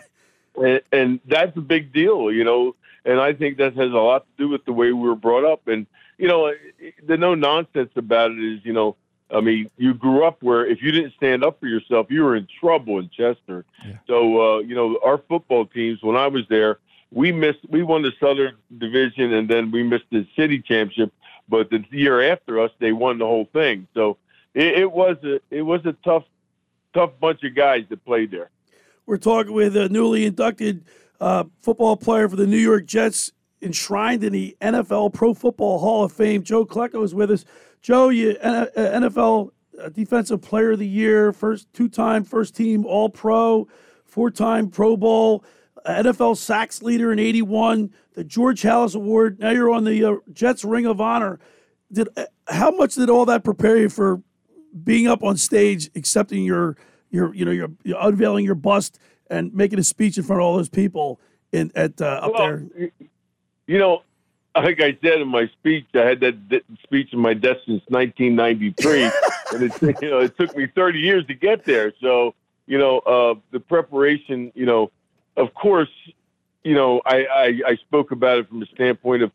and, 0.56 0.82
and 0.94 1.20
that's 1.26 1.56
a 1.58 1.62
big 1.62 1.92
deal, 1.92 2.32
you 2.32 2.46
know. 2.46 2.76
And 3.04 3.20
I 3.20 3.34
think 3.34 3.58
that 3.58 3.76
has 3.76 3.92
a 3.92 3.98
lot 3.98 4.26
to 4.26 4.44
do 4.44 4.50
with 4.50 4.64
the 4.64 4.72
way 4.72 4.94
we 4.94 5.08
were 5.08 5.18
brought 5.18 5.44
up. 5.44 5.68
And, 5.68 5.86
you 6.18 6.30
know, 6.30 6.54
the 7.06 7.18
no 7.18 7.36
nonsense 7.36 7.92
about 7.98 8.32
it 8.32 8.40
is, 8.40 8.62
you 8.64 8.72
know, 8.72 8.96
I 9.32 9.42
mean, 9.42 9.70
you 9.78 9.94
grew 9.94 10.26
up 10.26 10.42
where 10.42 10.66
if 10.66 10.82
you 10.82 10.92
didn't 10.92 11.14
stand 11.18 11.44
up 11.44 11.60
for 11.60 11.68
yourself, 11.68 12.08
you 12.10 12.24
were 12.24 12.36
in 12.36 12.48
trouble 12.60 13.00
in 13.00 13.10
Chester. 13.10 13.66
So, 14.08 14.58
uh, 14.58 14.60
you 14.60 14.76
know, 14.76 15.00
our 15.04 15.18
football 15.18 15.66
teams, 15.66 16.00
when 16.02 16.16
I 16.16 16.28
was 16.28 16.44
there, 16.50 16.80
we 17.12 17.32
missed, 17.32 17.60
we 17.70 17.82
won 17.82 18.04
the 18.04 18.12
Southern 18.20 18.56
Division 18.78 19.34
and 19.34 19.50
then 19.50 19.72
we 19.72 19.82
missed 19.84 20.06
the 20.12 20.28
city 20.36 20.60
championship. 20.60 21.12
But 21.50 21.70
the 21.70 21.84
year 21.92 22.32
after 22.32 22.60
us, 22.60 22.72
they 22.80 22.92
won 22.92 23.18
the 23.18 23.26
whole 23.26 23.50
thing. 23.52 23.88
So 23.94 24.18
it, 24.54 24.80
it 24.80 24.92
was 24.92 25.18
a, 25.24 25.40
it 25.50 25.62
was 25.62 25.86
a 25.86 25.94
tough, 26.04 26.24
tough 26.94 27.12
bunch 27.20 27.44
of 27.44 27.56
guys 27.56 27.86
that 27.90 28.06
played 28.06 28.32
there. 28.32 28.50
We're 29.06 29.18
talking 29.18 29.54
with 29.54 29.76
a 29.78 29.90
newly 29.90 30.26
inducted 30.26 30.86
uh, 31.20 31.46
football 31.62 31.98
player 31.98 32.28
for 32.28 32.36
the 32.36 32.48
New 32.48 32.58
York 32.58 32.86
Jets, 32.86 33.32
enshrined 33.62 34.24
in 34.24 34.34
the 34.34 34.58
NFL 34.62 35.14
Pro 35.14 35.34
Football 35.34 35.80
Hall 35.80 36.04
of 36.04 36.12
Fame. 36.12 36.44
Joe 36.44 36.66
Klecko 36.66 37.04
is 37.04 37.14
with 37.14 37.32
us. 37.32 37.46
Joe, 37.86 38.10
you 38.10 38.36
uh, 38.42 38.66
NFL 38.76 39.52
uh, 39.80 39.90
Defensive 39.90 40.42
Player 40.42 40.72
of 40.72 40.80
the 40.80 40.88
Year, 40.88 41.32
first 41.32 41.72
two-time 41.72 42.24
first 42.24 42.56
team 42.56 42.84
All 42.84 43.10
Pro, 43.10 43.68
four-time 44.06 44.72
Pro 44.72 44.98
Bowl, 44.98 45.46
uh, 45.86 45.92
NFL 46.02 46.36
sacks 46.38 46.82
leader 46.82 47.14
in 47.14 47.20
'81, 47.20 47.94
the 48.14 48.24
George 48.24 48.64
Halas 48.64 48.96
Award. 48.96 49.40
Now 49.40 49.52
you're 49.52 49.70
on 49.70 49.84
the 49.84 50.04
uh, 50.04 50.16
Jets 50.34 50.66
Ring 50.66 50.88
of 50.88 51.00
Honor. 51.00 51.40
Did 51.92 52.10
uh, 52.18 52.26
how 52.48 52.72
much 52.72 52.96
did 52.96 53.12
all 53.12 53.28
that 53.28 53.44
prepare 53.44 53.78
you 53.78 53.90
for 53.90 54.20
being 54.84 55.06
up 55.06 55.22
on 55.22 55.38
stage, 55.38 55.92
accepting 55.96 56.44
your 56.44 56.78
your 57.12 57.36
you 57.36 57.46
know 57.46 57.52
your, 57.52 57.68
your 57.84 58.00
unveiling 58.02 58.46
your 58.46 58.56
bust 58.56 58.98
and 59.30 59.54
making 59.54 59.78
a 59.78 59.84
speech 59.84 60.18
in 60.18 60.24
front 60.24 60.42
of 60.42 60.48
all 60.48 60.58
those 60.58 60.70
people 60.70 61.22
in 61.52 61.72
at 61.76 62.02
uh, 62.02 62.22
up 62.24 62.32
Well, 62.34 62.48
there? 62.48 62.92
You 63.68 63.78
know, 63.78 64.02
like 64.64 64.82
I 64.82 64.98
said 65.02 65.22
in 65.22 65.28
my 65.28 65.48
speech, 65.48 65.86
I 65.94 66.00
had 66.00 66.20
that 66.22 66.50
d- 66.50 66.62
speech 66.84 67.12
in 67.12 67.20
my 67.20 67.34
desk 67.34 67.62
since 67.66 67.84
1993, 67.90 69.04
and 69.54 69.64
it 69.64 70.02
you 70.02 70.10
know 70.10 70.20
it 70.20 70.38
took 70.38 70.56
me 70.56 70.68
30 70.68 71.00
years 71.00 71.26
to 71.28 71.34
get 71.34 71.66
there. 71.66 71.94
So 72.02 72.36
you 72.68 72.78
know, 72.78 73.00
uh, 73.00 73.36
the 73.52 73.60
preparation, 73.60 74.52
you 74.56 74.66
know, 74.66 74.92
of 75.38 75.54
course, 75.54 75.90
you 76.64 76.74
know, 76.74 77.02
I, 77.06 77.26
I 77.26 77.62
I 77.68 77.76
spoke 77.76 78.12
about 78.12 78.40
it 78.40 78.50
from 78.50 78.60
the 78.60 78.66
standpoint 78.74 79.24
of 79.24 79.32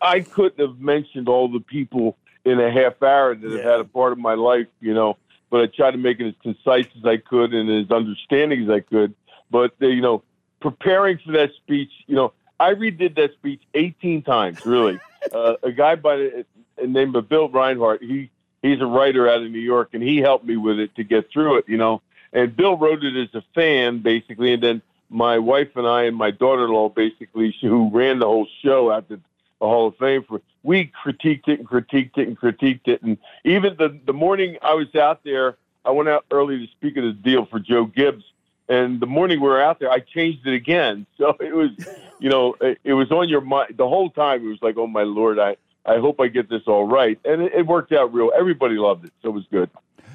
I 0.00 0.20
couldn't 0.20 0.60
have 0.60 0.78
mentioned 0.78 1.28
all 1.28 1.48
the 1.48 1.60
people 1.60 2.16
in 2.44 2.60
a 2.60 2.70
half 2.70 3.02
hour 3.02 3.34
that 3.34 3.50
have 3.52 3.62
had 3.62 3.80
a 3.80 3.84
part 3.84 4.12
of 4.12 4.18
my 4.18 4.34
life, 4.34 4.66
you 4.80 4.94
know. 4.94 5.16
But 5.48 5.62
I 5.62 5.66
tried 5.66 5.92
to 5.92 5.98
make 5.98 6.20
it 6.20 6.28
as 6.28 6.34
concise 6.42 6.86
as 6.96 7.04
I 7.04 7.16
could 7.16 7.54
and 7.54 7.70
as 7.70 7.90
understanding 7.90 8.64
as 8.64 8.70
I 8.70 8.80
could. 8.80 9.14
But 9.50 9.72
you 9.80 10.00
know, 10.00 10.22
preparing 10.60 11.18
for 11.18 11.32
that 11.32 11.54
speech, 11.54 11.90
you 12.06 12.14
know, 12.14 12.32
I 12.60 12.74
redid 12.74 13.16
that 13.16 13.32
speech 13.32 13.62
18 13.74 14.22
times. 14.22 14.64
Really, 14.66 15.00
uh, 15.32 15.54
a 15.62 15.72
guy 15.72 15.96
by 15.96 16.16
the 16.16 16.44
name 16.86 17.14
of 17.16 17.28
Bill 17.28 17.48
Reinhardt, 17.48 18.02
he 18.02 18.30
he's 18.62 18.80
a 18.80 18.86
writer 18.86 19.28
out 19.28 19.42
of 19.42 19.50
New 19.50 19.58
York, 19.58 19.90
and 19.94 20.02
he 20.02 20.18
helped 20.18 20.44
me 20.44 20.56
with 20.56 20.78
it 20.78 20.94
to 20.96 21.04
get 21.04 21.30
through 21.32 21.56
it. 21.56 21.64
You 21.68 21.78
know, 21.78 22.02
and 22.32 22.54
Bill 22.54 22.76
wrote 22.76 23.02
it 23.02 23.16
as 23.16 23.34
a 23.34 23.42
fan, 23.54 24.00
basically, 24.00 24.52
and 24.52 24.62
then 24.62 24.82
my 25.08 25.38
wife 25.38 25.74
and 25.74 25.86
I 25.86 26.04
and 26.04 26.16
my 26.16 26.30
daughter-in-law, 26.30 26.90
basically, 26.90 27.56
who 27.60 27.90
ran 27.92 28.20
the 28.20 28.26
whole 28.26 28.46
show 28.62 28.92
at 28.92 29.08
the, 29.08 29.16
the 29.16 29.66
Hall 29.66 29.88
of 29.88 29.96
Fame, 29.96 30.22
for 30.22 30.40
we 30.62 30.92
critiqued 31.04 31.48
it 31.48 31.58
and 31.58 31.66
critiqued 31.66 32.18
it 32.18 32.28
and 32.28 32.38
critiqued 32.38 32.86
it, 32.86 33.02
and 33.02 33.16
even 33.44 33.76
the 33.78 33.98
the 34.04 34.12
morning 34.12 34.58
I 34.62 34.74
was 34.74 34.94
out 34.94 35.24
there, 35.24 35.56
I 35.84 35.92
went 35.92 36.10
out 36.10 36.26
early 36.30 36.58
to 36.58 36.70
speak 36.72 36.98
at 36.98 37.04
a 37.04 37.14
deal 37.14 37.46
for 37.46 37.58
Joe 37.58 37.86
Gibbs, 37.86 38.24
and 38.70 39.00
the 39.00 39.06
morning 39.06 39.40
we 39.40 39.48
were 39.48 39.60
out 39.60 39.80
there, 39.80 39.90
I 39.90 39.98
changed 39.98 40.46
it 40.46 40.54
again. 40.54 41.06
So 41.18 41.36
it 41.38 41.54
was, 41.54 41.70
you 42.18 42.30
know, 42.30 42.56
it, 42.60 42.94
was 42.94 43.10
on 43.10 43.28
your 43.28 43.42
mind 43.42 43.74
the 43.76 43.86
whole 43.86 44.08
time. 44.08 44.42
It 44.42 44.48
was 44.48 44.62
like, 44.62 44.78
oh 44.78 44.86
my 44.86 45.02
lord, 45.02 45.38
I 45.38 45.56
I 45.84 45.98
hope 45.98 46.18
I 46.18 46.28
get 46.28 46.48
this 46.48 46.62
all 46.66 46.86
right, 46.86 47.18
and 47.26 47.42
it, 47.42 47.52
it 47.52 47.66
worked 47.66 47.92
out 47.92 48.14
real. 48.14 48.30
Everybody 48.38 48.76
loved 48.76 49.04
it, 49.04 49.12
so 49.20 49.28
it 49.28 49.32
was 49.32 49.44
good. 49.50 49.68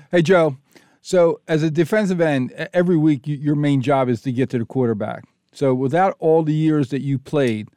Hey, 0.09 0.23
Joe. 0.23 0.57
So, 1.01 1.41
as 1.47 1.61
a 1.61 1.69
defensive 1.69 2.19
end, 2.19 2.51
every 2.73 2.97
week 2.97 3.27
you, 3.27 3.35
your 3.35 3.55
main 3.55 3.81
job 3.81 4.09
is 4.09 4.21
to 4.23 4.31
get 4.31 4.49
to 4.51 4.57
the 4.57 4.65
quarterback. 4.65 5.25
So, 5.51 5.75
without 5.75 6.15
all 6.17 6.41
the 6.41 6.53
years 6.53 6.89
that 6.89 7.01
you 7.01 7.19
played, 7.19 7.67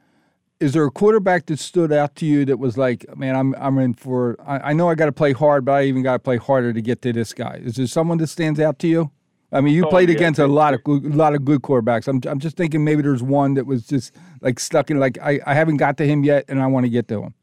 is 0.59 0.73
there 0.73 0.85
a 0.85 0.91
quarterback 0.91 1.45
that 1.47 1.59
stood 1.59 1.91
out 1.91 2.15
to 2.15 2.25
you 2.25 2.45
that 2.45 2.57
was 2.57 2.77
like, 2.77 3.05
man, 3.15 3.35
I'm 3.35 3.53
I'm 3.59 3.77
in 3.77 3.93
for. 3.93 4.35
I, 4.43 4.71
I 4.71 4.73
know 4.73 4.89
I 4.89 4.95
got 4.95 5.05
to 5.05 5.11
play 5.11 5.33
hard, 5.33 5.65
but 5.65 5.73
I 5.73 5.83
even 5.83 6.01
got 6.01 6.13
to 6.13 6.19
play 6.19 6.37
harder 6.37 6.73
to 6.73 6.81
get 6.81 7.03
to 7.03 7.13
this 7.13 7.33
guy. 7.33 7.59
Is 7.63 7.75
there 7.75 7.85
someone 7.85 8.17
that 8.17 8.27
stands 8.27 8.59
out 8.59 8.79
to 8.79 8.87
you? 8.87 9.11
I 9.51 9.61
mean, 9.61 9.73
you 9.73 9.85
Oh, 9.85 9.89
played 9.89 10.09
yeah. 10.09 10.15
against 10.15 10.39
a 10.39 10.47
lot 10.47 10.73
of 10.73 10.83
good, 10.83 11.05
a 11.05 11.09
lot 11.09 11.33
of 11.33 11.43
good 11.45 11.61
quarterbacks. 11.61 12.07
I'm 12.07 12.21
I'm 12.29 12.39
just 12.39 12.55
thinking 12.57 12.83
maybe 12.83 13.01
there's 13.01 13.23
one 13.23 13.55
that 13.55 13.65
was 13.65 13.85
just 13.87 14.15
like 14.41 14.59
stuck 14.59 14.91
in 14.91 14.99
like 14.99 15.17
I, 15.19 15.39
I 15.45 15.53
haven't 15.55 15.77
got 15.77 15.97
to 15.97 16.05
him 16.07 16.23
yet, 16.23 16.45
and 16.47 16.61
I 16.61 16.67
want 16.67 16.85
to 16.85 16.89
get 16.89 17.07
to 17.09 17.23
him. 17.23 17.33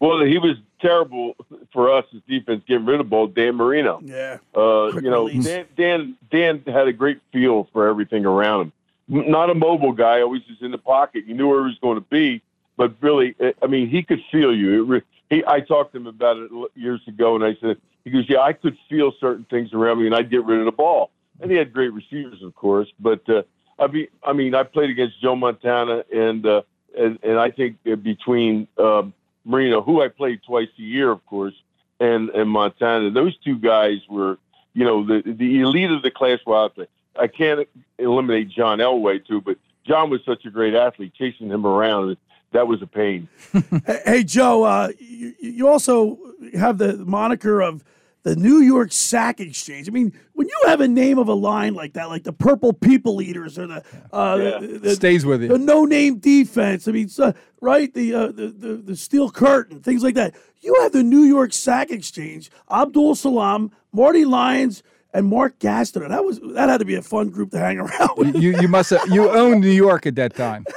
Well, 0.00 0.22
he 0.22 0.38
was 0.38 0.56
terrible 0.80 1.34
for 1.72 1.92
us 1.92 2.04
as 2.14 2.20
defense 2.28 2.62
getting 2.68 2.86
rid 2.86 3.00
of 3.00 3.06
the 3.06 3.10
ball. 3.10 3.26
Dan 3.26 3.56
Marino. 3.56 4.00
Yeah. 4.04 4.38
Uh, 4.56 4.92
you 4.94 5.10
know, 5.10 5.26
release. 5.26 5.44
Dan, 5.44 5.66
Dan 5.76 6.16
Dan 6.30 6.62
had 6.72 6.86
a 6.86 6.92
great 6.92 7.20
feel 7.32 7.68
for 7.72 7.88
everything 7.88 8.24
around 8.24 8.60
him. 8.60 8.72
Not 9.08 9.48
a 9.50 9.54
mobile 9.54 9.92
guy, 9.92 10.20
always 10.20 10.42
was 10.48 10.58
in 10.60 10.70
the 10.70 10.78
pocket. 10.78 11.24
You 11.26 11.34
knew 11.34 11.48
where 11.48 11.60
he 11.60 11.64
was 11.70 11.78
going 11.80 11.96
to 11.96 12.02
be, 12.10 12.42
but 12.78 12.94
really, 13.02 13.34
I- 13.40 13.54
I 13.62 13.66
mean, 13.66 13.90
he 13.90 14.02
could 14.02 14.22
feel 14.32 14.54
you. 14.56 15.02
He, 15.28 15.44
I 15.46 15.60
talked 15.60 15.92
to 15.92 15.98
him 15.98 16.06
about 16.06 16.38
it 16.38 16.50
years 16.74 17.02
ago, 17.06 17.34
and 17.36 17.44
I 17.44 17.54
said, 17.60 17.76
he 18.04 18.10
goes, 18.10 18.24
"Yeah, 18.26 18.40
I 18.40 18.54
could 18.54 18.78
feel 18.88 19.12
certain 19.20 19.44
things 19.50 19.74
around 19.74 19.98
me, 20.00 20.06
and 20.06 20.14
I'd 20.14 20.30
get 20.30 20.44
rid 20.46 20.60
of 20.60 20.64
the 20.64 20.72
ball." 20.72 21.10
And 21.40 21.50
he 21.50 21.56
had 21.58 21.72
great 21.74 21.92
receivers, 21.92 22.42
of 22.42 22.54
course, 22.54 22.88
but 22.98 23.28
uh, 23.28 23.42
I 23.78 23.86
mean, 23.88 24.06
I 24.24 24.32
mean, 24.32 24.54
I 24.54 24.62
played 24.62 24.88
against 24.90 25.20
Joe 25.20 25.36
Montana, 25.36 26.04
and 26.14 26.46
uh, 26.46 26.62
and, 26.98 27.18
and 27.22 27.38
I 27.38 27.50
think 27.50 27.76
uh, 27.90 27.96
between 27.96 28.66
um, 28.78 29.12
Marino, 29.44 29.82
who 29.82 30.00
I 30.02 30.08
played 30.08 30.40
twice 30.42 30.68
a 30.78 30.82
year, 30.82 31.10
of 31.10 31.24
course, 31.26 31.54
and 32.00 32.30
and 32.30 32.48
Montana, 32.48 33.10
those 33.10 33.36
two 33.44 33.58
guys 33.58 33.98
were, 34.08 34.38
you 34.72 34.84
know, 34.84 35.04
the 35.04 35.20
the 35.24 35.60
elite 35.60 35.90
of 35.90 36.02
the 36.02 36.10
class. 36.10 36.38
Well, 36.46 36.72
I 37.18 37.26
can't 37.26 37.68
eliminate 37.98 38.48
John 38.48 38.78
Elway 38.78 39.26
too, 39.26 39.40
but 39.42 39.58
John 39.86 40.08
was 40.10 40.20
such 40.24 40.44
a 40.46 40.50
great 40.50 40.74
athlete, 40.74 41.12
chasing 41.14 41.48
him 41.48 41.66
around. 41.66 42.16
That 42.52 42.66
was 42.66 42.80
a 42.82 42.86
pain. 42.86 43.28
Hey, 43.86 44.00
hey, 44.04 44.24
Joe, 44.24 44.62
uh, 44.64 44.88
you, 44.98 45.34
you 45.40 45.68
also 45.68 46.18
have 46.54 46.78
the 46.78 46.96
moniker 46.98 47.60
of 47.60 47.84
the 48.24 48.34
New 48.36 48.58
York 48.60 48.90
Sack 48.92 49.38
Exchange. 49.40 49.88
I 49.88 49.92
mean, 49.92 50.12
when 50.34 50.48
you 50.48 50.58
have 50.66 50.80
a 50.80 50.88
name 50.88 51.18
of 51.18 51.28
a 51.28 51.34
line 51.34 51.74
like 51.74 51.92
that, 51.94 52.08
like 52.08 52.24
the 52.24 52.32
Purple 52.32 52.72
People 52.72 53.22
Eaters 53.22 53.58
or 53.58 53.66
the 53.66 53.82
uh, 54.12 54.38
Yeah. 54.40 54.58
the, 54.66 54.78
the- 54.78 54.94
Stays 54.94 55.24
with 55.26 55.42
you. 55.42 55.48
the 55.48 55.58
no 55.58 55.84
name 55.84 56.18
defense. 56.18 56.88
I 56.88 56.92
mean, 56.92 57.08
so, 57.08 57.32
right? 57.60 57.92
The, 57.92 58.14
uh, 58.14 58.26
the 58.28 58.48
the 58.48 58.74
the 58.76 58.96
Steel 58.96 59.30
Curtain, 59.30 59.80
things 59.80 60.02
like 60.02 60.14
that. 60.16 60.34
You 60.60 60.74
have 60.82 60.92
the 60.92 61.02
New 61.04 61.22
York 61.22 61.52
Sack 61.52 61.90
Exchange, 61.90 62.50
Abdul 62.70 63.14
Salaam, 63.14 63.70
Marty 63.92 64.24
Lyons, 64.24 64.82
and 65.14 65.26
Mark 65.26 65.58
Gastineau. 65.60 66.08
That 66.08 66.24
was 66.24 66.40
that 66.54 66.68
had 66.68 66.78
to 66.78 66.84
be 66.84 66.96
a 66.96 67.02
fun 67.02 67.28
group 67.30 67.50
to 67.52 67.58
hang 67.58 67.78
around 67.84 68.10
with. 68.16 68.36
you 68.36 68.58
you 68.60 68.68
must 68.68 68.90
have 68.90 69.06
you 69.08 69.30
owned 69.30 69.60
New 69.60 69.70
York 69.70 70.06
at 70.06 70.16
that 70.16 70.34
time. 70.34 70.64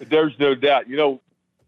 There's 0.00 0.38
no 0.38 0.54
doubt. 0.54 0.88
You 0.88 0.96
know, 0.96 1.20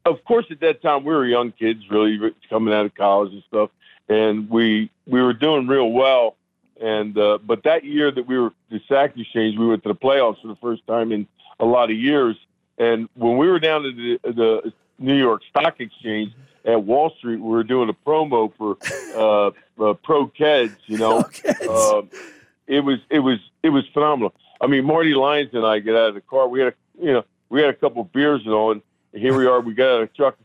of 0.04 0.24
course, 0.24 0.46
at 0.50 0.60
that 0.60 0.82
time 0.82 1.04
we 1.04 1.14
were 1.14 1.26
young 1.26 1.52
kids, 1.52 1.88
really 1.90 2.34
coming 2.48 2.74
out 2.74 2.86
of 2.86 2.94
college 2.94 3.32
and 3.32 3.42
stuff, 3.48 3.70
and 4.09 4.48
we 4.48 4.90
we 5.06 5.22
were 5.22 5.34
doing 5.34 5.66
real 5.66 5.90
well. 5.90 6.36
And 6.80 7.16
uh, 7.16 7.38
but 7.38 7.62
that 7.64 7.84
year 7.84 8.10
that 8.10 8.26
we 8.26 8.38
were 8.38 8.52
the 8.70 8.80
sack 8.88 9.16
exchange, 9.16 9.59
we 9.59 9.66
went 9.66 9.82
to 9.84 9.88
the 9.90 9.94
playoffs 9.94 10.40
for 10.42 10.48
the 10.48 10.56
first 10.56 10.86
time 10.86 11.12
in 11.12 11.28
a 11.60 11.64
lot 11.64 11.90
of 11.90 11.96
years. 11.96 12.36
And 12.78 13.09
when 13.14 13.36
we 13.36 13.48
were 13.48 13.60
down 13.60 13.82
to 13.82 13.92
the, 13.92 14.18
the 14.32 14.72
New 14.98 15.16
York 15.16 15.42
Stock 15.50 15.80
Exchange 15.80 16.32
at 16.64 16.82
Wall 16.82 17.10
Street, 17.18 17.36
we 17.36 17.48
were 17.48 17.62
doing 17.62 17.88
a 17.88 17.92
promo 17.92 18.52
for 18.56 18.76
uh, 19.16 19.48
uh, 19.80 19.94
Pro 19.94 20.26
Keds. 20.28 20.76
You 20.86 20.98
know, 20.98 21.18
uh, 21.18 22.02
it 22.66 22.80
was 22.80 22.98
it 23.10 23.20
was 23.20 23.38
it 23.62 23.68
was 23.68 23.84
phenomenal. 23.92 24.34
I 24.60 24.66
mean, 24.66 24.84
Marty 24.84 25.14
Lyons 25.14 25.50
and 25.52 25.64
I 25.64 25.78
get 25.78 25.94
out 25.94 26.09
of 26.09 26.14
the 26.14 26.20
car. 26.20 26.48
We 26.48 26.60
had 26.60 26.68
a 26.68 26.74
you 27.00 27.12
know 27.12 27.24
we 27.52 27.60
had 27.60 27.68
a 27.68 27.74
couple 27.74 28.02
beers 28.04 28.40
and 28.46 28.54
all, 28.54 28.72
and 28.72 28.80
here 29.12 29.36
we 29.36 29.46
are. 29.46 29.60
We 29.60 29.74
got 29.74 29.88
out 29.90 30.02
of 30.02 30.08
the 30.08 30.14
truck, 30.14 30.38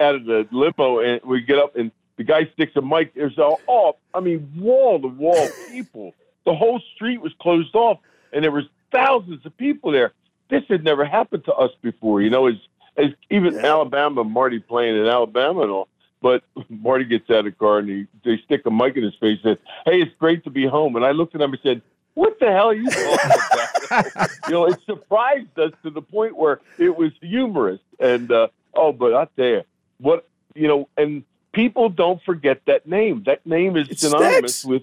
out 0.00 0.14
of 0.14 0.24
the 0.24 0.48
limo, 0.50 1.00
and 1.00 1.20
we 1.22 1.42
get 1.42 1.58
up, 1.58 1.76
and 1.76 1.92
the 2.16 2.24
guy 2.24 2.48
sticks 2.54 2.74
a 2.76 2.80
mic. 2.80 3.14
There's 3.14 3.38
all, 3.38 3.60
all 3.66 3.98
oh, 4.14 4.18
I 4.18 4.20
mean, 4.20 4.50
wall 4.56 4.98
to 4.98 5.08
wall 5.08 5.48
people. 5.70 6.14
The 6.46 6.54
whole 6.54 6.80
street 6.94 7.20
was 7.20 7.32
closed 7.38 7.74
off, 7.74 7.98
and 8.32 8.42
there 8.42 8.50
was 8.50 8.64
thousands 8.90 9.44
of 9.44 9.54
people 9.58 9.92
there. 9.92 10.14
This 10.48 10.62
had 10.70 10.82
never 10.82 11.04
happened 11.04 11.44
to 11.44 11.54
us 11.54 11.70
before. 11.82 12.22
You 12.22 12.30
know, 12.30 12.46
as 12.46 12.54
as 12.96 13.10
even 13.30 13.58
Alabama, 13.58 14.24
Marty 14.24 14.58
playing 14.58 14.96
in 14.96 15.06
Alabama 15.06 15.62
and 15.62 15.70
all. 15.70 15.88
But 16.22 16.44
Marty 16.70 17.04
gets 17.04 17.28
out 17.28 17.40
of 17.40 17.44
the 17.44 17.52
car 17.52 17.80
and 17.80 17.88
he, 17.88 18.06
they 18.24 18.40
stick 18.44 18.62
a 18.64 18.70
mic 18.70 18.96
in 18.96 19.02
his 19.02 19.14
face 19.16 19.38
and 19.44 19.58
says, 19.58 19.66
Hey, 19.84 20.00
it's 20.00 20.14
great 20.18 20.44
to 20.44 20.50
be 20.50 20.64
home. 20.66 20.96
And 20.96 21.04
I 21.04 21.10
looked 21.10 21.34
at 21.34 21.42
him 21.42 21.52
and 21.52 21.60
said, 21.62 21.82
What 22.14 22.38
the 22.38 22.46
hell 22.46 22.68
are 22.68 22.74
you 22.74 22.88
talking 22.88 23.30
about? 23.90 24.30
you 24.46 24.52
know, 24.52 24.66
it 24.66 24.78
surprised 24.86 25.58
us 25.58 25.72
to 25.82 25.90
the 25.90 26.02
point 26.02 26.36
where 26.36 26.60
it 26.78 26.96
was 26.96 27.12
humorous. 27.20 27.80
And, 27.98 28.30
uh, 28.30 28.48
oh, 28.74 28.92
but 28.92 29.14
I 29.14 29.26
tell 29.36 29.46
you, 29.46 29.62
what, 29.98 30.28
you 30.54 30.68
know, 30.68 30.88
and 30.96 31.24
people 31.52 31.88
don't 31.88 32.22
forget 32.22 32.60
that 32.66 32.86
name. 32.86 33.24
That 33.26 33.44
name 33.46 33.76
is 33.76 33.88
It 33.88 33.98
synonymous 34.00 34.56
sticks. 34.56 34.64
with, 34.64 34.82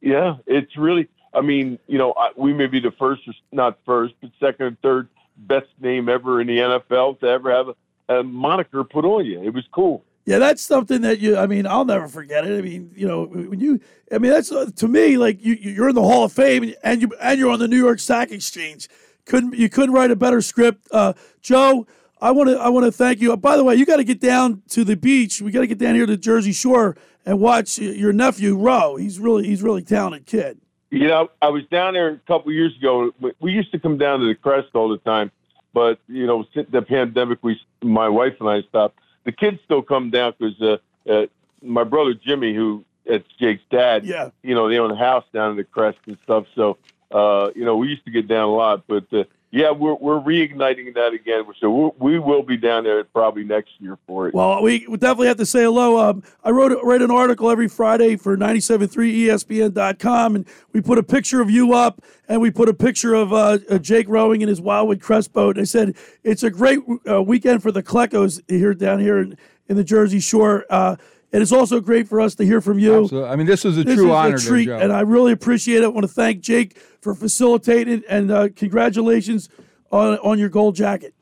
yeah, 0.00 0.36
it's 0.46 0.76
really, 0.76 1.08
I 1.32 1.40
mean, 1.40 1.78
you 1.86 1.98
know, 1.98 2.12
I, 2.12 2.30
we 2.36 2.52
may 2.52 2.66
be 2.66 2.80
the 2.80 2.92
first, 2.92 3.26
or 3.28 3.34
not 3.52 3.78
first, 3.86 4.14
but 4.20 4.30
second 4.40 4.66
or 4.66 4.76
third 4.82 5.08
best 5.36 5.68
name 5.80 6.08
ever 6.08 6.40
in 6.40 6.46
the 6.46 6.58
NFL 6.58 7.20
to 7.20 7.26
ever 7.26 7.50
have 7.50 7.68
a, 7.68 8.18
a 8.20 8.22
moniker 8.22 8.84
put 8.84 9.04
on 9.04 9.24
you. 9.24 9.42
It 9.42 9.54
was 9.54 9.64
cool. 9.72 10.04
Yeah, 10.24 10.38
that's 10.38 10.62
something 10.62 11.00
that 11.02 11.18
you. 11.18 11.36
I 11.36 11.46
mean, 11.46 11.66
I'll 11.66 11.84
never 11.84 12.06
forget 12.06 12.44
it. 12.46 12.56
I 12.56 12.62
mean, 12.62 12.92
you 12.94 13.08
know, 13.08 13.24
when 13.24 13.58
you. 13.58 13.80
I 14.12 14.18
mean, 14.18 14.30
that's 14.30 14.52
uh, 14.52 14.70
to 14.76 14.88
me 14.88 15.16
like 15.18 15.44
you. 15.44 15.54
You're 15.54 15.88
in 15.88 15.94
the 15.96 16.02
Hall 16.02 16.24
of 16.24 16.32
Fame, 16.32 16.72
and 16.84 17.02
you 17.02 17.10
and 17.20 17.38
you're 17.40 17.50
on 17.50 17.58
the 17.58 17.66
New 17.68 17.78
York 17.78 17.98
Stock 17.98 18.30
Exchange. 18.30 18.88
Couldn't 19.26 19.54
you 19.54 19.68
couldn't 19.68 19.92
write 19.94 20.10
a 20.12 20.16
better 20.16 20.40
script, 20.40 20.86
uh, 20.92 21.14
Joe? 21.40 21.86
I 22.20 22.30
want 22.30 22.50
to 22.50 22.56
I 22.58 22.68
want 22.68 22.86
to 22.86 22.92
thank 22.92 23.20
you. 23.20 23.36
By 23.36 23.56
the 23.56 23.64
way, 23.64 23.74
you 23.74 23.84
got 23.84 23.96
to 23.96 24.04
get 24.04 24.20
down 24.20 24.62
to 24.70 24.84
the 24.84 24.96
beach. 24.96 25.42
We 25.42 25.50
got 25.50 25.60
to 25.62 25.66
get 25.66 25.78
down 25.78 25.96
here 25.96 26.06
to 26.06 26.16
Jersey 26.16 26.52
Shore 26.52 26.96
and 27.26 27.40
watch 27.40 27.78
your 27.78 28.12
nephew 28.12 28.56
row. 28.56 28.94
He's 28.96 29.18
really 29.18 29.44
he's 29.44 29.60
really 29.62 29.82
talented 29.82 30.26
kid. 30.26 30.60
You 30.90 31.08
know, 31.08 31.30
I 31.40 31.48
was 31.48 31.64
down 31.70 31.94
there 31.94 32.10
a 32.10 32.18
couple 32.28 32.52
years 32.52 32.76
ago. 32.76 33.10
We- 33.20 33.32
We 33.40 33.50
used 33.52 33.72
to 33.72 33.80
come 33.80 33.98
down 33.98 34.20
to 34.20 34.26
the 34.26 34.34
Crest 34.36 34.68
all 34.74 34.88
the 34.88 34.98
time, 34.98 35.32
but 35.74 35.98
you 36.06 36.26
know, 36.26 36.44
since 36.54 36.68
the 36.70 36.82
pandemic, 36.82 37.38
we, 37.42 37.58
my 37.82 38.08
wife 38.08 38.34
and 38.38 38.48
I 38.48 38.62
stopped. 38.68 39.00
The 39.24 39.32
kids 39.32 39.58
still 39.64 39.82
come 39.82 40.10
down 40.10 40.34
because 40.38 40.60
uh, 40.60 41.10
uh, 41.10 41.26
my 41.62 41.84
brother 41.84 42.14
Jimmy, 42.14 42.54
who 42.54 42.84
it's 43.04 43.26
Jake's 43.38 43.62
dad, 43.70 44.04
Yeah. 44.04 44.30
you 44.42 44.54
know, 44.54 44.68
they 44.68 44.78
own 44.78 44.90
a 44.90 44.96
house 44.96 45.24
down 45.32 45.52
in 45.52 45.56
the 45.56 45.64
Crest 45.64 45.98
and 46.06 46.16
stuff. 46.24 46.46
So, 46.54 46.78
uh, 47.10 47.50
you 47.54 47.64
know, 47.64 47.76
we 47.76 47.88
used 47.88 48.04
to 48.04 48.10
get 48.10 48.28
down 48.28 48.48
a 48.48 48.52
lot, 48.52 48.84
but 48.86 49.04
uh, 49.12 49.24
yeah, 49.52 49.70
we're 49.70 49.94
we're 49.94 50.18
reigniting 50.18 50.94
that 50.94 51.12
again. 51.12 51.44
So 51.60 51.94
we'll, 51.98 52.42
be 52.42 52.56
down 52.56 52.84
there 52.84 53.04
probably 53.04 53.44
next 53.44 53.72
year 53.78 53.98
for 54.06 54.26
it. 54.26 54.34
Well, 54.34 54.62
we 54.62 54.86
we 54.88 54.96
definitely 54.96 55.26
have 55.26 55.36
to 55.36 55.46
say 55.46 55.62
hello. 55.62 55.98
Um, 55.98 56.22
I 56.42 56.50
wrote 56.50 56.76
write 56.82 57.02
an 57.02 57.10
article 57.10 57.50
every 57.50 57.68
Friday 57.68 58.16
for 58.16 58.34
E 58.34 58.38
973ESPN.com, 58.38 60.36
and 60.36 60.46
we 60.72 60.80
put 60.80 60.96
a 60.96 61.02
picture 61.02 61.42
of 61.42 61.50
you 61.50 61.74
up, 61.74 62.00
and 62.28 62.40
we 62.40 62.50
put 62.50 62.70
a 62.70 62.74
picture 62.74 63.12
of 63.12 63.34
uh, 63.34 63.58
uh, 63.68 63.76
Jake 63.76 64.08
rowing 64.08 64.40
in 64.40 64.48
his 64.48 64.60
Wildwood 64.60 65.02
Crest 65.02 65.34
boat. 65.34 65.58
And 65.58 65.62
I 65.62 65.66
said 65.66 65.96
it's 66.24 66.42
a 66.42 66.50
great 66.50 66.78
uh, 67.06 67.22
weekend 67.22 67.62
for 67.62 67.70
the 67.70 67.82
Kleckos 67.82 68.40
here 68.48 68.72
down 68.72 69.00
here 69.00 69.18
in, 69.18 69.36
in 69.68 69.76
the 69.76 69.84
Jersey 69.84 70.20
Shore. 70.20 70.64
Uh, 70.70 70.96
and 71.32 71.42
it's 71.42 71.52
also 71.52 71.80
great 71.80 72.08
for 72.08 72.20
us 72.20 72.34
to 72.36 72.44
hear 72.44 72.60
from 72.60 72.78
you. 72.78 73.04
Absolutely. 73.04 73.30
I 73.30 73.36
mean, 73.36 73.46
this 73.46 73.64
is 73.64 73.78
a 73.78 73.84
This 73.84 73.96
true 73.96 74.08
is 74.08 74.14
honor, 74.14 74.36
a 74.36 74.38
treat, 74.38 74.66
Joe. 74.66 74.78
and 74.78 74.92
I 74.92 75.00
really 75.00 75.32
appreciate 75.32 75.82
it. 75.82 75.84
I 75.84 75.88
want 75.88 76.04
to 76.04 76.12
thank 76.12 76.40
Jake 76.40 76.78
for 77.02 77.14
facilitating 77.14 78.02
and 78.08 78.30
uh, 78.30 78.48
congratulations 78.56 79.50
on 79.90 80.16
on 80.18 80.38
your 80.38 80.48
gold 80.48 80.74
jacket. 80.74 81.12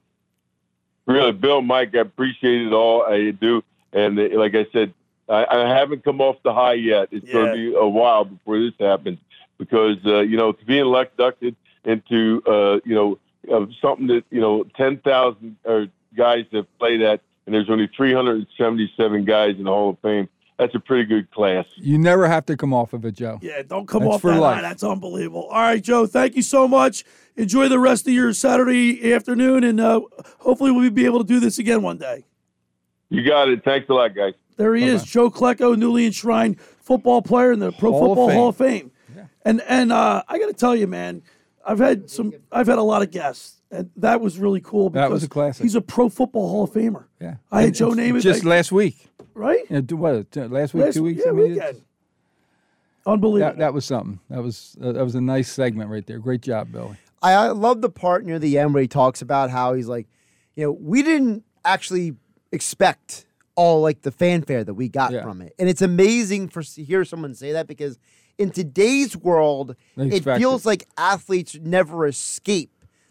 Really, 1.07 1.32
Bill, 1.32 1.61
Mike, 1.62 1.94
I 1.97 2.01
appreciate 2.01 2.62
it 2.62 2.73
all. 2.73 3.02
I 3.02 3.32
do. 3.32 3.65
And 3.93 4.16
uh, 4.16 4.28
like 4.39 4.55
I 4.55 4.66
said, 4.73 4.94
I, 5.28 5.44
I 5.44 5.77
haven't 5.77 6.05
come 6.05 6.20
off 6.20 6.36
the 6.44 6.55
high 6.55 6.74
yet. 6.74 7.09
It's 7.11 7.28
going 7.28 7.47
to 7.47 7.52
be 7.55 7.74
a 7.74 7.89
while 7.89 8.24
before 8.24 8.61
this 8.61 8.74
happens 8.78 9.19
because, 9.59 9.97
uh, 10.07 10.20
you 10.20 10.36
know, 10.36 10.52
to 10.52 10.65
be 10.65 10.78
inducted 10.78 11.57
into, 11.85 12.43
uh, 12.47 12.78
you 12.85 12.94
know, 12.94 13.19
something 13.81 14.07
that, 14.09 14.24
you 14.31 14.40
know, 14.40 14.65
10,000 14.77 15.57
uh, 15.66 15.81
guys 16.16 16.44
have 16.52 16.66
played 16.78 17.02
at, 17.02 17.20
and 17.47 17.55
there's 17.55 17.70
only 17.70 17.89
377 17.97 19.24
guys 19.24 19.57
in 19.57 19.65
the 19.65 19.70
Hall 19.70 19.90
of 19.90 19.98
Fame. 20.01 20.28
That's 20.60 20.74
a 20.74 20.78
pretty 20.78 21.04
good 21.06 21.30
class. 21.30 21.64
You 21.76 21.96
never 21.98 22.28
have 22.28 22.44
to 22.46 22.56
come 22.56 22.74
off 22.74 22.92
of 22.92 23.04
it, 23.06 23.12
Joe. 23.16 23.38
Yeah, 23.40 23.62
don't 23.62 23.88
come 23.88 24.02
That's 24.02 24.16
off 24.16 24.20
for 24.20 24.30
that 24.32 24.40
life. 24.40 24.56
high. 24.56 24.60
That's 24.62 24.84
unbelievable. 24.84 25.44
All 25.44 25.60
right, 25.62 25.82
Joe, 25.82 26.06
thank 26.06 26.36
you 26.36 26.42
so 26.42 26.68
much. 26.68 27.02
Enjoy 27.36 27.66
the 27.68 27.78
rest 27.78 28.06
of 28.06 28.12
your 28.12 28.32
Saturday 28.34 29.12
afternoon, 29.14 29.64
and 29.64 29.80
uh, 29.80 30.02
hopefully 30.40 30.70
we'll 30.70 30.90
be 30.90 31.06
able 31.06 31.20
to 31.20 31.24
do 31.26 31.40
this 31.40 31.58
again 31.58 31.80
one 31.80 31.96
day. 31.96 32.26
You 33.08 33.24
got 33.26 33.48
it. 33.48 33.64
Thanks 33.64 33.88
a 33.88 33.94
lot, 33.94 34.14
guys. 34.14 34.34
There 34.58 34.74
he 34.74 34.84
is, 34.84 35.02
Joe 35.04 35.30
Klecko, 35.30 35.74
newly 35.76 36.04
enshrined 36.04 36.60
football 36.60 37.22
player 37.22 37.50
in 37.52 37.58
the 37.60 37.72
Pro 37.72 37.92
Hall 37.92 38.08
Football 38.14 38.28
Fame. 38.28 38.36
Hall 38.36 38.48
of 38.50 38.56
Fame. 38.56 38.90
And 39.42 39.62
and 39.66 39.90
uh, 39.90 40.22
I 40.28 40.38
got 40.38 40.48
to 40.48 40.52
tell 40.52 40.76
you, 40.76 40.86
man, 40.86 41.22
I've 41.66 41.78
had 41.78 42.10
some. 42.10 42.34
I've 42.52 42.66
had 42.66 42.76
a 42.76 42.82
lot 42.82 43.00
of 43.00 43.10
guests, 43.10 43.62
and 43.70 43.88
that 43.96 44.20
was 44.20 44.38
really 44.38 44.60
cool. 44.60 44.90
Because 44.90 45.08
That 45.08 45.10
was 45.10 45.24
a 45.24 45.28
classic. 45.30 45.62
He's 45.62 45.74
a 45.74 45.80
Pro 45.80 46.10
Football 46.10 46.50
Hall 46.50 46.64
of 46.64 46.70
Famer. 46.72 47.04
Yeah. 47.18 47.36
I 47.50 47.60
had 47.60 47.68
And 47.68 47.74
Joe 47.76 47.92
it's 47.92 47.96
Namath 48.00 48.20
just 48.20 48.44
I- 48.44 48.48
last 48.50 48.70
week. 48.70 49.08
Right? 49.35 49.65
Yeah, 49.70 49.81
do 49.81 49.97
what? 49.97 50.36
uh, 50.36 50.47
Last 50.47 50.74
week, 50.74 50.85
Last- 50.85 50.94
two 50.94 51.02
weeks. 51.05 51.23
yeah, 51.24 51.31
I 51.31 51.35
mean, 51.35 51.52
weekend. 51.55 51.82
Unbelievable. 53.07 53.51
That, 53.52 53.59
that 53.59 53.74
was 53.74 53.85
something. 53.86 54.20
That 54.28 54.43
was 54.43 54.77
uh, 54.82 54.93
that 54.93 55.02
was 55.05 55.15
a 55.15 55.20
nice 55.20 55.51
segment 55.51 55.90
right 55.90 56.07
there. 56.07 56.19
Great 56.19 56.43
job, 56.43 56.70
Billy. 56.73 56.97
I, 57.23 57.32
I 57.32 57.48
love 57.48 57.81
the 57.81 57.89
part 57.90 58.24
near 58.24 58.39
the 58.39 58.59
end 58.59 58.74
where 58.74 58.82
he 58.82 58.89
talks 58.89 59.23
about 59.23 59.51
how 59.51 59.74
he's 59.74 59.89
like, 59.89 60.07
you 60.55 60.65
know, 60.65 60.73
we 60.73 61.02
didn't 61.02 61.44
actually 61.65 62.15
expect 62.52 63.27
all 63.57 63.81
like 63.81 64.02
the 64.02 64.11
fanfare 64.11 64.65
that 64.65 64.74
we 64.74 64.89
got 64.89 65.12
Yeah. 65.12 65.23
from 65.23 65.40
it, 65.40 65.55
and 65.59 65.69
it's 65.69 65.82
amazing 65.82 66.48
for 66.48 66.62
to 66.62 66.85
hear 66.85 67.05
someone 67.05 67.35
say 67.35 67.52
that 67.52 67.66
because 67.66 67.98
in 68.39 68.51
today's 68.51 69.16
world, 69.16 69.77
it 69.97 70.24
feels 70.24 70.65
it. 70.65 70.69
like 70.69 70.86
athletes 70.98 71.59
never 71.62 72.07
escape 72.07 72.70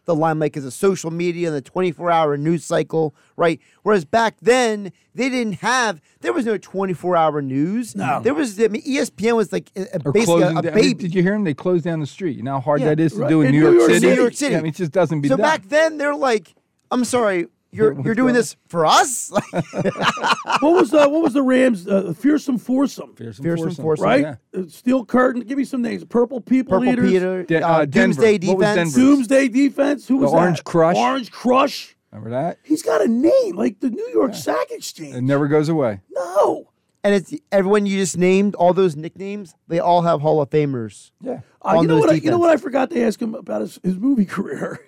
the 0.09 0.15
limelight 0.15 0.51
because 0.51 0.65
of 0.65 0.73
social 0.73 1.11
media 1.11 1.47
and 1.47 1.55
the 1.55 1.61
24 1.61 2.09
hour 2.09 2.35
news 2.35 2.65
cycle, 2.65 3.13
right? 3.37 3.59
Whereas 3.83 4.05
back 4.05 4.37
then, 4.41 4.91
they 5.13 5.29
didn't 5.29 5.53
have, 5.61 6.01
there 6.21 6.33
was 6.33 6.45
no 6.45 6.57
24 6.57 7.15
hour 7.15 7.41
news. 7.43 7.95
No. 7.95 8.19
There 8.21 8.33
was, 8.33 8.59
I 8.59 8.67
mean, 8.69 8.81
ESPN 8.81 9.35
was 9.35 9.53
like 9.53 9.69
a, 9.75 9.85
a- 9.93 10.11
basically 10.11 10.41
a, 10.41 10.49
a 10.49 10.53
down- 10.53 10.57
I 10.57 10.61
mean, 10.61 10.73
baby. 10.73 10.93
did 10.95 11.13
you 11.15 11.21
hear 11.21 11.33
them? 11.33 11.43
They 11.43 11.53
closed 11.53 11.83
down 11.85 11.99
the 11.99 12.07
street. 12.07 12.35
You 12.35 12.43
know 12.43 12.53
how 12.53 12.59
hard 12.61 12.81
Yeah, 12.81 12.87
that 12.89 12.99
is 12.99 13.13
to 13.13 13.19
right. 13.19 13.29
do 13.29 13.41
in, 13.41 13.47
In 13.47 13.51
New, 13.53 13.61
York, 13.61 13.75
York 13.75 13.87
City? 13.89 13.99
City. 13.99 14.15
New 14.15 14.21
York 14.21 14.33
City. 14.33 14.51
Yeah, 14.53 14.57
I 14.59 14.61
mean, 14.63 14.69
it 14.71 14.75
just 14.75 14.91
doesn't 14.91 15.21
be 15.21 15.27
so 15.29 15.37
done. 15.37 15.43
back 15.43 15.67
then, 15.69 15.97
they're 15.99 16.15
like, 16.15 16.55
I'm 16.91 17.05
sorry, 17.05 17.47
you're, 17.71 17.99
you're 18.03 18.15
doing 18.15 18.33
this 18.33 18.55
for 18.67 18.85
us? 18.85 19.31
what 19.51 20.61
was 20.61 20.91
the 20.91 21.07
what 21.09 21.21
was 21.23 21.33
the 21.33 21.43
Rams 21.43 21.87
uh, 21.87 22.13
fearsome 22.17 22.57
foursome? 22.57 23.15
Fearsome, 23.15 23.43
Fearsome 23.43 23.65
foursome, 23.67 23.83
foursome, 23.83 24.05
right? 24.05 24.21
yeah. 24.21 24.35
Uh, 24.57 24.63
Steel 24.67 25.05
curtain. 25.05 25.41
Give 25.43 25.57
me 25.57 25.65
some 25.65 25.81
names. 25.81 26.03
Purple 26.05 26.41
people 26.41 26.79
Purple 26.79 26.91
eaters. 26.93 27.11
Peter, 27.11 27.43
De- 27.43 27.61
uh, 27.61 27.67
uh, 27.69 27.85
Doomsday 27.85 28.39
What 28.47 28.59
Defense. 28.59 28.93
Doomsday 28.95 29.47
defense. 29.49 30.07
Who 30.07 30.17
The 30.19 30.25
was 30.25 30.33
Orange 30.33 30.57
that? 30.57 30.63
Crush. 30.65 30.95
Orange 30.97 31.31
Crush. 31.31 31.95
Remember 32.11 32.31
that? 32.31 32.57
He's 32.63 32.81
got 32.81 33.01
a 33.01 33.07
name 33.07 33.55
like 33.55 33.79
the 33.81 33.89
New 33.91 34.09
York 34.13 34.33
Sack 34.33 34.71
Exchange. 34.71 35.15
It 35.15 35.21
never 35.21 35.47
goes 35.47 35.69
away. 35.69 36.01
No. 36.11 36.71
And 37.03 37.13
it's 37.15 37.33
everyone 37.51 37.85
you 37.85 37.97
just 37.97 38.17
named, 38.17 38.55
all 38.55 38.73
those 38.73 38.95
nicknames, 38.95 39.55
they 39.67 39.79
all 39.79 40.01
have 40.01 40.19
Hall 40.19 40.41
of 40.41 40.49
Famers. 40.49 41.11
Yeah. 41.21 41.41
Uh, 41.61 41.67
on 41.77 41.81
you 41.83 41.87
know 41.87 41.95
those 41.95 42.01
what? 42.01 42.09
I, 42.09 42.13
you 42.15 42.31
know 42.31 42.39
what? 42.39 42.49
I 42.49 42.57
forgot 42.57 42.89
to 42.89 43.01
ask 43.01 43.21
him 43.21 43.35
about 43.35 43.61
his, 43.61 43.79
his 43.83 43.97
movie 43.97 44.25
career. 44.35 44.79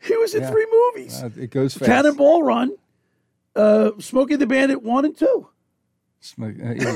He 0.00 0.16
was 0.16 0.34
in 0.34 0.42
Yeah. 0.42 0.50
three 0.50 0.66
movies: 0.72 1.22
Uh, 1.22 1.30
it 1.38 1.50
goes 1.50 1.74
fast. 1.74 1.88
Cannonball 1.90 2.42
Run, 2.42 2.72
uh, 3.56 3.90
Smokey 3.98 4.36
the 4.36 4.46
Bandit 4.46 4.82
one 4.82 5.04
and 5.04 5.16
two. 5.16 5.48
Smoke- 6.22 6.56
uh, 6.62 6.72
yeah, 6.74 6.94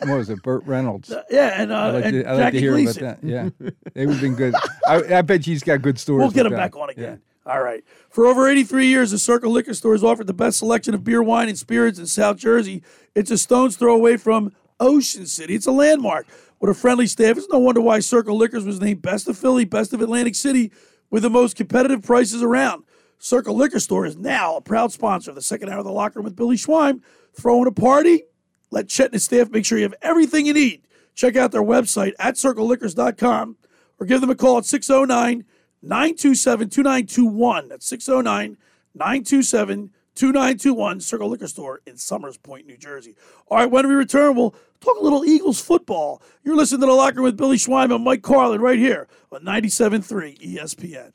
with- 0.00 0.08
what 0.08 0.18
was 0.18 0.30
it? 0.30 0.40
Burt 0.42 0.64
Reynolds. 0.66 1.10
Uh, 1.10 1.22
yeah, 1.30 1.60
and, 1.60 1.72
uh, 1.72 1.76
I 1.76 1.90
like, 1.90 2.04
and 2.04 2.12
to, 2.14 2.28
I 2.28 2.32
like 2.34 2.52
to 2.52 2.60
hear 2.60 2.72
Gleason. 2.72 3.04
about 3.04 3.20
that. 3.22 3.28
Yeah, 3.28 3.48
they 3.94 4.06
would 4.06 4.14
have 4.14 4.22
been 4.22 4.34
good. 4.36 4.54
I, 4.86 5.02
I 5.18 5.22
bet 5.22 5.44
he's 5.44 5.62
got 5.64 5.82
good 5.82 5.98
stories. 5.98 6.20
We'll 6.20 6.30
get 6.30 6.46
him 6.46 6.52
back 6.52 6.76
on 6.76 6.90
again. 6.90 7.20
All 7.44 7.62
right. 7.62 7.84
For 8.10 8.26
over 8.26 8.48
83 8.48 8.86
years, 8.88 9.12
the 9.12 9.18
Circle 9.18 9.52
Liquor 9.52 9.72
Store 9.74 9.92
has 9.92 10.02
offered 10.02 10.26
the 10.26 10.32
best 10.34 10.58
selection 10.58 10.94
of 10.94 11.04
beer, 11.04 11.22
wine, 11.22 11.48
and 11.48 11.56
spirits 11.56 11.96
in 11.98 12.06
South 12.06 12.38
Jersey. 12.38 12.82
It's 13.14 13.30
a 13.30 13.38
stone's 13.38 13.76
throw 13.76 13.94
away 13.94 14.16
from 14.16 14.52
Ocean 14.80 15.26
City. 15.26 15.54
It's 15.54 15.66
a 15.66 15.70
landmark 15.72 16.26
with 16.60 16.70
a 16.70 16.74
friendly 16.74 17.06
staff. 17.06 17.36
It's 17.36 17.48
no 17.48 17.58
wonder 17.60 17.80
why 17.80 18.00
Circle 18.00 18.36
Liquors 18.36 18.64
was 18.64 18.80
named 18.80 19.00
Best 19.02 19.28
of 19.28 19.38
Philly, 19.38 19.64
Best 19.64 19.92
of 19.92 20.00
Atlantic 20.00 20.34
City, 20.34 20.72
with 21.10 21.22
the 21.22 21.30
most 21.30 21.56
competitive 21.56 22.02
prices 22.02 22.42
around. 22.42 22.84
Circle 23.18 23.56
Liquor 23.56 23.80
Store 23.80 24.06
is 24.06 24.16
now 24.16 24.56
a 24.56 24.60
proud 24.60 24.92
sponsor 24.92 25.30
of 25.30 25.34
the 25.34 25.42
second 25.42 25.70
hour 25.70 25.78
of 25.78 25.84
the 25.84 25.92
locker 25.92 26.18
room 26.18 26.24
with 26.24 26.36
Billy 26.36 26.56
Schwein. 26.56 27.00
Throwing 27.32 27.66
a 27.66 27.72
party? 27.72 28.24
Let 28.70 28.88
Chet 28.88 29.06
and 29.06 29.14
his 29.14 29.24
staff 29.24 29.50
make 29.50 29.64
sure 29.64 29.78
you 29.78 29.84
have 29.84 29.94
everything 30.02 30.46
you 30.46 30.54
need. 30.54 30.82
Check 31.14 31.36
out 31.36 31.52
their 31.52 31.62
website 31.62 32.12
at 32.18 32.34
circleliquors.com 32.34 33.56
or 33.98 34.06
give 34.06 34.20
them 34.20 34.30
a 34.30 34.34
call 34.34 34.58
at 34.58 34.66
609 34.66 35.44
927 35.82 36.68
2921. 36.68 37.68
That's 37.68 37.86
609 37.86 38.58
927 38.94 39.90
2921, 40.16 41.00
Circle 41.00 41.28
Liquor 41.28 41.46
Store 41.46 41.80
in 41.86 41.96
Somers 41.96 42.38
Point, 42.38 42.66
New 42.66 42.76
Jersey. 42.76 43.14
All 43.48 43.58
right, 43.58 43.70
when 43.70 43.86
we 43.86 43.94
return, 43.94 44.34
we'll 44.34 44.54
talk 44.80 44.98
a 44.98 45.02
little 45.02 45.24
Eagles 45.24 45.60
football. 45.60 46.22
You're 46.42 46.56
listening 46.56 46.80
to 46.80 46.86
The 46.86 46.92
Locker 46.92 47.22
with 47.22 47.36
Billy 47.36 47.58
Schwein 47.58 47.94
and 47.94 48.02
Mike 48.02 48.22
Carlin 48.22 48.60
right 48.60 48.78
here 48.78 49.08
on 49.30 49.42
97.3 49.42 50.56
ESPN. 50.56 51.12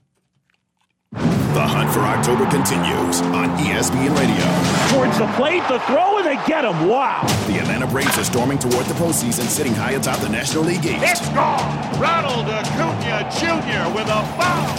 The 1.54 1.60
hunt 1.60 1.92
for 1.92 2.00
October 2.00 2.50
continues 2.50 3.20
on 3.36 3.50
ESPN 3.60 4.16
Radio. 4.16 4.48
Towards 4.96 5.18
the 5.20 5.28
plate, 5.36 5.62
the 5.68 5.80
throw, 5.84 6.18
and 6.18 6.26
they 6.26 6.40
get 6.48 6.64
him. 6.64 6.88
Wow. 6.88 7.28
The 7.48 7.60
Atlanta 7.60 7.88
Braves 7.88 8.18
are 8.18 8.24
storming 8.24 8.58
toward 8.58 8.86
the 8.86 8.94
postseason, 8.94 9.44
sitting 9.52 9.74
high 9.74 9.92
atop 9.92 10.22
the 10.22 10.30
National 10.30 10.64
League 10.64 10.86
East. 10.86 11.04
It's 11.04 11.28
gone. 11.36 12.00
Ronald 12.00 12.48
Acuna 12.48 13.28
Jr. 13.36 13.94
with 13.94 14.08
a 14.08 14.24
foul. 14.40 14.76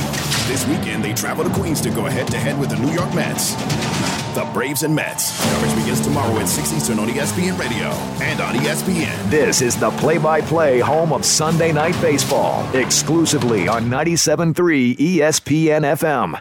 This 0.49 0.67
weekend, 0.67 1.05
they 1.05 1.13
travel 1.13 1.45
to 1.45 1.51
Queens 1.51 1.83
to 1.83 1.91
go 1.91 2.05
head 2.05 2.27
to 2.29 2.39
head 2.39 2.59
with 2.59 2.71
the 2.71 2.77
New 2.77 2.93
York 2.93 3.15
Mets. 3.15 3.53
The 4.35 4.49
Braves 4.55 4.83
and 4.83 4.95
Mets. 4.95 5.45
Coverage 5.53 5.75
begins 5.77 6.01
tomorrow 6.01 6.39
at 6.39 6.49
6 6.49 6.73
Eastern 6.73 6.99
on 6.99 7.07
ESPN 7.09 7.59
Radio 7.59 7.89
and 8.25 8.41
on 8.41 8.55
ESPN. 8.55 9.29
This 9.29 9.61
is 9.61 9.77
the 9.77 9.91
play 9.91 10.17
by 10.17 10.41
play 10.41 10.79
home 10.79 11.13
of 11.13 11.27
Sunday 11.27 11.71
Night 11.71 12.01
Baseball, 12.01 12.67
exclusively 12.75 13.69
on 13.69 13.91
97.3 13.91 14.97
ESPN 14.97 15.83
FM. 15.83 16.41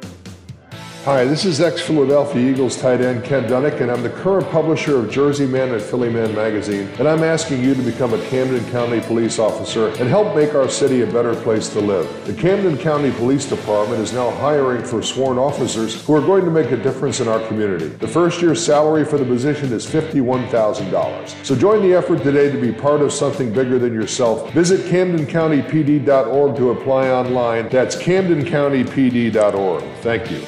Hi, 1.05 1.25
this 1.25 1.45
is 1.45 1.59
ex-Philadelphia 1.61 2.51
Eagles 2.51 2.77
tight 2.77 3.01
end 3.01 3.23
Ken 3.23 3.45
Dunek, 3.45 3.81
and 3.81 3.89
I'm 3.89 4.03
the 4.03 4.11
current 4.11 4.47
publisher 4.51 4.99
of 4.99 5.09
Jersey 5.09 5.47
Man 5.47 5.71
and 5.73 5.81
Philly 5.81 6.11
Man 6.11 6.35
magazine, 6.35 6.87
and 6.99 7.07
I'm 7.07 7.23
asking 7.23 7.63
you 7.63 7.73
to 7.73 7.81
become 7.81 8.13
a 8.13 8.23
Camden 8.27 8.63
County 8.69 9.01
police 9.01 9.39
officer 9.39 9.87
and 9.87 10.07
help 10.07 10.35
make 10.35 10.53
our 10.53 10.69
city 10.69 11.01
a 11.01 11.07
better 11.07 11.33
place 11.33 11.69
to 11.69 11.79
live. 11.79 12.07
The 12.27 12.35
Camden 12.35 12.77
County 12.77 13.09
Police 13.13 13.49
Department 13.49 13.99
is 13.99 14.13
now 14.13 14.29
hiring 14.29 14.83
for 14.83 15.01
sworn 15.01 15.39
officers 15.39 16.05
who 16.05 16.13
are 16.13 16.21
going 16.21 16.45
to 16.45 16.51
make 16.51 16.69
a 16.69 16.77
difference 16.77 17.19
in 17.19 17.27
our 17.27 17.39
community. 17.47 17.87
The 17.87 18.07
first 18.07 18.39
year's 18.39 18.63
salary 18.63 19.03
for 19.03 19.17
the 19.17 19.25
position 19.25 19.73
is 19.73 19.87
$51,000. 19.87 21.43
So 21.43 21.55
join 21.55 21.81
the 21.81 21.95
effort 21.95 22.21
today 22.21 22.51
to 22.51 22.61
be 22.61 22.71
part 22.71 23.01
of 23.01 23.11
something 23.11 23.51
bigger 23.51 23.79
than 23.79 23.91
yourself. 23.91 24.53
Visit 24.53 24.81
CamdenCountyPD.org 24.81 26.55
to 26.57 26.69
apply 26.69 27.09
online. 27.09 27.69
That's 27.69 27.95
CamdenCountyPD.org. 27.95 29.83
Thank 30.03 30.29
you. 30.29 30.45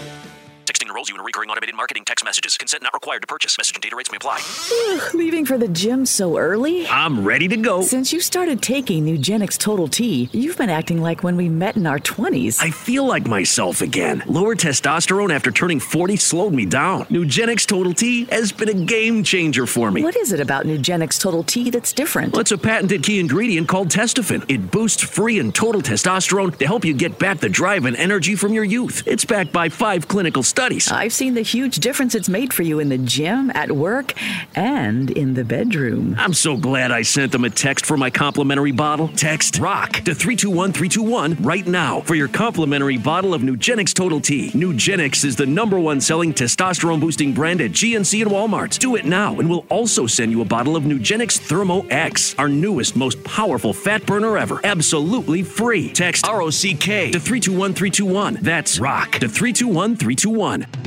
Texting 1.03 1.09
enrolls 1.09 1.09
you 1.09 1.15
in 1.15 1.25
recurring 1.25 1.49
automated 1.49 1.75
marketing 1.75 2.03
text 2.05 2.23
messages. 2.23 2.57
Consent 2.57 2.83
not 2.83 2.93
required 2.93 3.21
to 3.21 3.27
purchase. 3.27 3.57
Message 3.57 3.75
and 3.75 3.81
data 3.83 3.95
rates 3.95 4.11
may 4.11 4.17
apply. 4.17 4.39
Leaving 5.13 5.45
for 5.45 5.57
the 5.57 5.67
gym 5.67 6.05
so 6.05 6.37
early? 6.37 6.87
I'm 6.87 7.23
ready 7.23 7.47
to 7.47 7.57
go. 7.57 7.81
Since 7.81 8.13
you 8.13 8.21
started 8.21 8.61
taking 8.61 9.05
Nugenix 9.05 9.57
Total 9.57 9.87
T, 9.87 10.29
you've 10.31 10.57
been 10.57 10.69
acting 10.69 11.01
like 11.01 11.23
when 11.23 11.35
we 11.35 11.49
met 11.49 11.75
in 11.75 11.85
our 11.87 11.99
20s. 11.99 12.61
I 12.61 12.69
feel 12.69 13.05
like 13.05 13.27
myself 13.27 13.81
again. 13.81 14.23
Lower 14.27 14.55
testosterone 14.55 15.33
after 15.33 15.51
turning 15.51 15.79
40 15.79 16.15
slowed 16.15 16.53
me 16.53 16.65
down. 16.65 17.05
Nugenix 17.05 17.65
Total 17.65 17.93
T 17.93 18.25
has 18.25 18.51
been 18.51 18.69
a 18.69 18.85
game 18.85 19.23
changer 19.23 19.65
for 19.65 19.91
me. 19.91 20.03
What 20.03 20.15
is 20.15 20.31
it 20.31 20.39
about 20.39 20.65
Nugenix 20.65 21.19
Total 21.19 21.43
T 21.43 21.69
that's 21.69 21.93
different? 21.93 22.33
Well, 22.33 22.41
it's 22.41 22.51
a 22.51 22.57
patented 22.57 23.03
key 23.03 23.19
ingredient 23.19 23.67
called 23.67 23.89
Testofen. 23.89 24.45
It 24.47 24.71
boosts 24.71 25.03
free 25.03 25.39
and 25.39 25.53
total 25.53 25.81
testosterone 25.81 26.57
to 26.57 26.65
help 26.65 26.85
you 26.85 26.93
get 26.93 27.19
back 27.19 27.39
the 27.39 27.49
drive 27.49 27.85
and 27.85 27.95
energy 27.95 28.35
from 28.35 28.53
your 28.53 28.63
youth. 28.63 29.03
It's 29.05 29.25
backed 29.25 29.51
by 29.51 29.69
five 29.69 30.07
clinical 30.07 30.43
studies. 30.43 30.92
I've 30.93 31.13
seen 31.13 31.33
the 31.33 31.41
huge 31.41 31.77
difference 31.77 32.13
it's 32.13 32.29
made 32.29 32.53
for 32.53 32.61
you 32.63 32.79
in 32.79 32.89
the 32.89 32.97
gym, 32.97 33.51
at 33.55 33.71
work, 33.71 34.13
and 34.55 35.09
in 35.11 35.33
the 35.33 35.43
bedroom. 35.43 36.15
I'm 36.17 36.33
so 36.33 36.55
glad 36.55 36.91
I 36.91 37.01
sent 37.01 37.31
them 37.31 37.43
a 37.43 37.49
text 37.49 37.85
for 37.85 37.97
my 37.97 38.09
complimentary 38.09 38.71
bottle. 38.71 39.07
Text 39.09 39.57
ROCK 39.57 39.93
to 40.05 40.13
321321 40.13 41.43
right 41.43 41.65
now 41.65 42.01
for 42.01 42.15
your 42.15 42.27
complimentary 42.27 42.97
bottle 42.97 43.33
of 43.33 43.41
Nugenix 43.41 43.93
Total 43.93 44.21
T. 44.21 44.51
Nugenix 44.51 45.25
is 45.25 45.35
the 45.35 45.45
number 45.45 45.79
one 45.79 45.99
selling 45.99 46.33
testosterone 46.33 46.99
boosting 46.99 47.33
brand 47.33 47.61
at 47.61 47.71
GNC 47.71 48.21
and 48.21 48.31
Walmart. 48.31 48.77
Do 48.77 48.95
it 48.95 49.05
now, 49.05 49.39
and 49.39 49.49
we'll 49.49 49.65
also 49.69 50.05
send 50.05 50.31
you 50.31 50.41
a 50.41 50.45
bottle 50.45 50.75
of 50.75 50.83
Nugenix 50.83 51.39
Thermo 51.39 51.85
X, 51.87 52.35
our 52.37 52.49
newest, 52.49 52.95
most 52.95 53.23
powerful 53.23 53.73
fat 53.73 54.05
burner 54.05 54.37
ever. 54.37 54.59
Absolutely 54.63 55.43
free. 55.43 55.91
Text 55.91 56.27
ROCK 56.27 57.11
to 57.11 57.19
321321. 57.19 58.37
That's 58.41 58.79
ROCK 58.79 59.11
to 59.13 59.29
321321. 59.29 60.82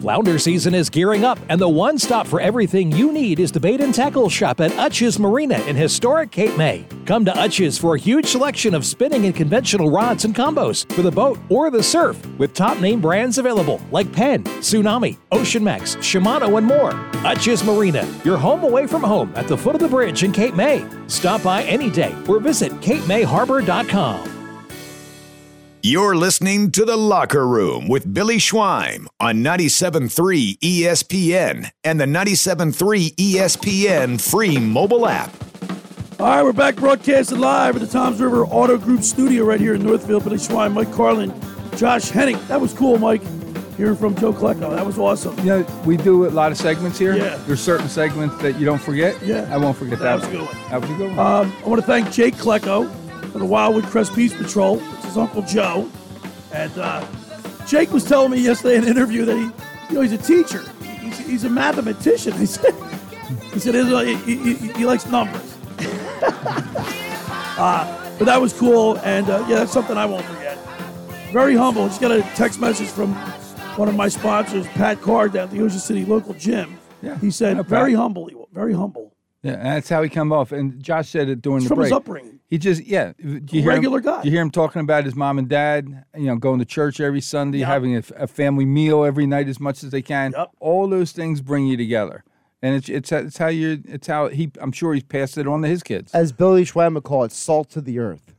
Flounder 0.00 0.38
season 0.38 0.74
is 0.74 0.88
gearing 0.88 1.24
up, 1.24 1.38
and 1.50 1.60
the 1.60 1.68
one 1.68 1.98
stop 1.98 2.26
for 2.26 2.40
everything 2.40 2.90
you 2.90 3.12
need 3.12 3.38
is 3.38 3.52
the 3.52 3.60
bait 3.60 3.82
and 3.82 3.94
tackle 3.94 4.30
shop 4.30 4.60
at 4.60 4.70
Utsch's 4.72 5.18
Marina 5.18 5.58
in 5.66 5.76
historic 5.76 6.30
Cape 6.30 6.56
May. 6.56 6.86
Come 7.04 7.24
to 7.26 7.32
Utsch's 7.32 7.76
for 7.76 7.94
a 7.94 7.98
huge 7.98 8.26
selection 8.26 8.74
of 8.74 8.86
spinning 8.86 9.26
and 9.26 9.36
conventional 9.36 9.90
rods 9.90 10.24
and 10.24 10.34
combos 10.34 10.90
for 10.94 11.02
the 11.02 11.10
boat 11.10 11.38
or 11.50 11.70
the 11.70 11.82
surf, 11.82 12.18
with 12.38 12.54
top 12.54 12.80
name 12.80 13.00
brands 13.00 13.36
available 13.36 13.78
like 13.90 14.10
Penn, 14.10 14.42
Tsunami, 14.44 15.18
Ocean 15.32 15.62
Max, 15.62 15.96
Shimano, 15.96 16.56
and 16.56 16.66
more. 16.66 16.92
Utsch's 17.22 17.62
Marina, 17.62 18.08
your 18.24 18.38
home 18.38 18.64
away 18.64 18.86
from 18.86 19.02
home 19.02 19.30
at 19.36 19.46
the 19.48 19.56
foot 19.56 19.74
of 19.74 19.82
the 19.82 19.88
bridge 19.88 20.24
in 20.24 20.32
Cape 20.32 20.54
May. 20.54 20.82
Stop 21.08 21.42
by 21.42 21.62
any 21.64 21.90
day 21.90 22.14
or 22.26 22.40
visit 22.40 22.72
CapeMayHarbor.com. 22.80 24.39
You're 25.82 26.14
listening 26.14 26.72
to 26.72 26.84
The 26.84 26.96
Locker 26.96 27.46
Room 27.46 27.88
with 27.88 28.12
Billy 28.12 28.36
Schwein 28.36 29.06
on 29.18 29.36
97.3 29.36 30.58
ESPN 30.58 31.70
and 31.84 31.98
the 31.98 32.04
97.3 32.04 33.14
ESPN 33.14 34.20
free 34.20 34.58
mobile 34.58 35.06
app. 35.06 35.32
All 36.18 36.26
right, 36.26 36.42
we're 36.42 36.52
back 36.52 36.76
broadcasting 36.76 37.38
live 37.38 37.76
at 37.76 37.80
the 37.80 37.88
Toms 37.88 38.20
River 38.20 38.44
Auto 38.44 38.76
Group 38.76 39.02
studio 39.02 39.44
right 39.44 39.58
here 39.58 39.74
in 39.74 39.82
Northfield. 39.82 40.24
Billy 40.24 40.36
Schwein, 40.36 40.74
Mike 40.74 40.92
Carlin, 40.92 41.32
Josh 41.76 42.10
Henning. 42.10 42.38
That 42.48 42.60
was 42.60 42.74
cool, 42.74 42.98
Mike. 42.98 43.22
Hearing 43.78 43.96
from 43.96 44.14
Joe 44.16 44.34
Klecko. 44.34 44.76
That 44.76 44.84
was 44.84 44.98
awesome. 44.98 45.38
You 45.38 45.44
know, 45.46 45.82
we 45.86 45.96
do 45.96 46.26
a 46.26 46.28
lot 46.28 46.52
of 46.52 46.58
segments 46.58 46.98
here. 46.98 47.16
Yeah. 47.16 47.36
There's 47.46 47.62
certain 47.62 47.88
segments 47.88 48.36
that 48.42 48.58
you 48.58 48.66
don't 48.66 48.80
forget. 48.82 49.16
Yeah. 49.22 49.48
I 49.50 49.56
won't 49.56 49.78
forget 49.78 49.98
That 50.00 50.04
that. 50.04 50.14
was 50.16 50.24
a 50.28 50.30
good 50.30 50.40
one. 50.42 50.70
That 50.70 50.80
was 50.82 50.90
a 50.90 50.94
good 50.96 51.16
one. 51.16 51.18
Um, 51.18 51.52
I 51.64 51.68
want 51.68 51.80
to 51.80 51.86
thank 51.86 52.10
Jake 52.12 52.34
Klecko 52.34 52.94
for 53.30 53.38
the 53.38 53.44
Wildwood 53.44 53.84
Crest 53.84 54.14
Beach 54.14 54.32
Patrol. 54.36 54.80
It's 54.94 55.04
his 55.06 55.16
Uncle 55.16 55.42
Joe. 55.42 55.90
And 56.52 56.76
uh, 56.78 57.06
Jake 57.66 57.92
was 57.92 58.04
telling 58.04 58.30
me 58.32 58.38
yesterday 58.40 58.76
in 58.76 58.84
an 58.84 58.88
interview 58.90 59.24
that 59.24 59.36
he, 59.36 59.42
you 59.88 59.94
know, 59.94 60.00
he's 60.00 60.12
a 60.12 60.18
teacher. 60.18 60.62
He's, 61.00 61.18
he's 61.18 61.44
a 61.44 61.50
mathematician. 61.50 62.32
He 62.38 62.46
said, 62.46 62.74
he 63.52 63.60
said 63.60 63.74
he, 64.06 64.14
he, 64.16 64.54
he, 64.54 64.72
he 64.72 64.84
likes 64.84 65.06
numbers. 65.06 65.56
uh, 67.58 68.16
but 68.18 68.24
that 68.24 68.40
was 68.40 68.52
cool. 68.52 68.98
And 68.98 69.28
uh, 69.30 69.44
yeah, 69.48 69.56
that's 69.60 69.72
something 69.72 69.96
I 69.96 70.04
won't 70.06 70.24
forget. 70.24 70.58
Very 71.32 71.54
humble. 71.54 71.86
Just 71.86 72.00
got 72.00 72.10
a 72.10 72.22
text 72.34 72.60
message 72.60 72.88
from 72.88 73.14
one 73.76 73.88
of 73.88 73.94
my 73.94 74.08
sponsors, 74.08 74.66
Pat 74.68 75.00
Card, 75.00 75.32
down 75.32 75.44
at 75.44 75.50
the 75.52 75.60
Ocean 75.62 75.78
City 75.78 76.04
local 76.04 76.34
gym. 76.34 76.78
Yeah. 77.02 77.18
He 77.18 77.30
said, 77.30 77.64
very 77.66 77.94
humble. 77.94 78.26
he 78.26 78.34
was, 78.34 78.48
Very 78.52 78.74
humble. 78.74 79.14
Yeah, 79.42 79.56
that's 79.62 79.88
how 79.88 80.02
he 80.02 80.08
come 80.08 80.32
off. 80.32 80.50
And 80.52 80.82
Josh 80.82 81.08
said 81.10 81.28
it 81.28 81.40
during 81.40 81.58
It's 81.58 81.68
the 81.68 81.74
from 81.74 81.82
his 81.84 81.90
break. 81.90 81.96
upbringing. 81.96 82.39
He 82.50 82.58
just 82.58 82.84
yeah, 82.84 83.12
do 83.22 83.40
you 83.56 83.62
hear 83.62 83.68
Regular 83.70 83.98
him, 83.98 84.04
guy. 84.04 84.22
do 84.22 84.28
You 84.28 84.32
hear 84.34 84.42
him 84.42 84.50
talking 84.50 84.80
about 84.80 85.04
his 85.04 85.14
mom 85.14 85.38
and 85.38 85.48
dad, 85.48 86.04
you 86.16 86.26
know, 86.26 86.34
going 86.36 86.58
to 86.58 86.64
church 86.64 86.98
every 87.00 87.20
Sunday, 87.20 87.58
Yep. 87.58 87.68
having 87.68 87.96
a, 87.96 88.02
a 88.16 88.26
family 88.26 88.64
meal 88.64 89.04
every 89.04 89.24
night 89.26 89.48
as 89.48 89.60
much 89.60 89.84
as 89.84 89.90
they 89.92 90.02
can. 90.02 90.34
All 90.58 90.88
those 90.88 91.12
things 91.12 91.40
bring 91.40 91.68
you 91.68 91.76
together, 91.76 92.24
and 92.60 92.74
it's 92.74 92.88
it's 92.88 93.12
it's 93.12 93.38
how 93.38 93.46
you 93.46 93.80
it's 93.86 94.08
how 94.08 94.26
he. 94.28 94.50
I'm 94.60 94.72
sure 94.72 94.92
he's 94.94 95.04
passed 95.04 95.38
it 95.38 95.46
on 95.46 95.62
to 95.62 95.68
his 95.68 95.84
kids. 95.84 96.12
As 96.12 96.32
Billy 96.32 96.64
Schwein 96.64 96.92
would 96.94 97.04
call 97.04 97.22
it, 97.22 97.30
salt 97.46 97.70
to 97.70 97.80
the 97.80 98.00
earth. 98.00 98.34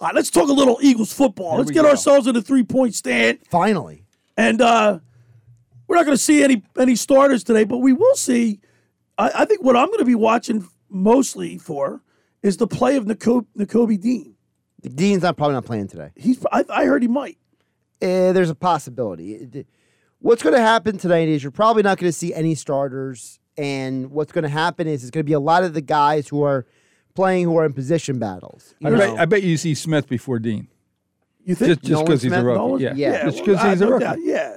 All 0.00 0.06
right, 0.06 0.14
let's 0.14 0.30
talk 0.30 0.48
a 0.48 0.52
little 0.52 0.78
Eagles 0.80 1.12
football. 1.12 1.50
Here 1.50 1.58
let's 1.58 1.68
we 1.70 1.74
get 1.74 1.82
go. 1.82 1.90
ourselves 1.90 2.26
in 2.28 2.36
a 2.36 2.40
three 2.42 2.62
point 2.62 2.94
stand. 2.94 3.40
Finally. 3.50 4.04
And 4.36 4.60
uh, 4.62 5.00
we're 5.88 5.96
not 5.96 6.04
going 6.06 6.16
to 6.16 6.22
see 6.22 6.42
any 6.44 6.62
any 6.78 6.94
starters 6.94 7.42
today, 7.44 7.64
but 7.64 7.78
we 7.78 7.92
will 7.92 8.14
see. 8.14 8.60
I, 9.18 9.30
I 9.40 9.44
think 9.44 9.62
what 9.64 9.76
I'm 9.76 9.88
going 9.88 9.98
to 9.98 10.04
be 10.04 10.14
watching 10.14 10.66
mostly 10.90 11.58
for 11.58 12.02
is 12.42 12.56
the 12.56 12.66
play 12.66 12.96
of 12.96 13.06
Nico, 13.06 13.46
Nakobe 13.56 14.00
Dean. 14.00 14.34
Dean's 14.82 15.22
not 15.22 15.36
probably 15.36 15.54
not 15.54 15.64
playing 15.64 15.88
today. 15.88 16.10
He's. 16.16 16.44
I, 16.52 16.64
I 16.70 16.84
heard 16.84 17.02
he 17.02 17.08
might. 17.08 17.36
Eh, 18.00 18.32
there's 18.32 18.50
a 18.50 18.54
possibility. 18.54 19.34
It- 19.34 19.66
What's 20.20 20.42
going 20.42 20.54
to 20.56 20.60
happen 20.60 20.98
tonight 20.98 21.28
is 21.28 21.44
you're 21.44 21.52
probably 21.52 21.84
not 21.84 21.96
going 21.96 22.08
to 22.10 22.16
see 22.16 22.34
any 22.34 22.56
starters, 22.56 23.38
and 23.56 24.10
what's 24.10 24.32
going 24.32 24.42
to 24.42 24.48
happen 24.48 24.88
is 24.88 25.02
it's 25.04 25.12
going 25.12 25.22
to 25.24 25.28
be 25.28 25.32
a 25.32 25.38
lot 25.38 25.62
of 25.62 25.74
the 25.74 25.80
guys 25.80 26.26
who 26.26 26.42
are 26.42 26.66
playing 27.14 27.44
who 27.44 27.56
are 27.56 27.64
in 27.64 27.72
position 27.72 28.18
battles. 28.18 28.74
You 28.80 28.88
I 28.88 28.90
know? 28.90 28.98
bet, 28.98 29.18
I 29.20 29.24
bet 29.26 29.42
you 29.44 29.56
see 29.56 29.74
Smith 29.76 30.08
before 30.08 30.40
Dean. 30.40 30.66
You 31.44 31.54
think 31.54 31.68
just 31.68 31.82
just 31.84 32.04
because 32.04 32.22
he's 32.22 32.32
a 32.32 32.42
rookie? 32.42 32.82
Yeah, 32.82 32.94
Yeah, 32.96 33.24
just 33.26 33.38
because 33.44 33.58
I- 33.58 33.70
he's 33.70 33.80
a 33.80 33.84
no 33.84 33.90
rookie. 33.92 34.04
doubt, 34.06 34.18
yeah. 34.22 34.56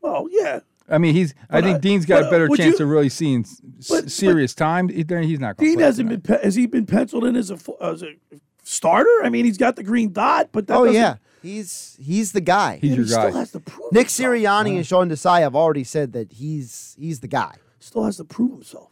Well, 0.00 0.26
yeah. 0.30 0.60
I 0.88 0.98
mean, 0.98 1.14
he's. 1.14 1.34
I 1.48 1.60
think 1.62 1.76
uh, 1.76 1.78
Dean's 1.78 2.04
got 2.06 2.22
a 2.22 2.26
uh, 2.26 2.30
better 2.30 2.48
would 2.48 2.58
chance 2.58 2.78
you- 2.78 2.84
of 2.84 2.90
really 2.90 3.08
seeing 3.08 3.40
s- 3.40 3.60
s- 3.78 3.88
But- 3.88 4.02
but- 4.04 4.12
serious 4.12 4.54
time. 4.54 4.88
He- 4.88 4.96
He's 4.96 5.40
not. 5.40 5.56
Gonna 5.56 5.70
Dean 5.70 5.78
hasn't 5.78 6.08
tonight. 6.10 6.22
been. 6.24 6.36
pe- 6.38 6.44
Has 6.44 6.54
he 6.54 6.66
been 6.66 6.86
penciled 6.86 7.24
in 7.24 7.36
as 7.36 7.50
a 7.50 7.58
as 7.80 8.02
a 8.02 8.08
starter? 8.64 9.08
I 9.22 9.30
mean, 9.30 9.44
he's 9.44 9.58
got 9.58 9.76
the 9.76 9.82
green 9.82 10.12
dot, 10.12 10.50
but 10.52 10.66
that 10.66 10.76
oh 10.76 10.84
yeah, 10.84 11.16
he's 11.42 11.96
he's 12.00 12.32
the 12.32 12.40
guy. 12.42 12.78
He's 12.80 12.90
Yeah, 12.90 12.96
your 12.96 13.04
he 13.06 13.10
guy. 13.12 13.28
Still 13.30 13.38
has 13.40 13.50
to 13.52 13.60
prove 13.60 13.92
Nick 13.92 14.08
himself. 14.10 14.30
Sirianni 14.34 14.76
and 14.76 14.86
Sean 14.86 15.08
Desai 15.08 15.40
have 15.40 15.56
already 15.56 15.84
said 15.84 16.12
that 16.12 16.32
he's 16.32 16.94
he's 16.98 17.20
the 17.20 17.28
guy. 17.28 17.54
Still 17.80 18.04
has 18.04 18.16
to 18.18 18.24
prove 18.24 18.50
himself. 18.52 18.90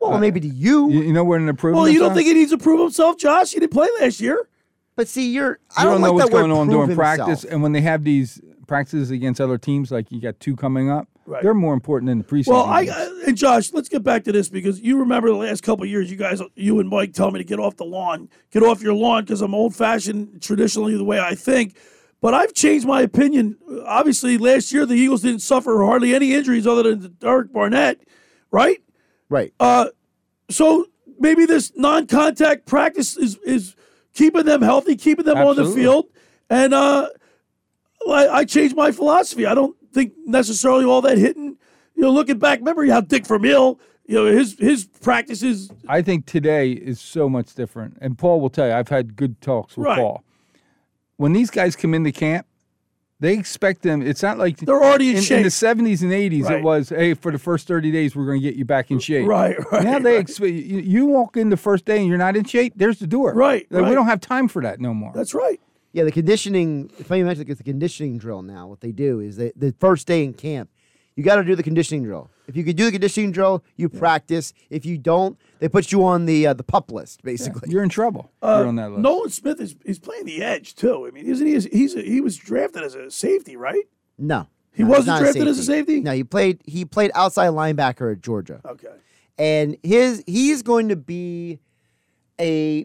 Well, 0.00 0.18
maybe 0.18 0.38
to 0.38 0.48
you. 0.48 0.90
You, 0.90 1.02
you 1.02 1.12
know 1.14 1.24
what 1.24 1.40
an 1.40 1.48
improvement? 1.48 1.82
Well, 1.82 1.88
you 1.90 1.98
don't 1.98 2.12
think 2.14 2.26
he 2.28 2.34
needs 2.34 2.50
to 2.50 2.58
prove 2.58 2.78
himself, 2.78 3.16
Josh? 3.16 3.52
He 3.52 3.60
didn't 3.60 3.72
play 3.72 3.88
last 4.00 4.20
year. 4.20 4.48
But 4.96 5.08
see, 5.08 5.32
you're 5.32 5.52
you 5.52 5.56
I 5.78 5.84
don't, 5.84 6.00
know 6.02 6.08
like 6.08 6.12
what's 6.14 6.30
that 6.30 6.36
going 6.36 6.52
on 6.52 6.66
prove 6.68 6.84
during 6.86 6.96
practice, 6.96 7.42
and 7.44 7.62
when 7.62 7.72
they 7.72 7.80
have 7.80 8.04
these 8.04 8.38
practices 8.66 9.10
against 9.10 9.40
other 9.40 9.56
teams, 9.58 9.90
like 9.90 10.12
you 10.12 10.20
got 10.20 10.38
two 10.40 10.56
coming 10.56 10.90
up, 10.90 11.08
Right. 11.26 11.42
they're 11.42 11.54
more 11.54 11.72
important 11.72 12.08
than 12.08 12.18
the 12.18 12.24
preseason. 12.24 12.48
Well, 12.48 12.64
I 12.64 12.82
and 13.26 13.36
Josh, 13.36 13.72
let's 13.72 13.88
get 13.88 14.02
back 14.02 14.24
to 14.24 14.32
this 14.32 14.48
because 14.48 14.80
you 14.80 14.98
remember 14.98 15.28
the 15.28 15.36
last 15.36 15.62
couple 15.62 15.84
of 15.84 15.90
years, 15.90 16.10
you 16.10 16.16
guys, 16.16 16.42
you 16.54 16.80
and 16.80 16.88
Mike, 16.88 17.14
tell 17.14 17.30
me 17.30 17.38
to 17.38 17.44
get 17.44 17.58
off 17.58 17.76
the 17.76 17.84
lawn, 17.84 18.28
get 18.50 18.62
off 18.62 18.82
your 18.82 18.94
lawn 18.94 19.24
because 19.24 19.40
I'm 19.40 19.54
old 19.54 19.74
fashioned, 19.74 20.42
traditionally 20.42 20.96
the 20.96 21.04
way 21.04 21.20
I 21.20 21.34
think. 21.34 21.76
But 22.20 22.34
I've 22.34 22.54
changed 22.54 22.86
my 22.86 23.02
opinion. 23.02 23.56
Obviously, 23.86 24.38
last 24.38 24.72
year 24.72 24.86
the 24.86 24.94
Eagles 24.94 25.22
didn't 25.22 25.40
suffer 25.40 25.82
hardly 25.84 26.14
any 26.14 26.34
injuries 26.34 26.66
other 26.66 26.94
than 26.94 27.16
Derek 27.20 27.52
Barnett, 27.52 28.00
right? 28.50 28.82
Right. 29.28 29.52
Uh, 29.60 29.88
so 30.50 30.86
maybe 31.18 31.46
this 31.46 31.72
non-contact 31.76 32.66
practice 32.66 33.16
is 33.16 33.36
is 33.38 33.76
keeping 34.14 34.44
them 34.44 34.62
healthy, 34.62 34.96
keeping 34.96 35.24
them 35.24 35.38
on 35.38 35.56
the 35.56 35.66
field, 35.66 36.06
and 36.48 36.72
uh, 36.74 37.08
I, 38.08 38.28
I 38.28 38.44
changed 38.44 38.76
my 38.76 38.90
philosophy. 38.90 39.46
I 39.46 39.54
don't 39.54 39.76
think 39.94 40.12
necessarily 40.26 40.84
all 40.84 41.00
that 41.02 41.16
hitting. 41.18 41.56
You 41.94 42.02
know, 42.02 42.10
looking 42.12 42.38
back, 42.38 42.58
remember 42.58 42.84
how 42.86 43.00
Dick 43.00 43.26
Vermeil, 43.26 43.78
you 44.06 44.16
know, 44.16 44.26
his 44.26 44.56
his 44.58 44.84
practices. 44.84 45.70
I 45.88 46.02
think 46.02 46.26
today 46.26 46.72
is 46.72 47.00
so 47.00 47.28
much 47.28 47.54
different. 47.54 47.96
And 48.00 48.18
Paul 48.18 48.40
will 48.40 48.50
tell 48.50 48.66
you, 48.66 48.72
I've 48.74 48.88
had 48.88 49.16
good 49.16 49.40
talks 49.40 49.76
with 49.76 49.86
Right. 49.86 49.98
Paul. 49.98 50.24
When 51.16 51.32
these 51.32 51.50
guys 51.50 51.76
come 51.76 51.94
into 51.94 52.10
camp, 52.10 52.46
they 53.20 53.34
expect 53.38 53.82
them. 53.82 54.02
It's 54.02 54.22
not 54.24 54.36
like 54.38 54.56
They're 54.58 54.82
already 54.82 55.10
in 55.10 55.16
in, 55.18 55.22
shape. 55.22 55.36
in 55.38 55.42
the 55.44 55.50
seventies 55.50 56.02
and 56.02 56.12
eighties. 56.12 56.46
Right. 56.46 56.58
It 56.58 56.64
was, 56.64 56.88
hey, 56.88 57.14
for 57.14 57.30
the 57.30 57.38
first 57.38 57.68
thirty 57.68 57.92
days, 57.92 58.16
we're 58.16 58.26
going 58.26 58.40
to 58.40 58.46
get 58.46 58.56
you 58.56 58.64
back 58.64 58.90
in 58.90 58.98
shape. 58.98 59.28
Right, 59.28 59.56
right, 59.70 59.84
Now 59.84 60.00
they 60.00 60.14
right. 60.14 60.20
expect 60.20 60.50
you, 60.52 60.80
you 60.80 61.06
walk 61.06 61.36
in 61.36 61.50
the 61.50 61.56
first 61.56 61.84
day 61.84 61.98
and 61.98 62.08
you're 62.08 62.18
not 62.18 62.36
in 62.36 62.42
shape. 62.44 62.72
There's 62.74 62.98
the 62.98 63.06
door. 63.06 63.32
Right, 63.32 63.64
Like, 63.70 63.82
right. 63.82 63.88
We 63.90 63.94
don't 63.94 64.06
have 64.06 64.20
time 64.20 64.48
for 64.48 64.60
that 64.62 64.80
no 64.80 64.92
more. 64.92 65.12
That's 65.14 65.32
right. 65.32 65.60
Yeah, 65.94 66.02
the 66.02 66.10
conditioning. 66.10 66.88
Funny 66.88 67.20
you 67.20 67.24
mentioned 67.24 67.48
it's 67.48 67.58
the 67.58 67.64
conditioning 67.64 68.18
drill 68.18 68.42
now. 68.42 68.66
What 68.66 68.80
they 68.80 68.90
do 68.90 69.20
is 69.20 69.36
they, 69.36 69.52
the 69.54 69.72
first 69.78 70.08
day 70.08 70.24
in 70.24 70.34
camp, 70.34 70.68
you 71.14 71.22
got 71.22 71.36
to 71.36 71.44
do 71.44 71.54
the 71.54 71.62
conditioning 71.62 72.02
drill. 72.02 72.28
If 72.48 72.56
you 72.56 72.64
could 72.64 72.74
do 72.74 72.86
the 72.86 72.90
conditioning 72.90 73.30
drill, 73.30 73.62
you 73.76 73.88
practice. 73.88 74.52
If 74.70 74.84
you 74.84 74.98
don't, 74.98 75.38
they 75.60 75.68
put 75.68 75.92
you 75.92 76.04
on 76.04 76.26
the 76.26 76.48
uh, 76.48 76.52
the 76.54 76.64
pup 76.64 76.90
list, 76.90 77.22
basically. 77.22 77.70
You're 77.70 77.84
in 77.84 77.88
trouble. 77.90 78.32
Uh, 78.42 78.56
you're 78.58 78.66
on 78.66 78.74
that 78.74 78.90
list. 78.90 79.02
Nolan 79.02 79.30
Smith 79.30 79.60
is 79.60 79.76
he's 79.86 80.00
playing 80.00 80.24
the 80.24 80.42
edge 80.42 80.74
too. 80.74 81.06
I 81.06 81.12
mean, 81.12 81.26
isn't 81.26 81.46
he? 81.46 81.52
He's 81.52 81.94
a, 81.94 82.02
he 82.02 82.20
was 82.20 82.36
drafted 82.36 82.82
as 82.82 82.96
a 82.96 83.08
safety, 83.12 83.54
right? 83.54 83.84
No, 84.18 84.48
He 84.72 84.82
no, 84.82 84.88
wasn't 84.88 85.06
not 85.06 85.20
drafted 85.20 85.46
as 85.46 85.60
a 85.60 85.62
safety? 85.62 86.00
No, 86.00 86.10
he 86.10 86.24
played 86.24 86.60
he 86.66 86.84
played 86.84 87.12
outside 87.14 87.50
linebacker 87.50 88.10
at 88.10 88.20
Georgia. 88.20 88.60
Okay. 88.66 88.88
And 89.38 89.76
his 89.84 90.24
he's 90.26 90.62
going 90.62 90.88
to 90.88 90.96
be 90.96 91.60
a 92.40 92.84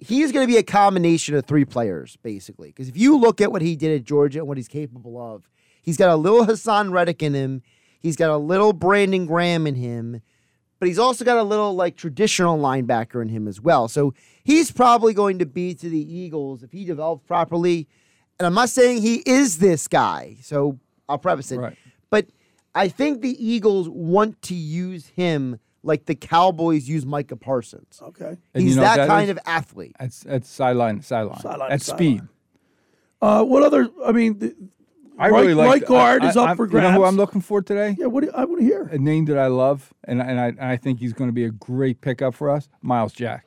he's 0.00 0.32
going 0.32 0.46
to 0.46 0.52
be 0.52 0.58
a 0.58 0.62
combination 0.62 1.34
of 1.34 1.44
three 1.44 1.64
players 1.64 2.16
basically. 2.22 2.68
Because 2.68 2.88
if 2.88 2.96
you 2.96 3.18
look 3.18 3.40
at 3.40 3.52
what 3.52 3.62
he 3.62 3.76
did 3.76 3.94
at 3.94 4.04
Georgia 4.04 4.40
and 4.40 4.48
what 4.48 4.56
he's 4.56 4.68
capable 4.68 5.20
of, 5.20 5.48
he's 5.82 5.96
got 5.96 6.10
a 6.10 6.16
little 6.16 6.46
Haason 6.46 6.90
Reddick 6.90 7.22
in 7.22 7.34
him. 7.34 7.62
He's 8.00 8.16
got 8.16 8.30
a 8.30 8.36
little 8.38 8.72
Brandon 8.72 9.26
Graham 9.26 9.66
in 9.66 9.74
him, 9.74 10.22
but 10.78 10.88
he's 10.88 10.98
also 10.98 11.24
got 11.24 11.36
a 11.36 11.42
little 11.42 11.74
like 11.74 11.96
traditional 11.96 12.58
linebacker 12.58 13.20
in 13.20 13.28
him 13.28 13.46
as 13.46 13.60
well. 13.60 13.88
So 13.88 14.14
he's 14.42 14.72
probably 14.72 15.12
going 15.12 15.38
to 15.38 15.46
be 15.46 15.74
to 15.74 15.88
the 15.88 16.16
Eagles 16.16 16.62
if 16.62 16.72
he 16.72 16.86
develops 16.86 17.26
properly. 17.26 17.86
And 18.38 18.46
I'm 18.46 18.54
not 18.54 18.70
saying 18.70 19.02
he 19.02 19.16
is 19.26 19.58
this 19.58 19.86
guy. 19.86 20.38
So 20.40 20.78
I'll 21.08 21.18
preface 21.18 21.52
it. 21.52 21.58
Right. 21.58 21.76
But 22.08 22.28
I 22.74 22.88
think 22.88 23.20
the 23.20 23.36
Eagles 23.44 23.88
want 23.88 24.40
to 24.42 24.54
use 24.54 25.08
him 25.08 25.58
like 25.82 26.04
the 26.06 26.14
Cowboys 26.14 26.88
use 26.88 27.06
Micah 27.06 27.36
Parsons. 27.36 28.00
Okay. 28.02 28.36
And 28.54 28.62
He's 28.62 28.70
you 28.74 28.76
know 28.76 28.82
what 28.82 28.96
that, 28.96 29.08
kind 29.08 29.24
is? 29.24 29.30
of 29.30 29.38
athlete. 29.46 29.96
That's 29.98 30.20
that's 30.20 30.48
sideline 30.48 30.98
to 30.98 31.02
sideline. 31.02 31.40
Sideline 31.40 31.70
to 31.70 31.72
That's 31.74 31.86
speed. 31.86 32.22
Uh, 33.22 33.44
what 33.44 33.62
other? 33.62 33.88
I 34.04 34.12
mean, 34.12 34.38
the, 34.38 34.54
I 35.18 35.28
right, 35.28 35.40
really 35.42 35.54
like 35.54 35.68
right 35.82 35.84
guard 35.86 36.22
I- 36.24 36.30
is 36.30 36.36
up 36.36 36.48
I'm- 36.48 36.56
for 36.56 36.66
You 36.66 36.80
know 36.80 36.92
who 36.92 37.04
I'm 37.04 37.16
looking 37.16 37.40
for 37.42 37.60
today? 37.62 37.94
yeah, 37.98 38.06
what 38.06 38.24
do, 38.24 38.30
I 38.34 38.44
want 38.44 38.60
to 38.60 38.64
hear? 38.64 38.84
A 38.90 38.98
name 38.98 39.26
that 39.26 39.38
I 39.38 39.48
love, 39.48 39.92
and 40.04 40.20
and 40.22 40.40
I, 40.40 40.46
and 40.48 40.60
I 40.62 40.76
think 40.76 40.98
he's 41.00 41.12
going 41.12 41.28
to 41.28 41.34
be 41.34 41.44
a 41.44 41.50
great 41.50 42.00
pickup 42.00 42.34
for 42.34 42.50
us. 42.50 42.68
Myles 42.82 43.12
Jack. 43.12 43.46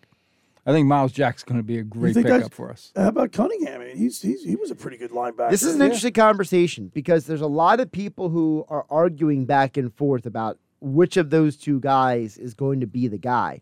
I 0.65 0.71
think 0.71 0.87
Myles 0.87 1.11
Jack's 1.11 1.43
going 1.43 1.59
to 1.59 1.63
be 1.63 1.77
a 1.77 1.83
great 1.83 2.15
pickup 2.15 2.53
for 2.53 2.71
us. 2.71 2.93
How 2.95 3.09
about 3.09 3.33
Cunningham? 3.33 3.81
I 3.81 3.85
mean, 3.85 3.97
he's, 3.97 4.21
he's 4.21 4.45
he 4.45 4.55
was 4.55 4.71
a 4.71 4.75
pretty 4.75 4.95
good 4.95 5.11
linebacker. 5.11 5.49
This 5.49 5.61
is 5.63 5.73
an 5.73 5.79
Yeah. 5.81 5.85
interesting 5.87 6.13
conversation 6.13 6.89
because 6.93 7.25
there's 7.25 7.41
a 7.41 7.47
lot 7.47 7.81
of 7.81 7.91
people 7.91 8.29
who 8.29 8.65
are 8.69 8.85
arguing 8.89 9.45
back 9.45 9.75
and 9.75 9.93
forth 9.93 10.25
about 10.25 10.57
which 10.83 11.15
of 11.17 11.29
those 11.29 11.55
two 11.55 11.79
guys 11.79 12.37
is 12.37 12.53
going 12.53 12.81
to 12.81 12.87
be 12.87 13.07
the 13.07 13.17
guy. 13.17 13.61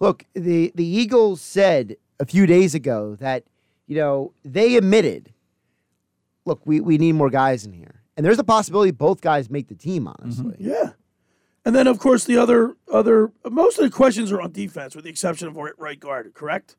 Look, 0.00 0.26
the 0.34 0.72
the 0.74 0.84
Eagles 0.84 1.40
said 1.40 1.96
a 2.20 2.26
few 2.26 2.44
days 2.46 2.74
ago 2.74 3.16
that 3.20 3.44
you 3.86 3.96
know 3.96 4.32
they 4.44 4.76
admitted, 4.76 5.32
look, 6.44 6.60
we, 6.66 6.80
we 6.80 6.98
need 6.98 7.12
more 7.14 7.30
guys 7.30 7.64
in 7.64 7.72
here, 7.72 8.02
and 8.16 8.26
there's 8.26 8.38
a 8.38 8.44
possibility 8.44 8.90
both 8.90 9.20
guys 9.20 9.48
make 9.48 9.68
the 9.68 9.74
team. 9.74 10.06
Honestly, 10.08 10.56
Yeah. 10.58 10.90
And 11.64 11.74
then, 11.74 11.88
of 11.88 11.98
course, 11.98 12.24
the 12.24 12.36
other 12.36 12.76
other 12.92 13.32
most 13.50 13.78
of 13.78 13.84
the 13.84 13.90
questions 13.90 14.30
are 14.32 14.40
on 14.40 14.52
defense, 14.52 14.94
with 14.94 15.04
the 15.04 15.10
exception 15.10 15.48
of 15.48 15.56
right- 15.56 15.72
right 15.78 15.98
guard. 15.98 16.32
Correct? 16.34 16.76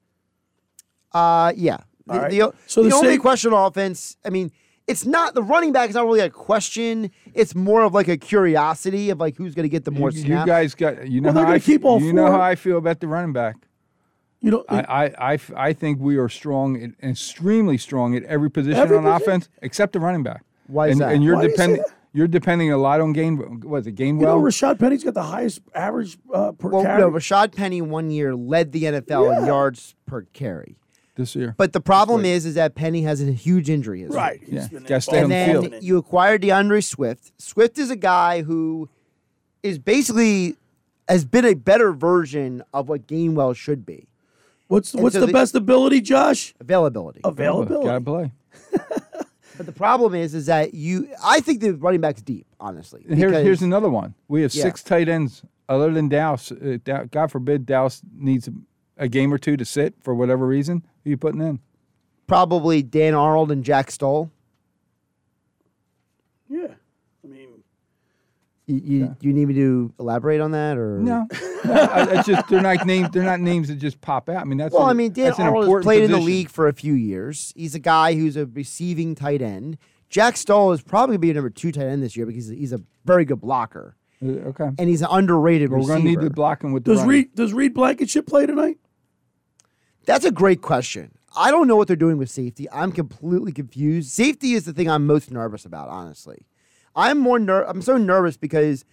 Uh, 1.14 1.52
yeah. 1.56 1.78
The, 2.06 2.14
All 2.14 2.20
right. 2.20 2.32
the, 2.32 2.54
So 2.68 2.84
the 2.84 2.90
the 2.90 2.96
only 2.96 3.10
same- 3.10 3.20
question 3.22 3.52
on 3.54 3.66
offense, 3.68 4.16
I 4.24 4.30
mean, 4.30 4.52
it's 4.88 5.06
not 5.06 5.34
the 5.34 5.44
running 5.44 5.74
back 5.74 5.90
is 5.90 5.96
not 5.96 6.06
really 6.06 6.22
a 6.22 6.30
question. 6.30 7.12
It's 7.34 7.54
more 7.54 7.84
of 7.84 7.94
like 7.94 8.08
a 8.08 8.18
curiosity 8.18 9.10
of 9.10 9.20
like 9.20 9.36
who's 9.36 9.54
going 9.54 9.64
to 9.64 9.70
get 9.70 9.86
the 9.86 9.92
more 9.92 10.12
you, 10.12 10.22
you 10.24 10.46
guys 10.46 10.74
got 10.74 11.08
you 11.08 11.22
know 11.22 11.28
Well, 11.28 11.34
they're 11.34 11.44
how 11.44 11.50
gonna 11.50 11.56
I 11.58 11.60
keep 11.60 11.84
all 11.86 12.02
you 12.02 12.14
know 12.14 12.32
how 12.32 12.42
I 12.42 12.56
feel 12.56 12.78
about 12.78 13.02
the 13.02 13.08
running 13.08 13.34
back. 13.34 13.56
You 14.40 14.52
know, 14.52 14.66
I 14.70 15.14
I 15.18 15.40
I 15.56 15.74
think 15.74 16.00
we 16.00 16.18
are 16.18 16.30
strong, 16.30 16.94
extremely 17.04 17.78
strong 17.78 18.16
at 18.16 18.24
every 18.24 18.50
position 18.50 18.80
Every 18.80 18.98
on 18.98 19.04
position? 19.04 19.22
offense 19.22 19.50
except 19.62 19.94
the 19.94 20.00
running 20.00 20.24
back. 20.24 20.44
Why 20.68 20.88
is 20.88 20.94
and, 20.94 21.02
that? 21.02 21.14
And 21.14 21.24
you're 21.24 21.36
Why 21.36 21.42
do 21.42 21.48
you 21.48 21.54
depending. 21.54 21.84
You're 22.14 22.28
depending 22.28 22.72
a 22.72 22.78
lot 22.78 23.00
on 23.02 23.14
Gain. 23.14 23.60
Was 23.62 23.86
it 23.86 23.96
Gainwell? 23.96 24.22
You 24.22 24.26
know, 24.26 24.42
Rashaad 24.42 24.80
Penny's 24.80 25.04
got 25.04 25.14
the 25.14 25.24
highest 25.24 25.62
average 25.76 26.18
uh, 26.34 26.52
per 26.54 26.70
well, 26.70 26.82
carry. 26.82 27.02
no, 27.02 27.12
Rashaad 27.12 27.56
Penny 27.56 27.82
one 27.82 28.10
year 28.10 28.36
led 28.36 28.72
the 28.72 28.84
NFL 28.84 29.38
in 29.38 29.46
yards 29.46 29.94
per 30.08 30.24
carry. 30.34 30.78
This 31.18 31.36
year. 31.36 31.56
But 31.58 31.74
the 31.74 31.82
problem 31.82 32.24
is, 32.26 32.46
is 32.46 32.54
that 32.56 32.76
Penny 32.76 33.02
has 33.02 33.22
a 33.22 33.32
huge 33.32 33.70
injury 33.70 34.00
history. 34.02 34.16
right. 34.16 34.40
Yeah, 34.48 34.68
been 34.68 34.84
gotta 34.84 35.02
stay 35.02 35.18
on 35.18 35.32
And 35.32 35.32
the 35.56 35.62
then 35.62 35.72
field. 35.72 35.84
you 35.84 35.98
acquired 35.98 36.42
D'Andre 36.44 36.80
Swift. 36.82 37.32
Swift 37.42 37.78
is 37.80 37.90
a 37.90 37.96
guy 37.96 38.44
who 38.44 38.88
is 39.64 39.80
basically 39.80 40.56
has 41.10 41.26
been 41.26 41.44
a 41.46 41.56
better 41.56 41.92
version 41.92 42.62
of 42.74 42.88
what 42.90 43.08
Gainwell 43.08 43.56
should 43.56 43.86
be. 43.86 44.08
What's 44.68 44.94
And 44.94 45.02
what's 45.04 45.14
so 45.16 45.22
the 45.22 45.26
the- 45.28 45.34
best 45.34 45.56
ability, 45.56 46.02
Josh? 46.02 46.54
Availability. 46.60 47.22
Availability. 47.24 47.86
Gotta 47.86 48.02
play. 48.02 48.32
But 49.58 49.66
the 49.66 49.72
problem 49.72 50.14
is, 50.14 50.36
is 50.36 50.46
that 50.46 50.76
you. 50.76 51.10
I 51.24 51.40
think 51.40 51.62
the 51.62 51.72
running 51.74 52.00
back's 52.00 52.22
deep, 52.22 52.46
honestly. 52.60 53.04
And 53.10 53.18
Here, 53.18 53.30
because- 53.30 53.44
here's 53.44 53.62
another 53.64 53.90
one. 53.90 54.14
We 54.28 54.44
have 54.44 54.54
Yeah. 54.54 54.62
six 54.62 54.84
tight 54.84 55.10
ends. 55.10 55.42
Other 55.68 55.92
than 55.92 56.10
Dallas, 56.10 56.52
uh, 56.52 56.78
Dow- 56.84 57.06
God 57.06 57.32
forbid 57.32 57.66
Dallas 57.66 58.02
needs 58.16 58.48
a, 58.98 59.04
a 59.06 59.08
game 59.08 59.34
or 59.34 59.38
two 59.38 59.58
to 59.58 59.66
sit 59.66 59.96
for 60.02 60.14
whatever 60.16 60.46
reason. 60.48 60.84
Who 61.04 61.10
you 61.12 61.18
putting 61.18 61.42
in? 61.42 61.60
probably 62.28 62.84
Dan 62.84 63.14
Arnold 63.14 63.52
and 63.52 63.64
Jack 63.64 63.90
Stoll. 63.90 64.30
Yeah. 66.50 66.68
I 67.24 67.28
mean, 67.28 67.50
You, 68.66 68.76
you, 68.84 69.16
you 69.22 69.34
need 69.34 69.46
me 69.48 69.54
to 69.56 69.94
elaborate 70.00 70.42
on 70.42 70.52
that, 70.52 70.78
or 70.78 71.00
No, 71.00 71.26
no 71.66 71.88
it's 72.12 72.28
just 72.28 72.48
they're 72.50 72.62
not 72.62 72.86
names. 72.86 73.10
They're 73.12 73.24
not 73.24 73.40
names 73.40 73.70
that 73.70 73.76
just 73.76 74.02
pop 74.02 74.28
out. 74.30 74.42
I 74.42 74.44
mean, 74.44 74.58
that's 74.58 74.74
Well, 74.74 74.84
an- 74.84 74.90
I 74.90 74.94
mean, 74.94 75.14
Dan 75.14 75.32
Arnold 75.38 75.56
has 75.56 75.64
important 75.66 75.84
played 75.86 76.04
in 76.04 76.12
the 76.12 76.18
league 76.20 76.50
for 76.50 76.68
a 76.68 76.74
few 76.74 76.94
years. 76.94 77.54
He's 77.56 77.76
a 77.76 77.80
guy 77.80 78.14
who's 78.16 78.36
a 78.36 78.46
receiving 78.46 79.16
tight 79.16 79.42
end. 79.42 79.78
Jack 80.10 80.36
Stoll 80.38 80.72
is 80.74 80.82
probably 80.82 81.14
going 81.14 81.22
to 81.22 81.22
be 81.28 81.32
a 81.32 81.34
number 81.34 81.50
two 81.50 81.72
tight 81.72 81.86
end 81.88 82.02
this 82.04 82.16
year 82.18 82.26
because 82.26 82.48
he's 82.50 82.72
a 82.74 82.82
very 83.06 83.24
good 83.26 83.40
blocker, 83.42 83.96
Uh, 84.22 84.28
Okay, 84.50 84.70
and 84.80 84.90
he's 84.90 85.02
an 85.02 85.08
underrated 85.12 85.70
Well, 85.70 85.80
we're 85.82 85.88
receiver. 85.88 85.98
gonna 86.00 86.10
need 86.10 86.22
the 86.22 86.34
blocking 86.34 86.72
with 86.74 86.84
the 86.86 86.92
does 86.92 87.00
running. 87.04 87.10
Reed 87.10 87.36
does 87.36 87.54
Reed 87.54 87.74
Blankenship 87.74 88.26
play 88.28 88.46
tonight? 88.46 88.78
That's 90.08 90.26
a 90.26 90.32
great 90.32 90.62
question. 90.64 91.12
I 91.36 91.52
don't 91.52 91.68
know 91.68 91.76
what 91.76 91.88
they're 91.88 91.96
doing 91.96 92.18
with 92.18 92.32
safety. 92.32 92.68
I'm 92.72 92.92
completely 92.92 93.52
confused. 93.52 94.10
Safety 94.10 94.54
is 94.54 94.66
the 94.66 94.74
thing 94.74 94.90
I'm 94.90 95.06
most 95.06 95.30
nervous 95.30 95.66
about, 95.66 95.90
honestly. 95.90 96.48
I'm 96.96 97.20
more 97.20 97.38
ner- 97.38 97.66
I'm 97.66 97.84
so 97.84 97.98
nervous 97.98 98.38
because 98.38 98.84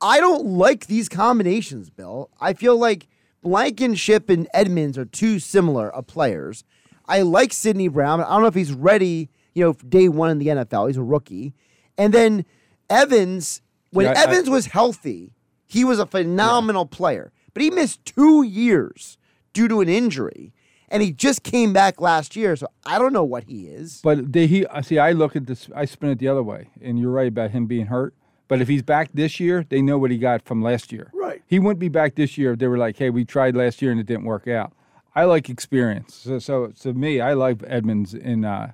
I 0.00 0.20
don't 0.20 0.44
like 0.44 0.86
these 0.86 1.08
combinations, 1.08 1.88
Bill. 1.88 2.30
I 2.40 2.52
feel 2.52 2.76
like 2.76 3.08
Blankenship 3.42 4.28
and 4.28 4.46
Edmunds 4.52 4.98
are 4.98 5.04
too 5.06 5.38
similar 5.38 5.88
of 5.90 6.06
players. 6.06 6.64
I 7.06 7.22
like 7.22 7.52
Sydney 7.52 7.88
Brown. 7.88 8.20
I 8.20 8.28
don't 8.28 8.42
know 8.42 8.48
if 8.48 8.54
he's 8.54 8.72
ready, 8.72 9.30
you 9.54 9.64
know, 9.64 9.72
for 9.72 9.86
day 9.86 10.08
one 10.08 10.30
in 10.30 10.38
the 10.38 10.48
NFL. 10.48 10.88
He's 10.88 10.96
a 10.98 11.02
rookie. 11.02 11.54
And 11.96 12.12
then 12.12 12.44
Evans, 12.90 13.62
when 13.90 14.06
Yeah, 14.06 14.14
I- 14.16 14.24
Evans 14.24 14.50
was 14.50 14.66
healthy, 14.66 15.32
he 15.66 15.84
was 15.84 15.98
a 15.98 16.06
phenomenal 16.06 16.86
player. 16.86 17.32
But 17.54 17.62
he 17.62 17.70
missed 17.70 18.04
two 18.04 18.42
years 18.42 19.17
due 19.58 19.66
to 19.66 19.80
an 19.80 19.88
injury. 19.88 20.52
And 20.88 21.02
he 21.02 21.10
just 21.10 21.42
came 21.42 21.72
back 21.72 22.00
last 22.00 22.36
year, 22.36 22.54
so 22.54 22.68
I 22.86 22.98
don't 22.98 23.12
know 23.12 23.24
what 23.24 23.44
he 23.44 23.66
is. 23.66 24.00
But 24.02 24.32
they, 24.32 24.46
he 24.46 24.64
uh, 24.64 24.80
see, 24.82 24.98
I 24.98 25.10
look 25.12 25.34
at 25.34 25.46
this. 25.46 25.68
I 25.74 25.84
spin 25.84 26.10
it 26.10 26.18
the 26.18 26.28
other 26.28 26.42
way, 26.42 26.70
and 26.80 26.98
you're 26.98 27.10
right 27.10 27.26
about 27.26 27.50
him 27.50 27.66
being 27.66 27.86
hurt. 27.86 28.14
But 28.46 28.62
if 28.62 28.68
he's 28.68 28.82
back 28.82 29.10
this 29.12 29.38
year, 29.38 29.66
they 29.68 29.82
know 29.82 29.98
what 29.98 30.10
he 30.10 30.16
got 30.16 30.46
from 30.46 30.62
last 30.62 30.92
year. 30.92 31.10
Right. 31.12 31.42
He 31.46 31.58
wouldn't 31.58 31.80
be 31.80 31.88
back 31.88 32.14
this 32.14 32.38
year 32.38 32.52
if 32.52 32.58
they 32.58 32.68
were 32.68 32.78
like, 32.78 32.96
"Hey, 32.96 33.10
we 33.10 33.26
tried 33.26 33.54
last 33.54 33.82
year 33.82 33.90
and 33.90 34.00
it 34.00 34.06
didn't 34.06 34.24
work 34.24 34.48
out." 34.48 34.72
I 35.14 35.24
like 35.24 35.50
experience. 35.50 36.14
So, 36.14 36.38
so 36.38 36.68
to 36.68 36.94
me, 36.94 37.20
I 37.20 37.34
like 37.34 37.62
Edmunds 37.66 38.14
in 38.14 38.46
uh, 38.46 38.72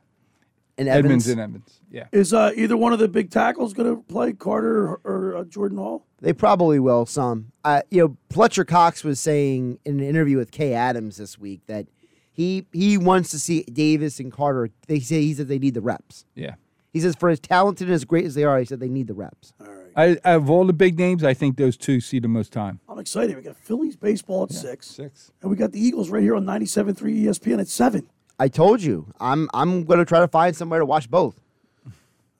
And 0.76 0.88
Edmunds 0.88 1.26
Evans, 1.26 1.28
and 1.28 1.40
Edmunds. 1.40 1.80
Yeah. 1.90 2.06
Is 2.10 2.34
uh, 2.34 2.50
either 2.56 2.76
one 2.76 2.92
of 2.92 2.98
the 2.98 3.06
big 3.06 3.30
tackles 3.30 3.72
going 3.74 3.94
to 3.94 4.02
play 4.02 4.32
Carter 4.32 4.88
or, 4.88 5.00
or 5.04 5.36
uh, 5.36 5.44
Jordan 5.44 5.78
Hall? 5.78 6.04
they 6.20 6.32
probably 6.32 6.80
will. 6.80 7.06
Some, 7.06 7.52
uh, 7.64 7.82
you 7.90 8.00
know, 8.00 8.16
Fletcher 8.30 8.64
Cox 8.64 9.04
was 9.04 9.20
saying 9.20 9.78
in 9.84 10.00
an 10.00 10.06
interview 10.06 10.36
with 10.38 10.50
Kay 10.50 10.72
Adams 10.72 11.18
this 11.18 11.38
week 11.38 11.60
that 11.66 11.86
he 12.32 12.66
he 12.72 12.98
wants 12.98 13.30
to 13.30 13.38
see 13.38 13.62
Davis 13.64 14.18
and 14.18 14.32
Carter. 14.32 14.70
They 14.88 14.98
say 15.00 15.20
he 15.20 15.34
said 15.34 15.48
they 15.48 15.58
need 15.58 15.74
the 15.74 15.80
reps. 15.82 16.24
Yeah. 16.34 16.54
He 16.92 17.00
says 17.00 17.14
for 17.14 17.28
as 17.28 17.40
talented 17.40 17.88
and 17.88 17.94
as 17.94 18.04
great 18.04 18.24
as 18.24 18.34
they 18.34 18.44
are, 18.44 18.58
he 18.58 18.64
said 18.64 18.80
they 18.80 18.88
need 18.88 19.06
the 19.08 19.14
reps. 19.14 19.52
All 19.60 19.66
right. 19.66 20.18
I, 20.24 20.34
of 20.34 20.48
all 20.48 20.64
the 20.64 20.72
big 20.72 20.98
names, 20.98 21.22
I 21.22 21.34
think 21.34 21.56
those 21.56 21.76
two 21.76 22.00
see 22.00 22.18
the 22.18 22.28
most 22.28 22.52
time. 22.52 22.80
I'm 22.88 22.98
excited. 22.98 23.36
We 23.36 23.42
got 23.42 23.56
Phillies 23.56 23.96
baseball 23.96 24.44
at 24.44 24.52
six, 24.52 24.88
Six. 24.88 25.30
and 25.42 25.50
we 25.50 25.56
got 25.56 25.72
the 25.72 25.80
Eagles 25.80 26.10
right 26.10 26.22
here 26.22 26.34
on 26.34 26.44
97.3 26.44 26.96
ESPN 27.24 27.60
at 27.60 27.68
seven. 27.68 28.08
I 28.38 28.48
told 28.48 28.82
you, 28.82 29.12
I'm 29.20 29.48
I'm 29.54 29.84
going 29.84 29.98
to 30.00 30.04
try 30.04 30.20
to 30.20 30.28
find 30.28 30.54
somewhere 30.56 30.80
to 30.80 30.86
watch 30.86 31.10
both. 31.10 31.40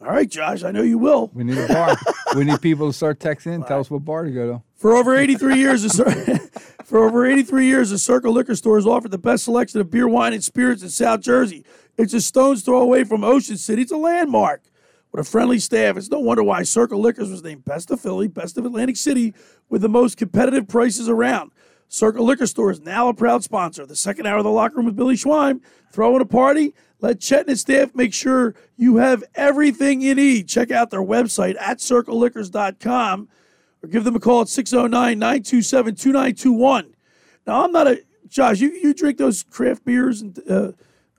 All 0.01 0.09
right, 0.11 0.29
Josh, 0.29 0.65
I 0.65 0.71
know 0.71 0.83
you 0.83 0.99
will. 0.99 1.31
We 1.33 1.45
need 1.45 1.57
a 1.57 1.66
bar. 1.69 1.97
we 2.37 2.45
need 2.45 2.61
people 2.61 2.89
to 2.89 2.93
start 2.93 3.21
texting. 3.21 3.55
and 3.55 3.66
Tell 3.66 3.81
us 3.81 3.91
what 3.91 4.05
bar 4.05 4.25
to 4.25 4.31
go 4.31 4.53
to. 4.53 4.62
For 4.77 4.95
over 4.95 5.16
83 5.16 5.57
years, 5.57 5.83
the 5.83 5.89
Cir- 5.89 6.39
for 6.85 7.05
over 7.07 7.25
83 7.25 7.66
years, 7.66 7.89
the 7.91 7.99
Circle 7.99 8.33
Liquor 8.33 8.55
Store 8.55 8.77
has 8.77 8.87
offered 8.87 9.12
the 9.12 9.19
best 9.19 9.45
selection 9.45 9.81
of 9.81 9.91
beer, 9.91 10.07
wine, 10.07 10.35
and 10.35 10.45
spirits 10.45 10.83
in 10.83 10.91
South 10.91 11.21
Jersey. 11.21 11.65
It's 11.97 12.12
a 12.12 12.21
stone's 12.21 12.62
throw 12.62 12.83
away 12.83 13.05
from 13.05 13.25
Ocean 13.25 13.57
City. 13.57 13.81
It's 13.83 13.93
a 13.93 13.97
landmark 13.97 14.62
with 15.11 15.27
a 15.27 15.31
friendly 15.31 15.59
staff. 15.61 15.97
It's 15.97 16.11
no 16.11 16.19
wonder 16.19 16.43
why 16.43 16.65
Circle 16.65 17.01
Liquors 17.01 17.31
was 17.31 17.43
named 17.43 17.65
Best 17.65 17.91
of 17.91 18.01
Philly, 18.01 18.29
Best 18.29 18.59
of 18.59 18.66
Atlantic 18.66 18.97
City, 18.97 19.33
with 19.71 19.81
the 19.81 19.89
most 19.89 20.19
competitive 20.19 20.69
prices 20.69 21.09
around. 21.09 21.53
Circle 21.95 22.25
Liquor 22.25 22.49
Store 22.49 22.73
is 22.73 22.81
now 22.81 23.07
a 23.07 23.15
proud 23.15 23.45
sponsor. 23.45 23.87
The 23.87 23.95
second 23.95 24.27
hour 24.27 24.39
of 24.39 24.45
the 24.45 24.51
locker 24.51 24.75
room 24.75 24.87
with 24.87 24.97
Billy 24.97 25.15
Schwein. 25.15 25.61
Throwing 25.93 26.21
a 26.21 26.25
party. 26.25 26.75
Let 27.01 27.21
Chet 27.21 27.43
and 27.43 27.51
his 27.51 27.61
staff 27.61 27.95
make 27.95 28.12
sure 28.12 28.57
you 28.77 28.97
have 28.97 29.23
everything 29.37 30.01
you 30.01 30.16
need. 30.16 30.49
Check 30.49 30.73
out 30.73 30.91
their 30.91 31.05
website 31.05 31.55
at 31.61 31.79
circleliquors.com 31.79 33.29
or 33.81 33.89
give 33.89 34.03
them 34.03 34.16
a 34.16 34.21
call 34.21 34.41
at 34.41 34.49
609 34.49 35.16
927 35.16 35.95
2921. 35.95 36.95
Now, 37.47 37.62
I'm 37.62 37.71
not 37.71 37.87
a, 37.87 38.03
Josh, 38.27 38.59
you, 38.59 38.73
you 38.73 38.93
drink 38.93 39.19
those 39.19 39.45
craft 39.45 39.85
beers, 39.85 40.21
and 40.21 40.37
uh, 40.51 40.73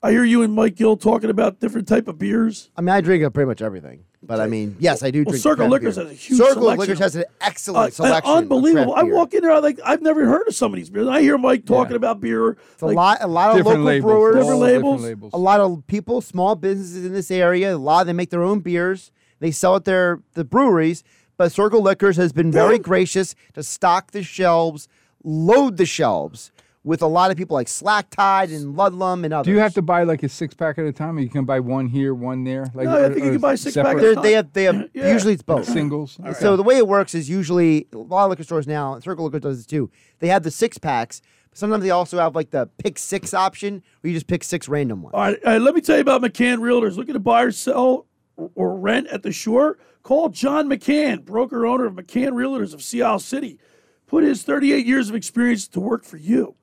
I 0.05 0.11
hear 0.11 0.23
you 0.23 0.43
and 0.43 0.53
Mike 0.53 0.75
Gill 0.75 0.97
talking 0.97 1.31
about 1.31 1.59
different 1.59 1.87
type 1.87 2.07
of 2.07 2.19
beers. 2.19 2.69
I 2.77 2.81
mean, 2.81 2.89
I 2.89 3.01
drink 3.01 3.23
pretty 3.33 3.47
much 3.47 3.61
everything, 3.63 4.03
but 4.21 4.39
I 4.39 4.45
mean, 4.45 4.75
yes, 4.79 5.01
I 5.01 5.09
do 5.09 5.23
Well, 5.25 5.31
drink. 5.31 5.41
Circle 5.41 5.55
craft 5.67 5.71
Liquors 5.71 5.95
beer. 5.95 6.03
has 6.05 6.13
a 6.13 6.15
huge 6.15 6.37
Circle 6.37 6.53
selection 6.61 6.79
Liquors 6.79 6.99
has 6.99 7.15
an 7.15 7.23
excellent 7.41 7.87
Uh, 7.87 7.89
selection. 7.89 8.31
of 8.31 8.37
unbelievable. 8.37 8.93
craft 8.93 9.07
I 9.09 9.11
walk 9.11 9.33
in 9.33 9.41
there, 9.41 9.51
I 9.51 9.57
like 9.59 9.79
I've 9.83 10.03
never 10.03 10.23
heard 10.27 10.47
of 10.47 10.53
some 10.53 10.71
of 10.71 10.75
these 10.77 10.91
beers. 10.91 11.07
I 11.07 11.21
hear 11.21 11.39
Mike 11.39 11.65
talking 11.65 11.95
about 11.95 12.21
beer. 12.21 12.51
It's 12.73 12.83
a 12.83 12.85
lot, 12.85 13.17
a 13.21 13.27
lot 13.27 13.57
of 13.59 13.65
local 13.65 13.81
labels, 13.81 14.11
brewers, 14.11 14.35
Different 14.35 14.53
all 14.53 14.59
labels. 14.59 15.01
labels. 15.03 15.31
a 15.33 15.37
lot 15.39 15.59
of 15.59 15.87
people, 15.87 16.21
small 16.21 16.55
businesses 16.55 17.03
in 17.03 17.11
this 17.13 17.31
area. 17.31 17.75
A 17.75 17.77
lot 17.77 18.01
of 18.01 18.07
them 18.07 18.17
make 18.17 18.29
their 18.29 18.43
own 18.43 18.59
beers. 18.59 19.11
They 19.39 19.49
sell 19.49 19.75
at 19.75 19.85
their 19.85 20.21
the 20.35 20.43
breweries. 20.45 21.03
But 21.37 21.51
Circle 21.51 21.81
Liquors 21.81 22.15
has 22.17 22.31
been 22.31 22.51
very 22.51 22.77
gracious 22.79 23.33
to 23.55 23.63
stock 23.63 24.11
the 24.11 24.21
shelves, 24.23 24.87
load 25.23 25.77
the 25.77 25.85
shelves 25.87 26.51
with 26.85 27.01
a 27.01 27.07
lot 27.07 27.31
of 27.31 27.35
people 27.35 27.55
like 27.55 27.67
Slack 27.67 28.11
Tide 28.11 28.51
and 28.51 28.77
Ludlam 28.77 29.25
and 29.25 29.33
others. 29.33 29.45
Do 29.47 29.51
you 29.51 29.59
have 29.59 29.73
to 29.73 29.81
buy 29.81 30.03
like 30.03 30.21
a 30.21 30.29
six 30.29 30.53
pack 30.53 30.77
at 30.77 30.85
a 30.85 30.93
time, 30.93 31.17
or 31.17 31.19
you 31.21 31.29
can 31.29 31.43
buy 31.43 31.59
one 31.59 31.87
here, 31.87 32.13
one 32.13 32.43
there? 32.43 32.67
Like, 32.75 32.85
No, 32.87 33.05
I 33.05 33.09
think 33.09 33.25
you 33.25 33.31
can 33.31 33.41
buy 33.41 33.55
six 33.55 33.75
pack 33.75 33.87
at 33.87 33.97
a 33.97 33.99
They're- 33.99 34.15
they 34.15 34.31
have 34.33 34.53
they 34.53 34.63
have 34.65 34.87
Yeah. 34.93 35.11
usually 35.11 35.33
it's 35.33 35.41
both 35.41 35.65
singles. 35.67 36.17
So 36.39 36.55
the 36.55 36.61
way 36.63 36.77
it 36.77 36.87
works 36.87 37.15
is 37.15 37.27
usually 37.27 37.87
a 37.91 37.97
lot 37.97 38.25
of 38.25 38.29
liquor 38.29 38.43
stores 38.43 38.67
now, 38.67 38.93
and 38.93 39.03
Circle 39.03 39.25
Liquor 39.25 39.39
does 39.39 39.61
it 39.61 39.67
too. 39.67 39.89
They 40.19 40.27
have 40.27 40.43
the 40.43 40.51
six 40.51 40.77
packs. 40.77 41.21
But 41.49 41.57
sometimes 41.57 41.83
they 41.83 41.89
also 41.89 42.19
have 42.19 42.35
like 42.35 42.51
the 42.51 42.67
pick 42.77 42.99
six 42.99 43.33
option, 43.33 43.81
where 44.01 44.09
you 44.11 44.15
just 44.15 44.27
pick 44.27 44.43
six 44.43 44.69
random 44.69 45.01
ones. 45.01 45.15
All 45.15 45.21
right, 45.21 45.39
all 45.43 45.53
right, 45.53 45.61
let 45.61 45.73
me 45.73 45.81
tell 45.81 45.95
you 45.95 46.01
about 46.01 46.21
McCann 46.21 46.59
Realtors. 46.59 46.97
Looking 46.97 47.13
to 47.15 47.19
buy 47.19 47.41
or 47.43 47.51
sell 47.51 48.05
or- 48.37 48.51
or 48.53 48.75
rent 48.77 49.07
at 49.07 49.23
the 49.23 49.31
shore? 49.31 49.79
Call 50.03 50.29
John 50.29 50.69
McCann, 50.69 51.25
broker 51.25 51.65
owner 51.65 51.85
of 51.87 51.95
McCann 51.95 52.33
Realtors 52.33 52.75
of 52.75 52.83
Sea 52.83 53.01
Isle 53.01 53.17
City. 53.17 53.57
Put 54.05 54.23
his 54.23 54.43
38 54.43 54.85
years 54.85 55.09
of 55.09 55.15
experience 55.15 55.67
to 55.69 55.79
work 55.79 56.03
for 56.05 56.17
you. 56.17 56.53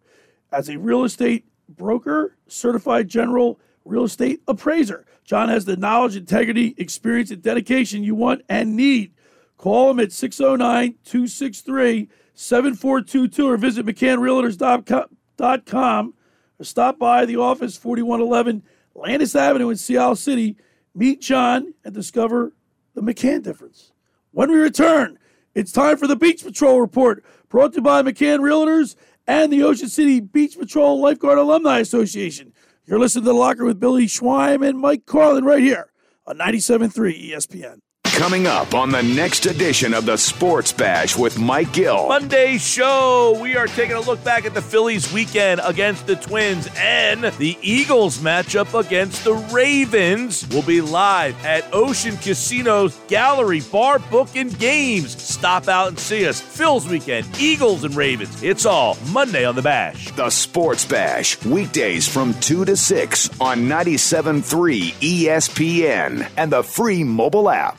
As 0.53 0.69
a 0.69 0.79
real 0.79 1.05
estate 1.05 1.47
broker, 1.69 2.37
certified 2.47 3.09
general 3.09 3.59
real 3.85 4.05
estate 4.05 4.41
appraiser. 4.47 5.05
John 5.25 5.49
has 5.49 5.65
the 5.65 5.77
knowledge, 5.77 6.15
integrity, 6.17 6.75
experience, 6.77 7.31
and 7.31 7.43
dedication 7.43 8.05
you 8.05 8.15
want 8.15 8.43
and 8.49 8.77
need. 8.77 9.13
Call 9.57 9.91
him 9.91 9.99
at 10.01 10.13
609 10.13 10.97
263 11.05 12.09
7422 12.35 13.49
or 13.49 13.57
visit 13.57 13.87
McCannRealtors.com 13.87 16.15
or 16.59 16.65
stop 16.65 16.99
by 16.99 17.25
the 17.25 17.37
office 17.37 17.77
4111 17.77 18.65
Landis 18.95 19.35
Avenue 19.35 19.71
in 19.71 19.77
Sea 19.77 19.97
Isle 19.99 20.17
City. 20.17 20.57
Meet 20.95 21.23
John 21.23 21.73
and 21.85 21.95
discover 21.95 22.53
the 22.95 23.01
McCann 23.01 23.43
difference. 23.43 23.93
When 24.33 24.51
we 24.51 24.59
return, 24.59 25.19
it's 25.55 25.73
time 25.73 25.97
for 25.97 26.07
the 26.07 26.17
Beach 26.17 26.45
Patrol 26.45 26.81
Report 26.81 27.25
brought 27.49 27.73
to 27.73 27.77
you 27.77 27.83
by 27.83 28.03
McCann 28.03 28.41
Realtors 28.41 28.97
and 29.27 29.53
the 29.53 29.63
Ocean 29.63 29.89
City 29.89 30.21
Beach 30.21 30.59
Patrol 30.59 31.01
Lifeguard 31.01 31.39
Alumni 31.39 31.79
Association. 31.79 32.53
You're 32.85 32.99
listening 32.99 33.25
to 33.25 33.31
The 33.31 33.35
Locker 33.35 33.65
with 33.65 33.81
Billy 33.81 34.07
Schwein 34.07 34.67
and 34.69 34.79
Mike 34.79 35.07
Carlin 35.07 35.45
right 35.45 35.63
here 35.63 35.93
on 36.27 36.39
97.3 36.39 37.31
ESPN. 37.31 37.79
Coming 38.15 38.47
up 38.47 38.75
on 38.75 38.91
the 38.91 39.03
next 39.03 39.47
edition 39.47 39.95
of 39.95 40.05
the 40.05 40.17
Sports 40.17 40.71
Bash 40.71 41.17
with 41.17 41.41
Mike 41.41 41.73
Gill. 41.73 42.09
Monday 42.09 42.57
show, 42.59 43.37
we 43.41 43.57
are 43.57 43.67
taking 43.67 43.97
a 43.97 44.01
look 44.01 44.23
back 44.23 44.45
at 44.45 44.55
the 44.55 44.63
Phillies 44.63 45.13
weekend 45.13 45.61
against 45.65 46.07
the 46.07 46.15
Twins 46.15 46.69
and 46.77 47.25
the 47.25 47.59
Eagles 47.63 48.19
matchup 48.19 48.79
against 48.79 49.25
the 49.25 49.35
Ravens. 49.35 50.47
We'll 50.49 50.63
be 50.63 50.81
live 50.83 51.43
at 51.45 51.65
Ocean 51.73 52.17
Casino's 52.17 52.97
Gallery 53.09 53.61
Bar 53.61 53.99
Book 53.99 54.29
and 54.37 54.57
Games. 54.57 55.21
Stop 55.21 55.67
out 55.67 55.89
and 55.89 55.99
see 55.99 56.27
us. 56.27 56.41
Phil's 56.41 56.87
weekend, 56.87 57.27
Eagles 57.41 57.83
and 57.83 57.97
Ravens. 57.97 58.41
It's 58.43 58.67
all 58.67 58.97
Monday 59.11 59.45
on 59.45 59.57
the 59.57 59.63
Bash. 59.63 60.13
The 60.13 60.31
Sports 60.31 60.85
Bash, 60.85 61.43
weekdays 61.45 62.07
from 62.07 62.35
2 62.35 62.67
to 62.67 62.77
6 62.77 63.41
on 63.41 63.63
97.3 63.63 64.93
ESPN 65.01 66.31
and 66.37 66.53
the 66.53 66.63
free 66.63 67.03
mobile 67.03 67.51
app. 67.51 67.79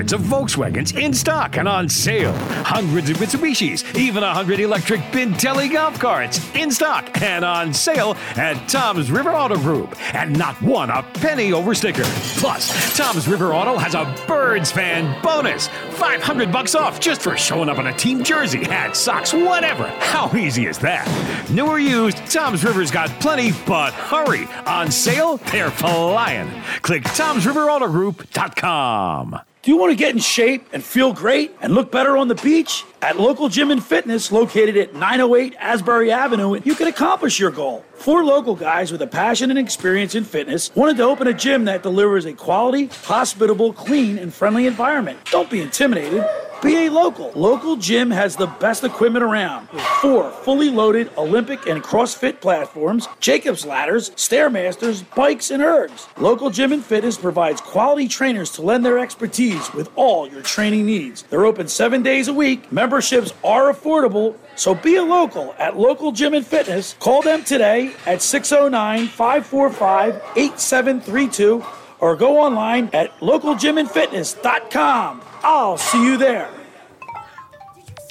Hundreds 0.00 0.14
of 0.14 0.22
Volkswagens 0.22 0.98
in 0.98 1.12
stock 1.12 1.58
and 1.58 1.68
on 1.68 1.86
sale. 1.86 2.32
Hundreds 2.64 3.10
of 3.10 3.18
Mitsubishis, 3.18 3.84
even 3.94 4.22
a 4.22 4.32
hundred 4.32 4.58
electric 4.58 5.02
Bintelli 5.12 5.70
golf 5.70 5.98
carts 5.98 6.40
in 6.54 6.70
stock 6.70 7.20
and 7.20 7.44
on 7.44 7.74
sale 7.74 8.16
at 8.36 8.66
Tom's 8.66 9.10
River 9.10 9.28
Auto 9.28 9.58
Group. 9.58 9.94
And 10.14 10.38
not 10.38 10.56
one 10.62 10.88
a 10.88 11.02
penny 11.02 11.52
over 11.52 11.74
sticker. 11.74 12.04
Plus, 12.38 12.96
Tom's 12.96 13.28
River 13.28 13.52
Auto 13.52 13.76
has 13.76 13.94
a 13.94 14.06
Birds 14.26 14.72
fan 14.72 15.22
bonus. 15.22 15.68
500 15.68 16.50
bucks 16.50 16.74
off 16.74 16.98
just 16.98 17.20
for 17.20 17.36
showing 17.36 17.68
up 17.68 17.76
in 17.76 17.88
a 17.88 17.92
team 17.92 18.24
jersey, 18.24 18.64
hat, 18.64 18.96
socks, 18.96 19.34
whatever. 19.34 19.86
How 19.86 20.34
easy 20.34 20.64
is 20.64 20.78
that? 20.78 21.06
New 21.50 21.66
or 21.66 21.78
used, 21.78 22.16
Tom's 22.32 22.64
River's 22.64 22.90
got 22.90 23.10
plenty, 23.20 23.52
but 23.66 23.92
hurry. 23.92 24.48
On 24.64 24.90
sale, 24.90 25.36
they're 25.52 25.70
flying. 25.70 26.48
Click 26.80 27.02
Tom'sRiverAutoGroup.com. 27.02 29.40
Do 29.62 29.70
you 29.70 29.76
want 29.76 29.90
to 29.90 29.94
get 29.96 30.14
in 30.14 30.18
shape 30.18 30.66
and 30.72 30.82
feel 30.82 31.12
great 31.12 31.54
and 31.60 31.74
look 31.74 31.92
better 31.92 32.16
on 32.16 32.28
the 32.28 32.34
beach? 32.34 32.82
At 33.02 33.20
Local 33.20 33.50
Gym 33.50 33.70
and 33.70 33.84
Fitness, 33.84 34.32
located 34.32 34.74
at 34.78 34.94
908 34.94 35.54
Asbury 35.58 36.10
Avenue, 36.10 36.58
you 36.64 36.74
can 36.74 36.86
accomplish 36.86 37.38
your 37.38 37.50
goal. 37.50 37.84
Four 37.92 38.24
local 38.24 38.54
guys 38.54 38.90
with 38.90 39.02
a 39.02 39.06
passion 39.06 39.50
and 39.50 39.58
experience 39.58 40.14
in 40.14 40.24
fitness 40.24 40.74
wanted 40.74 40.96
to 40.96 41.02
open 41.02 41.26
a 41.26 41.34
gym 41.34 41.66
that 41.66 41.82
delivers 41.82 42.24
a 42.24 42.32
quality, 42.32 42.86
hospitable, 42.86 43.74
clean, 43.74 44.18
and 44.18 44.32
friendly 44.32 44.66
environment. 44.66 45.18
Don't 45.30 45.50
be 45.50 45.60
intimidated. 45.60 46.24
Be 46.62 46.86
a 46.86 46.90
local. 46.90 47.32
Local 47.34 47.76
Gym 47.76 48.10
has 48.10 48.36
the 48.36 48.46
best 48.46 48.84
equipment 48.84 49.24
around 49.24 49.66
four 50.02 50.30
fully 50.30 50.68
loaded 50.68 51.10
Olympic 51.16 51.66
and 51.66 51.82
CrossFit 51.82 52.40
platforms, 52.42 53.08
Jacob's 53.18 53.64
ladders, 53.64 54.10
Stairmasters, 54.10 55.02
bikes, 55.14 55.50
and 55.50 55.62
ergs. 55.62 56.06
Local 56.18 56.50
Gym 56.50 56.72
and 56.72 56.84
Fitness 56.84 57.16
provides 57.16 57.62
quality 57.62 58.08
trainers 58.08 58.50
to 58.52 58.62
lend 58.62 58.84
their 58.84 58.98
expertise 58.98 59.72
with 59.72 59.90
all 59.96 60.28
your 60.28 60.42
training 60.42 60.84
needs. 60.84 61.22
They're 61.22 61.46
open 61.46 61.66
seven 61.66 62.02
days 62.02 62.28
a 62.28 62.34
week. 62.34 62.70
Memberships 62.70 63.32
are 63.42 63.72
affordable. 63.72 64.36
So 64.54 64.74
be 64.74 64.96
a 64.96 65.02
local 65.02 65.54
at 65.58 65.78
Local 65.78 66.12
Gym 66.12 66.34
and 66.34 66.46
Fitness. 66.46 66.94
Call 67.00 67.22
them 67.22 67.42
today 67.42 67.94
at 68.04 68.20
609 68.20 69.06
545 69.08 70.14
8732 70.36 71.64
or 72.00 72.16
go 72.16 72.38
online 72.38 72.90
at 72.92 73.16
localgymandfitness.com. 73.20 75.22
I'll 75.42 75.78
see 75.78 76.04
you 76.04 76.16
there. 76.16 76.50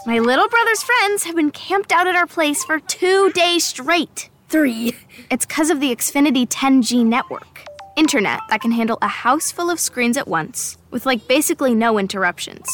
My 0.06 0.20
little 0.20 0.48
brother's 0.48 0.82
friends 0.82 1.26
have 1.26 1.36
been 1.36 1.52
camped 1.52 1.92
out 1.92 2.08
at 2.08 2.16
our 2.16 2.26
place 2.26 2.64
for 2.64 2.80
two 2.80 3.32
days 3.32 3.66
straight. 3.66 4.30
Three. 4.48 4.96
It's 5.30 5.46
because 5.46 5.70
of 5.70 5.80
the 5.80 5.96
Xfinity 5.96 6.48
10G 6.48 7.06
network. 7.06 7.64
Internet 7.96 8.40
that 8.50 8.62
can 8.62 8.72
handle 8.72 8.98
a 9.02 9.08
house 9.08 9.52
full 9.52 9.70
of 9.70 9.80
screens 9.80 10.18
at 10.18 10.28
once, 10.28 10.78
with 10.90 11.06
like 11.06 11.28
basically 11.28 11.76
no 11.76 12.00
interruptions. 12.00 12.68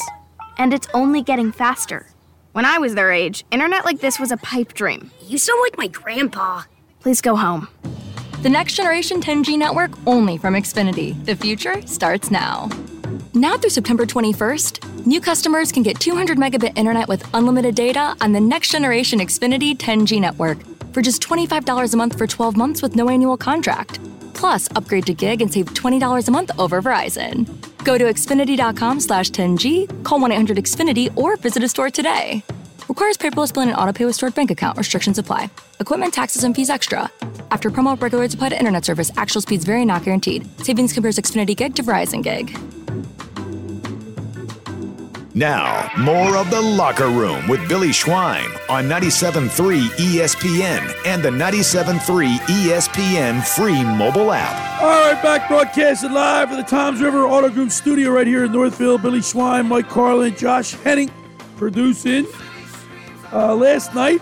And 0.58 0.74
it's 0.74 0.88
only 0.94 1.22
getting 1.22 1.52
faster. 1.52 2.08
When 2.54 2.64
I 2.64 2.78
was 2.78 2.96
their 2.96 3.12
age, 3.12 3.44
internet 3.52 3.84
like 3.84 4.00
this 4.00 4.20
was 4.20 4.32
a 4.32 4.38
pipe 4.38 4.74
dream. 4.74 5.12
You 5.22 5.38
sound 5.38 5.60
like 5.62 5.78
my 5.78 5.88
grandpa. 5.88 6.62
Please 7.02 7.20
go 7.20 7.36
home. 7.36 7.68
The 8.46 8.52
next 8.52 8.76
generation 8.76 9.22
10G 9.22 9.58
network 9.58 9.90
only 10.06 10.38
from 10.38 10.54
Xfinity. 10.54 11.16
The 11.26 11.36
future 11.36 11.82
starts 11.88 12.30
now. 12.30 12.70
Now 13.34 13.58
through 13.58 13.72
September 13.72 14.06
21st, 14.06 15.08
new 15.08 15.20
customers 15.20 15.72
can 15.72 15.82
get 15.82 16.00
200 16.00 16.38
megabit 16.38 16.78
internet 16.78 17.08
with 17.08 17.28
unlimited 17.34 17.74
data 17.74 18.16
on 18.22 18.34
the 18.34 18.40
next 18.40 18.70
generation 18.70 19.18
Xfinity 19.18 19.76
10G 19.76 20.22
network 20.22 20.60
for 20.94 21.02
just 21.02 21.24
$25 21.24 21.92
a 21.92 21.98
month 21.98 22.20
for 22.20 22.28
12 22.28 22.56
months 22.56 22.84
with 22.84 22.96
no 22.96 23.10
annual 23.10 23.36
contract. 23.36 24.00
Plus, 24.36 24.70
upgrade 24.76 25.08
to 25.08 25.16
gig 25.16 25.42
and 25.42 25.52
save 25.52 25.74
$20 25.74 26.28
a 26.28 26.32
month 26.32 26.52
over 26.60 26.84
Verizon. 26.84 27.48
Go 27.84 27.98
to 27.98 28.04
xfinity.com 28.04 29.00
slash 29.00 29.32
10G, 29.32 30.04
call 30.04 30.20
1-800-XFINITY, 30.20 31.18
or 31.18 31.36
visit 31.38 31.64
a 31.64 31.68
store 31.68 31.90
today. 31.90 32.44
Requires 32.88 33.18
paperless 33.18 33.52
billing 33.54 33.70
and 33.70 33.78
autopay 33.78 34.06
with 34.06 34.16
stored 34.16 34.36
bank 34.36 34.52
account. 34.52 34.78
Restrictions 34.78 35.18
apply. 35.18 35.50
Equipment 35.80 36.14
taxes 36.14 36.44
and 36.44 36.56
fees 36.56 36.70
extra. 36.70 37.10
After 37.50 37.72
promo, 37.72 38.00
regular 38.00 38.22
rates 38.22 38.36
apply 38.36 38.50
to 38.50 38.60
internet 38.60 38.86
service. 38.86 39.10
Actual 39.18 39.42
speeds 39.42 39.66
vary, 39.66 39.86
not 39.86 40.04
guaranteed. 40.04 40.48
Savings 40.64 40.94
compares 40.94 41.18
Xfinity 41.18 41.56
Gig 41.56 41.76
to 41.76 41.84
Verizon 41.84 42.22
Gig. 42.22 42.56
Now, 45.34 45.92
more 45.98 46.38
of 46.38 46.50
The 46.50 46.62
Locker 46.62 47.10
Room 47.10 47.50
with 47.50 47.68
Billy 47.68 47.90
Schwein 47.90 48.46
on 48.70 48.86
97.3 48.86 49.50
ESPN 49.98 50.96
and 51.06 51.22
the 51.22 51.30
97.3 51.30 52.38
ESPN 52.38 53.46
free 53.46 53.84
mobile 53.84 54.32
app. 54.32 54.82
All 54.82 54.88
right, 54.88 55.22
back 55.22 55.50
broadcasting 55.50 56.14
live 56.14 56.48
from 56.48 56.58
the 56.58 56.64
Toms 56.64 57.02
River 57.02 57.26
Auto 57.26 57.50
Group 57.50 57.72
studio 57.72 58.12
right 58.12 58.28
here 58.28 58.46
in 58.46 58.54
Northfield. 58.54 59.02
Billy 59.02 59.20
Schwein, 59.20 59.68
Mike 59.68 59.90
Carlin, 59.90 60.36
Josh 60.38 60.72
Henning 60.76 61.12
producing. 61.58 62.28
Uh, 63.36 63.54
last 63.54 63.94
night 63.94 64.22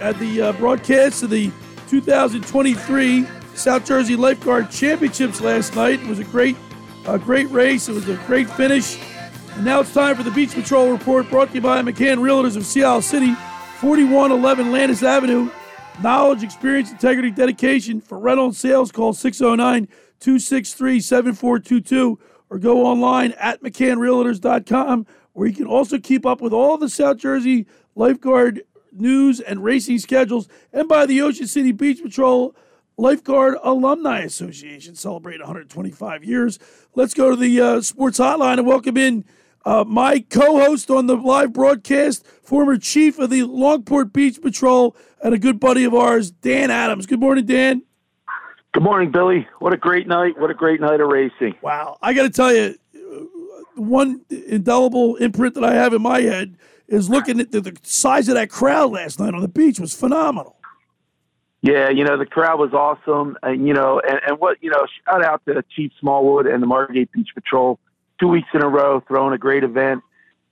at 0.00 0.18
the 0.18 0.40
uh, 0.40 0.52
broadcast 0.52 1.22
of 1.22 1.28
the 1.28 1.52
2023 1.90 3.26
South 3.54 3.84
Jersey 3.84 4.16
Lifeguard 4.16 4.70
Championships 4.70 5.42
last 5.42 5.76
night. 5.76 6.00
It 6.00 6.06
was 6.06 6.20
a 6.20 6.24
great, 6.24 6.56
uh, 7.04 7.18
great 7.18 7.50
race. 7.50 7.90
It 7.90 7.92
was 7.92 8.08
a 8.08 8.16
great 8.26 8.48
finish. 8.48 8.98
And 9.56 9.64
now 9.66 9.80
it's 9.80 9.92
time 9.92 10.16
for 10.16 10.22
the 10.22 10.30
Beach 10.30 10.54
Patrol 10.54 10.90
report 10.90 11.28
brought 11.28 11.48
to 11.48 11.56
you 11.56 11.60
by 11.60 11.82
McCann 11.82 12.16
Realtors 12.16 12.56
of 12.56 12.64
Sea 12.64 12.84
Isle 12.84 13.02
City, 13.02 13.34
4111 13.76 14.72
Landis 14.72 15.02
Avenue, 15.02 15.50
knowledge, 16.02 16.42
experience, 16.42 16.90
integrity, 16.90 17.30
dedication. 17.30 18.00
For 18.00 18.18
rental 18.18 18.46
and 18.46 18.56
sales, 18.56 18.90
call 18.90 19.12
609 19.12 19.86
263 20.20 21.00
7422 21.00 22.18
or 22.48 22.58
go 22.58 22.86
online 22.86 23.32
at 23.32 23.62
McCannRealtors.com 23.62 25.06
where 25.32 25.46
you 25.46 25.54
can 25.54 25.66
also 25.66 25.98
keep 25.98 26.26
up 26.26 26.40
with 26.40 26.52
all 26.52 26.76
the 26.76 26.88
South 26.88 27.16
Jersey 27.16 27.66
lifeguard 28.00 28.62
news 28.92 29.40
and 29.40 29.62
racing 29.62 29.98
schedules 29.98 30.48
and 30.72 30.88
by 30.88 31.04
the 31.04 31.20
Ocean 31.20 31.46
City 31.46 31.70
Beach 31.70 32.02
Patrol 32.02 32.56
Lifeguard 32.96 33.58
Alumni 33.62 34.20
Association 34.20 34.94
celebrating 34.94 35.42
125 35.42 36.24
years. 36.24 36.58
Let's 36.94 37.12
go 37.12 37.28
to 37.28 37.36
the 37.36 37.60
uh, 37.60 37.80
sports 37.82 38.18
hotline 38.18 38.56
and 38.56 38.66
welcome 38.66 38.96
in 38.96 39.26
uh, 39.66 39.84
my 39.86 40.20
co-host 40.20 40.90
on 40.90 41.08
the 41.08 41.14
live 41.14 41.52
broadcast, 41.52 42.26
former 42.42 42.78
chief 42.78 43.18
of 43.18 43.28
the 43.28 43.42
Longport 43.42 44.14
Beach 44.14 44.40
Patrol, 44.40 44.96
and 45.22 45.34
a 45.34 45.38
good 45.38 45.60
buddy 45.60 45.84
of 45.84 45.94
ours, 45.94 46.30
Dan 46.30 46.70
Adams. 46.70 47.04
Good 47.04 47.20
morning, 47.20 47.44
Dan. 47.44 47.82
Good 48.72 48.82
morning, 48.82 49.10
Billy. 49.10 49.46
What 49.58 49.74
a 49.74 49.76
great 49.76 50.06
night! 50.06 50.38
What 50.38 50.50
a 50.50 50.54
great 50.54 50.80
night 50.80 51.00
of 51.00 51.08
racing. 51.08 51.56
Wow, 51.60 51.98
I 52.00 52.14
got 52.14 52.22
to 52.22 52.30
tell 52.30 52.54
you, 52.54 52.76
uh, 52.94 53.80
one 53.80 54.22
indelible 54.30 55.16
imprint 55.16 55.54
that 55.56 55.64
I 55.64 55.74
have 55.74 55.92
in 55.92 56.00
my 56.00 56.22
head 56.22 56.56
is 56.90 57.08
looking 57.08 57.40
at 57.40 57.52
the, 57.52 57.60
the 57.60 57.76
size 57.82 58.28
of 58.28 58.34
that 58.34 58.50
crowd 58.50 58.92
last 58.92 59.20
night 59.20 59.32
on 59.32 59.40
the 59.40 59.48
beach 59.48 59.80
was 59.80 59.94
phenomenal. 59.94 60.56
Yeah, 61.62 61.90
you 61.90 62.04
know 62.04 62.16
the 62.16 62.26
crowd 62.26 62.58
was 62.58 62.72
awesome, 62.72 63.36
and 63.42 63.66
you 63.66 63.74
know, 63.74 64.00
and, 64.00 64.20
and 64.26 64.38
what 64.38 64.62
you 64.62 64.70
know, 64.70 64.86
shout 65.04 65.22
out 65.22 65.42
to 65.46 65.62
Chief 65.74 65.92
Smallwood 66.00 66.46
and 66.46 66.62
the 66.62 66.66
Margate 66.66 67.12
Beach 67.12 67.28
Patrol, 67.34 67.78
two 68.18 68.28
weeks 68.28 68.48
in 68.54 68.62
a 68.62 68.68
row 68.68 69.02
throwing 69.06 69.34
a 69.34 69.38
great 69.38 69.62
event, 69.62 70.02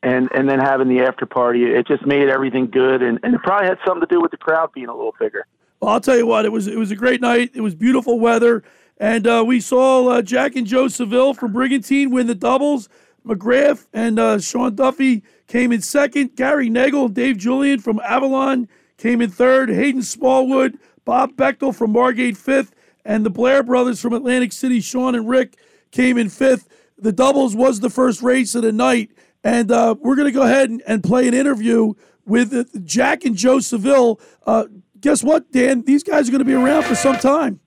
and 0.03 0.29
and 0.35 0.49
then 0.49 0.61
having 0.61 0.89
the 0.89 1.01
after 1.01 1.25
party. 1.25 1.65
It 1.65 1.87
just 1.87 2.05
made 2.07 2.29
everything 2.29 2.67
good, 2.67 3.03
and, 3.03 3.19
and 3.23 3.35
it 3.35 3.41
probably 3.43 3.69
had 3.69 3.79
something 3.87 4.07
to 4.07 4.15
do 4.15 4.21
with 4.21 4.33
the 4.33 4.37
crowd 4.37 4.71
being 4.75 4.89
a 4.89 4.95
little 4.95 5.15
bigger. 5.19 5.47
Well, 5.81 5.93
I'll 5.93 6.01
tell 6.01 6.17
you 6.17 6.27
what, 6.27 6.45
it 6.45 6.53
was 6.53 6.67
it 6.67 6.77
was 6.77 6.91
a 6.91 6.97
great 6.97 7.23
night. 7.23 7.53
It 7.55 7.63
was 7.63 7.75
beautiful 7.75 8.21
weather, 8.21 8.63
and 8.99 9.27
uh, 9.27 9.43
we 9.47 9.61
saw 9.61 10.09
uh, 10.09 10.21
Jack 10.21 10.57
and 10.57 10.67
Joe 10.67 10.89
Seville 10.89 11.33
from 11.33 11.53
Brigantine 11.55 12.11
win 12.11 12.27
the 12.27 12.35
doubles. 12.35 12.91
McGrath 13.27 13.87
and 13.93 14.19
uh, 14.19 14.39
Sean 14.39 14.75
Duffy 14.75 15.23
came 15.49 15.73
in 15.73 15.83
second. 15.83 16.37
Gary 16.37 16.71
Nagel 16.71 17.07
and 17.07 17.15
Dave 17.15 17.39
Julian 17.39 17.81
from 17.81 18.01
Avalon 18.01 18.69
came 18.97 19.21
in 19.21 19.31
third. 19.31 19.71
Hayden 19.71 20.03
Smallwood, 20.03 20.79
Bob 21.05 21.33
Bechtel 21.33 21.75
from 21.75 21.93
Margate 21.93 22.37
fifth, 22.37 22.75
and 23.05 23.27
the 23.27 23.31
Blair 23.31 23.63
brothers 23.63 24.01
from 24.01 24.13
Atlantic 24.13 24.53
City, 24.53 24.81
Sean 24.81 25.15
and 25.15 25.29
Rick, 25.29 25.57
came 25.91 26.17
in 26.17 26.29
fifth. 26.29 26.69
The 26.99 27.13
doubles 27.13 27.57
was 27.57 27.81
the 27.81 27.91
first 27.91 28.23
race 28.23 28.55
of 28.55 28.63
the 28.63 28.73
night, 28.73 29.11
and 29.43 29.73
uh, 29.73 29.95
we're 29.99 30.17
going 30.17 30.27
to 30.27 30.33
go 30.33 30.43
ahead 30.43 30.71
and, 30.71 30.83
and, 30.87 31.03
play 31.03 31.27
an 31.27 31.35
interview 31.35 31.95
with 32.27 32.53
uh, 32.53 32.65
Jack 32.85 33.25
and 33.25 33.37
Joe 33.37 33.61
Seville. 33.61 34.21
Uh, 34.47 34.67
guess 35.01 35.23
what, 35.23 35.51
Dan? 35.53 35.83
These 35.83 36.03
guys 36.03 36.29
are 36.29 36.33
going 36.33 36.41
to 36.41 36.45
be 36.45 36.55
around 36.55 36.85
for 36.85 36.97
some 36.97 37.17
time. 37.17 37.61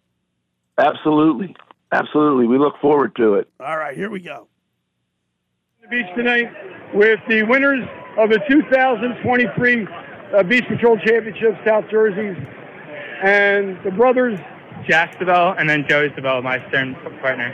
Absolutely. 0.77 1.55
Absolutely. 1.93 2.47
We 2.47 2.57
look 2.57 2.75
forward 2.81 3.15
to 3.15 3.35
it. 3.35 3.49
All 3.59 3.77
right, 3.77 3.95
here 3.95 4.09
we 4.09 4.19
go. 4.19 4.47
Beach 5.91 6.05
tonight 6.15 6.49
with 6.93 7.19
the 7.27 7.43
winners 7.43 7.85
of 8.17 8.29
the 8.29 8.39
2023 8.47 9.87
uh, 10.33 10.41
Beach 10.43 10.63
Patrol 10.69 10.97
Championship, 10.97 11.53
South 11.67 11.83
Jersey, 11.91 12.33
and 13.21 13.77
the 13.83 13.91
brothers 13.91 14.39
Jack 14.87 15.17
Seville 15.19 15.53
and 15.59 15.69
then 15.69 15.85
Joey 15.89 16.09
Seville, 16.15 16.43
my 16.43 16.65
stern 16.69 16.95
partner. 17.19 17.53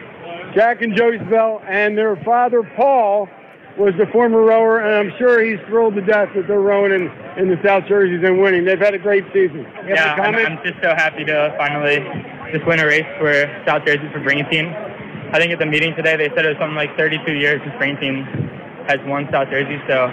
Jack 0.54 0.84
and 0.84 0.96
Joey 0.96 1.18
Seville, 1.18 1.64
and 1.68 1.98
their 1.98 2.16
father 2.18 2.62
Paul 2.76 3.28
was 3.76 3.96
the 3.98 4.06
former 4.12 4.44
rower, 4.44 4.82
and 4.82 5.10
I'm 5.10 5.18
sure 5.18 5.44
he's 5.44 5.60
thrilled 5.66 5.96
to 5.96 6.02
death 6.02 6.30
that 6.36 6.48
they're 6.48 6.60
rowing 6.60 6.92
in, 6.92 7.08
in 7.42 7.48
the 7.48 7.60
South 7.66 7.86
Jerseys 7.88 8.24
and 8.24 8.40
winning. 8.40 8.66
They've 8.66 8.78
had 8.78 8.94
a 8.94 9.00
great 9.00 9.26
season. 9.34 9.66
You 9.88 9.96
yeah, 9.96 10.14
I'm, 10.14 10.36
I'm, 10.36 10.64
just 10.64 10.80
so 10.84 10.94
happy 10.94 11.26
to 11.26 11.56
finally 11.58 12.06
just 12.54 12.68
win 12.68 12.80
a 12.80 12.86
race 12.86 13.08
for 13.18 13.34
South 13.66 13.84
Jersey 13.84 14.08
for 14.14 14.20
Brigantine. 14.20 14.76
I 15.34 15.40
think 15.40 15.52
at 15.52 15.60
the 15.60 15.66
meeting 15.66 15.94
today 15.96 16.16
they 16.16 16.30
said 16.36 16.46
it 16.46 16.56
was 16.56 16.58
something 16.58 16.76
like 16.76 16.96
32 16.98 17.34
years 17.34 17.60
the 17.66 17.72
since 17.80 18.00
team 18.00 18.24
has 18.88 19.00
won 19.04 19.28
South 19.32 19.50
Jersey, 19.50 19.76
so 19.88 20.08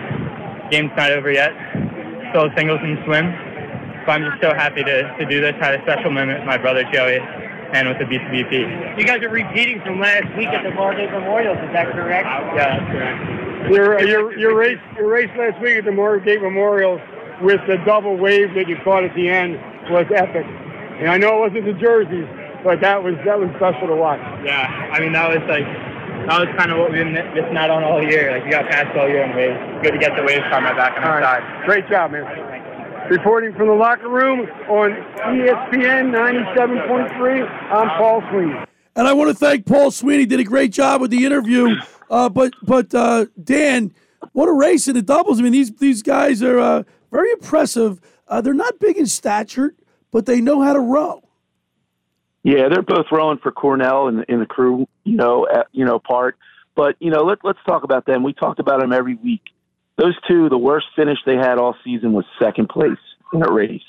game's 0.70 0.90
not 0.96 1.12
over 1.12 1.30
yet. 1.30 1.54
Still 2.30 2.50
singles 2.56 2.80
and 2.82 2.98
swim. 3.06 3.30
So 4.04 4.10
I'm 4.10 4.26
just 4.26 4.42
so 4.42 4.52
happy 4.52 4.82
to, 4.82 5.16
to 5.16 5.24
do 5.24 5.40
this. 5.40 5.54
Had 5.60 5.78
a 5.78 5.82
special 5.82 6.10
moment 6.10 6.40
with 6.40 6.46
my 6.46 6.58
brother 6.58 6.82
Joey 6.92 7.22
and 7.72 7.88
with 7.88 7.98
the 7.98 8.04
BCBP. 8.04 8.98
You 8.98 9.04
guys 9.06 9.22
are 9.22 9.30
repeating 9.30 9.80
from 9.82 10.00
last 10.00 10.26
week 10.36 10.48
at 10.48 10.62
the 10.62 10.74
Margate 10.74 11.10
Memorials, 11.10 11.58
is 11.58 11.72
that 11.72 11.92
correct? 11.92 12.26
Yeah, 12.26 12.78
that's 12.78 12.90
correct. 12.90 13.70
Your, 13.70 13.98
uh, 13.98 14.02
your, 14.02 14.38
your, 14.38 14.56
race, 14.56 14.78
your 14.96 15.08
race 15.08 15.30
last 15.38 15.62
week 15.62 15.78
at 15.78 15.84
the 15.84 15.92
Margate 15.92 16.42
Memorials 16.42 17.00
with 17.40 17.60
the 17.66 17.78
double 17.86 18.16
wave 18.16 18.52
that 18.54 18.68
you 18.68 18.76
caught 18.82 19.04
at 19.04 19.14
the 19.14 19.28
end 19.28 19.58
was 19.90 20.06
epic. 20.14 20.44
And 20.98 21.08
I 21.08 21.18
know 21.18 21.38
it 21.38 21.54
wasn't 21.54 21.66
the 21.66 21.80
jerseys, 21.80 22.28
but 22.64 22.80
that 22.80 23.04
was 23.04 23.14
that 23.24 23.38
was 23.38 23.50
special 23.56 23.86
to 23.86 23.94
watch. 23.94 24.20
Yeah, 24.42 24.66
I 24.90 24.98
mean 24.98 25.12
that 25.12 25.28
was 25.28 25.44
like 25.46 25.68
that 26.26 26.40
was 26.40 26.48
kind 26.56 26.72
of 26.72 26.78
what 26.78 26.90
we've 26.90 27.04
been 27.04 27.12
missing 27.12 27.56
out 27.56 27.68
on 27.70 27.84
all 27.84 28.02
year. 28.02 28.32
Like 28.32 28.44
we 28.44 28.50
got 28.50 28.64
past 28.70 28.96
all 28.96 29.06
year 29.06 29.22
on 29.22 29.36
waves. 29.36 29.60
Good 29.82 29.92
to 29.92 29.98
get 29.98 30.16
the 30.16 30.24
waves 30.24 30.44
on 30.50 30.64
my 30.64 30.72
back 30.72 30.96
on 30.96 31.02
my 31.04 31.20
right. 31.20 31.42
side. 31.42 31.66
Great 31.66 31.88
job, 31.88 32.12
man. 32.12 32.24
Reporting 33.10 33.54
from 33.54 33.68
the 33.68 33.74
locker 33.74 34.08
room 34.08 34.48
on 34.70 34.92
ESPN 35.36 36.08
97.3, 36.10 37.70
I'm 37.70 37.88
Paul 37.98 38.22
Sweeney. 38.30 38.54
And 38.96 39.06
I 39.06 39.12
want 39.12 39.28
to 39.28 39.34
thank 39.34 39.66
Paul 39.66 39.90
Sweeney. 39.90 40.24
Did 40.24 40.40
a 40.40 40.44
great 40.44 40.72
job 40.72 41.02
with 41.02 41.10
the 41.10 41.26
interview. 41.26 41.76
Uh, 42.08 42.30
but 42.30 42.54
but 42.62 42.94
uh, 42.94 43.26
Dan, 43.42 43.92
what 44.32 44.48
a 44.48 44.52
race 44.52 44.88
in 44.88 44.94
the 44.94 45.02
doubles! 45.02 45.38
I 45.38 45.42
mean, 45.42 45.52
these 45.52 45.70
these 45.72 46.02
guys 46.02 46.42
are 46.42 46.58
uh, 46.58 46.82
very 47.12 47.30
impressive. 47.32 48.00
Uh, 48.26 48.40
they're 48.40 48.54
not 48.54 48.78
big 48.78 48.96
in 48.96 49.06
stature, 49.06 49.74
but 50.10 50.24
they 50.24 50.40
know 50.40 50.62
how 50.62 50.72
to 50.72 50.80
row. 50.80 51.23
Yeah, 52.44 52.68
they're 52.68 52.82
both 52.82 53.06
rowing 53.10 53.38
for 53.38 53.50
Cornell 53.50 54.06
in, 54.08 54.22
in 54.28 54.38
the 54.38 54.46
crew, 54.46 54.86
you 55.02 55.16
know, 55.16 55.48
at, 55.52 55.66
you 55.72 55.84
know 55.84 55.98
part. 55.98 56.36
But 56.76 56.96
you 57.00 57.10
know, 57.10 57.22
let, 57.24 57.38
let's 57.42 57.58
talk 57.66 57.82
about 57.84 58.06
them. 58.06 58.22
We 58.22 58.34
talked 58.34 58.60
about 58.60 58.80
them 58.80 58.92
every 58.92 59.14
week. 59.14 59.42
Those 59.96 60.14
two, 60.28 60.48
the 60.48 60.58
worst 60.58 60.86
finish 60.94 61.18
they 61.24 61.36
had 61.36 61.58
all 61.58 61.74
season 61.82 62.12
was 62.12 62.24
second 62.38 62.68
place 62.68 62.98
in 63.32 63.42
a 63.42 63.50
race. 63.50 63.80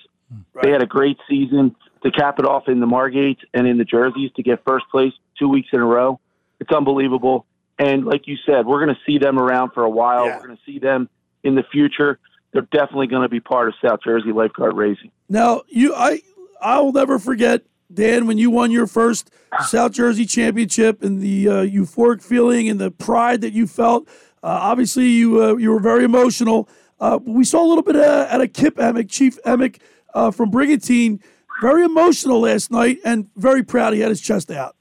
Right. 0.54 0.66
They 0.66 0.72
had 0.72 0.82
a 0.82 0.88
great 0.88 1.18
season 1.30 1.76
to 2.04 2.12
cap 2.12 2.40
it 2.40 2.46
off 2.46 2.68
in 2.68 2.80
the 2.80 2.86
Margate 2.86 3.40
and 3.54 3.68
in 3.68 3.78
the 3.78 3.84
jerseys 3.84 4.32
to 4.36 4.44
get 4.44 4.64
first 4.66 4.86
place 4.90 5.14
two 5.38 5.50
weeks 5.50 5.70
in 5.74 5.80
a 5.80 5.86
row. 5.86 6.20
It's 6.60 6.72
unbelievable. 6.72 7.46
And 7.78 8.06
like 8.06 8.28
you 8.28 8.38
said, 8.46 8.66
we're 8.66 8.84
going 8.86 8.96
to 8.96 9.02
see 9.06 9.18
them 9.18 9.38
around 9.38 9.72
for 9.72 9.84
a 9.84 9.90
while. 9.90 10.28
Yeah. 10.28 10.38
We're 10.38 10.48
going 10.48 10.58
to 10.58 10.64
see 10.66 10.80
them 10.80 11.10
in 11.44 11.56
the 11.56 11.64
future. 11.72 12.20
They're 12.54 12.62
definitely 12.62 13.08
going 13.08 13.24
to 13.24 13.30
be 13.30 13.42
part 13.42 13.68
of 13.68 13.74
South 13.84 14.00
Jersey 14.04 14.32
lifeguard 14.32 14.78
racing. 14.78 15.12
Now, 15.28 15.64
you, 15.68 15.94
I, 15.94 16.22
I'll 16.62 16.94
never 16.94 17.20
forget 17.20 17.64
Dan 17.94 18.28
when 18.28 18.38
you 18.38 18.50
won 18.50 18.72
your 18.72 18.88
first 18.88 19.30
South 19.68 19.92
Jersey 19.92 20.26
championship 20.26 21.04
and 21.04 21.22
the 21.22 21.48
uh, 21.48 21.54
euphoric 21.64 22.24
feeling 22.24 22.68
and 22.68 22.80
the 22.80 22.92
pride 22.92 23.42
that 23.42 23.54
you 23.54 23.68
felt. 23.68 24.08
Uh, 24.44 24.60
obviously, 24.62 25.08
you 25.08 25.44
uh, 25.44 25.56
you 25.56 25.72
were 25.72 25.80
very 25.80 26.04
emotional. 26.04 26.68
Uh, 27.00 27.20
we 27.24 27.44
saw 27.44 27.64
a 27.64 27.68
little 27.68 27.84
bit 27.84 27.96
uh, 27.96 28.28
at 28.30 28.42
a 28.42 28.48
Kip 28.48 28.80
Emick, 28.80 29.10
Chief 29.10 29.38
Emick 29.46 29.82
uh, 30.14 30.32
from 30.32 30.50
Brigantine, 30.50 31.20
very 31.62 31.84
emotional 31.84 32.42
last 32.42 32.72
night 32.72 33.00
and 33.04 33.28
very 33.36 33.64
proud 33.64 33.94
he 33.94 34.00
had 34.00 34.10
his 34.10 34.22
chest 34.22 34.52
out. 34.52 34.76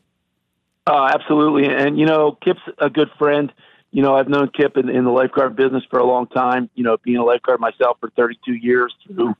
Absolutely. 0.86 1.66
And, 1.66 1.98
you 1.98 2.06
know, 2.06 2.32
Kip's 2.42 2.60
a 2.78 2.90
good 2.90 3.10
friend. 3.18 3.52
You 3.90 4.02
know, 4.02 4.16
I've 4.16 4.28
known 4.28 4.50
Kip 4.54 4.76
in, 4.76 4.88
in 4.88 5.04
the 5.04 5.10
lifeguard 5.10 5.56
business 5.56 5.82
for 5.88 5.98
a 5.98 6.04
long 6.04 6.26
time, 6.26 6.68
you 6.74 6.84
know, 6.84 6.96
being 7.02 7.16
a 7.16 7.24
lifeguard 7.24 7.60
myself 7.60 7.98
for 8.00 8.10
32 8.10 8.54
years 8.54 8.94
through, 9.06 9.34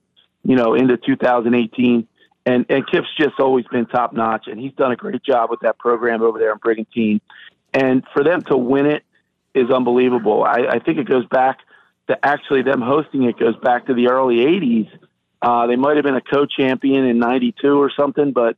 you 0.44 0.56
know, 0.56 0.74
into 0.74 0.96
2018. 0.96 2.06
And, 2.46 2.66
and 2.68 2.86
Kip's 2.86 3.08
just 3.18 3.40
always 3.40 3.66
been 3.66 3.86
top 3.86 4.12
notch, 4.12 4.48
and 4.48 4.60
he's 4.60 4.74
done 4.74 4.92
a 4.92 4.96
great 4.96 5.22
job 5.22 5.50
with 5.50 5.60
that 5.60 5.78
program 5.78 6.22
over 6.22 6.38
there 6.38 6.52
in 6.52 6.58
Brigantine. 6.58 7.20
And 7.72 8.04
for 8.12 8.22
them 8.22 8.42
to 8.42 8.56
win 8.56 8.86
it 8.86 9.02
is 9.54 9.70
unbelievable. 9.70 10.44
I, 10.44 10.66
I 10.68 10.78
think 10.78 10.98
it 10.98 11.08
goes 11.08 11.26
back 11.26 11.60
to 12.08 12.24
actually 12.24 12.62
them 12.62 12.82
hosting 12.82 13.22
it 13.24 13.38
goes 13.38 13.56
back 13.56 13.86
to 13.86 13.94
the 13.94 14.08
early 14.08 14.36
80s. 14.36 14.90
Uh, 15.40 15.66
they 15.66 15.76
might 15.76 15.96
have 15.96 16.04
been 16.04 16.16
a 16.16 16.20
co-champion 16.20 17.04
in 17.04 17.18
92 17.18 17.80
or 17.80 17.90
something, 17.90 18.32
but 18.32 18.56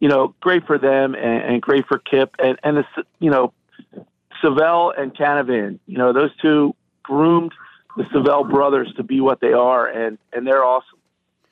you 0.00 0.08
know, 0.08 0.34
great 0.40 0.66
for 0.66 0.78
them 0.78 1.14
and, 1.14 1.42
and 1.42 1.62
great 1.62 1.86
for 1.86 1.98
Kip 1.98 2.34
and, 2.38 2.58
and 2.62 2.78
the, 2.78 2.84
you 3.18 3.30
know, 3.30 3.52
Savell 4.40 4.92
and 4.96 5.14
Canavan, 5.14 5.80
you 5.86 5.98
know, 5.98 6.12
those 6.12 6.30
two 6.40 6.74
groomed 7.02 7.52
the 7.96 8.04
Savell 8.12 8.44
brothers 8.44 8.92
to 8.96 9.02
be 9.02 9.20
what 9.20 9.40
they 9.40 9.52
are 9.52 9.86
and, 9.86 10.18
and 10.32 10.46
they're 10.46 10.64
awesome. 10.64 10.97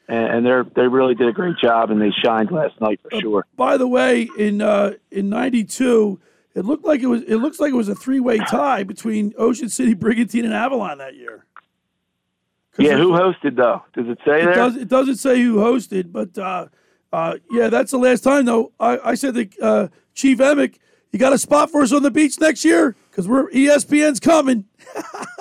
And, 0.09 0.27
and 0.37 0.47
they're, 0.47 0.65
they 0.77 0.87
really 0.87 1.15
did 1.15 1.27
a 1.28 1.33
great 1.33 1.57
job 1.59 1.91
and 1.91 2.01
they 2.01 2.11
shined 2.24 2.51
last 2.53 2.81
night 2.81 3.01
for 3.03 3.20
sure. 3.20 3.47
By 3.57 3.77
the 3.77 3.89
way, 3.89 4.28
in 4.39 4.62
uh, 4.62 4.93
in 5.11 5.28
'92, 5.28 6.20
it 6.55 6.65
looked 6.65 6.85
like 6.85 7.01
it 7.01 7.07
was. 7.07 7.23
It 7.23 7.37
looks 7.37 7.59
like 7.59 7.73
it 7.73 7.77
was 7.77 7.89
a 7.89 7.95
three 7.95 8.20
way 8.20 8.39
tie 8.39 8.85
between 8.85 9.35
Ocean 9.37 9.69
City, 9.69 9.95
Brigantine, 9.95 10.45
and 10.45 10.55
Avalon 10.55 10.99
that 10.99 11.16
year. 11.16 11.45
Yeah. 12.78 12.97
Who 12.99 13.12
hosted 13.12 13.57
though? 13.57 13.83
Does 13.95 14.07
it 14.09 14.19
say 14.24 14.43
It 14.43 14.45
there? 14.45 14.55
does. 14.55 14.77
It 14.77 14.89
doesn't 14.89 15.16
say 15.16 15.43
who 15.43 15.57
hosted, 15.57 16.12
but 16.12 16.37
uh, 16.39 16.66
uh, 17.12 17.39
yeah, 17.51 17.69
that's 17.69 17.91
the 17.91 17.99
last 17.99 18.23
time 18.23 18.45
though. 18.45 18.73
I, 18.78 18.99
I 19.11 19.15
said 19.15 19.35
to 19.35 19.49
uh, 19.62 19.89
Chief 20.15 20.41
Emick, 20.41 20.78
you 21.11 21.19
got 21.19 21.33
a 21.33 21.39
spot 21.39 21.70
for 21.70 21.83
us 21.83 21.93
on 21.93 22.03
the 22.03 22.11
beach 22.11 22.39
next 22.41 22.65
year 22.65 22.95
because 23.11 23.27
we're 23.27 23.51
ESPN's 23.51 24.20
coming. 24.20 24.66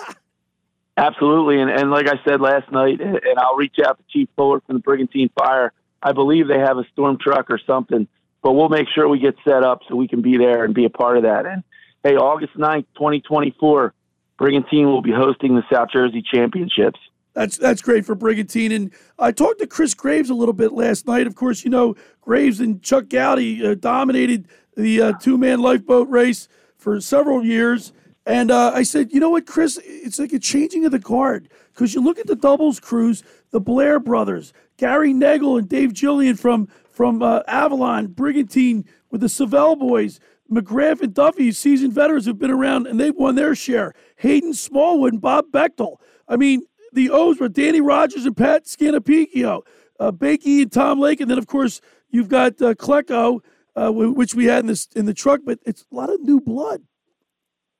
Absolutely, 0.97 1.59
and, 1.59 1.69
and 1.69 1.91
like 1.91 2.07
I 2.07 2.19
said 2.25 2.39
last 2.39 2.71
night, 2.71 3.01
and 3.01 3.19
I'll 3.37 3.57
reach 3.57 3.75
out 3.85 3.97
to 3.97 4.03
Chief 4.09 4.29
Fuller 4.35 4.61
from 4.61 4.77
the 4.77 4.81
Brigantine 4.81 5.29
Fire. 5.37 5.73
I 6.01 6.13
believe 6.13 6.47
they 6.47 6.59
have 6.59 6.77
a 6.77 6.85
storm 6.93 7.17
truck 7.19 7.49
or 7.49 7.59
something, 7.67 8.07
but 8.41 8.53
we'll 8.53 8.69
make 8.69 8.87
sure 8.93 9.09
we 9.09 9.19
get 9.19 9.35
set 9.43 9.63
up 9.63 9.81
so 9.89 9.95
we 9.95 10.07
can 10.07 10.21
be 10.21 10.37
there 10.37 10.63
and 10.63 10.73
be 10.73 10.85
a 10.85 10.89
part 10.89 11.17
of 11.17 11.23
that. 11.23 11.45
And 11.45 11.63
hey, 12.03 12.15
August 12.15 12.55
9th, 12.57 12.85
2024, 12.95 13.93
Brigantine 14.37 14.87
will 14.87 15.01
be 15.01 15.11
hosting 15.11 15.55
the 15.55 15.63
South 15.71 15.89
Jersey 15.91 16.21
Championships. 16.21 16.99
That's 17.33 17.57
that's 17.57 17.81
great 17.81 18.05
for 18.05 18.15
Brigantine. 18.15 18.71
And 18.71 18.91
I 19.19 19.33
talked 19.33 19.59
to 19.59 19.67
Chris 19.67 19.93
Graves 19.93 20.29
a 20.29 20.33
little 20.33 20.53
bit 20.53 20.71
last 20.71 21.05
night. 21.05 21.27
Of 21.27 21.35
course, 21.35 21.65
you 21.65 21.69
know 21.69 21.95
Graves 22.21 22.61
and 22.61 22.81
Chuck 22.81 23.09
Gowdy 23.09 23.65
uh, 23.65 23.75
dominated 23.75 24.47
the 24.77 25.01
uh, 25.01 25.13
two 25.19 25.37
man 25.37 25.59
lifeboat 25.59 26.07
race 26.07 26.47
for 26.77 27.01
several 27.01 27.43
years. 27.43 27.91
And 28.25 28.49
uh, 28.49 28.71
I 28.73 28.83
said, 28.83 29.13
you 29.13 29.19
know 29.19 29.29
what, 29.29 29.45
Chris? 29.45 29.79
It's 29.83 30.17
like 30.17 30.33
a 30.33 30.39
changing 30.39 30.85
of 30.85 30.91
the 30.91 30.99
guard 30.99 31.49
because 31.73 31.93
you 31.93 32.01
look 32.01 32.17
at 32.17 32.27
the 32.27 32.35
doubles 32.35 32.79
crews, 32.79 33.23
the 33.51 33.61
Blair 33.61 33.99
brothers, 33.99 34.51
Gary 34.77 35.13
Negel 35.13 35.59
and 35.59 35.69
Dave 35.69 35.93
Gillian 35.93 36.35
from 36.35 36.67
from 36.89 37.21
uh, 37.21 37.41
Avalon, 37.47 38.07
Brigantine 38.07 38.85
with 39.11 39.21
the 39.21 39.29
Savell 39.29 39.75
boys. 39.75 40.19
McGrath 40.51 41.01
and 41.01 41.13
Duffy, 41.13 41.51
seasoned 41.51 41.93
veterans 41.93 42.25
who've 42.25 42.37
been 42.37 42.51
around 42.51 42.85
and 42.87 42.99
they've 42.99 43.15
won 43.15 43.35
their 43.35 43.55
share. 43.55 43.93
Hayden 44.17 44.53
Smallwood 44.53 45.13
and 45.13 45.21
Bob 45.21 45.45
Bechtel. 45.51 45.97
I 46.27 46.35
mean, 46.35 46.63
the 46.93 47.09
O's 47.09 47.39
were 47.39 47.49
Danny 47.49 47.81
Rogers 47.81 48.25
and 48.25 48.37
Pat 48.37 48.65
Scanapicchio, 48.65 49.61
uh, 49.99 50.11
Bakey 50.11 50.61
and 50.61 50.71
Tom 50.71 50.99
Lake, 50.99 51.19
and 51.19 51.29
then 51.29 51.37
of 51.37 51.47
course 51.47 51.81
you've 52.09 52.29
got 52.29 52.61
uh, 52.61 52.73
Klecko, 52.75 53.41
uh, 53.75 53.91
which 53.91 54.33
we 54.35 54.45
had 54.45 54.59
in 54.59 54.67
this 54.67 54.87
in 54.95 55.05
the 55.05 55.13
truck. 55.13 55.41
But 55.43 55.59
it's 55.65 55.85
a 55.91 55.95
lot 55.95 56.09
of 56.09 56.21
new 56.21 56.39
blood. 56.39 56.81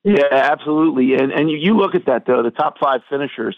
Yeah, 0.05 0.27
absolutely. 0.31 1.15
And 1.15 1.31
and 1.33 1.49
you, 1.49 1.57
you 1.57 1.75
look 1.75 1.95
at 1.95 2.05
that 2.05 2.25
though, 2.27 2.43
the 2.43 2.51
top 2.51 2.77
five 2.77 3.01
finishers 3.09 3.57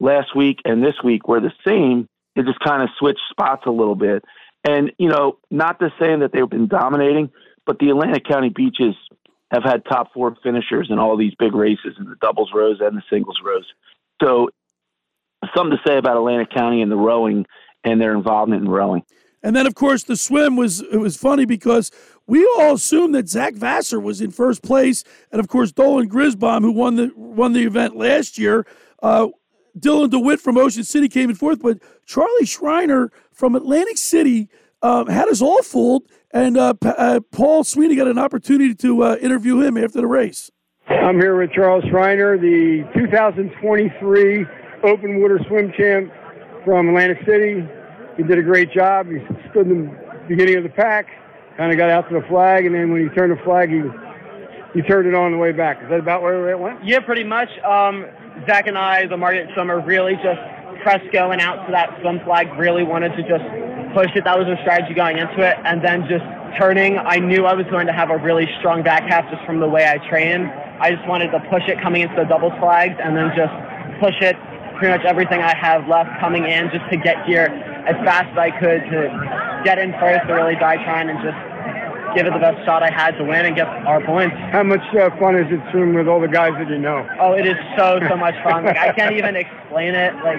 last 0.00 0.34
week 0.34 0.58
and 0.64 0.82
this 0.82 0.96
week 1.04 1.28
were 1.28 1.40
the 1.40 1.52
same. 1.64 2.08
They 2.34 2.42
just 2.42 2.58
kind 2.58 2.82
of 2.82 2.88
switched 2.98 3.22
spots 3.30 3.62
a 3.66 3.70
little 3.70 3.94
bit. 3.94 4.24
And 4.64 4.90
you 4.98 5.08
know, 5.08 5.38
not 5.52 5.78
to 5.78 5.90
say 6.00 6.16
that 6.16 6.32
they've 6.32 6.50
been 6.50 6.66
dominating, 6.66 7.30
but 7.64 7.78
the 7.78 7.90
Atlantic 7.90 8.24
County 8.24 8.48
beaches 8.48 8.96
have 9.52 9.62
had 9.62 9.84
top 9.84 10.12
four 10.12 10.36
finishers 10.42 10.88
in 10.90 10.98
all 10.98 11.16
these 11.16 11.34
big 11.38 11.54
races 11.54 11.94
in 11.96 12.06
the 12.06 12.16
doubles 12.20 12.50
rows 12.52 12.78
and 12.80 12.96
the 12.96 13.02
singles 13.08 13.38
rows. 13.44 13.66
So 14.20 14.48
something 15.54 15.78
to 15.78 15.88
say 15.88 15.96
about 15.96 16.16
Atlantic 16.16 16.50
County 16.50 16.82
and 16.82 16.90
the 16.90 16.96
rowing 16.96 17.46
and 17.84 18.00
their 18.00 18.16
involvement 18.16 18.64
in 18.64 18.68
rowing. 18.68 19.04
And 19.44 19.54
then, 19.54 19.66
of 19.66 19.74
course, 19.74 20.04
the 20.04 20.16
swim 20.16 20.56
was 20.56 20.80
it 20.80 20.96
was 20.96 21.18
funny 21.18 21.44
because 21.44 21.90
we 22.26 22.44
all 22.58 22.74
assumed 22.74 23.14
that 23.14 23.28
Zach 23.28 23.54
Vassar 23.54 24.00
was 24.00 24.20
in 24.20 24.30
first 24.30 24.62
place, 24.62 25.04
and 25.30 25.40
of 25.40 25.48
course, 25.48 25.72
Dolan 25.72 26.08
Grisbaum, 26.08 26.62
who 26.62 26.72
won 26.72 26.96
the 26.96 27.12
won 27.16 27.52
the 27.52 27.64
event 27.64 27.96
last 27.96 28.38
year. 28.38 28.66
Uh, 29.02 29.28
Dylan 29.78 30.10
DeWitt 30.10 30.40
from 30.40 30.56
Ocean 30.56 30.84
City 30.84 31.08
came 31.08 31.30
in 31.30 31.36
fourth, 31.36 31.60
but 31.60 31.78
Charlie 32.06 32.46
Schreiner 32.46 33.10
from 33.32 33.56
Atlantic 33.56 33.98
City 33.98 34.48
um, 34.82 35.08
had 35.08 35.28
us 35.28 35.42
all 35.42 35.62
fooled, 35.62 36.04
and 36.30 36.56
uh, 36.56 36.74
P- 36.74 36.88
uh, 36.88 37.20
Paul 37.32 37.64
Sweeney 37.64 37.96
got 37.96 38.06
an 38.06 38.18
opportunity 38.18 38.74
to 38.74 39.02
uh, 39.02 39.16
interview 39.20 39.60
him 39.60 39.76
after 39.76 40.00
the 40.00 40.06
race. 40.06 40.50
I'm 40.88 41.18
here 41.18 41.36
with 41.36 41.50
Charles 41.52 41.84
Schreiner, 41.90 42.38
the 42.38 42.88
2023 42.94 44.46
open 44.84 45.20
water 45.20 45.40
swim 45.48 45.72
champ 45.76 46.12
from 46.64 46.88
Atlantic 46.88 47.18
City. 47.26 47.66
He 48.16 48.22
did 48.22 48.38
a 48.38 48.42
great 48.42 48.70
job. 48.70 49.08
He 49.08 49.18
stood 49.50 49.66
in 49.66 49.86
the 49.86 50.24
beginning 50.28 50.56
of 50.56 50.62
the 50.62 50.68
pack, 50.68 51.06
kind 51.56 51.72
of 51.72 51.78
got 51.78 51.90
out 51.90 52.08
to 52.08 52.14
the 52.20 52.26
flag, 52.28 52.66
and 52.66 52.74
then 52.74 52.92
when 52.92 53.02
he 53.02 53.08
turned 53.14 53.32
the 53.32 53.42
flag, 53.44 53.70
he 53.70 53.82
he 54.74 54.82
turned 54.82 55.06
it 55.06 55.14
on 55.14 55.30
the 55.30 55.38
way 55.38 55.52
back. 55.52 55.82
Is 55.82 55.88
that 55.88 56.00
about 56.00 56.22
where 56.22 56.50
it 56.50 56.58
went? 56.58 56.84
Yeah, 56.84 57.00
pretty 57.00 57.24
much. 57.24 57.48
Um, 57.62 58.06
Zach 58.46 58.66
and 58.66 58.76
I, 58.76 59.06
the 59.06 59.16
market 59.16 59.48
summer, 59.56 59.80
really 59.80 60.14
just 60.16 60.40
pressed 60.82 61.10
going 61.12 61.40
out 61.40 61.64
to 61.66 61.72
that 61.72 61.96
swim 62.00 62.20
flag. 62.24 62.48
Really 62.58 62.82
wanted 62.82 63.14
to 63.16 63.22
just 63.22 63.44
push 63.94 64.10
it. 64.16 64.24
That 64.24 64.36
was 64.36 64.48
our 64.48 64.58
strategy 64.62 64.94
going 64.94 65.18
into 65.18 65.40
it, 65.40 65.56
and 65.64 65.84
then 65.84 66.08
just 66.08 66.24
turning. 66.58 66.98
I 66.98 67.18
knew 67.18 67.46
I 67.46 67.54
was 67.54 67.66
going 67.70 67.86
to 67.86 67.92
have 67.92 68.10
a 68.10 68.18
really 68.18 68.48
strong 68.58 68.82
back 68.82 69.04
half 69.08 69.30
just 69.30 69.44
from 69.46 69.60
the 69.60 69.68
way 69.68 69.86
I 69.86 69.98
trained. 70.08 70.50
I 70.80 70.90
just 70.90 71.06
wanted 71.06 71.30
to 71.30 71.40
push 71.50 71.62
it 71.68 71.80
coming 71.80 72.02
into 72.02 72.16
the 72.16 72.24
doubles 72.24 72.52
flags, 72.58 72.98
and 72.98 73.16
then 73.16 73.30
just 73.36 73.54
push 74.02 74.14
it 74.20 74.34
pretty 74.78 74.96
much 74.96 75.04
everything 75.06 75.40
I 75.40 75.54
have 75.56 75.86
left 75.88 76.20
coming 76.20 76.44
in 76.44 76.70
just 76.70 76.88
to 76.90 76.96
get 76.96 77.24
here 77.26 77.46
as 77.86 77.96
fast 78.04 78.30
as 78.32 78.38
I 78.38 78.50
could 78.50 78.80
to 78.90 79.62
get 79.64 79.78
in 79.78 79.92
first 80.00 80.26
to 80.26 80.32
really 80.34 80.54
die 80.56 80.76
trying 80.84 81.08
and 81.10 81.18
just 81.22 81.36
give 82.14 82.26
it 82.26 82.32
the 82.32 82.38
best 82.38 82.64
shot 82.64 82.82
I 82.82 82.90
had 82.92 83.18
to 83.18 83.24
win 83.24 83.44
and 83.44 83.56
get 83.56 83.66
our 83.66 84.00
points. 84.00 84.36
How 84.52 84.62
much 84.62 84.82
uh, 84.94 85.10
fun 85.18 85.34
is 85.36 85.50
it 85.50 85.60
swimming 85.72 85.94
with 85.96 86.06
all 86.06 86.20
the 86.20 86.28
guys 86.28 86.52
that 86.58 86.68
you 86.68 86.78
know? 86.78 87.06
Oh, 87.18 87.32
it 87.32 87.44
is 87.46 87.56
so 87.76 87.98
so 88.08 88.16
much 88.16 88.34
fun. 88.44 88.64
Like 88.64 88.76
I 88.76 88.92
can't 88.92 89.16
even 89.16 89.34
explain 89.34 89.94
it. 89.94 90.14
Like 90.22 90.38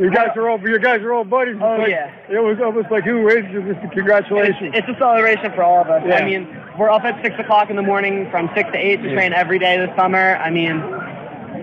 You 0.00 0.10
guys 0.10 0.36
are 0.36 0.50
all 0.50 0.60
your 0.60 0.78
guys 0.78 1.00
are 1.00 1.12
all 1.14 1.24
buddies. 1.24 1.56
Oh, 1.60 1.76
like- 1.78 1.88
yeah. 1.88 2.12
It 2.28 2.42
was 2.42 2.58
almost 2.62 2.90
like 2.90 3.04
who 3.04 3.22
who 3.22 3.28
is 3.28 3.44
this? 3.64 3.76
Congratulations. 3.92 4.74
It's, 4.74 4.86
it's 4.86 4.96
a 4.96 4.98
celebration 5.00 5.52
for 5.52 5.62
all 5.62 5.80
of 5.80 5.88
us. 5.88 6.02
Yeah. 6.06 6.16
I 6.16 6.24
mean, 6.24 6.46
we're 6.78 6.90
up 6.90 7.04
at 7.04 7.22
six 7.24 7.38
o'clock 7.38 7.70
in 7.70 7.76
the 7.76 7.82
morning 7.82 8.30
from 8.30 8.50
six 8.54 8.70
to 8.72 8.78
eight 8.78 9.00
to 9.02 9.12
train 9.14 9.32
every 9.32 9.58
day 9.58 9.78
this 9.78 9.94
summer. 9.96 10.36
I 10.36 10.50
mean, 10.50 10.80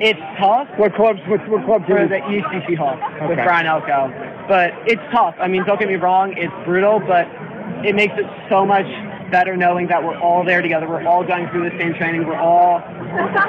it's 0.02 0.19
tough. 0.40 0.68
What 0.78 0.95
clubs? 0.95 1.19
What, 1.28 1.48
what 1.48 1.65
club 1.65 1.86
do 1.86 1.94
For 1.94 2.07
the 2.07 2.18
ECC 2.18 2.76
Hawks 2.76 3.06
with 3.30 3.38
Brian 3.38 3.68
Elko. 3.68 4.10
But 4.48 4.73
it's 4.90 5.02
tough. 5.14 5.36
I 5.40 5.48
mean, 5.48 5.64
don't 5.64 5.80
get 5.80 5.88
me 5.88 5.95
wrong, 5.95 6.34
it's 6.36 6.53
brutal, 6.65 6.99
but 6.99 7.28
it 7.86 7.94
makes 7.95 8.14
it 8.18 8.26
so 8.49 8.65
much 8.65 8.88
better 9.32 9.56
knowing 9.56 9.88
that 9.88 10.03
we're 10.03 10.19
all 10.19 10.44
there 10.44 10.61
together. 10.61 10.88
We're 10.90 11.06
all 11.07 11.23
going 11.23 11.48
through 11.49 11.69
the 11.69 11.78
same 11.80 11.94
training. 11.94 12.28
We're 12.28 12.36
all 12.36 12.82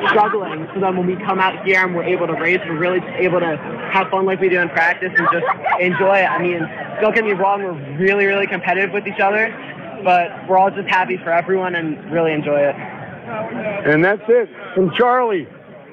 struggling. 0.09 0.69
So 0.75 0.81
then 0.81 0.97
when 0.97 1.07
we 1.07 1.17
come 1.17 1.41
out 1.41 1.65
here 1.65 1.85
and 1.85 1.95
we're 1.95 2.05
able 2.05 2.27
to 2.29 2.35
race, 2.35 2.61
we're 2.69 2.79
really 2.79 3.01
just 3.01 3.17
able 3.17 3.41
to 3.41 3.57
have 3.93 4.09
fun 4.11 4.27
like 4.27 4.41
we 4.41 4.49
do 4.49 4.61
in 4.61 4.69
practice 4.69 5.11
and 5.17 5.27
just 5.33 5.47
enjoy 5.81 6.19
it. 6.21 6.29
I 6.31 6.41
mean, 6.41 6.61
don't 7.01 7.15
get 7.15 7.25
me 7.25 7.33
wrong, 7.33 7.63
we're 7.63 7.97
really, 7.97 8.27
really 8.27 8.47
competitive 8.47 8.93
with 8.93 9.07
each 9.07 9.21
other, 9.21 9.51
but 10.05 10.31
we're 10.49 10.59
all 10.59 10.71
just 10.71 10.89
happy 10.89 11.17
for 11.17 11.33
everyone 11.33 11.75
and 11.75 12.13
really 12.13 12.33
enjoy 12.33 12.61
it. 12.61 12.77
And 12.77 14.05
that's 14.05 14.23
it 14.29 14.49
from 14.75 14.93
Charlie. 14.97 15.49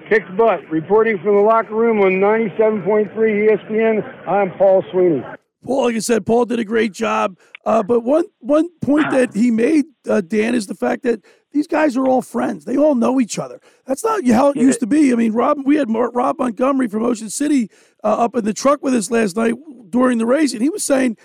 Kicks 0.10 0.26
butt. 0.38 0.68
Reporting 0.70 1.18
from 1.20 1.36
the 1.36 1.42
locker 1.42 1.76
room 1.76 2.00
on 2.02 2.14
97.3 2.14 3.14
ESPN. 3.14 4.28
I'm 4.28 4.52
Paul 4.58 4.84
Sweeney. 4.92 5.24
Paul, 5.64 5.84
like 5.86 5.96
I 5.96 6.00
said, 6.00 6.26
Paul 6.26 6.46
did 6.46 6.58
a 6.60 6.66
great 6.66 6.94
job. 6.94 7.38
Uh, 7.66 7.84
but 7.84 8.00
one 8.02 8.24
one 8.40 8.70
point 8.82 9.12
that 9.12 9.34
he 9.36 9.52
made, 9.52 9.86
uh, 10.10 10.22
Dan, 10.22 10.56
is 10.56 10.66
the 10.68 10.74
fact 10.74 11.04
that 11.04 11.24
these 11.52 11.68
guys 11.68 11.96
are 11.98 12.08
all 12.08 12.22
friends. 12.22 12.66
They 12.66 12.78
all 12.78 12.96
know 12.96 13.20
each 13.20 13.38
other. 13.38 13.60
That's 13.86 14.04
not 14.04 14.26
how 14.30 14.50
it 14.50 14.56
used 14.56 14.80
to 14.80 14.88
be. 14.88 15.12
I 15.12 15.16
mean, 15.16 15.34
Rob, 15.34 15.60
we 15.66 15.76
had 15.76 15.90
Mar- 15.90 16.12
Rob 16.12 16.40
Montgomery 16.40 16.88
from 16.88 17.04
Ocean 17.04 17.30
City 17.30 17.70
uh, 18.04 18.08
up 18.08 18.36
in 18.36 18.46
the 18.46 18.54
truck 18.54 18.82
with 18.82 18.96
us 18.96 19.12
last 19.12 19.36
night 19.36 19.56
during 19.90 20.18
the 20.18 20.26
race, 20.26 20.54
and 20.54 20.62
he 20.62 20.70
was 20.70 20.84
saying 20.84 21.18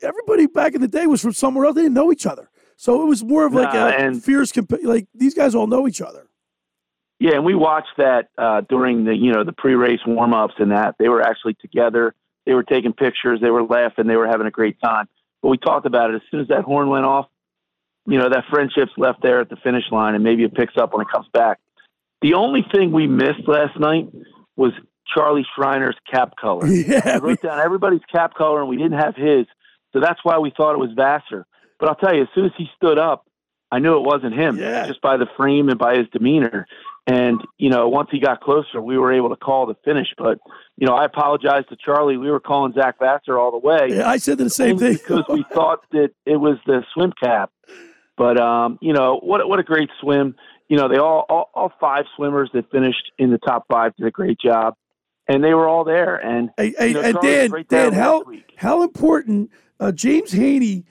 everybody 0.00 0.46
back 0.46 0.74
in 0.74 0.80
the 0.80 0.88
day 0.88 1.06
was 1.06 1.20
from 1.20 1.32
somewhere 1.32 1.66
else. 1.66 1.74
They 1.74 1.82
didn't 1.82 1.94
know 1.94 2.12
each 2.12 2.24
other, 2.26 2.48
so 2.76 3.02
it 3.02 3.06
was 3.06 3.24
more 3.24 3.44
of 3.44 3.52
like 3.52 3.74
Nah, 3.74 3.88
a 3.88 3.90
and- 3.90 4.22
fierce. 4.22 4.52
Comp- 4.52 4.72
like 4.84 5.06
these 5.14 5.34
guys 5.34 5.54
all 5.54 5.66
know 5.66 5.86
each 5.88 6.00
other. 6.00 6.28
Yeah, 7.22 7.36
and 7.36 7.44
we 7.44 7.54
watched 7.54 7.98
that 7.98 8.30
uh, 8.36 8.62
during 8.68 9.04
the 9.04 9.14
you 9.14 9.32
know 9.32 9.44
the 9.44 9.52
pre-race 9.52 10.00
warm-ups 10.04 10.54
and 10.58 10.72
that 10.72 10.96
they 10.98 11.08
were 11.08 11.22
actually 11.22 11.54
together. 11.54 12.16
They 12.46 12.54
were 12.54 12.64
taking 12.64 12.92
pictures. 12.92 13.40
They 13.40 13.50
were 13.50 13.62
laughing. 13.62 14.08
They 14.08 14.16
were 14.16 14.26
having 14.26 14.48
a 14.48 14.50
great 14.50 14.80
time. 14.80 15.08
But 15.40 15.50
we 15.50 15.56
talked 15.56 15.86
about 15.86 16.10
it 16.10 16.16
as 16.16 16.22
soon 16.32 16.40
as 16.40 16.48
that 16.48 16.64
horn 16.64 16.88
went 16.88 17.04
off. 17.04 17.28
You 18.06 18.18
know 18.18 18.28
that 18.28 18.46
friendship's 18.50 18.90
left 18.96 19.22
there 19.22 19.38
at 19.38 19.48
the 19.48 19.54
finish 19.54 19.84
line, 19.92 20.16
and 20.16 20.24
maybe 20.24 20.42
it 20.42 20.52
picks 20.52 20.76
up 20.76 20.92
when 20.92 21.02
it 21.02 21.12
comes 21.12 21.28
back. 21.32 21.60
The 22.22 22.34
only 22.34 22.66
thing 22.74 22.90
we 22.90 23.06
missed 23.06 23.46
last 23.46 23.78
night 23.78 24.08
was 24.56 24.72
Charlie 25.14 25.46
Schreiner's 25.54 25.96
cap 26.12 26.34
color. 26.40 26.66
Yeah, 26.72 27.20
we 27.20 27.28
wrote 27.28 27.42
down 27.42 27.60
everybody's 27.60 28.04
cap 28.10 28.34
color, 28.34 28.58
and 28.58 28.68
we 28.68 28.76
didn't 28.76 28.98
have 28.98 29.14
his, 29.14 29.46
so 29.92 30.00
that's 30.00 30.18
why 30.24 30.38
we 30.38 30.52
thought 30.56 30.72
it 30.72 30.78
was 30.78 30.90
Vassar. 30.96 31.46
But 31.78 31.88
I'll 31.88 31.94
tell 31.94 32.16
you, 32.16 32.22
as 32.22 32.28
soon 32.34 32.46
as 32.46 32.52
he 32.58 32.68
stood 32.76 32.98
up, 32.98 33.28
I 33.70 33.78
knew 33.78 33.96
it 33.96 34.02
wasn't 34.02 34.34
him, 34.34 34.58
yeah. 34.58 34.88
just 34.88 35.00
by 35.00 35.16
the 35.16 35.26
frame 35.36 35.68
and 35.68 35.78
by 35.78 35.96
his 35.96 36.08
demeanor. 36.12 36.66
And 37.06 37.40
you 37.58 37.68
know, 37.68 37.88
once 37.88 38.10
he 38.12 38.20
got 38.20 38.40
closer, 38.40 38.80
we 38.80 38.96
were 38.96 39.12
able 39.12 39.28
to 39.30 39.36
call 39.36 39.66
the 39.66 39.74
finish. 39.84 40.08
But 40.16 40.38
you 40.76 40.86
know, 40.86 40.94
I 40.94 41.04
apologize 41.04 41.64
to 41.70 41.76
Charlie. 41.76 42.16
We 42.16 42.30
were 42.30 42.38
calling 42.40 42.72
Zach 42.74 42.98
Vassar 43.00 43.38
all 43.38 43.50
the 43.50 43.58
way. 43.58 43.88
Yeah, 43.90 44.08
I 44.08 44.18
said 44.18 44.38
the 44.38 44.48
same 44.50 44.78
thing. 44.78 44.94
because 44.94 45.24
we 45.28 45.44
thought 45.52 45.80
that 45.90 46.10
it 46.26 46.36
was 46.36 46.58
the 46.66 46.84
swim 46.94 47.12
cap. 47.20 47.50
But 48.16 48.38
um, 48.38 48.78
you 48.80 48.92
know, 48.92 49.18
what 49.22 49.40
a- 49.40 49.46
what 49.48 49.58
a 49.58 49.64
great 49.64 49.90
swim. 50.00 50.36
You 50.68 50.76
know, 50.78 50.88
they 50.88 50.96
all, 50.98 51.26
all 51.28 51.50
all 51.54 51.72
five 51.80 52.04
swimmers 52.16 52.50
that 52.54 52.70
finished 52.70 53.10
in 53.18 53.30
the 53.30 53.38
top 53.38 53.66
five 53.68 53.96
did 53.96 54.06
a 54.06 54.10
great 54.12 54.38
job, 54.38 54.74
and 55.28 55.42
they 55.42 55.54
were 55.54 55.66
all 55.68 55.82
there. 55.84 56.14
And 56.16 56.50
Hey, 56.56 56.72
hey, 56.78 56.88
you 56.88 56.94
know, 56.94 57.00
and 57.02 57.18
Dan, 57.20 57.50
right 57.50 57.68
Dan, 57.68 57.92
how 57.94 58.22
how 58.56 58.82
important 58.84 59.50
uh, 59.80 59.90
James 59.90 60.30
Haney 60.30 60.84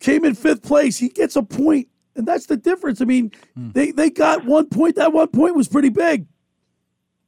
came 0.00 0.24
in 0.24 0.34
fifth 0.34 0.62
place. 0.62 0.96
He 0.98 1.08
gets 1.10 1.36
a 1.36 1.42
point, 1.42 1.88
and 2.20 2.28
that's 2.28 2.46
the 2.46 2.56
difference. 2.56 3.00
I 3.00 3.04
mean, 3.06 3.32
Hmm. 3.56 3.70
they 3.72 3.90
they 3.90 4.10
got 4.10 4.44
one 4.44 4.66
point. 4.66 4.96
That 4.96 5.12
one 5.12 5.28
point 5.28 5.56
was 5.56 5.68
pretty 5.68 5.88
big. 5.88 6.26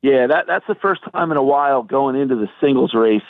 Yeah, 0.02 0.26
that 0.26 0.46
that's 0.46 0.66
the 0.66 0.74
first 0.76 1.00
time 1.12 1.30
in 1.30 1.36
a 1.36 1.42
while 1.42 1.82
going 1.82 2.14
into 2.16 2.36
the 2.36 2.48
singles 2.60 2.94
race. 2.94 3.22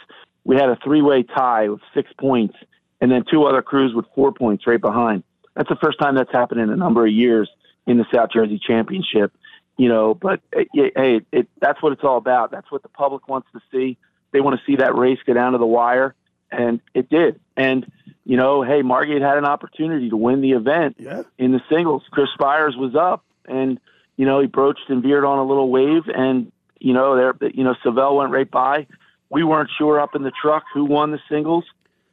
We 0.45 0.57
had 0.57 0.69
a 0.69 0.77
three-way 0.83 1.23
tie 1.23 1.69
with 1.69 1.81
six 1.95 2.13
points, 2.19 2.57
and 3.01 3.11
then 3.11 3.25
two 3.31 3.45
other 3.45 3.63
crews 3.63 3.95
with 3.95 4.07
four 4.15 4.33
points 4.33 4.67
right 4.67 4.81
behind. 4.81 5.23
That's 5.55 5.69
the 5.69 5.77
first 5.77 5.99
time 6.01 6.15
that's 6.15 6.33
happened 6.33 6.61
in 6.61 6.71
a 6.71 6.77
number 6.77 7.07
of 7.07 7.13
years 7.13 7.49
in 7.87 7.99
the 7.99 8.07
South 8.13 8.31
Jersey 8.33 8.59
Championship. 8.59 9.33
You 9.77 9.89
know, 9.89 10.15
but 10.15 10.41
uh, 10.57 10.65
yeah, 10.75 10.89
hey, 10.97 11.21
it, 11.31 11.49
that's 11.61 11.83
what 11.83 11.93
it's 11.93 12.05
all 12.05 12.17
about. 12.17 12.51
That's 12.51 12.71
what 12.71 12.83
the 12.83 12.89
public 12.89 13.29
wants 13.29 13.49
to 13.53 13.61
see. 13.71 13.97
They 14.33 14.41
want 14.41 14.59
to 14.59 14.67
see 14.67 14.77
that 14.77 14.97
race 14.97 15.19
go 15.27 15.35
down 15.35 15.53
to 15.53 15.59
the 15.59 15.67
wire, 15.67 16.15
and 16.53 16.81
it 16.95 17.09
did. 17.11 17.41
And 17.57 17.91
you 18.25 18.37
know, 18.37 18.63
hey, 18.63 18.83
Margate 18.83 19.21
had 19.23 19.37
an 19.37 19.45
opportunity 19.45 20.09
to 20.11 20.17
win 20.17 20.41
the 20.43 20.53
event 20.53 20.97
Yeah. 21.01 21.23
in 21.39 21.51
the 21.53 21.61
singles. 21.69 22.05
Chris 22.13 22.29
Spires 22.35 22.77
was 22.77 22.95
up, 22.95 23.25
and 23.47 23.81
you 24.17 24.27
know 24.27 24.41
he 24.41 24.47
broached 24.47 24.89
and 24.89 25.03
veered 25.03 25.25
on 25.25 25.39
a 25.39 25.45
little 25.45 25.71
wave, 25.71 26.05
and 26.09 26.53
you 26.79 26.93
know 26.95 27.17
there, 27.17 27.51
you 27.53 27.65
know 27.65 27.75
Savell 27.83 28.17
went 28.17 28.31
right 28.31 28.51
by. 28.51 28.87
We 29.31 29.43
weren't 29.45 29.71
sure 29.79 29.99
up 29.99 30.15
in 30.15 30.23
the 30.23 30.31
truck 30.31 30.65
who 30.73 30.85
won 30.85 31.11
the 31.11 31.21
singles. 31.29 31.65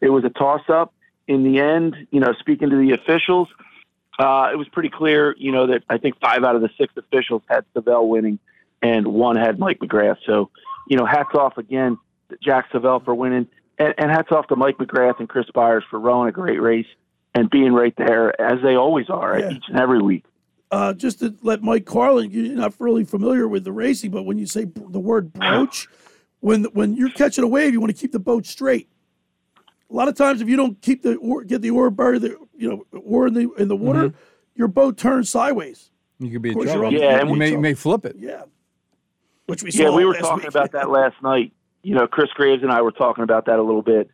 It 0.02 0.10
was 0.10 0.24
a 0.24 0.30
toss 0.30 0.62
up. 0.70 0.94
In 1.28 1.44
the 1.44 1.60
end, 1.60 2.08
you 2.10 2.20
know, 2.22 2.34
speaking 2.40 2.70
to 2.72 2.76
the 2.78 2.94
officials, 2.94 3.50
uh, 4.18 4.50
it 4.52 4.56
was 4.56 4.68
pretty 4.70 4.90
clear, 4.90 5.36
you 5.38 5.52
know, 5.52 5.68
that 5.68 5.84
I 5.90 5.98
think 6.00 6.20
five 6.20 6.44
out 6.44 6.56
of 6.56 6.62
the 6.62 6.70
six 6.78 6.92
officials 6.98 7.44
had 7.48 7.66
Savell 7.74 8.08
winning, 8.10 8.40
and 8.82 9.08
one 9.10 9.36
had 9.36 9.60
Mike 9.60 9.78
McGrath. 9.80 10.18
So, 10.26 10.50
you 10.88 10.98
know, 10.98 11.06
hats 11.06 11.36
off 11.36 11.58
again 11.60 11.98
Jack 12.42 12.72
Savell 12.72 13.02
for 13.02 13.14
winning, 13.14 13.48
and, 13.80 13.94
and 13.98 14.12
hats 14.12 14.30
off 14.32 14.48
to 14.48 14.56
Mike 14.56 14.78
McGrath 14.78 15.20
and 15.20 15.28
Chris 15.28 15.46
Byers 15.54 15.84
for 15.90 16.00
rowing 16.00 16.30
a 16.30 16.32
great 16.32 16.62
race 16.62 16.86
and 17.34 17.50
being 17.50 17.74
right 17.74 17.94
there 17.98 18.40
as 18.42 18.62
they 18.62 18.76
always 18.76 19.10
are 19.10 19.40
each 19.52 19.64
and 19.68 19.80
every 19.80 20.02
week. 20.02 20.26
Uh, 20.72 20.94
just 20.94 21.20
to 21.20 21.36
let 21.42 21.64
Mike 21.64 21.86
Carlin, 21.86 22.30
you're 22.30 22.56
not 22.56 22.74
really 22.80 23.04
familiar 23.04 23.48
with 23.48 23.64
the 23.64 23.72
racing, 23.72 24.12
but 24.12 24.24
when 24.24 24.38
you 24.38 24.46
say 24.46 24.66
the 24.66 25.00
word 25.00 25.34
broach, 25.34 25.88
when 26.42 26.66
when 26.66 26.96
you're 26.96 27.10
catching 27.10 27.44
a 27.44 27.48
wave, 27.48 27.74
you 27.74 27.80
want 27.80 27.96
to 27.96 28.00
keep 28.00 28.12
the 28.12 28.20
boat 28.20 28.46
straight. 28.46 28.88
A 29.90 29.94
lot 29.96 30.08
of 30.08 30.16
times, 30.16 30.42
if 30.42 30.48
you 30.48 30.56
don't 30.56 30.80
keep 30.82 31.02
the 31.02 31.16
oar, 31.16 31.44
get 31.44 31.64
the 31.64 31.72
oar 31.72 31.90
bar, 31.90 32.20
the 32.20 32.38
you 32.56 32.70
know 32.70 33.00
oar 33.00 33.26
in 33.28 33.34
the 33.34 33.52
in 33.54 33.68
the 33.68 33.76
water, 33.76 34.14
your 34.54 34.68
boat 34.68 34.98
turns 34.98 35.30
sideways. 35.32 35.90
You 36.20 36.30
could 36.32 36.42
be 36.44 36.52
Of 36.52 36.58
in 36.58 36.64
trouble. 36.66 36.92
you're 36.92 37.02
Yeah, 37.02 37.20
and 37.20 37.30
you 37.30 37.34
we 37.34 37.40
may, 37.40 37.52
you 37.52 37.60
may 37.60 37.74
flip 37.74 38.06
it. 38.06 38.18
Yeah. 38.20 38.44
Which 39.48 39.64
we 39.64 39.72
yeah, 39.72 39.90
we 39.90 40.06
were 40.06 40.14
last 40.14 40.22
talking 40.22 40.44
week. 40.44 40.50
about 40.50 40.72
that 40.74 40.90
last 40.92 41.16
night. 41.24 41.54
You 41.82 41.96
know, 41.96 42.08
Chris 42.08 42.30
Graves 42.34 42.64
and 42.64 42.72
I 42.72 42.82
were 42.82 42.92
talking 42.92 43.24
about 43.24 43.46
that 43.46 43.60
a 43.60 43.64
little 43.64 43.82
bit. 43.82 44.10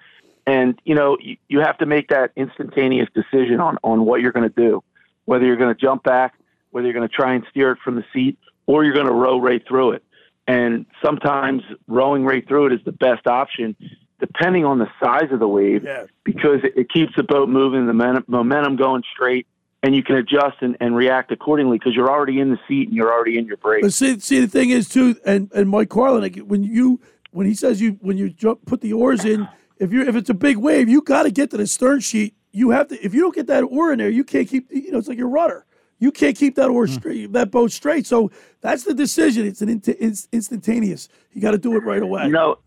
And 0.48 0.80
you 0.86 0.96
know, 0.96 1.18
you, 1.20 1.38
you 1.48 1.60
have 1.60 1.78
to 1.80 1.86
make 1.86 2.10
that 2.10 2.32
instantaneous 2.36 3.10
decision 3.14 3.60
on 3.60 3.78
on 3.84 4.06
what 4.06 4.22
you're 4.22 4.32
going 4.32 4.50
to 4.50 4.56
do, 4.56 4.84
whether 5.26 5.46
you're 5.46 5.56
going 5.56 5.74
to 5.74 5.80
jump 5.80 6.04
back, 6.04 6.36
whether 6.72 6.86
you're 6.88 6.94
going 6.94 7.08
to 7.08 7.16
try 7.16 7.34
and 7.34 7.44
steer 7.50 7.72
it 7.72 7.80
from 7.84 7.96
the 7.96 8.06
seat, 8.14 8.38
or 8.68 8.84
you're 8.84 8.94
going 8.94 9.08
to 9.08 9.14
row 9.14 9.40
right 9.40 9.66
through 9.68 9.92
it. 9.92 10.04
And 10.48 10.86
sometimes 11.04 11.64
rowing 11.88 12.24
right 12.24 12.48
through 12.48 12.68
it 12.68 12.74
is 12.74 12.80
the 12.86 12.92
best 12.92 13.26
option, 13.26 13.76
depending 14.20 14.64
on 14.66 14.78
the 14.78 14.88
size 15.04 15.32
of 15.32 15.40
the 15.40 15.48
wave, 15.48 15.84
because 16.24 16.60
it, 16.64 16.74
it 16.78 16.92
keeps 16.92 17.14
the 17.16 17.24
boat 17.24 17.50
moving, 17.50 17.88
the 17.88 17.94
momentum, 17.94 18.26
momentum 18.28 18.76
going 18.76 19.02
straight, 19.12 19.48
and 19.82 19.96
you 19.96 20.04
can 20.04 20.16
adjust 20.16 20.58
and, 20.62 20.78
and 20.80 20.96
react 20.96 21.32
accordingly 21.32 21.80
because 21.80 21.96
you're 21.96 22.12
already 22.12 22.40
in 22.40 22.52
the 22.52 22.60
seat 22.68 22.88
and 22.88 22.96
you're 22.96 23.12
already 23.12 23.40
in 23.40 23.46
your 23.48 23.58
brake. 23.58 23.82
But 23.82 23.94
see, 23.94 24.20
see, 24.20 24.40
the 24.40 24.48
thing 24.48 24.70
is 24.70 24.88
too, 24.88 25.16
and 25.26 25.52
and 25.56 25.70
Mike 25.70 25.90
Carlin, 25.90 26.22
like, 26.22 26.38
when 26.38 26.64
you 26.64 27.00
when 27.36 27.46
he 27.46 27.54
says 27.54 27.82
you 27.82 27.98
when 28.02 28.18
you 28.18 28.30
jump, 28.30 28.66
put 28.66 28.80
the 28.80 28.94
oars 28.94 29.26
in, 29.26 29.48
if 29.78 29.92
you 29.92 30.04
if 30.08 30.16
it's 30.16 30.30
a 30.30 30.34
big 30.34 30.56
wave, 30.56 30.88
you 30.88 31.02
got 31.02 31.24
to 31.24 31.32
get 31.32 31.52
to 31.52 31.58
the 31.58 31.68
stern 31.68 32.00
sheet. 32.00 32.34
You 32.52 32.70
have 32.70 32.88
to. 32.88 33.06
If 33.06 33.14
you 33.14 33.20
don't 33.20 33.36
get 33.36 33.48
that 33.48 33.64
oar 33.64 33.92
in 33.92 34.00
there, 34.00 34.10
you 34.10 34.24
can't 34.24 34.48
keep. 34.48 34.72
You 34.72 34.92
know, 34.92 35.00
it's 35.00 35.10
like 35.10 35.18
your 35.18 35.28
rudder. 35.28 35.66
You 36.00 36.12
can't 36.12 36.38
keep 36.38 36.56
that 36.56 36.70
oar 36.70 36.88
straight, 36.88 37.32
that 37.34 37.52
boat 37.52 37.72
straight. 37.72 38.06
So 38.06 38.32
that's 38.62 38.84
the 38.84 38.94
decision. 38.94 39.46
It's 39.46 39.62
an 39.62 39.70
int- 39.70 39.90
it's 39.90 40.30
instantaneous. 40.32 41.10
You 41.34 41.42
got 41.42 41.52
to 41.52 41.58
do 41.58 41.76
it 41.76 41.84
right 41.84 42.02
away. 42.02 42.26
You 42.26 42.32
know, 42.32 42.60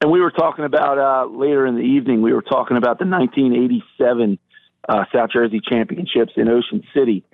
and 0.00 0.10
we 0.10 0.20
were 0.20 0.30
talking 0.30 0.64
about 0.64 0.98
uh, 0.98 1.26
later 1.26 1.66
in 1.66 1.74
the 1.74 1.82
evening. 1.82 2.22
We 2.22 2.32
were 2.32 2.42
talking 2.42 2.76
about 2.76 3.00
the 3.00 3.06
1987 3.06 4.38
uh, 4.88 5.04
South 5.12 5.30
Jersey 5.32 5.60
Championships 5.68 6.32
in 6.36 6.48
Ocean 6.48 6.84
City, 6.94 7.24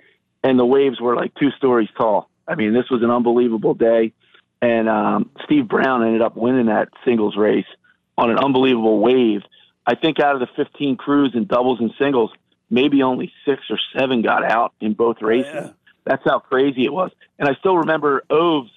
and 0.43 0.57
the 0.57 0.65
waves 0.65 0.99
were 0.99 1.15
like 1.15 1.33
two 1.35 1.51
stories 1.51 1.89
tall. 1.95 2.31
I 2.47 2.55
mean, 2.55 2.73
this 2.73 2.89
was 2.89 3.03
an 3.03 3.11
unbelievable 3.11 3.75
day, 3.75 4.13
and 4.61 4.89
um, 4.89 5.29
Steve 5.45 5.67
Brown 5.67 6.03
ended 6.03 6.21
up 6.21 6.35
winning 6.35 6.67
that 6.67 6.89
singles 7.05 7.37
race 7.37 7.65
on 8.17 8.29
an 8.29 8.37
unbelievable 8.37 8.99
wave. 8.99 9.41
I 9.85 9.95
think 9.95 10.19
out 10.19 10.35
of 10.35 10.41
the 10.41 10.49
15 10.55 10.97
crews 10.97 11.31
in 11.33 11.45
doubles 11.45 11.79
and 11.79 11.91
singles, 11.97 12.31
maybe 12.69 13.01
only 13.01 13.31
six 13.45 13.63
or 13.69 13.79
seven 13.97 14.21
got 14.21 14.43
out 14.43 14.73
in 14.81 14.93
both 14.93 15.21
races. 15.21 15.71
That's 16.05 16.23
how 16.25 16.39
crazy 16.39 16.85
it 16.85 16.93
was. 16.93 17.11
And 17.37 17.47
I 17.47 17.55
still 17.55 17.77
remember 17.77 18.23
Oves, 18.29 18.71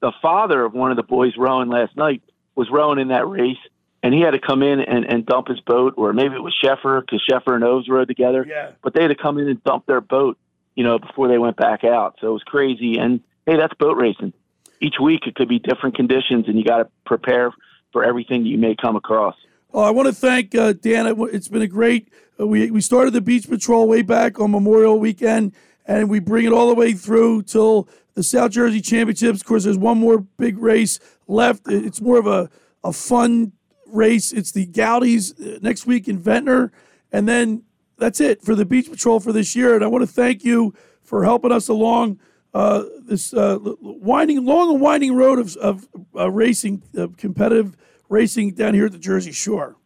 the 0.00 0.12
father 0.22 0.64
of 0.64 0.74
one 0.74 0.90
of 0.90 0.96
the 0.96 1.02
boys 1.02 1.32
rowing 1.36 1.68
last 1.68 1.96
night, 1.96 2.22
was 2.54 2.68
rowing 2.70 2.98
in 2.98 3.08
that 3.08 3.26
race, 3.28 3.58
and 4.02 4.12
he 4.12 4.20
had 4.20 4.32
to 4.32 4.40
come 4.40 4.62
in 4.62 4.80
and, 4.80 5.04
and 5.04 5.24
dump 5.24 5.48
his 5.48 5.60
boat, 5.60 5.94
or 5.96 6.12
maybe 6.12 6.34
it 6.34 6.42
was 6.42 6.54
Sheffer 6.62 7.00
because 7.00 7.24
Sheffer 7.28 7.54
and 7.54 7.64
Oves 7.64 7.88
rowed 7.88 8.08
together. 8.08 8.44
Yeah. 8.48 8.72
But 8.82 8.94
they 8.94 9.02
had 9.02 9.08
to 9.08 9.14
come 9.14 9.38
in 9.38 9.48
and 9.48 9.62
dump 9.64 9.86
their 9.86 10.00
boat, 10.00 10.38
you 10.74 10.84
know, 10.84 10.98
before 10.98 11.28
they 11.28 11.38
went 11.38 11.56
back 11.56 11.84
out. 11.84 12.18
So 12.20 12.28
it 12.28 12.32
was 12.32 12.42
crazy. 12.42 12.98
And 12.98 13.20
hey, 13.46 13.56
that's 13.56 13.74
boat 13.74 13.96
racing. 13.96 14.32
Each 14.80 14.94
week 15.02 15.22
it 15.26 15.34
could 15.34 15.48
be 15.48 15.58
different 15.58 15.96
conditions, 15.96 16.46
and 16.46 16.56
you 16.58 16.64
got 16.64 16.78
to 16.78 16.88
prepare 17.06 17.52
for 17.92 18.04
everything 18.04 18.44
you 18.44 18.58
may 18.58 18.74
come 18.80 18.96
across. 18.96 19.34
Oh, 19.72 19.82
I 19.82 19.90
want 19.90 20.06
to 20.08 20.14
thank 20.14 20.54
uh, 20.54 20.72
Dan. 20.72 21.06
It- 21.06 21.16
It's 21.34 21.48
been 21.48 21.62
a 21.62 21.66
great. 21.66 22.08
Uh, 22.40 22.46
we 22.46 22.70
we 22.70 22.80
started 22.80 23.12
the 23.12 23.20
Beach 23.20 23.48
Patrol 23.48 23.88
way 23.88 24.02
back 24.02 24.38
on 24.40 24.50
Memorial 24.50 24.98
Weekend, 24.98 25.52
and 25.86 26.08
we 26.08 26.20
bring 26.20 26.46
it 26.46 26.52
all 26.52 26.68
the 26.68 26.74
way 26.74 26.92
through 26.92 27.42
till 27.42 27.88
the 28.14 28.22
South 28.22 28.50
Jersey 28.52 28.80
Championships. 28.80 29.40
Of 29.40 29.46
course, 29.46 29.64
there's 29.64 29.78
one 29.78 29.98
more 29.98 30.18
big 30.18 30.58
race 30.58 30.98
left. 31.26 31.62
It's 31.68 32.00
more 32.00 32.18
of 32.18 32.26
a 32.26 32.48
a 32.84 32.92
fun 32.92 33.52
race. 33.86 34.32
It's 34.32 34.52
the 34.52 34.66
Goudies 34.66 35.34
uh, 35.40 35.58
next 35.60 35.86
week 35.86 36.08
in 36.08 36.18
Ventnor, 36.18 36.70
and 37.12 37.28
then 37.28 37.64
that's 37.98 38.20
it 38.20 38.42
for 38.42 38.54
the 38.54 38.64
Beach 38.64 38.88
Patrol 38.90 39.18
for 39.18 39.32
this 39.32 39.56
year. 39.56 39.74
And 39.74 39.82
I 39.82 39.88
want 39.88 40.02
to 40.02 40.12
thank 40.12 40.44
you 40.44 40.72
for 41.02 41.24
helping 41.24 41.50
us 41.52 41.68
along 41.68 42.20
uh, 42.54 42.84
this 43.06 43.34
uh, 43.34 43.58
winding, 43.80 44.44
long 44.44 44.70
and 44.70 44.80
winding 44.80 45.14
road 45.14 45.38
of, 45.38 45.56
of 45.56 45.88
uh, 46.16 46.30
racing, 46.30 46.82
uh, 46.98 47.08
competitive 47.16 47.76
racing 48.08 48.52
down 48.52 48.74
here 48.74 48.86
at 48.86 48.92
the 48.92 48.98
Jersey 48.98 49.32
Shore. 49.32 49.76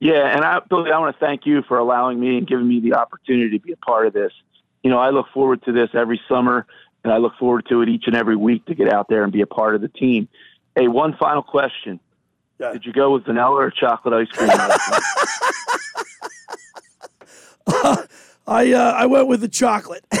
Yeah, 0.00 0.26
and 0.34 0.44
I, 0.44 0.60
Billy, 0.68 0.90
I 0.90 0.98
want 0.98 1.16
to 1.16 1.24
thank 1.24 1.46
you 1.46 1.62
for 1.62 1.78
allowing 1.78 2.18
me 2.18 2.36
and 2.36 2.46
giving 2.46 2.66
me 2.66 2.80
the 2.80 2.94
opportunity 2.94 3.56
to 3.58 3.64
be 3.64 3.72
a 3.72 3.76
part 3.76 4.06
of 4.06 4.12
this. 4.12 4.32
You 4.82 4.90
know, 4.90 4.98
I 4.98 5.10
look 5.10 5.26
forward 5.32 5.62
to 5.64 5.72
this 5.72 5.90
every 5.94 6.20
summer, 6.28 6.66
and 7.04 7.12
I 7.12 7.18
look 7.18 7.34
forward 7.38 7.66
to 7.68 7.82
it 7.82 7.88
each 7.88 8.04
and 8.06 8.16
every 8.16 8.36
week 8.36 8.66
to 8.66 8.74
get 8.74 8.92
out 8.92 9.08
there 9.08 9.22
and 9.22 9.32
be 9.32 9.42
a 9.42 9.46
part 9.46 9.74
of 9.76 9.80
the 9.80 9.88
team. 9.88 10.28
Hey, 10.74 10.88
one 10.88 11.16
final 11.16 11.42
question: 11.42 12.00
Did 12.58 12.84
you 12.84 12.92
go 12.92 13.12
with 13.12 13.26
vanilla 13.26 13.54
or 13.54 13.70
chocolate 13.70 14.14
ice 14.14 14.28
cream? 14.28 14.50
I 18.46 18.72
uh, 18.72 18.92
I 18.96 19.06
went 19.06 19.28
with 19.28 19.40
the 19.40 19.48
chocolate. 19.48 20.04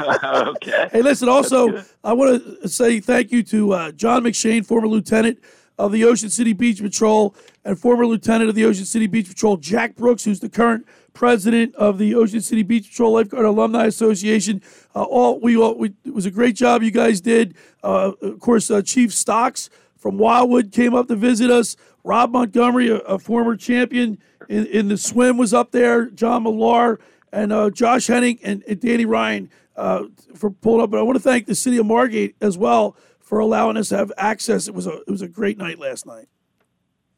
okay. 0.00 0.88
Hey, 0.92 1.02
listen. 1.02 1.28
Also, 1.28 1.82
I 2.04 2.12
want 2.12 2.60
to 2.62 2.68
say 2.68 3.00
thank 3.00 3.32
you 3.32 3.42
to 3.44 3.72
uh, 3.72 3.92
John 3.92 4.24
McShane, 4.24 4.64
former 4.64 4.88
lieutenant 4.88 5.38
of 5.78 5.92
the 5.92 6.04
Ocean 6.04 6.30
City 6.30 6.52
Beach 6.52 6.80
Patrol, 6.80 7.34
and 7.64 7.78
former 7.78 8.06
lieutenant 8.06 8.48
of 8.48 8.54
the 8.54 8.64
Ocean 8.64 8.84
City 8.84 9.06
Beach 9.06 9.28
Patrol, 9.28 9.56
Jack 9.56 9.96
Brooks, 9.96 10.24
who's 10.24 10.40
the 10.40 10.48
current 10.48 10.86
president 11.12 11.74
of 11.76 11.98
the 11.98 12.14
Ocean 12.14 12.40
City 12.40 12.62
Beach 12.62 12.88
Patrol 12.88 13.12
Lifeguard 13.12 13.44
Alumni 13.44 13.86
Association. 13.86 14.62
Uh, 14.94 15.02
all 15.02 15.40
we 15.40 15.56
all 15.56 15.76
we, 15.76 15.92
it 16.04 16.14
was 16.14 16.26
a 16.26 16.30
great 16.30 16.56
job 16.56 16.82
you 16.82 16.90
guys 16.90 17.20
did. 17.20 17.54
Uh, 17.82 18.12
of 18.20 18.40
course, 18.40 18.70
uh, 18.70 18.82
Chief 18.82 19.12
Stocks 19.12 19.70
from 19.96 20.18
Wildwood 20.18 20.72
came 20.72 20.94
up 20.94 21.08
to 21.08 21.16
visit 21.16 21.50
us. 21.50 21.76
Rob 22.04 22.32
Montgomery, 22.32 22.88
a, 22.88 22.96
a 22.96 23.18
former 23.18 23.56
champion 23.56 24.18
in, 24.48 24.66
in 24.66 24.88
the 24.88 24.96
swim, 24.96 25.36
was 25.36 25.54
up 25.54 25.70
there. 25.70 26.06
John 26.06 26.42
Millar 26.42 26.98
and 27.32 27.52
uh, 27.52 27.70
Josh 27.70 28.06
Henning 28.06 28.38
and, 28.42 28.62
and 28.68 28.80
Danny 28.80 29.06
Ryan 29.06 29.50
uh, 29.76 30.04
for 30.34 30.50
pulling 30.50 30.82
up. 30.82 30.90
But 30.90 31.00
I 31.00 31.02
want 31.02 31.16
to 31.16 31.22
thank 31.22 31.46
the 31.46 31.54
city 31.54 31.78
of 31.78 31.86
Margate 31.86 32.36
as 32.40 32.58
well 32.58 32.96
for 33.20 33.38
allowing 33.38 33.76
us 33.76 33.88
to 33.88 33.96
have 33.96 34.12
access. 34.16 34.68
It 34.68 34.74
was 34.74 34.86
a 34.86 35.00
it 35.00 35.10
was 35.10 35.22
a 35.22 35.28
great 35.28 35.58
night 35.58 35.78
last 35.78 36.06
night. 36.06 36.28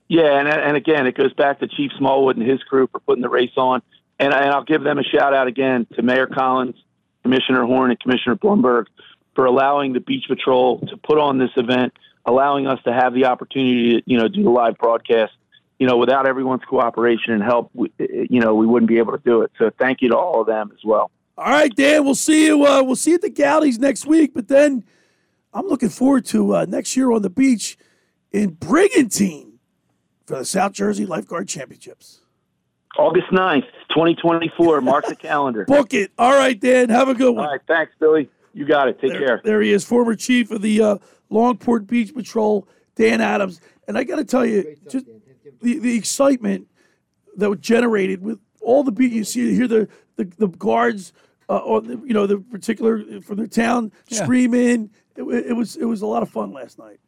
Yeah, 0.08 0.38
and 0.38 0.48
and 0.48 0.76
again, 0.76 1.06
it 1.06 1.16
goes 1.16 1.32
back 1.32 1.60
to 1.60 1.68
Chief 1.68 1.90
Smallwood 1.98 2.36
and 2.36 2.48
his 2.48 2.62
crew 2.62 2.88
for 2.90 3.00
putting 3.00 3.22
the 3.22 3.28
race 3.28 3.56
on. 3.56 3.82
And, 4.18 4.32
and 4.32 4.50
I'll 4.50 4.64
give 4.64 4.84
them 4.84 4.98
a 4.98 5.02
shout 5.02 5.34
out 5.34 5.48
again 5.48 5.86
to 5.96 6.02
Mayor 6.02 6.26
Collins, 6.26 6.76
Commissioner 7.22 7.64
Horn, 7.64 7.90
and 7.90 7.98
Commissioner 7.98 8.36
Blumberg 8.36 8.86
for 9.34 9.46
allowing 9.46 9.92
the 9.92 10.00
Beach 10.00 10.26
Patrol 10.28 10.78
to 10.80 10.96
put 10.96 11.18
on 11.18 11.38
this 11.38 11.50
event, 11.56 11.94
allowing 12.24 12.68
us 12.68 12.78
to 12.84 12.92
have 12.92 13.12
the 13.14 13.24
opportunity 13.24 13.94
to 13.94 14.02
you 14.06 14.18
know 14.18 14.28
do 14.28 14.42
the 14.44 14.50
live 14.50 14.78
broadcast. 14.78 15.32
You 15.78 15.88
know, 15.88 15.96
without 15.96 16.28
everyone's 16.28 16.62
cooperation 16.64 17.32
and 17.32 17.42
help, 17.42 17.70
we, 17.74 17.90
you 17.98 18.40
know, 18.40 18.54
we 18.54 18.64
wouldn't 18.64 18.88
be 18.88 18.98
able 18.98 19.12
to 19.12 19.22
do 19.24 19.42
it. 19.42 19.50
So 19.58 19.70
thank 19.76 20.02
you 20.02 20.10
to 20.10 20.16
all 20.16 20.40
of 20.40 20.46
them 20.46 20.70
as 20.72 20.84
well. 20.84 21.10
All 21.36 21.50
right, 21.50 21.74
Dan. 21.74 22.04
We'll 22.04 22.14
see 22.14 22.46
you. 22.46 22.64
Uh, 22.64 22.82
we'll 22.82 22.96
see 22.96 23.10
you 23.10 23.16
at 23.16 23.22
the 23.22 23.30
galleys 23.30 23.78
next 23.78 24.06
week. 24.06 24.32
But 24.34 24.48
then 24.48 24.84
I'm 25.52 25.66
looking 25.66 25.88
forward 25.88 26.24
to 26.26 26.56
uh, 26.56 26.66
next 26.68 26.96
year 26.96 27.10
on 27.10 27.22
the 27.22 27.30
beach 27.30 27.76
in 28.32 28.50
Brigantine 28.50 29.58
for 30.26 30.38
the 30.38 30.44
South 30.44 30.72
Jersey 30.72 31.06
Lifeguard 31.06 31.48
Championships. 31.48 32.20
August 32.96 33.26
9th, 33.32 33.66
2024. 33.90 34.80
Mark 34.80 35.06
the 35.06 35.16
calendar. 35.16 35.64
Book 35.68 35.92
it. 35.94 36.12
All 36.18 36.32
right, 36.32 36.58
Dan. 36.58 36.88
Have 36.90 37.08
a 37.08 37.14
good 37.14 37.34
one. 37.34 37.44
All 37.44 37.50
right. 37.50 37.60
Thanks, 37.66 37.92
Billy. 37.98 38.30
You 38.52 38.64
got 38.64 38.88
it. 38.88 39.00
Take 39.00 39.12
there, 39.12 39.26
care. 39.26 39.40
There 39.42 39.60
he 39.60 39.72
is, 39.72 39.84
former 39.84 40.14
chief 40.14 40.52
of 40.52 40.62
the 40.62 40.80
uh, 40.80 40.96
Longport 41.30 41.88
Beach 41.88 42.14
Patrol, 42.14 42.68
Dan 42.94 43.20
Adams. 43.20 43.60
And 43.88 43.98
I 43.98 44.04
got 44.04 44.16
to 44.16 44.24
tell 44.24 44.46
you, 44.46 44.76
just 44.88 45.06
the, 45.60 45.80
the 45.80 45.96
excitement 45.96 46.68
that 47.36 47.50
was 47.50 47.58
generated 47.58 48.22
with 48.22 48.38
all 48.62 48.84
the 48.84 48.92
beat. 48.92 49.12
You 49.12 49.24
see, 49.24 49.40
you 49.40 49.54
hear 49.54 49.66
the 49.66 49.88
the, 50.16 50.24
the 50.38 50.48
guards, 50.48 51.12
uh, 51.48 51.56
on 51.58 51.86
the, 51.86 51.96
you 52.06 52.14
know, 52.14 52.26
the 52.26 52.38
particular 52.38 53.20
from 53.20 53.36
the 53.38 53.48
town 53.48 53.92
Yeah. 54.08 54.22
screaming. 54.24 54.90
It, 55.16 55.22
it 55.22 55.52
was 55.56 55.76
it 55.76 55.84
was 55.84 56.02
a 56.02 56.06
lot 56.06 56.22
of 56.22 56.30
fun 56.30 56.52
last 56.52 56.78
night. 56.78 56.98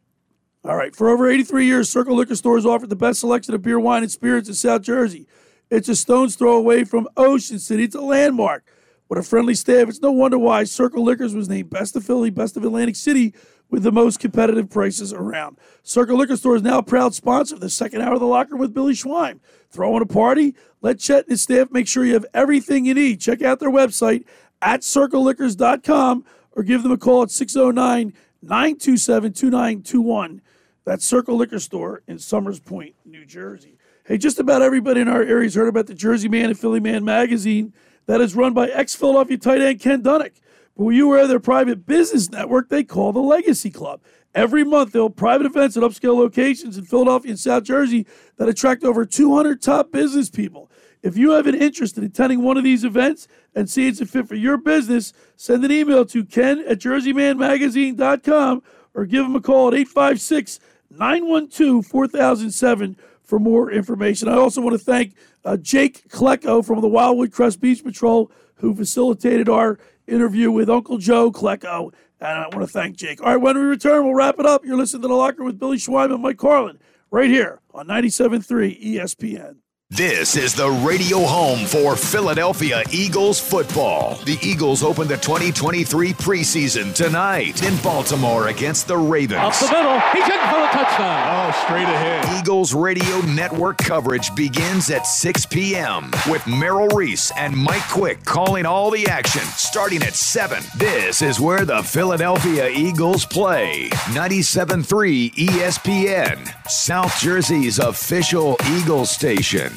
All 0.63 0.75
right. 0.75 0.95
For 0.95 1.09
over 1.09 1.29
83 1.29 1.65
years, 1.65 1.89
Circle 1.89 2.15
Liquor 2.15 2.35
Stores 2.35 2.65
offered 2.65 2.89
the 2.89 2.95
best 2.95 3.19
selection 3.21 3.53
of 3.53 3.61
beer, 3.61 3.79
wine, 3.79 4.03
and 4.03 4.11
spirits 4.11 4.49
in 4.49 4.55
South 4.55 4.81
Jersey. 4.81 5.27
It's 5.69 5.87
a 5.89 5.95
stone's 5.95 6.35
throw 6.35 6.55
away 6.57 6.83
from 6.83 7.07
Ocean 7.17 7.59
City. 7.59 7.83
It's 7.83 7.95
a 7.95 8.01
landmark. 8.01 8.63
With 9.09 9.19
a 9.19 9.23
friendly 9.23 9.53
staff, 9.55 9.87
it's 9.87 10.01
no 10.01 10.11
wonder 10.11 10.37
why 10.37 10.65
Circle 10.65 11.03
Liquors 11.03 11.33
was 11.33 11.47
named 11.47 11.69
Best 11.69 11.95
of 11.95 12.03
Philly, 12.03 12.29
Best 12.29 12.57
of 12.57 12.65
Atlantic 12.65 12.97
City, 12.97 13.33
with 13.69 13.83
the 13.83 13.91
most 13.91 14.19
competitive 14.19 14.69
prices 14.69 15.13
around. 15.13 15.57
Circle 15.83 16.17
Liquor 16.17 16.37
Store 16.37 16.55
is 16.55 16.61
now 16.61 16.79
a 16.79 16.83
proud 16.83 17.13
sponsor 17.13 17.55
of 17.55 17.61
the 17.61 17.69
second 17.69 18.01
hour 18.01 18.13
of 18.13 18.19
the 18.19 18.25
locker 18.25 18.55
with 18.55 18.73
Billy 18.73 18.93
Schwein. 18.93 19.39
Throwing 19.69 20.01
a 20.01 20.05
party? 20.05 20.55
Let 20.81 20.99
Chet 20.99 21.23
and 21.23 21.31
his 21.31 21.41
staff 21.41 21.71
make 21.71 21.87
sure 21.87 22.05
you 22.05 22.13
have 22.13 22.25
everything 22.33 22.85
you 22.85 22.93
need. 22.93 23.19
Check 23.19 23.41
out 23.41 23.59
their 23.59 23.71
website 23.71 24.25
at 24.61 24.81
circleliquors.com 24.81 26.25
or 26.55 26.63
give 26.63 26.83
them 26.83 26.91
a 26.91 26.97
call 26.97 27.23
at 27.23 27.31
609 27.31 28.13
927 28.41 29.33
2921. 29.33 30.41
That's 30.85 31.05
Circle 31.05 31.35
Liquor 31.35 31.59
Store 31.59 32.01
in 32.07 32.17
Somers 32.17 32.59
Point, 32.59 32.95
New 33.05 33.25
Jersey. 33.25 33.77
Hey, 34.05 34.17
just 34.17 34.39
about 34.39 34.61
everybody 34.61 35.01
in 35.01 35.09
our 35.09 35.21
area 35.21 35.43
has 35.43 35.55
heard 35.55 35.67
about 35.67 35.87
the 35.87 35.93
Jersey 35.93 36.29
Man 36.29 36.45
and 36.45 36.57
Philly 36.57 36.79
Man 36.79 37.03
magazine 37.03 37.73
that 38.05 38.21
is 38.21 38.35
run 38.35 38.53
by 38.53 38.69
ex 38.69 38.95
Philadelphia 38.95 39.37
tight 39.37 39.61
end 39.61 39.81
Ken 39.81 40.01
Dunek. 40.01 40.39
But 40.77 40.83
were 40.83 40.91
you 40.91 41.13
of 41.15 41.27
their 41.27 41.39
private 41.39 41.87
business 41.87 42.29
network 42.29 42.69
they 42.69 42.83
call 42.83 43.11
the 43.11 43.19
Legacy 43.19 43.71
Club? 43.71 43.99
Every 44.35 44.63
month, 44.63 44.91
they'll 44.91 45.09
private 45.09 45.47
events 45.47 45.75
at 45.75 45.81
upscale 45.81 46.15
locations 46.15 46.77
in 46.77 46.85
Philadelphia 46.85 47.31
and 47.31 47.39
South 47.39 47.63
Jersey 47.63 48.05
that 48.37 48.47
attract 48.47 48.83
over 48.83 49.03
200 49.03 49.59
top 49.59 49.91
business 49.91 50.29
people. 50.29 50.69
If 51.01 51.17
you 51.17 51.31
have 51.31 51.47
an 51.47 51.55
interest 51.55 51.97
in 51.97 52.03
attending 52.03 52.43
one 52.43 52.57
of 52.57 52.63
these 52.63 52.83
events 52.83 53.27
and 53.55 53.67
see 53.67 53.87
it's 53.87 54.01
a 54.01 54.05
fit 54.05 54.27
for 54.27 54.35
your 54.35 54.57
business, 54.57 55.13
send 55.35 55.65
an 55.65 55.71
email 55.71 56.05
to 56.05 56.23
ken 56.23 56.63
at 56.67 56.79
jerseymanmagazine.com 56.79 58.61
or 58.93 59.05
give 59.05 59.23
them 59.23 59.35
a 59.35 59.41
call 59.41 59.69
at 59.69 59.73
856 59.73 60.59
912 60.91 61.85
4007 61.85 62.97
for 63.23 63.39
more 63.39 63.71
information. 63.71 64.27
I 64.27 64.35
also 64.35 64.61
want 64.61 64.77
to 64.77 64.83
thank 64.83 65.15
uh, 65.43 65.57
Jake 65.57 66.07
Klecko 66.09 66.63
from 66.63 66.81
the 66.81 66.87
Wildwood 66.87 67.31
Crest 67.31 67.59
Beach 67.59 67.83
Patrol 67.83 68.31
who 68.55 68.75
facilitated 68.75 69.49
our 69.49 69.79
interview 70.07 70.51
with 70.51 70.69
Uncle 70.69 70.97
Joe 70.97 71.31
Klecko. 71.31 71.93
And 72.19 72.39
I 72.39 72.47
want 72.47 72.61
to 72.61 72.67
thank 72.67 72.97
Jake. 72.97 73.21
All 73.21 73.27
right, 73.27 73.37
when 73.41 73.57
we 73.57 73.63
return, 73.63 74.03
we'll 74.03 74.15
wrap 74.15 74.39
it 74.39 74.45
up. 74.45 74.65
You're 74.65 74.77
listening 74.77 75.03
to 75.03 75.07
The 75.07 75.13
Locker 75.13 75.43
with 75.43 75.59
Billy 75.59 75.77
Schwein 75.77 76.11
and 76.11 76.21
Mike 76.21 76.37
Carlin 76.37 76.79
right 77.11 77.29
here 77.29 77.61
on 77.73 77.87
97.3 77.87 78.83
ESPN. 78.83 79.57
This 79.91 80.35
is 80.35 80.53
the 80.53 80.69
radio 80.69 81.19
home 81.21 81.65
for 81.65 81.95
Philadelphia 81.95 82.83
Eagles 82.91 83.39
football. 83.39 84.15
The 84.25 84.37
Eagles 84.43 84.83
open 84.83 85.07
the 85.07 85.15
2023 85.15 86.11
preseason 86.11 86.93
tonight 86.93 87.63
in 87.63 87.75
Baltimore 87.77 88.49
against 88.49 88.89
the 88.89 88.97
Ravens. 88.97 89.39
Up 89.39 89.53
the 89.53 89.71
middle, 89.71 89.99
he's 90.11 90.25
in 90.25 90.39
for 90.49 90.59
the 90.59 90.67
touchdown. 90.73 91.49
Oh, 91.49 91.63
straight 91.63 91.83
ahead. 91.83 92.37
Eagles 92.37 92.73
radio 92.73 93.21
network 93.21 93.77
coverage 93.77 94.35
begins 94.35 94.91
at 94.91 95.07
6 95.07 95.45
p.m. 95.45 96.11
with 96.27 96.45
Merrill 96.45 96.89
Reese 96.89 97.31
and 97.37 97.55
Mike 97.55 97.87
Quick 97.87 98.25
calling 98.25 98.65
all 98.65 98.91
the 98.91 99.07
action 99.07 99.41
starting 99.55 100.03
at 100.03 100.15
7. 100.15 100.63
This 100.75 101.21
is 101.21 101.39
where 101.39 101.63
the 101.63 101.81
Philadelphia 101.81 102.67
Eagles 102.69 103.25
play. 103.25 103.87
97.3 104.11 105.33
ESPN, 105.33 106.69
South 106.69 107.17
Jersey's 107.21 107.79
official 107.79 108.57
Eagles 108.69 109.09
station. 109.11 109.76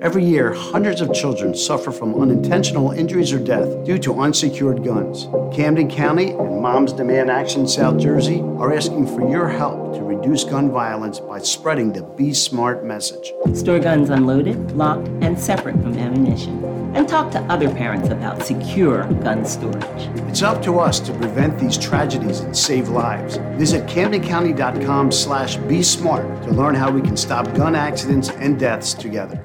Every 0.00 0.24
year, 0.24 0.52
hundreds 0.52 1.00
of 1.00 1.12
children 1.12 1.56
suffer 1.56 1.90
from 1.90 2.14
unintentional 2.22 2.92
injuries 2.92 3.32
or 3.32 3.40
death 3.40 3.84
due 3.84 3.98
to 3.98 4.20
unsecured 4.20 4.84
guns. 4.84 5.26
Camden 5.52 5.90
County 5.90 6.30
and 6.30 6.62
Moms 6.62 6.92
Demand 6.92 7.32
Action 7.32 7.66
South 7.66 7.98
Jersey 7.98 8.40
are 8.58 8.72
asking 8.72 9.08
for 9.08 9.28
your 9.28 9.48
help 9.48 9.94
to 9.94 10.04
reduce 10.04 10.44
gun 10.44 10.70
violence 10.70 11.18
by 11.18 11.40
spreading 11.40 11.92
the 11.92 12.04
Be 12.04 12.32
Smart 12.32 12.84
message. 12.84 13.32
Store 13.54 13.80
guns 13.80 14.08
unloaded, 14.10 14.70
locked, 14.76 15.08
and 15.20 15.36
separate 15.36 15.74
from 15.82 15.98
ammunition. 15.98 16.64
And 16.94 17.08
talk 17.08 17.32
to 17.32 17.40
other 17.52 17.68
parents 17.68 18.08
about 18.08 18.44
secure 18.44 19.02
gun 19.24 19.44
storage. 19.44 19.84
It's 20.28 20.42
up 20.42 20.62
to 20.62 20.78
us 20.78 21.00
to 21.00 21.12
prevent 21.14 21.58
these 21.58 21.76
tragedies 21.76 22.38
and 22.38 22.56
save 22.56 22.88
lives. 22.88 23.38
Visit 23.56 23.88
CamdenCounty.com 23.88 25.10
slash 25.10 25.56
Be 25.56 25.82
Smart 25.82 26.44
to 26.44 26.52
learn 26.52 26.76
how 26.76 26.88
we 26.88 27.02
can 27.02 27.16
stop 27.16 27.52
gun 27.56 27.74
accidents 27.74 28.30
and 28.30 28.60
deaths 28.60 28.94
together. 28.94 29.44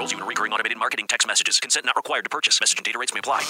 Texting 0.00 0.12
enrolls 0.12 0.12
you 0.12 0.18
in 0.18 0.26
recurring 0.26 0.52
automated 0.52 0.78
marketing 0.78 1.06
text 1.06 1.26
messages. 1.26 1.60
Consent 1.60 1.84
not 1.84 1.96
required 1.96 2.24
to 2.24 2.30
purchase. 2.30 2.60
Message 2.60 2.78
and 2.78 2.84
data 2.84 2.98
rates 2.98 3.12
may 3.12 3.20
apply. 3.20 3.42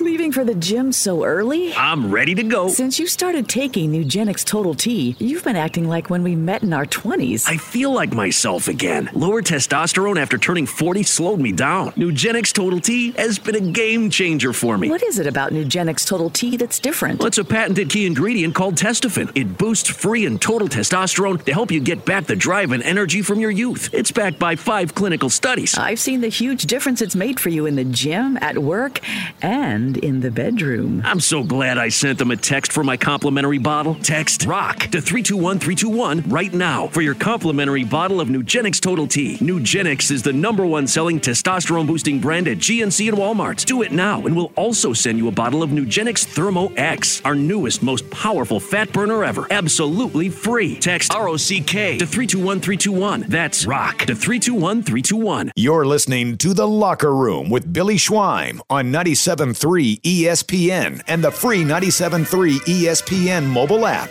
Leaving 0.00 0.32
for 0.32 0.44
the 0.44 0.54
gym 0.54 0.92
so 0.92 1.24
early? 1.24 1.74
I'm 1.74 2.10
ready 2.10 2.34
to 2.34 2.42
go. 2.42 2.68
Since 2.68 2.98
you 2.98 3.06
started 3.06 3.48
taking 3.48 3.92
Nugenix 3.92 4.44
Total 4.44 4.74
T, 4.74 5.14
you've 5.18 5.44
been 5.44 5.56
acting 5.56 5.86
like 5.88 6.08
when 6.10 6.22
we 6.22 6.36
met 6.36 6.62
in 6.62 6.72
our 6.72 6.86
20s. 6.86 7.46
I 7.48 7.58
feel 7.58 7.92
like 7.92 8.12
myself 8.14 8.68
again. 8.68 9.10
Lower 9.12 9.42
testosterone 9.42 10.20
after 10.20 10.38
turning 10.38 10.66
40 10.66 11.02
slowed 11.02 11.40
me 11.40 11.52
down. 11.52 11.90
Nugenix 11.92 12.52
Total 12.52 12.80
T 12.80 13.12
has 13.12 13.38
been 13.38 13.56
a 13.56 13.72
game 13.72 14.08
changer 14.10 14.52
for 14.52 14.78
me. 14.78 14.88
What 14.88 15.02
is 15.02 15.18
it 15.18 15.26
about 15.26 15.52
Nugenix 15.52 16.06
Total 16.06 16.30
T 16.30 16.56
that's 16.56 16.78
different? 16.78 17.18
Well, 17.18 17.28
it's 17.28 17.38
a 17.38 17.44
patented 17.44 17.90
key 17.90 18.06
ingredient 18.06 18.54
called 18.54 18.76
Testofen. 18.76 19.30
It 19.34 19.58
boosts 19.58 19.90
free 19.90 20.24
and 20.24 20.40
total 20.40 20.68
testosterone 20.68 21.44
to 21.44 21.52
help 21.52 21.70
you 21.70 21.80
get 21.80 22.04
back 22.06 22.24
the 22.24 22.36
drive 22.36 22.72
and 22.72 22.82
energy 22.82 23.20
from 23.22 23.38
your 23.38 23.50
youth. 23.50 23.90
It's 23.92 24.10
backed 24.10 24.38
by 24.38 24.56
five 24.56 24.94
clinical 24.94 25.28
studies. 25.28 25.73
I've 25.76 25.98
seen 25.98 26.20
the 26.20 26.28
huge 26.28 26.66
difference 26.66 27.02
it's 27.02 27.16
made 27.16 27.40
for 27.40 27.48
you 27.48 27.66
in 27.66 27.76
the 27.76 27.84
gym, 27.84 28.38
at 28.40 28.58
work, 28.58 29.00
and 29.42 29.96
in 29.96 30.20
the 30.20 30.30
bedroom. 30.30 31.02
I'm 31.04 31.20
so 31.20 31.42
glad 31.42 31.78
I 31.78 31.88
sent 31.88 32.18
them 32.18 32.30
a 32.30 32.36
text 32.36 32.72
for 32.72 32.84
my 32.84 32.96
complimentary 32.96 33.58
bottle. 33.58 33.96
Text 33.96 34.46
ROCK 34.46 34.90
to 34.92 35.00
321321 35.00 36.30
right 36.30 36.52
now 36.52 36.88
for 36.88 37.00
your 37.02 37.14
complimentary 37.14 37.84
bottle 37.84 38.20
of 38.20 38.28
Nugenix 38.28 38.80
Total 38.80 39.06
T. 39.06 39.36
Nugenix 39.38 40.10
is 40.10 40.22
the 40.22 40.32
number 40.32 40.64
one 40.64 40.86
selling 40.86 41.18
testosterone 41.18 41.86
boosting 41.86 42.20
brand 42.20 42.46
at 42.48 42.58
GNC 42.58 43.08
and 43.08 43.18
Walmart. 43.18 43.64
Do 43.64 43.82
it 43.82 43.92
now, 43.92 44.24
and 44.26 44.36
we'll 44.36 44.52
also 44.56 44.92
send 44.92 45.18
you 45.18 45.28
a 45.28 45.32
bottle 45.32 45.62
of 45.62 45.70
Nugenix 45.70 46.24
Thermo 46.24 46.72
X, 46.74 47.20
our 47.24 47.34
newest, 47.34 47.82
most 47.82 48.08
powerful 48.10 48.60
fat 48.60 48.92
burner 48.92 49.24
ever. 49.24 49.46
Absolutely 49.50 50.28
free. 50.28 50.76
Text 50.76 51.12
ROCK 51.12 51.98
to 51.98 52.06
321321. 52.06 53.24
That's 53.28 53.66
ROCK 53.66 53.98
to 54.06 54.14
321321. 54.14 55.52
You're 55.64 55.86
listening 55.86 56.36
to 56.36 56.52
The 56.52 56.68
Locker 56.68 57.14
Room 57.14 57.48
with 57.48 57.72
Billy 57.72 57.96
Schwein 57.96 58.60
on 58.68 58.92
97.3 58.92 59.98
ESPN 60.02 61.00
and 61.06 61.24
the 61.24 61.30
free 61.30 61.62
97.3 61.62 62.58
ESPN 62.58 63.46
mobile 63.46 63.86
app. 63.86 64.10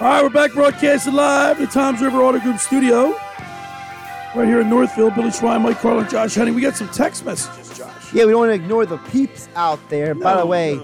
All 0.00 0.08
right, 0.08 0.24
we're 0.24 0.28
back 0.28 0.52
broadcasting 0.52 1.14
live 1.14 1.60
at 1.60 1.68
the 1.68 1.72
Tom's 1.72 2.02
River 2.02 2.20
Auto 2.24 2.40
Group 2.40 2.58
studio. 2.58 3.10
Right 4.34 4.48
here 4.48 4.60
in 4.60 4.68
Northfield, 4.68 5.14
Billy 5.14 5.30
Schwein, 5.30 5.62
Mike 5.62 5.78
Carlin, 5.78 6.08
Josh 6.08 6.34
Henning. 6.34 6.56
We 6.56 6.62
got 6.62 6.74
some 6.74 6.88
text 6.88 7.24
messages, 7.24 7.78
Josh. 7.78 8.12
Yeah, 8.12 8.24
we 8.24 8.32
don't 8.32 8.40
want 8.40 8.50
to 8.50 8.54
ignore 8.54 8.86
the 8.86 8.98
peeps 8.98 9.48
out 9.54 9.78
there. 9.88 10.16
By 10.16 10.36
the 10.36 10.46
way, 10.46 10.80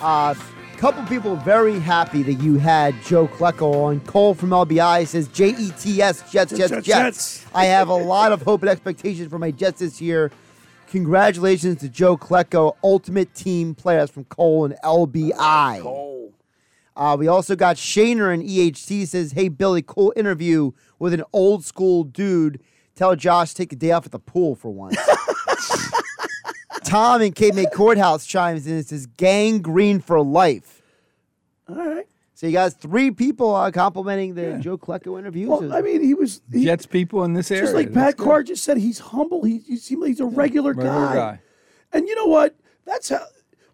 a 0.00 0.04
uh, 0.04 0.34
couple 0.78 1.04
people 1.06 1.34
very 1.34 1.80
happy 1.80 2.22
that 2.22 2.34
you 2.34 2.54
had 2.54 2.94
Joe 3.02 3.26
Klecko 3.26 3.74
on. 3.74 3.98
Cole 4.00 4.32
from 4.32 4.50
LBI 4.50 5.08
says 5.08 5.26
J 5.26 5.48
E 5.48 5.72
T 5.76 6.00
S 6.00 6.30
Jets, 6.30 6.56
Jets, 6.56 6.86
Jets. 6.86 7.44
I 7.52 7.64
have 7.64 7.88
a 7.88 7.94
lot 7.94 8.30
of 8.30 8.42
hope 8.42 8.62
and 8.62 8.70
expectations 8.70 9.28
for 9.28 9.40
my 9.40 9.50
Jets 9.50 9.80
this 9.80 10.00
year. 10.00 10.30
Congratulations 10.86 11.80
to 11.80 11.88
Joe 11.88 12.16
Klecko, 12.16 12.76
ultimate 12.84 13.34
team 13.34 13.74
players 13.74 14.08
from 14.08 14.24
Cole 14.26 14.66
and 14.66 14.76
LBI. 14.84 15.82
Cole. 15.82 16.32
Uh, 16.96 17.16
we 17.18 17.26
also 17.26 17.56
got 17.56 17.74
Shaner 17.74 18.32
in 18.32 18.42
EHT 18.42 19.08
says, 19.08 19.32
Hey, 19.32 19.48
Billy, 19.48 19.82
cool 19.82 20.12
interview 20.14 20.70
with 21.00 21.12
an 21.12 21.24
old 21.32 21.64
school 21.64 22.04
dude. 22.04 22.60
Tell 22.94 23.16
Josh 23.16 23.50
to 23.50 23.56
take 23.56 23.72
a 23.72 23.76
day 23.76 23.90
off 23.90 24.06
at 24.06 24.12
the 24.12 24.18
pool 24.20 24.54
for 24.54 24.70
once. 24.70 24.96
Tom 26.88 27.22
in 27.22 27.32
Cape 27.32 27.54
May 27.54 27.66
Courthouse 27.66 28.26
chimes 28.26 28.66
in 28.66 28.74
and 28.76 28.86
says, 28.86 29.06
Gang 29.06 29.60
green 29.60 30.00
for 30.00 30.20
life. 30.20 30.82
All 31.68 31.76
right. 31.76 32.06
So 32.34 32.46
you 32.46 32.52
got 32.52 32.72
three 32.74 33.10
people 33.10 33.52
uh, 33.54 33.70
complimenting 33.72 34.34
the 34.34 34.58
Joe 34.60 34.78
Klecko 34.78 35.18
interview. 35.18 35.48
Well, 35.48 35.72
I 35.74 35.80
mean, 35.80 36.02
he 36.02 36.14
was 36.14 36.40
he, 36.52 36.64
Jets 36.64 36.86
people 36.86 37.24
in 37.24 37.32
this 37.32 37.50
area. 37.50 37.64
just 37.64 37.74
like 37.74 37.92
Pat 37.92 38.16
Carr 38.16 38.44
just 38.44 38.62
said. 38.62 38.76
He's 38.78 39.00
humble. 39.00 39.42
He, 39.42 39.58
he 39.58 39.76
seems 39.76 40.00
like 40.02 40.08
he's 40.10 40.20
a 40.20 40.26
regular, 40.26 40.72
Regular 40.72 41.06
guy. 41.06 41.14
guy. 41.14 41.40
And 41.92 42.06
you 42.06 42.14
know 42.14 42.26
what? 42.26 42.54
That's 42.84 43.08
how 43.08 43.24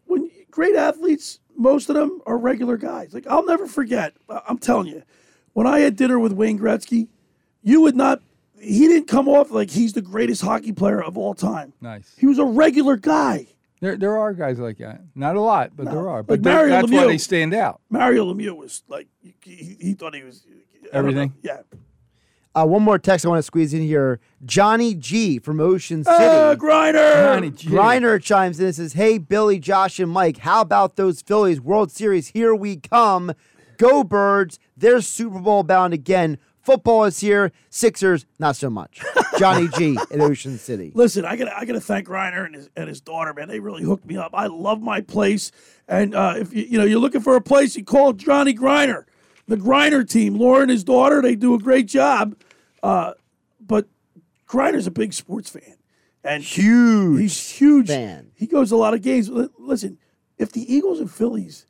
when 0.06 0.30
great 0.50 0.74
athletes, 0.76 1.40
most 1.56 1.90
of 1.90 1.94
them 1.94 2.22
are 2.24 2.38
regular 2.38 2.78
guys. 2.78 3.12
Like 3.12 3.26
I'll 3.26 3.44
never 3.44 3.66
forget. 3.66 4.14
I- 4.30 4.40
I'm 4.48 4.58
telling 4.58 4.86
you, 4.86 5.02
when 5.52 5.66
I 5.66 5.80
had 5.80 5.94
dinner 5.96 6.18
with 6.18 6.32
Wayne 6.32 6.58
Gretzky, 6.58 7.08
you 7.62 7.82
would 7.82 7.96
not. 7.96 8.22
He 8.64 8.88
didn't 8.88 9.08
come 9.08 9.28
off 9.28 9.50
like 9.50 9.70
he's 9.70 9.92
the 9.92 10.02
greatest 10.02 10.42
hockey 10.42 10.72
player 10.72 11.02
of 11.02 11.16
all 11.18 11.34
time. 11.34 11.72
Nice. 11.80 12.14
He 12.18 12.26
was 12.26 12.38
a 12.38 12.44
regular 12.44 12.96
guy. 12.96 13.46
There, 13.80 13.96
there 13.96 14.16
are 14.16 14.32
guys 14.32 14.58
like 14.58 14.78
that. 14.78 15.02
Not 15.14 15.36
a 15.36 15.40
lot, 15.40 15.72
but 15.76 15.90
there 15.90 16.08
are. 16.08 16.22
But 16.22 16.42
they're- 16.42 16.54
Mario 16.54 16.70
that's 16.70 16.90
why 16.90 16.98
Lemieux. 17.04 17.06
they 17.08 17.18
stand 17.18 17.52
out. 17.54 17.80
Mario 17.90 18.32
Lemieux 18.32 18.56
was 18.56 18.82
like 18.88 19.08
he, 19.22 19.34
he, 19.42 19.76
he 19.80 19.94
thought 19.94 20.14
he 20.14 20.22
was 20.22 20.46
I 20.46 20.50
don't 20.50 20.92
know. 20.92 20.98
Everything. 20.98 21.34
Yeah. 21.42 21.60
Uh, 22.56 22.64
one 22.64 22.82
more 22.82 23.00
text 23.00 23.26
I 23.26 23.28
want 23.28 23.40
to 23.40 23.42
squeeze 23.42 23.74
in 23.74 23.82
here. 23.82 24.20
Johnny 24.44 24.94
G 24.94 25.40
from 25.40 25.60
Ocean 25.60 26.04
City. 26.04 26.16
Uh, 26.16 26.54
Griner. 26.54 27.34
Johnny 27.34 27.50
G. 27.50 27.68
Griner 27.68 28.22
chimes 28.22 28.60
in 28.60 28.66
and 28.66 28.74
says, 28.76 28.92
Hey, 28.92 29.18
Billy, 29.18 29.58
Josh, 29.58 29.98
and 29.98 30.08
Mike, 30.10 30.38
how 30.38 30.60
about 30.60 30.94
those 30.94 31.20
Phillies 31.20 31.60
World 31.60 31.90
Series? 31.90 32.28
Here 32.28 32.54
we 32.54 32.76
come. 32.76 33.32
Go 33.76 34.04
Birds. 34.04 34.60
They're 34.76 35.00
Super 35.00 35.40
Bowl 35.40 35.64
bound 35.64 35.92
again. 35.94 36.38
Football 36.64 37.04
is 37.04 37.20
here. 37.20 37.52
Sixers, 37.68 38.24
not 38.38 38.56
so 38.56 38.70
much. 38.70 39.02
Johnny 39.38 39.68
G 39.76 39.98
in 40.10 40.22
Ocean 40.22 40.56
City. 40.56 40.92
Listen, 40.94 41.26
I 41.26 41.36
gotta 41.36 41.56
I 41.56 41.66
gotta 41.66 41.80
thank 41.80 42.08
Griner 42.08 42.46
and 42.46 42.54
his 42.54 42.70
and 42.74 42.88
his 42.88 43.02
daughter, 43.02 43.34
man. 43.34 43.48
They 43.48 43.60
really 43.60 43.82
hooked 43.82 44.06
me 44.06 44.16
up. 44.16 44.30
I 44.32 44.46
love 44.46 44.80
my 44.80 45.02
place, 45.02 45.52
and 45.86 46.14
uh, 46.14 46.34
if 46.38 46.54
you 46.54 46.62
you 46.62 46.78
know 46.78 46.84
you're 46.84 47.00
looking 47.00 47.20
for 47.20 47.36
a 47.36 47.40
place, 47.42 47.76
you 47.76 47.84
call 47.84 48.14
Johnny 48.14 48.54
Griner, 48.54 49.04
the 49.46 49.56
Griner 49.56 50.08
team. 50.08 50.36
Laura 50.36 50.62
and 50.62 50.70
his 50.70 50.84
daughter, 50.84 51.20
they 51.20 51.34
do 51.34 51.54
a 51.54 51.58
great 51.58 51.86
job. 51.86 52.34
Uh, 52.82 53.12
but 53.60 53.86
Griner's 54.48 54.86
a 54.86 54.90
big 54.90 55.12
sports 55.12 55.50
fan, 55.50 55.76
and 56.22 56.42
huge. 56.42 57.20
He's 57.20 57.50
huge 57.50 57.88
fan. 57.88 58.30
He 58.34 58.46
goes 58.46 58.70
to 58.70 58.76
a 58.76 58.78
lot 58.78 58.94
of 58.94 59.02
games. 59.02 59.28
Listen, 59.58 59.98
if 60.38 60.50
the 60.52 60.74
Eagles 60.74 60.98
and 60.98 61.10
Phillies 61.10 61.66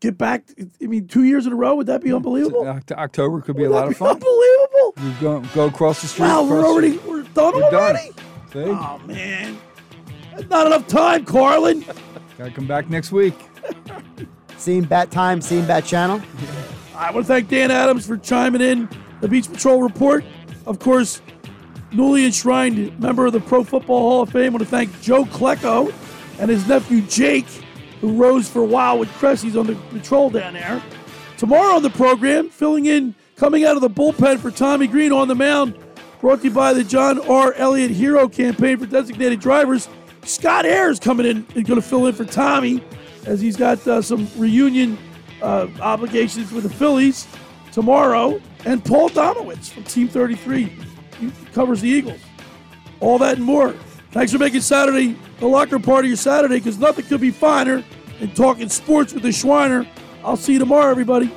get 0.00 0.16
back, 0.18 0.44
I 0.82 0.86
mean, 0.86 1.06
two 1.08 1.24
years 1.24 1.46
in 1.46 1.52
a 1.52 1.56
row, 1.56 1.74
would 1.76 1.86
that 1.86 2.02
be 2.02 2.10
mm, 2.10 2.16
unbelievable? 2.16 2.62
Oct- 2.64 2.92
October 2.92 3.40
could 3.40 3.56
be 3.56 3.64
a 3.64 3.68
Would 3.68 3.74
lot 3.74 3.84
that 3.86 3.90
of 3.92 3.96
fun. 3.96 4.10
Unbelievable! 4.14 4.94
You 5.02 5.12
go 5.20 5.40
go 5.54 5.66
across 5.66 6.02
the 6.02 6.08
street. 6.08 6.26
Wow, 6.26 6.42
we're 6.44 6.58
across 6.58 6.62
the- 6.62 6.68
already 6.68 6.98
we're 6.98 7.22
done 7.22 7.54
We're 7.54 7.70
done. 7.70 7.74
already. 7.74 8.10
See? 8.52 8.64
Oh 8.64 9.00
man, 9.06 9.58
That's 10.34 10.48
not 10.48 10.66
enough 10.66 10.86
time, 10.86 11.24
Carlin. 11.24 11.84
Gotta 12.38 12.50
come 12.50 12.66
back 12.66 12.88
next 12.90 13.12
week. 13.12 13.34
Same 14.56 14.84
bat 14.84 15.10
time, 15.10 15.40
same 15.40 15.66
bat 15.66 15.84
channel. 15.84 16.20
I 16.94 17.10
want 17.10 17.26
to 17.26 17.32
thank 17.32 17.48
Dan 17.48 17.70
Adams 17.70 18.06
for 18.06 18.16
chiming 18.16 18.62
in 18.62 18.88
the 19.20 19.28
Beach 19.28 19.50
Patrol 19.50 19.82
report. 19.82 20.24
Of 20.66 20.78
course, 20.78 21.20
newly 21.92 22.24
enshrined 22.24 22.98
member 22.98 23.26
of 23.26 23.32
the 23.34 23.40
Pro 23.40 23.64
Football 23.64 24.00
Hall 24.00 24.22
of 24.22 24.30
Fame. 24.30 24.46
I 24.46 24.48
want 24.48 24.60
to 24.60 24.64
thank 24.64 24.98
Joe 25.02 25.24
Klecko 25.26 25.92
and 26.38 26.50
his 26.50 26.66
nephew 26.66 27.02
Jake, 27.02 27.46
who 28.00 28.12
rose 28.12 28.48
for 28.48 28.62
a 28.62 28.66
while 28.66 28.98
with 28.98 29.08
Cressy's 29.14 29.56
on 29.56 29.66
the 29.66 29.74
patrol 29.90 30.30
down 30.30 30.54
there. 30.54 30.82
Tomorrow 31.38 31.76
on 31.76 31.82
the 31.82 31.90
program, 31.90 32.48
filling 32.48 32.86
in, 32.86 33.14
coming 33.36 33.64
out 33.64 33.76
of 33.76 33.82
the 33.82 33.90
bullpen 33.90 34.38
for 34.38 34.50
Tommy 34.50 34.86
Green 34.86 35.12
on 35.12 35.28
the 35.28 35.34
mound, 35.34 35.78
brought 36.20 36.40
to 36.40 36.44
you 36.48 36.50
by 36.50 36.72
the 36.72 36.84
John 36.84 37.20
R. 37.28 37.52
Elliott 37.54 37.90
Hero 37.90 38.28
Campaign 38.28 38.78
for 38.78 38.86
Designated 38.86 39.40
Drivers. 39.40 39.88
Scott 40.24 40.64
Ayers 40.64 40.98
coming 40.98 41.26
in 41.26 41.46
and 41.54 41.66
going 41.66 41.80
to 41.80 41.86
fill 41.86 42.06
in 42.06 42.14
for 42.14 42.24
Tommy 42.24 42.82
as 43.26 43.40
he's 43.40 43.56
got 43.56 43.86
uh, 43.86 44.00
some 44.02 44.28
reunion 44.36 44.98
uh, 45.42 45.68
obligations 45.80 46.52
with 46.52 46.64
the 46.64 46.70
Phillies 46.70 47.26
tomorrow. 47.72 48.40
And 48.64 48.84
Paul 48.84 49.10
Domowitz 49.10 49.68
from 49.70 49.84
Team 49.84 50.08
33 50.08 50.72
he 51.20 51.32
covers 51.52 51.80
the 51.80 51.88
Eagles. 51.88 52.20
All 53.00 53.18
that 53.18 53.36
and 53.36 53.44
more. 53.44 53.74
Thanks 54.16 54.32
for 54.32 54.38
making 54.38 54.62
Saturday 54.62 55.14
the 55.40 55.46
locker 55.46 55.78
part 55.78 56.06
of 56.06 56.08
your 56.08 56.16
Saturday 56.16 56.56
because 56.56 56.78
nothing 56.78 57.04
could 57.04 57.20
be 57.20 57.30
finer 57.30 57.84
than 58.18 58.30
talking 58.30 58.70
sports 58.70 59.12
with 59.12 59.22
the 59.22 59.28
Schweiner. 59.28 59.86
I'll 60.24 60.38
see 60.38 60.54
you 60.54 60.58
tomorrow, 60.58 60.90
everybody. 60.90 61.30